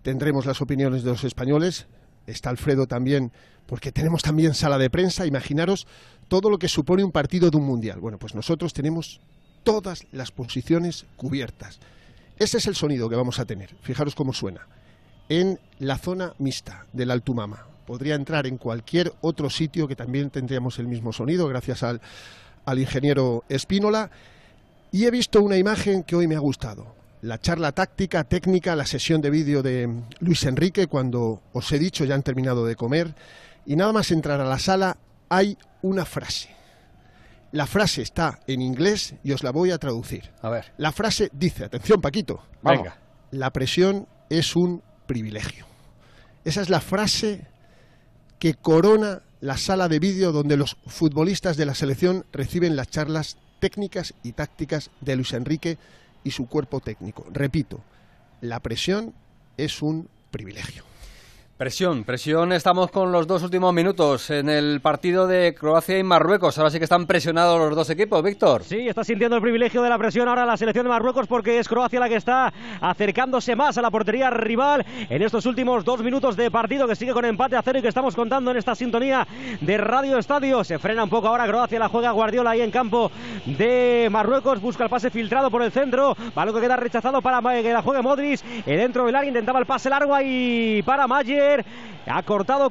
Tendremos 0.03 0.47
las 0.47 0.61
opiniones 0.61 1.05
de 1.05 1.11
los 1.11 1.25
españoles, 1.25 1.87
está 2.27 2.51
Alfredo 2.51 2.87
también, 2.87 3.33
porque 3.67 3.93
tenemos 3.93 4.23
también 4.23 4.55
sala 4.55 4.79
de 4.79 4.91
prensa, 4.91 5.27
imaginaros 5.27 5.87
todo 6.29 6.51
lo 6.51 6.59
que 6.59 6.69
supone 6.69 7.05
un 7.05 7.13
partido 7.13 7.51
de 7.51 7.57
un 7.57 7.65
mundial. 7.65 8.01
Bueno, 8.01 8.19
pues 8.19 8.35
nosotros 8.35 8.73
tenemos 8.73 9.21
todas 9.65 10.07
las 10.13 10.31
posiciones 10.31 11.07
cubiertas. 11.17 11.79
Ese 12.39 12.59
es 12.59 12.67
el 12.67 12.75
sonido 12.75 13.09
que 13.09 13.17
vamos 13.17 13.39
a 13.39 13.45
tener, 13.45 13.75
fijaros 13.83 14.15
cómo 14.15 14.33
suena, 14.33 14.67
en 15.29 15.61
la 15.79 15.99
zona 15.99 16.35
mixta 16.39 16.87
del 16.93 17.11
Altumama. 17.11 17.67
Podría 17.87 18.15
entrar 18.15 18.47
en 18.47 18.59
cualquier 18.59 19.13
otro 19.21 19.51
sitio 19.51 19.89
que 19.89 19.97
también 19.97 20.31
tendríamos 20.31 20.79
el 20.79 20.89
mismo 20.89 21.13
sonido, 21.13 21.49
gracias 21.49 21.83
al, 21.83 22.01
al 22.65 22.79
ingeniero 22.79 23.45
Espínola. 23.49 24.11
Y 24.91 25.05
he 25.05 25.11
visto 25.11 25.43
una 25.43 25.57
imagen 25.57 26.03
que 26.03 26.17
hoy 26.17 26.27
me 26.27 26.37
ha 26.37 26.41
gustado 26.41 27.02
la 27.23 27.39
charla 27.41 27.71
táctica, 27.73 28.25
técnica, 28.25 28.75
la 28.75 28.85
sesión 28.85 29.21
de 29.21 29.31
vídeo 29.31 29.63
de 29.63 29.89
Luis 30.19 30.45
Enrique 30.45 30.89
cuando 30.89 31.41
os 31.53 31.71
he 31.71 31.79
dicho 31.79 32.05
ya 32.05 32.17
han 32.17 32.23
terminado 32.23 32.67
de 32.67 32.75
comer 32.75 33.15
y 33.65 33.77
nada 33.77 33.93
más 33.93 34.11
entrar 34.11 34.41
a 34.41 34.45
la 34.45 34.59
sala 34.59 34.97
hay 35.29 35.57
una 35.83 36.05
frase. 36.05 36.51
La 37.53 37.67
frase 37.67 38.03
está 38.03 38.41
en 38.49 38.61
inglés 38.61 39.15
y 39.23 39.33
os 39.33 39.45
la 39.45 39.53
voy 39.53 39.71
a 39.71 39.79
traducir. 39.79 40.31
A 40.41 40.51
ver. 40.51 40.73
La 40.79 40.91
frase 40.91 41.31
dice, 41.33 41.65
atención 41.65 42.01
Paquito, 42.01 42.43
Venga. 42.63 42.99
la 43.31 43.53
presión 43.53 44.09
es 44.29 44.57
un 44.57 44.83
privilegio. 45.07 45.65
Esa 46.45 46.61
es 46.61 46.71
la 46.71 46.81
frase 46.81 47.47
que 48.41 48.55
corona 48.55 49.23
la 49.41 49.59
sala 49.59 49.89
de 49.89 50.01
vídeo 50.01 50.33
donde 50.33 50.57
los 50.57 50.77
futbolistas 50.87 51.57
de 51.57 51.67
la 51.67 51.75
selección 51.75 52.27
reciben 52.33 52.75
las 52.75 52.89
charlas 52.89 53.37
técnicas 53.61 54.15
y 54.25 54.33
tácticas 54.33 54.91
de 55.01 55.15
Luis 55.15 55.33
Enrique 55.35 55.79
y 56.25 56.31
su 56.31 56.47
cuerpo 56.47 56.81
técnico. 56.81 57.27
Repito, 57.31 57.81
la 58.41 58.61
presión 58.61 59.15
es 59.57 59.83
un 59.83 60.09
privilegio. 60.31 60.85
Presión, 61.63 62.03
presión. 62.03 62.51
Estamos 62.51 62.91
con 62.91 63.13
los 63.13 63.29
dos 63.29 63.45
últimos 63.45 63.73
minutos 63.73 64.31
en 64.31 64.49
el 64.49 64.81
partido 64.81 65.29
de 65.29 65.55
Croacia 65.55 65.97
y 65.97 66.03
Marruecos. 66.03 66.59
Ahora 66.59 66.71
sí 66.71 66.79
que 66.79 66.85
están 66.85 67.07
presionados 67.07 67.57
los 67.61 67.77
dos 67.77 67.89
equipos, 67.89 68.21
Víctor. 68.21 68.65
Sí, 68.65 68.89
está 68.89 69.05
sintiendo 69.05 69.37
el 69.37 69.43
privilegio 69.43 69.81
de 69.81 69.89
la 69.89 69.97
presión 69.97 70.27
ahora 70.27 70.45
la 70.45 70.57
selección 70.57 70.87
de 70.87 70.91
Marruecos 70.91 71.29
porque 71.29 71.61
es 71.61 71.69
Croacia 71.69 72.01
la 72.01 72.09
que 72.09 72.17
está 72.17 72.53
acercándose 72.81 73.55
más 73.55 73.79
a 73.79 73.83
la 73.83 73.93
portería 73.93 74.29
rival 74.29 74.85
en 75.09 75.23
estos 75.23 75.47
últimos 75.47 75.85
dos 75.85 76.03
minutos 76.03 76.35
de 76.37 76.51
partido 76.51 76.89
que 76.89 76.97
sigue 76.97 77.13
con 77.13 77.25
empate 77.25 77.55
a 77.55 77.63
cero 77.63 77.79
y 77.79 77.83
que 77.83 77.87
estamos 77.87 78.17
contando 78.17 78.51
en 78.51 78.57
esta 78.57 78.75
sintonía 78.75 79.25
de 79.61 79.79
Radio 79.79 80.19
Estadio. 80.19 80.65
Se 80.65 80.81
frena 80.81 81.05
un 81.05 81.11
poco 81.11 81.29
ahora 81.29 81.47
Croacia, 81.47 81.79
la 81.79 81.89
juega 81.89 82.11
Guardiola 82.11 82.51
ahí 82.51 82.63
en 82.63 82.73
campo 82.73 83.13
de 83.47 84.09
Marruecos. 84.11 84.61
Busca 84.61 84.83
el 84.83 84.91
pase 84.91 85.11
filtrado 85.11 85.49
por 85.49 85.63
el 85.63 85.71
centro. 85.71 86.17
Balón 86.35 86.57
que 86.57 86.61
queda 86.61 86.75
rechazado 86.75 87.23
para 87.23 87.41
que 87.63 87.73
la 87.73 87.83
juegue 87.83 88.03
Modric. 88.03 88.41
El 88.67 88.79
dentro 88.79 89.07
del 89.07 89.15
área 89.15 89.29
intentaba 89.29 89.61
el 89.61 89.67
pase 89.67 89.89
largo 89.89 90.13
ahí 90.13 90.83
para 90.85 91.07
Mayer. 91.07 91.52
Ha 92.07 92.23
cortado 92.23 92.69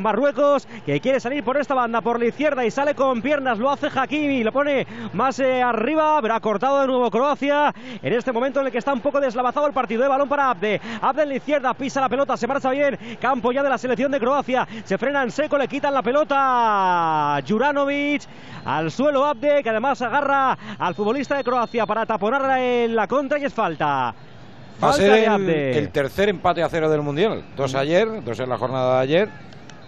Marruecos, 0.00 0.66
que 0.86 1.00
quiere 1.00 1.20
salir 1.20 1.44
por 1.44 1.56
esta 1.56 1.74
banda, 1.74 2.00
por 2.00 2.18
la 2.18 2.26
izquierda 2.26 2.64
y 2.64 2.70
sale 2.70 2.94
con 2.94 3.20
piernas. 3.20 3.58
Lo 3.58 3.70
hace 3.70 3.88
Hakimi, 3.94 4.42
lo 4.42 4.52
pone 4.52 4.86
más 5.12 5.38
eh, 5.40 5.62
arriba, 5.62 6.18
pero 6.22 6.34
ha 6.34 6.40
cortado 6.40 6.80
de 6.80 6.86
nuevo 6.86 7.10
Croacia. 7.10 7.74
En 8.02 8.12
este 8.12 8.32
momento 8.32 8.60
en 8.60 8.66
el 8.66 8.72
que 8.72 8.78
está 8.78 8.92
un 8.92 9.00
poco 9.00 9.20
deslavazado 9.20 9.66
el 9.66 9.72
partido. 9.72 10.02
De 10.02 10.08
balón 10.08 10.28
para 10.28 10.50
Abde. 10.50 10.80
Abde 11.00 11.22
en 11.22 11.28
la 11.28 11.36
izquierda, 11.36 11.74
pisa 11.74 12.00
la 12.00 12.08
pelota, 12.08 12.36
se 12.36 12.46
marcha 12.46 12.70
bien. 12.70 12.98
Campo 13.20 13.52
ya 13.52 13.62
de 13.62 13.68
la 13.68 13.78
selección 13.78 14.10
de 14.10 14.20
Croacia. 14.20 14.66
Se 14.84 14.98
frena 14.98 15.22
en 15.22 15.30
seco, 15.30 15.58
le 15.58 15.68
quitan 15.68 15.94
la 15.94 16.02
pelota. 16.02 17.40
Juranovic 17.46 18.22
al 18.64 18.90
suelo 18.90 19.24
Abde, 19.24 19.62
que 19.62 19.70
además 19.70 20.00
agarra 20.00 20.56
al 20.78 20.94
futbolista 20.94 21.36
de 21.36 21.44
Croacia 21.44 21.86
para 21.86 22.06
taponar 22.06 22.58
en 22.58 22.96
la 22.96 23.06
contra 23.06 23.38
y 23.38 23.44
es 23.44 23.52
falta. 23.52 24.14
Va 24.82 24.90
a 24.90 24.92
ser 24.92 25.12
el, 25.12 25.48
el 25.50 25.88
tercer 25.90 26.28
empate 26.28 26.62
a 26.62 26.68
cero 26.68 26.90
del 26.90 27.02
Mundial. 27.02 27.44
Dos 27.56 27.74
ayer, 27.74 28.22
dos 28.24 28.38
en 28.40 28.48
la 28.48 28.58
jornada 28.58 28.96
de 28.96 29.02
ayer 29.02 29.28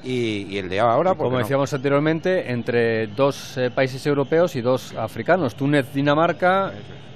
y, 0.02 0.46
y 0.48 0.58
el 0.58 0.68
de 0.68 0.80
ahora. 0.80 1.14
Como 1.14 1.32
no. 1.32 1.38
decíamos 1.38 1.72
anteriormente, 1.72 2.52
entre 2.52 3.08
dos 3.08 3.56
eh, 3.56 3.70
países 3.70 4.06
europeos 4.06 4.56
y 4.56 4.60
dos 4.60 4.94
africanos. 4.94 5.54
Túnez, 5.54 5.92
Dinamarca, 5.92 6.72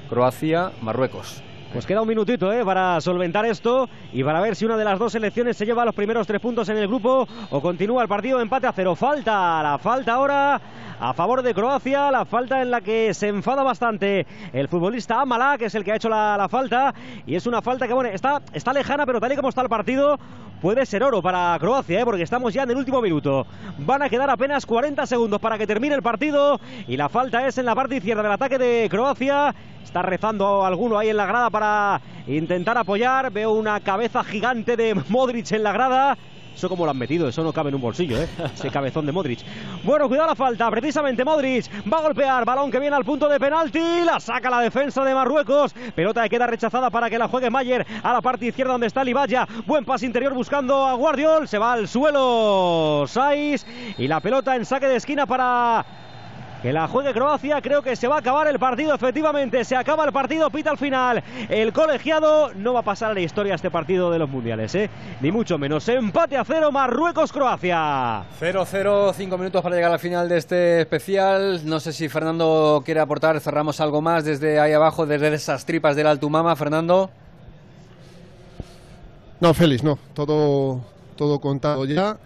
Croacia, 0.08 0.72
Marruecos. 0.82 1.42
Pues 1.72 1.86
queda 1.86 2.02
un 2.02 2.08
minutito 2.08 2.52
¿eh? 2.52 2.64
para 2.64 3.00
solventar 3.00 3.46
esto 3.46 3.88
y 4.12 4.24
para 4.24 4.40
ver 4.40 4.56
si 4.56 4.64
una 4.64 4.76
de 4.76 4.84
las 4.84 4.98
dos 4.98 5.12
selecciones 5.12 5.56
se 5.56 5.64
lleva 5.64 5.84
los 5.84 5.94
primeros 5.94 6.26
tres 6.26 6.40
puntos 6.40 6.68
en 6.68 6.76
el 6.76 6.88
grupo 6.88 7.28
o 7.48 7.60
continúa 7.62 8.02
el 8.02 8.08
partido 8.08 8.38
de 8.38 8.42
empate 8.42 8.66
a 8.66 8.72
cero. 8.72 8.96
Falta, 8.96 9.62
la 9.62 9.78
falta 9.78 10.14
ahora 10.14 10.60
a 11.00 11.14
favor 11.14 11.42
de 11.42 11.54
Croacia, 11.54 12.10
la 12.10 12.26
falta 12.26 12.60
en 12.60 12.70
la 12.70 12.82
que 12.82 13.14
se 13.14 13.28
enfada 13.28 13.62
bastante 13.62 14.26
el 14.52 14.68
futbolista 14.68 15.20
Amala, 15.20 15.56
que 15.56 15.64
es 15.64 15.74
el 15.74 15.82
que 15.82 15.92
ha 15.92 15.96
hecho 15.96 16.10
la, 16.10 16.46
falta, 16.50 16.94
y 17.26 17.36
es 17.36 17.46
una 17.46 17.62
falta 17.62 17.88
que 17.88 17.94
bueno, 17.94 18.10
está, 18.10 18.42
está 18.52 18.74
lejana, 18.74 19.06
pero 19.06 19.18
tal 19.18 19.32
y 19.32 19.36
como 19.36 19.48
está 19.48 19.62
el 19.62 19.70
partido, 19.70 20.18
puede 20.60 20.84
ser 20.84 21.02
oro 21.02 21.22
para 21.22 21.56
Croacia, 21.58 22.00
¿eh? 22.00 22.04
porque 22.04 22.22
estamos 22.22 22.52
ya 22.52 22.64
en 22.64 22.70
el 22.72 22.76
último 22.76 23.00
minuto. 23.00 23.46
Van 23.78 24.02
a 24.02 24.10
quedar 24.10 24.28
apenas 24.28 24.66
40 24.66 25.06
segundos 25.06 25.40
para 25.40 25.56
que 25.56 25.66
termine 25.66 25.94
el 25.94 26.02
partido 26.02 26.60
y 26.86 26.98
la 26.98 27.08
falta 27.08 27.46
es 27.46 27.56
en 27.56 27.64
la 27.64 27.74
parte 27.74 27.96
izquierda 27.96 28.22
del 28.22 28.32
ataque 28.32 28.58
de 28.58 28.88
Croacia. 28.90 29.54
Está 29.82 30.02
rezando 30.02 30.66
alguno 30.66 30.98
ahí 30.98 31.08
en 31.08 31.16
la 31.16 31.24
grada 31.24 31.48
para 31.48 32.00
intentar 32.26 32.76
apoyar. 32.76 33.32
Veo 33.32 33.52
una 33.52 33.80
cabeza 33.80 34.22
gigante 34.22 34.76
de 34.76 34.94
Modric 35.08 35.50
en 35.52 35.62
la 35.62 35.72
grada. 35.72 36.18
Eso 36.54 36.68
como 36.68 36.84
lo 36.84 36.90
han 36.90 36.98
metido, 36.98 37.28
eso 37.28 37.42
no 37.42 37.52
cabe 37.52 37.70
en 37.70 37.76
un 37.76 37.80
bolsillo, 37.80 38.20
¿eh? 38.20 38.28
Ese 38.54 38.70
cabezón 38.70 39.06
de 39.06 39.12
Modric. 39.12 39.40
Bueno, 39.82 40.08
cuidado 40.08 40.28
la 40.28 40.34
falta, 40.34 40.70
precisamente 40.70 41.24
Modric 41.24 41.70
va 41.90 41.98
a 41.98 42.02
golpear, 42.02 42.44
balón 42.44 42.70
que 42.70 42.78
viene 42.78 42.96
al 42.96 43.04
punto 43.04 43.28
de 43.28 43.40
penalti, 43.40 43.80
la 44.04 44.20
saca 44.20 44.50
la 44.50 44.60
defensa 44.60 45.04
de 45.04 45.14
Marruecos, 45.14 45.72
pelota 45.94 46.22
que 46.24 46.30
queda 46.30 46.46
rechazada 46.46 46.90
para 46.90 47.08
que 47.08 47.18
la 47.18 47.28
juegue 47.28 47.50
Mayer 47.50 47.86
a 48.02 48.12
la 48.12 48.20
parte 48.20 48.46
izquierda 48.46 48.72
donde 48.72 48.88
está 48.88 49.04
Libaya, 49.04 49.46
buen 49.66 49.84
pase 49.84 50.06
interior 50.06 50.34
buscando 50.34 50.86
a 50.86 50.94
Guardiol, 50.94 51.48
se 51.48 51.58
va 51.58 51.72
al 51.72 51.88
suelo 51.88 53.04
Saiz 53.06 53.64
y 53.96 54.06
la 54.08 54.20
pelota 54.20 54.56
en 54.56 54.64
saque 54.64 54.86
de 54.86 54.96
esquina 54.96 55.26
para 55.26 55.84
que 56.62 56.72
la 56.72 56.88
juegue 56.88 57.12
Croacia. 57.12 57.60
Creo 57.62 57.82
que 57.82 57.96
se 57.96 58.08
va 58.08 58.16
a 58.16 58.18
acabar 58.18 58.46
el 58.48 58.58
partido, 58.58 58.94
efectivamente. 58.94 59.64
Se 59.64 59.76
acaba 59.76 60.04
el 60.04 60.12
partido, 60.12 60.50
pita 60.50 60.70
al 60.70 60.78
final. 60.78 61.22
El 61.48 61.72
colegiado 61.72 62.52
no 62.54 62.72
va 62.72 62.80
a 62.80 62.84
pasar 62.84 63.10
a 63.10 63.14
la 63.14 63.20
historia 63.20 63.54
este 63.54 63.70
partido 63.70 64.10
de 64.10 64.18
los 64.18 64.28
mundiales, 64.28 64.74
¿eh? 64.74 64.90
Ni 65.20 65.32
mucho 65.32 65.58
menos. 65.58 65.88
Empate 65.88 66.36
a 66.36 66.44
cero, 66.44 66.70
Marruecos-Croacia. 66.72 68.24
0-0, 68.40 69.14
5 69.14 69.38
minutos 69.38 69.62
para 69.62 69.74
llegar 69.76 69.92
al 69.92 69.98
final 69.98 70.28
de 70.28 70.38
este 70.38 70.80
especial. 70.80 71.60
No 71.64 71.80
sé 71.80 71.92
si 71.92 72.08
Fernando 72.08 72.82
quiere 72.84 73.00
aportar, 73.00 73.40
cerramos 73.40 73.80
algo 73.80 74.02
más 74.02 74.24
desde 74.24 74.60
ahí 74.60 74.72
abajo, 74.72 75.06
desde 75.06 75.32
esas 75.34 75.64
tripas 75.64 75.96
del 75.96 76.06
Altumama, 76.06 76.54
Fernando. 76.56 77.10
No, 79.40 79.54
Félix, 79.54 79.82
no. 79.82 79.98
Todo, 80.12 80.82
todo 81.16 81.40
contado 81.40 81.86
ya. 81.86 82.18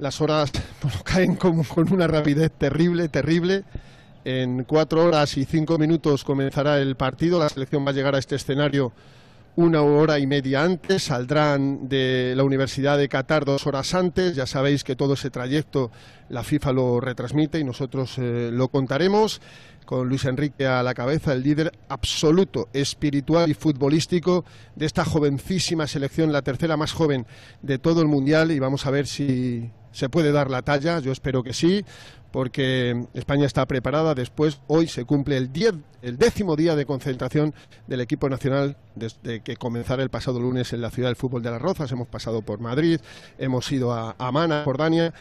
Las 0.00 0.22
horas 0.22 0.50
caen 1.04 1.36
como 1.36 1.62
con 1.62 1.92
una 1.92 2.06
rapidez 2.06 2.50
terrible, 2.56 3.08
terrible. 3.08 3.64
En 4.24 4.64
cuatro 4.64 5.04
horas 5.04 5.36
y 5.36 5.44
cinco 5.44 5.76
minutos 5.76 6.24
comenzará 6.24 6.80
el 6.80 6.96
partido. 6.96 7.38
La 7.38 7.50
selección 7.50 7.84
va 7.86 7.90
a 7.90 7.92
llegar 7.92 8.14
a 8.14 8.18
este 8.18 8.36
escenario 8.36 8.92
una 9.56 9.82
hora 9.82 10.18
y 10.18 10.26
media 10.26 10.62
antes. 10.64 11.04
Saldrán 11.04 11.86
de 11.86 12.32
la 12.34 12.44
Universidad 12.44 12.96
de 12.96 13.10
Qatar 13.10 13.44
dos 13.44 13.66
horas 13.66 13.92
antes. 13.94 14.34
Ya 14.34 14.46
sabéis 14.46 14.84
que 14.84 14.96
todo 14.96 15.14
ese 15.14 15.28
trayecto 15.28 15.90
la 16.30 16.44
FIFA 16.44 16.72
lo 16.72 17.00
retransmite 17.00 17.58
y 17.58 17.64
nosotros 17.64 18.16
eh, 18.16 18.48
lo 18.50 18.68
contaremos. 18.68 19.42
Con 19.84 20.08
Luis 20.08 20.24
Enrique 20.24 20.66
a 20.66 20.82
la 20.82 20.94
cabeza, 20.94 21.34
el 21.34 21.42
líder 21.42 21.72
absoluto, 21.88 22.68
espiritual 22.72 23.50
y 23.50 23.54
futbolístico 23.54 24.46
de 24.76 24.86
esta 24.86 25.04
jovencísima 25.04 25.86
selección, 25.86 26.32
la 26.32 26.42
tercera 26.42 26.78
más 26.78 26.92
joven 26.92 27.26
de 27.60 27.78
todo 27.78 28.00
el 28.00 28.08
Mundial. 28.08 28.50
Y 28.50 28.60
vamos 28.60 28.86
a 28.86 28.90
ver 28.90 29.06
si 29.06 29.70
se 29.92 30.08
puede 30.08 30.32
dar 30.32 30.50
la 30.50 30.62
talla. 30.62 31.00
Yo 31.00 31.12
espero 31.12 31.42
que 31.42 31.52
sí, 31.52 31.84
porque 32.30 33.06
España 33.14 33.46
está 33.46 33.66
preparada. 33.66 34.14
Después, 34.14 34.60
hoy 34.66 34.86
se 34.86 35.04
cumple 35.04 35.36
el, 35.36 35.52
diez, 35.52 35.74
el 36.02 36.16
décimo 36.16 36.56
día 36.56 36.76
de 36.76 36.86
concentración 36.86 37.54
del 37.86 38.00
equipo 38.00 38.28
nacional 38.28 38.76
desde 38.94 39.40
que 39.40 39.56
comenzara 39.56 40.02
el 40.02 40.10
pasado 40.10 40.40
lunes 40.40 40.72
en 40.72 40.80
la 40.80 40.90
ciudad 40.90 41.08
del 41.08 41.16
fútbol 41.16 41.42
de 41.42 41.50
las 41.50 41.62
Rozas. 41.62 41.90
Hemos 41.92 42.08
pasado 42.08 42.42
por 42.42 42.60
Madrid, 42.60 43.00
hemos 43.38 43.70
ido 43.72 43.92
a 43.92 44.14
Amana, 44.18 44.62
Jordania. 44.64 45.12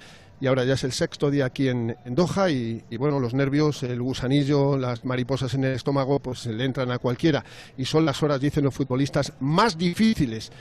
Y 0.42 0.48
ahora 0.48 0.64
ya 0.64 0.74
es 0.74 0.84
el 0.84 0.92
sexto 0.92 1.30
día 1.30 1.46
aquí 1.46 1.68
en, 1.68 1.96
Doha 2.06 2.50
y, 2.50 2.84
bueno, 2.98 3.20
los 3.20 3.34
nervios, 3.34 3.84
el 3.84 4.02
gusanillo, 4.02 4.78
las 4.78 5.04
mariposas 5.04 5.54
en 5.54 5.66
el 5.66 5.74
estómago, 5.74 6.20
pues 6.20 6.46
le 6.46 6.64
entran 6.64 6.92
a 6.92 7.00
cualquiera. 7.00 7.44
Y 7.78 7.86
son 7.86 8.06
las 8.06 8.24
horas, 8.24 8.40
dicen 8.40 8.64
los 8.64 8.74
futbolistas, 8.74 9.34
más 9.40 9.78
difíciles 9.78 10.52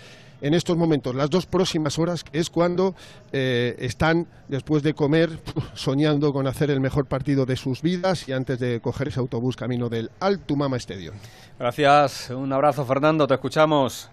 en 0.41 0.55
estos 0.55 0.77
momentos, 0.77 1.15
las 1.15 1.31
dos 1.31 1.47
próximas 1.47 1.99
horas, 1.99 2.25
es 2.33 2.49
cuando 2.51 2.95
eh, 3.33 3.75
están, 3.79 4.27
después 4.47 4.83
de 4.83 4.95
comer, 4.95 5.31
soñando 5.75 6.33
con 6.33 6.47
hacer 6.47 6.71
el 6.71 6.81
mejor 6.81 7.07
partido 7.07 7.45
de 7.45 7.57
sus 7.57 7.83
vidas 7.83 8.29
y 8.29 8.33
antes 8.33 8.59
de 8.59 8.81
coger 8.81 9.09
ese 9.09 9.21
autobús 9.21 9.57
camino 9.57 9.89
del 9.89 10.11
Altumama 10.21 10.77
Stadium. 10.77 11.15
Gracias, 11.59 12.31
un 12.31 12.53
abrazo 12.53 12.85
Fernando, 12.85 13.27
te 13.27 13.35
escuchamos. 13.35 14.11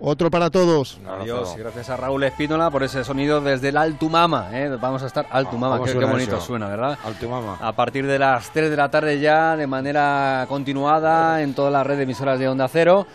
Otro 0.00 0.30
para 0.30 0.48
todos. 0.48 1.00
Adiós, 1.08 1.54
y 1.56 1.60
gracias 1.60 1.90
a 1.90 1.96
Raúl 1.96 2.22
Espínola 2.22 2.70
por 2.70 2.84
ese 2.84 3.02
sonido 3.02 3.40
desde 3.40 3.70
el 3.70 3.76
Altumama. 3.76 4.48
¿eh? 4.52 4.70
Vamos 4.80 5.02
a 5.02 5.06
estar 5.06 5.26
Altumama, 5.28 5.78
¿Cómo 5.78 5.86
qué, 5.92 5.94
bonito 6.06 6.36
eso? 6.36 6.40
suena, 6.40 6.68
¿verdad? 6.68 6.96
Altumama. 7.04 7.58
A 7.60 7.72
partir 7.72 8.06
de 8.06 8.16
las 8.16 8.48
3 8.52 8.70
de 8.70 8.76
la 8.76 8.88
tarde 8.90 9.18
ya, 9.18 9.56
de 9.56 9.66
manera 9.66 10.46
continuada, 10.48 11.42
en 11.42 11.52
toda 11.52 11.70
la 11.72 11.82
red 11.82 11.96
de 11.96 12.04
emisoras 12.04 12.38
de 12.38 12.48
Onda 12.48 12.68
Cero. 12.68 13.06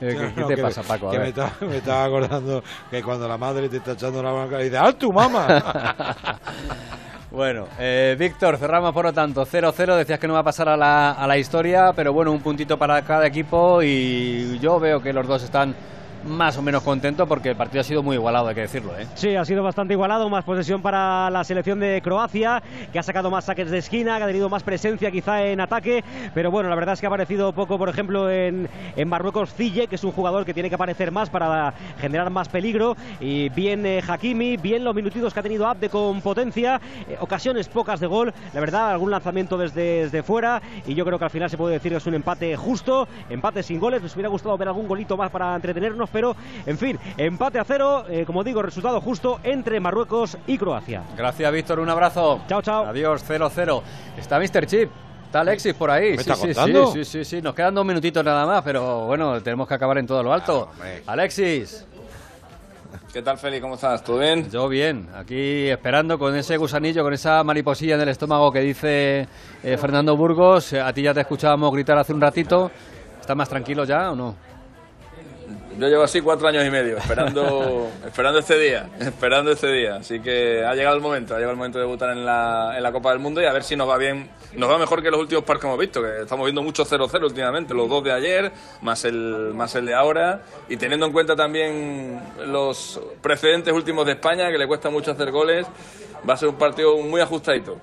Eh, 0.00 0.16
¿Qué, 0.18 0.32
qué 0.34 0.40
No, 0.40 0.46
te 0.46 0.54
que- 0.54 0.62
pasa, 0.62 0.82
Paco? 0.82 1.08
A 1.08 1.12
que 1.12 1.18
me, 1.18 1.28
estaba, 1.28 1.52
me 1.60 1.76
estaba 1.76 2.04
acordando 2.04 2.62
que 2.90 3.02
cuando 3.02 3.28
la 3.28 3.36
madre 3.36 3.68
te 3.68 3.76
está 3.76 3.92
echando 3.92 4.22
la 4.22 4.32
bronca, 4.32 4.56
dice, 4.58 4.78
¡Al 4.78 4.94
tu 4.96 5.12
mamá! 5.12 5.46
Bueno, 7.30 7.66
eh, 7.78 8.16
Víctor, 8.18 8.56
cerramos 8.56 8.92
por 8.92 9.04
lo 9.04 9.12
tanto 9.12 9.46
0-0, 9.46 9.96
decías 9.98 10.18
que 10.18 10.26
no 10.26 10.34
va 10.34 10.40
a 10.40 10.42
pasar 10.42 10.68
a 10.68 10.76
la, 10.76 11.12
a 11.12 11.28
la 11.28 11.38
historia, 11.38 11.92
pero 11.94 12.12
bueno, 12.12 12.32
un 12.32 12.40
puntito 12.40 12.76
para 12.76 13.00
cada 13.02 13.24
equipo 13.24 13.80
y 13.84 14.58
yo 14.58 14.80
veo 14.80 14.98
que 15.00 15.12
los 15.12 15.28
dos 15.28 15.44
están 15.44 15.72
más 16.24 16.56
o 16.58 16.62
menos 16.62 16.82
contentos 16.82 17.26
porque 17.28 17.50
el 17.50 17.56
partido 17.56 17.80
ha 17.80 17.84
sido 17.84 18.02
muy 18.02 18.16
igualado, 18.16 18.48
hay 18.48 18.54
que 18.54 18.62
decirlo. 18.62 18.98
¿eh? 18.98 19.06
Sí, 19.14 19.36
ha 19.36 19.44
sido 19.44 19.62
bastante 19.62 19.94
igualado, 19.94 20.28
más 20.28 20.44
posesión 20.44 20.82
para 20.82 21.30
la 21.30 21.44
selección 21.44 21.80
de 21.80 22.00
Croacia, 22.02 22.62
que 22.92 22.98
ha 22.98 23.02
sacado 23.02 23.30
más 23.30 23.44
saques 23.44 23.70
de 23.70 23.78
esquina, 23.78 24.18
que 24.18 24.24
ha 24.24 24.26
tenido 24.26 24.48
más 24.48 24.62
presencia 24.62 25.10
quizá 25.10 25.44
en 25.44 25.60
ataque, 25.60 26.04
pero 26.34 26.50
bueno, 26.50 26.68
la 26.68 26.74
verdad 26.74 26.94
es 26.94 27.00
que 27.00 27.06
ha 27.06 27.08
aparecido 27.08 27.52
poco, 27.52 27.78
por 27.78 27.88
ejemplo, 27.88 28.30
en, 28.30 28.68
en 28.96 29.08
Marruecos 29.08 29.54
Zille, 29.54 29.86
que 29.86 29.94
es 29.94 30.04
un 30.04 30.12
jugador 30.12 30.44
que 30.44 30.54
tiene 30.54 30.68
que 30.68 30.74
aparecer 30.74 31.10
más 31.10 31.30
para 31.30 31.72
generar 32.00 32.30
más 32.30 32.48
peligro, 32.48 32.96
y 33.20 33.48
bien 33.50 33.86
eh, 33.86 34.02
Hakimi, 34.06 34.56
bien 34.56 34.84
los 34.84 34.94
minutitos 34.94 35.32
que 35.32 35.40
ha 35.40 35.42
tenido 35.42 35.66
Abde 35.66 35.88
con 35.88 36.20
potencia, 36.20 36.80
eh, 37.08 37.16
ocasiones 37.20 37.68
pocas 37.68 38.00
de 38.00 38.06
gol, 38.06 38.32
la 38.52 38.60
verdad, 38.60 38.90
algún 38.90 39.10
lanzamiento 39.10 39.56
desde, 39.56 40.02
desde 40.02 40.22
fuera, 40.22 40.60
y 40.86 40.94
yo 40.94 41.04
creo 41.04 41.18
que 41.18 41.24
al 41.24 41.30
final 41.30 41.48
se 41.48 41.56
puede 41.56 41.74
decir 41.74 41.92
que 41.92 41.98
es 41.98 42.06
un 42.06 42.14
empate 42.14 42.56
justo, 42.56 43.08
empate 43.28 43.62
sin 43.62 43.80
goles, 43.80 44.02
nos 44.02 44.14
hubiera 44.14 44.28
gustado 44.28 44.56
ver 44.58 44.68
algún 44.68 44.86
golito 44.86 45.16
más 45.16 45.30
para 45.30 45.54
entretenernos, 45.54 46.09
pero 46.12 46.34
en 46.66 46.78
fin, 46.78 46.98
empate 47.16 47.58
a 47.58 47.64
cero, 47.64 48.04
eh, 48.08 48.24
como 48.24 48.42
digo, 48.44 48.62
resultado 48.62 49.00
justo 49.00 49.38
entre 49.42 49.80
Marruecos 49.80 50.36
y 50.46 50.58
Croacia. 50.58 51.02
Gracias, 51.16 51.52
Víctor, 51.52 51.80
un 51.80 51.88
abrazo. 51.88 52.40
Chao, 52.48 52.62
chao. 52.62 52.86
Adiós, 52.86 53.24
0-0. 53.28 53.82
Está 54.16 54.38
Mr. 54.38 54.66
Chip. 54.66 54.90
Está 55.26 55.40
Alexis 55.42 55.74
por 55.74 55.90
ahí. 55.92 56.16
¿Me 56.16 56.22
Sí, 56.24 56.30
está 56.30 56.34
sí, 56.34 56.46
contando? 56.48 56.86
sí, 56.88 57.04
sí, 57.04 57.24
sí, 57.24 57.36
sí. 57.36 57.42
Nos 57.42 57.54
quedan 57.54 57.72
dos 57.74 57.84
minutitos 57.86 58.24
nada 58.24 58.44
más, 58.44 58.62
pero 58.64 59.06
bueno, 59.06 59.40
tenemos 59.40 59.68
que 59.68 59.74
acabar 59.74 59.98
en 59.98 60.06
todo 60.06 60.22
lo 60.24 60.32
alto. 60.32 60.70
Alexis. 61.06 61.86
¿Qué 63.12 63.22
tal, 63.22 63.38
Feli? 63.38 63.60
¿Cómo 63.60 63.74
estás? 63.74 64.02
¿Todo 64.04 64.18
bien? 64.18 64.48
Yo 64.50 64.68
bien, 64.68 65.08
aquí 65.16 65.68
esperando 65.68 66.18
con 66.18 66.34
ese 66.36 66.56
gusanillo, 66.56 67.02
con 67.02 67.12
esa 67.12 67.42
mariposilla 67.44 67.94
en 67.96 68.00
el 68.02 68.08
estómago 68.08 68.50
que 68.52 68.60
dice 68.60 69.28
eh, 69.62 69.76
Fernando 69.76 70.16
Burgos. 70.16 70.72
A 70.74 70.92
ti 70.92 71.02
ya 71.02 71.14
te 71.14 71.20
escuchábamos 71.20 71.72
gritar 71.72 71.98
hace 71.98 72.12
un 72.12 72.20
ratito. 72.20 72.70
¿Estás 73.20 73.36
más 73.36 73.48
tranquilo 73.48 73.84
ya 73.84 74.10
o 74.12 74.16
no? 74.16 74.34
Yo 75.80 75.88
llevo 75.88 76.02
así 76.02 76.20
cuatro 76.20 76.46
años 76.46 76.62
y 76.66 76.68
medio, 76.68 76.98
esperando, 76.98 77.88
esperando 78.06 78.40
este 78.40 78.58
día, 78.58 78.90
esperando 79.00 79.50
este 79.50 79.72
día. 79.72 79.96
Así 79.96 80.20
que 80.20 80.62
ha 80.62 80.74
llegado 80.74 80.94
el 80.94 81.00
momento, 81.00 81.32
ha 81.32 81.38
llegado 81.38 81.52
el 81.52 81.56
momento 81.56 81.78
de 81.78 81.86
debutar 81.86 82.10
en 82.10 82.26
la, 82.26 82.74
en 82.76 82.82
la 82.82 82.92
Copa 82.92 83.08
del 83.12 83.18
Mundo 83.18 83.40
y 83.40 83.46
a 83.46 83.52
ver 83.54 83.64
si 83.64 83.76
nos 83.76 83.88
va 83.88 83.96
bien, 83.96 84.28
nos 84.52 84.70
va 84.70 84.76
mejor 84.76 85.02
que 85.02 85.10
los 85.10 85.18
últimos 85.18 85.42
partidos 85.42 85.60
que 85.62 85.66
hemos 85.68 85.80
visto, 85.80 86.02
que 86.02 86.22
estamos 86.24 86.44
viendo 86.44 86.62
mucho 86.62 86.84
0-0 86.84 87.24
últimamente, 87.24 87.72
los 87.72 87.88
dos 87.88 88.04
de 88.04 88.12
ayer, 88.12 88.52
más 88.82 89.06
el, 89.06 89.54
más 89.54 89.74
el 89.74 89.86
de 89.86 89.94
ahora, 89.94 90.42
y 90.68 90.76
teniendo 90.76 91.06
en 91.06 91.12
cuenta 91.12 91.34
también 91.34 92.20
los 92.46 93.00
precedentes 93.22 93.72
últimos 93.72 94.04
de 94.04 94.12
España, 94.12 94.50
que 94.50 94.58
le 94.58 94.66
cuesta 94.66 94.90
mucho 94.90 95.12
hacer 95.12 95.30
goles, 95.30 95.66
va 96.28 96.34
a 96.34 96.36
ser 96.36 96.48
un 96.48 96.56
partido 96.56 96.96
muy 96.98 97.20
ajustadito. 97.20 97.76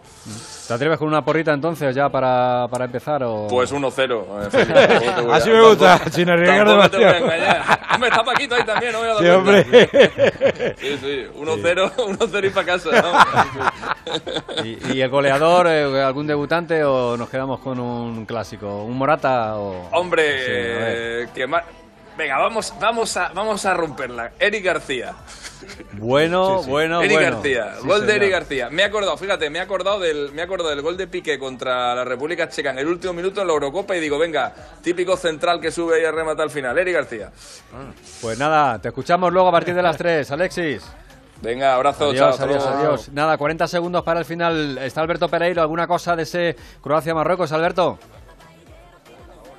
¿Te 0.68 0.74
atreves 0.74 0.98
con 1.00 1.08
una 1.08 1.24
porrita 1.24 1.54
entonces 1.54 1.96
ya 1.96 2.10
para, 2.10 2.68
para 2.70 2.86
empezar? 2.86 3.24
O... 3.24 3.48
Pues 3.50 3.74
1-0. 3.74 4.26
eh, 4.54 5.28
Así 5.32 5.50
me 5.50 5.62
gusta, 5.62 5.98
sin 6.12 6.30
arriesgar 6.30 6.68
demasiado. 6.68 7.26
Hombre, 7.96 8.10
está 8.10 8.24
Paquito 8.24 8.56
ahí 8.56 8.64
también, 8.66 8.92
no 8.92 9.02
me 9.02 9.08
voy 9.08 9.16
a 9.16 9.20
Sí, 9.20 9.26
dar 9.26 9.36
hombre. 9.38 9.66
Sí, 10.78 10.98
sí, 11.02 11.26
1-0, 11.40 11.96
1-0 11.96 12.46
y 12.46 12.50
para 12.50 12.66
casa. 12.66 12.90
¿no? 13.02 14.64
¿Y, 14.64 15.02
el 15.02 15.10
goleador, 15.10 15.68
eh, 15.68 16.02
algún 16.04 16.28
debutante 16.28 16.84
o 16.84 17.16
nos 17.18 17.30
quedamos 17.30 17.60
con 17.60 17.80
un 17.80 18.26
clásico? 18.26 18.84
¿Un 18.84 18.98
Morata 18.98 19.56
o...? 19.58 19.90
Hombre, 19.94 20.24
eh, 21.24 21.28
que 21.34 21.48
ma- 21.48 21.64
Venga, 22.18 22.38
vamos, 22.40 22.74
vamos, 22.80 23.16
a, 23.18 23.30
vamos 23.30 23.66
a 23.66 23.74
romperla. 23.76 24.32
Eric 24.40 24.66
García. 24.66 25.14
Bueno, 25.94 26.60
Sí, 26.60 26.66
sí. 26.66 26.70
bueno, 26.72 27.02
Eric 27.02 27.14
bueno. 27.18 27.36
García, 27.36 27.76
Sí, 27.82 27.88
gol 27.88 28.08
de. 28.08 28.16
Eric 28.16 28.32
García. 28.32 28.70
Me 28.72 28.82
he 28.82 28.86
acordado, 28.86 29.18
fíjate, 29.18 29.50
me 29.50 29.60
he 29.60 29.62
acordado 29.62 30.00
del, 30.00 30.32
me 30.34 30.42
he 30.42 30.46
acordado 30.46 30.70
del 30.70 30.82
gol 30.82 30.98
de 30.98 31.08
Piqué 31.08 31.38
contra 31.38 31.94
la 31.94 32.04
República 32.06 32.50
Checa 32.50 32.72
en 32.72 32.80
el 32.80 32.88
último 32.88 33.14
minuto 33.14 33.42
en 33.42 33.48
la 33.48 33.54
Eurocopa 33.54 33.96
y 33.96 34.00
digo, 34.00 34.18
venga, 34.18 34.54
típico 34.82 35.16
central 35.18 35.60
que 35.62 35.72
sube 35.72 36.02
y 36.02 36.06
remata 36.10 36.42
al 36.44 36.50
final, 36.50 36.78
Eric 36.78 36.96
García. 36.96 37.32
Pues 38.22 38.38
nada, 38.40 38.80
te 38.80 38.88
escuchamos 38.90 39.32
luego 39.32 39.50
a 39.50 39.52
partir 39.52 39.76
de 39.76 39.82
las 39.84 39.98
3, 39.98 40.32
Alexis. 40.32 40.84
Venga, 41.42 41.76
abrazo, 41.76 42.06
adiós, 42.10 42.36
chao, 42.38 42.48
adiós, 42.48 42.66
adiós. 42.66 43.10
Nada, 43.10 43.38
40 43.38 43.68
segundos 43.68 44.04
para 44.04 44.20
el 44.20 44.26
final. 44.26 44.80
¿Está 44.80 45.02
Alberto 45.02 45.28
Pereiro? 45.30 45.62
¿Alguna 45.62 45.86
cosa 45.86 46.16
de 46.16 46.24
ese 46.24 46.56
Croacia-Marruecos, 46.82 47.52
Alberto? 47.52 48.00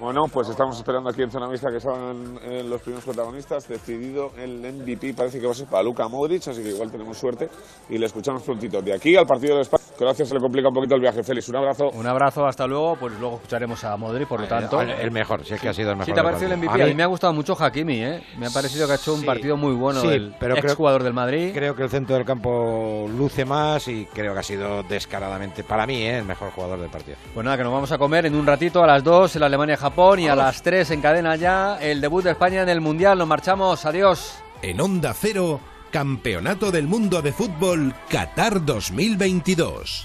Bueno, 0.01 0.27
pues 0.33 0.49
estamos 0.49 0.77
esperando 0.79 1.11
aquí 1.11 1.23
en 1.23 1.31
zona 1.31 1.49
mixta 1.49 1.73
que 1.73 1.81
salgan 1.81 2.39
eh, 2.45 2.62
los 2.65 2.81
primeros 2.83 3.05
protagonistas. 3.05 3.66
Decidido 3.66 4.31
el 4.39 4.61
MVP, 4.61 5.12
parece 5.15 5.41
que 5.41 5.47
va 5.47 5.53
a 5.53 5.55
ser 5.57 5.66
para 5.66 5.83
Luka 5.83 6.07
Modric, 6.07 6.47
así 6.47 6.62
que 6.62 6.69
igual 6.69 6.89
tenemos 6.91 7.19
suerte 7.19 7.49
y 7.91 7.99
le 7.99 8.07
escuchamos 8.07 8.43
prontito. 8.45 8.81
De 8.81 8.95
aquí 8.95 9.16
al 9.16 9.27
partido 9.27 9.57
de 9.57 9.62
España, 9.62 9.83
Croacia 9.99 10.25
se 10.25 10.35
le 10.35 10.41
complica 10.41 10.69
un 10.69 10.75
poquito 10.75 10.95
el 10.95 11.01
viaje. 11.01 11.25
Félix, 11.25 11.49
un 11.49 11.57
abrazo. 11.57 11.91
Un 11.91 12.07
abrazo, 12.07 12.47
hasta 12.47 12.65
luego. 12.69 12.95
Pues 12.95 13.19
luego 13.19 13.37
escucharemos 13.37 13.83
a 13.83 13.97
Modri, 13.97 14.25
por 14.25 14.41
lo 14.41 14.47
tanto. 14.47 14.81
el- 14.81 14.91
el 14.91 15.11
mejor, 15.11 15.45
si 15.45 15.55
es 15.55 15.61
que 15.61 15.69
ha 15.69 15.75
sido 15.75 15.91
el 15.91 15.97
mejor 15.97 16.07
Sí, 16.07 16.12
te 16.12 16.20
ha 16.20 16.23
parecido 16.23 16.53
el. 16.53 16.59
MVP. 16.59 16.81
A 16.81 16.85
A 16.85 16.87
mí- 16.87 16.95
me 16.95 17.03
ha 17.03 17.07
gustado 17.07 17.33
mucho 17.33 17.57
Hakimi, 17.59 18.01
¿eh? 18.05 18.23
Me 18.39 18.47
ha 18.47 18.51
parecido 18.51 18.87
que 18.87 18.93
ha 18.93 18.97
hecho 18.97 19.15
un 19.15 19.20
Sí, 19.20 19.27
partido 19.27 19.57
muy 19.57 19.75
bueno. 19.75 20.01
sí, 20.01 20.07
el 20.07 20.33
pero 20.39 20.55
creo- 20.55 20.66
exjugador 20.66 21.03
del 21.03 21.12
Madrid. 21.15 21.51
Creo 21.53 21.75
que 21.75 21.83
el 21.83 21.91
centro 21.91 22.15
del 22.15 22.25
campo 22.25 23.09
luce 23.19 23.45
más 23.45 23.89
y 23.89 24.07
creo 24.07 24.33
que 24.33 24.39
ha 24.39 24.43
sido 24.45 24.85
descaradamente, 24.85 25.65
para 25.65 25.87
mí, 25.89 25.97
¿eh? 26.03 26.19
el 26.19 26.25
mejor 26.25 26.53
jugador 26.53 26.79
del 26.79 26.89
partido. 26.91 27.16
Pues 27.35 27.45
nada, 27.45 27.57
que 27.57 27.65
nos 27.65 27.73
vamos 27.73 27.91
a 27.91 27.99
comer 27.99 28.27
en 28.27 28.37
un 28.37 28.47
ratito 28.47 28.81
a 28.81 28.87
las 28.87 29.03
2 29.03 29.35
en 29.35 29.43
Alemania-Japón 29.43 29.88
y 30.19 30.28
a 30.28 30.36
las 30.36 30.62
3 30.62 30.90
en 30.90 31.01
cadena 31.01 31.36
ya 31.36 31.78
el 31.81 32.01
debut 32.01 32.23
de 32.23 32.32
España 32.32 32.62
en 32.62 32.69
el 32.69 32.81
Mundial. 32.81 33.19
Nos 33.19 33.27
marchamos, 33.27 33.85
adiós. 33.85 34.35
En 34.62 34.81
Onda 34.81 35.15
Cero, 35.15 35.60
Campeonato 35.90 36.70
del 36.70 36.86
Mundo 36.86 37.23
de 37.23 37.32
Fútbol 37.32 37.94
Qatar 38.09 38.65
2022. 38.65 40.05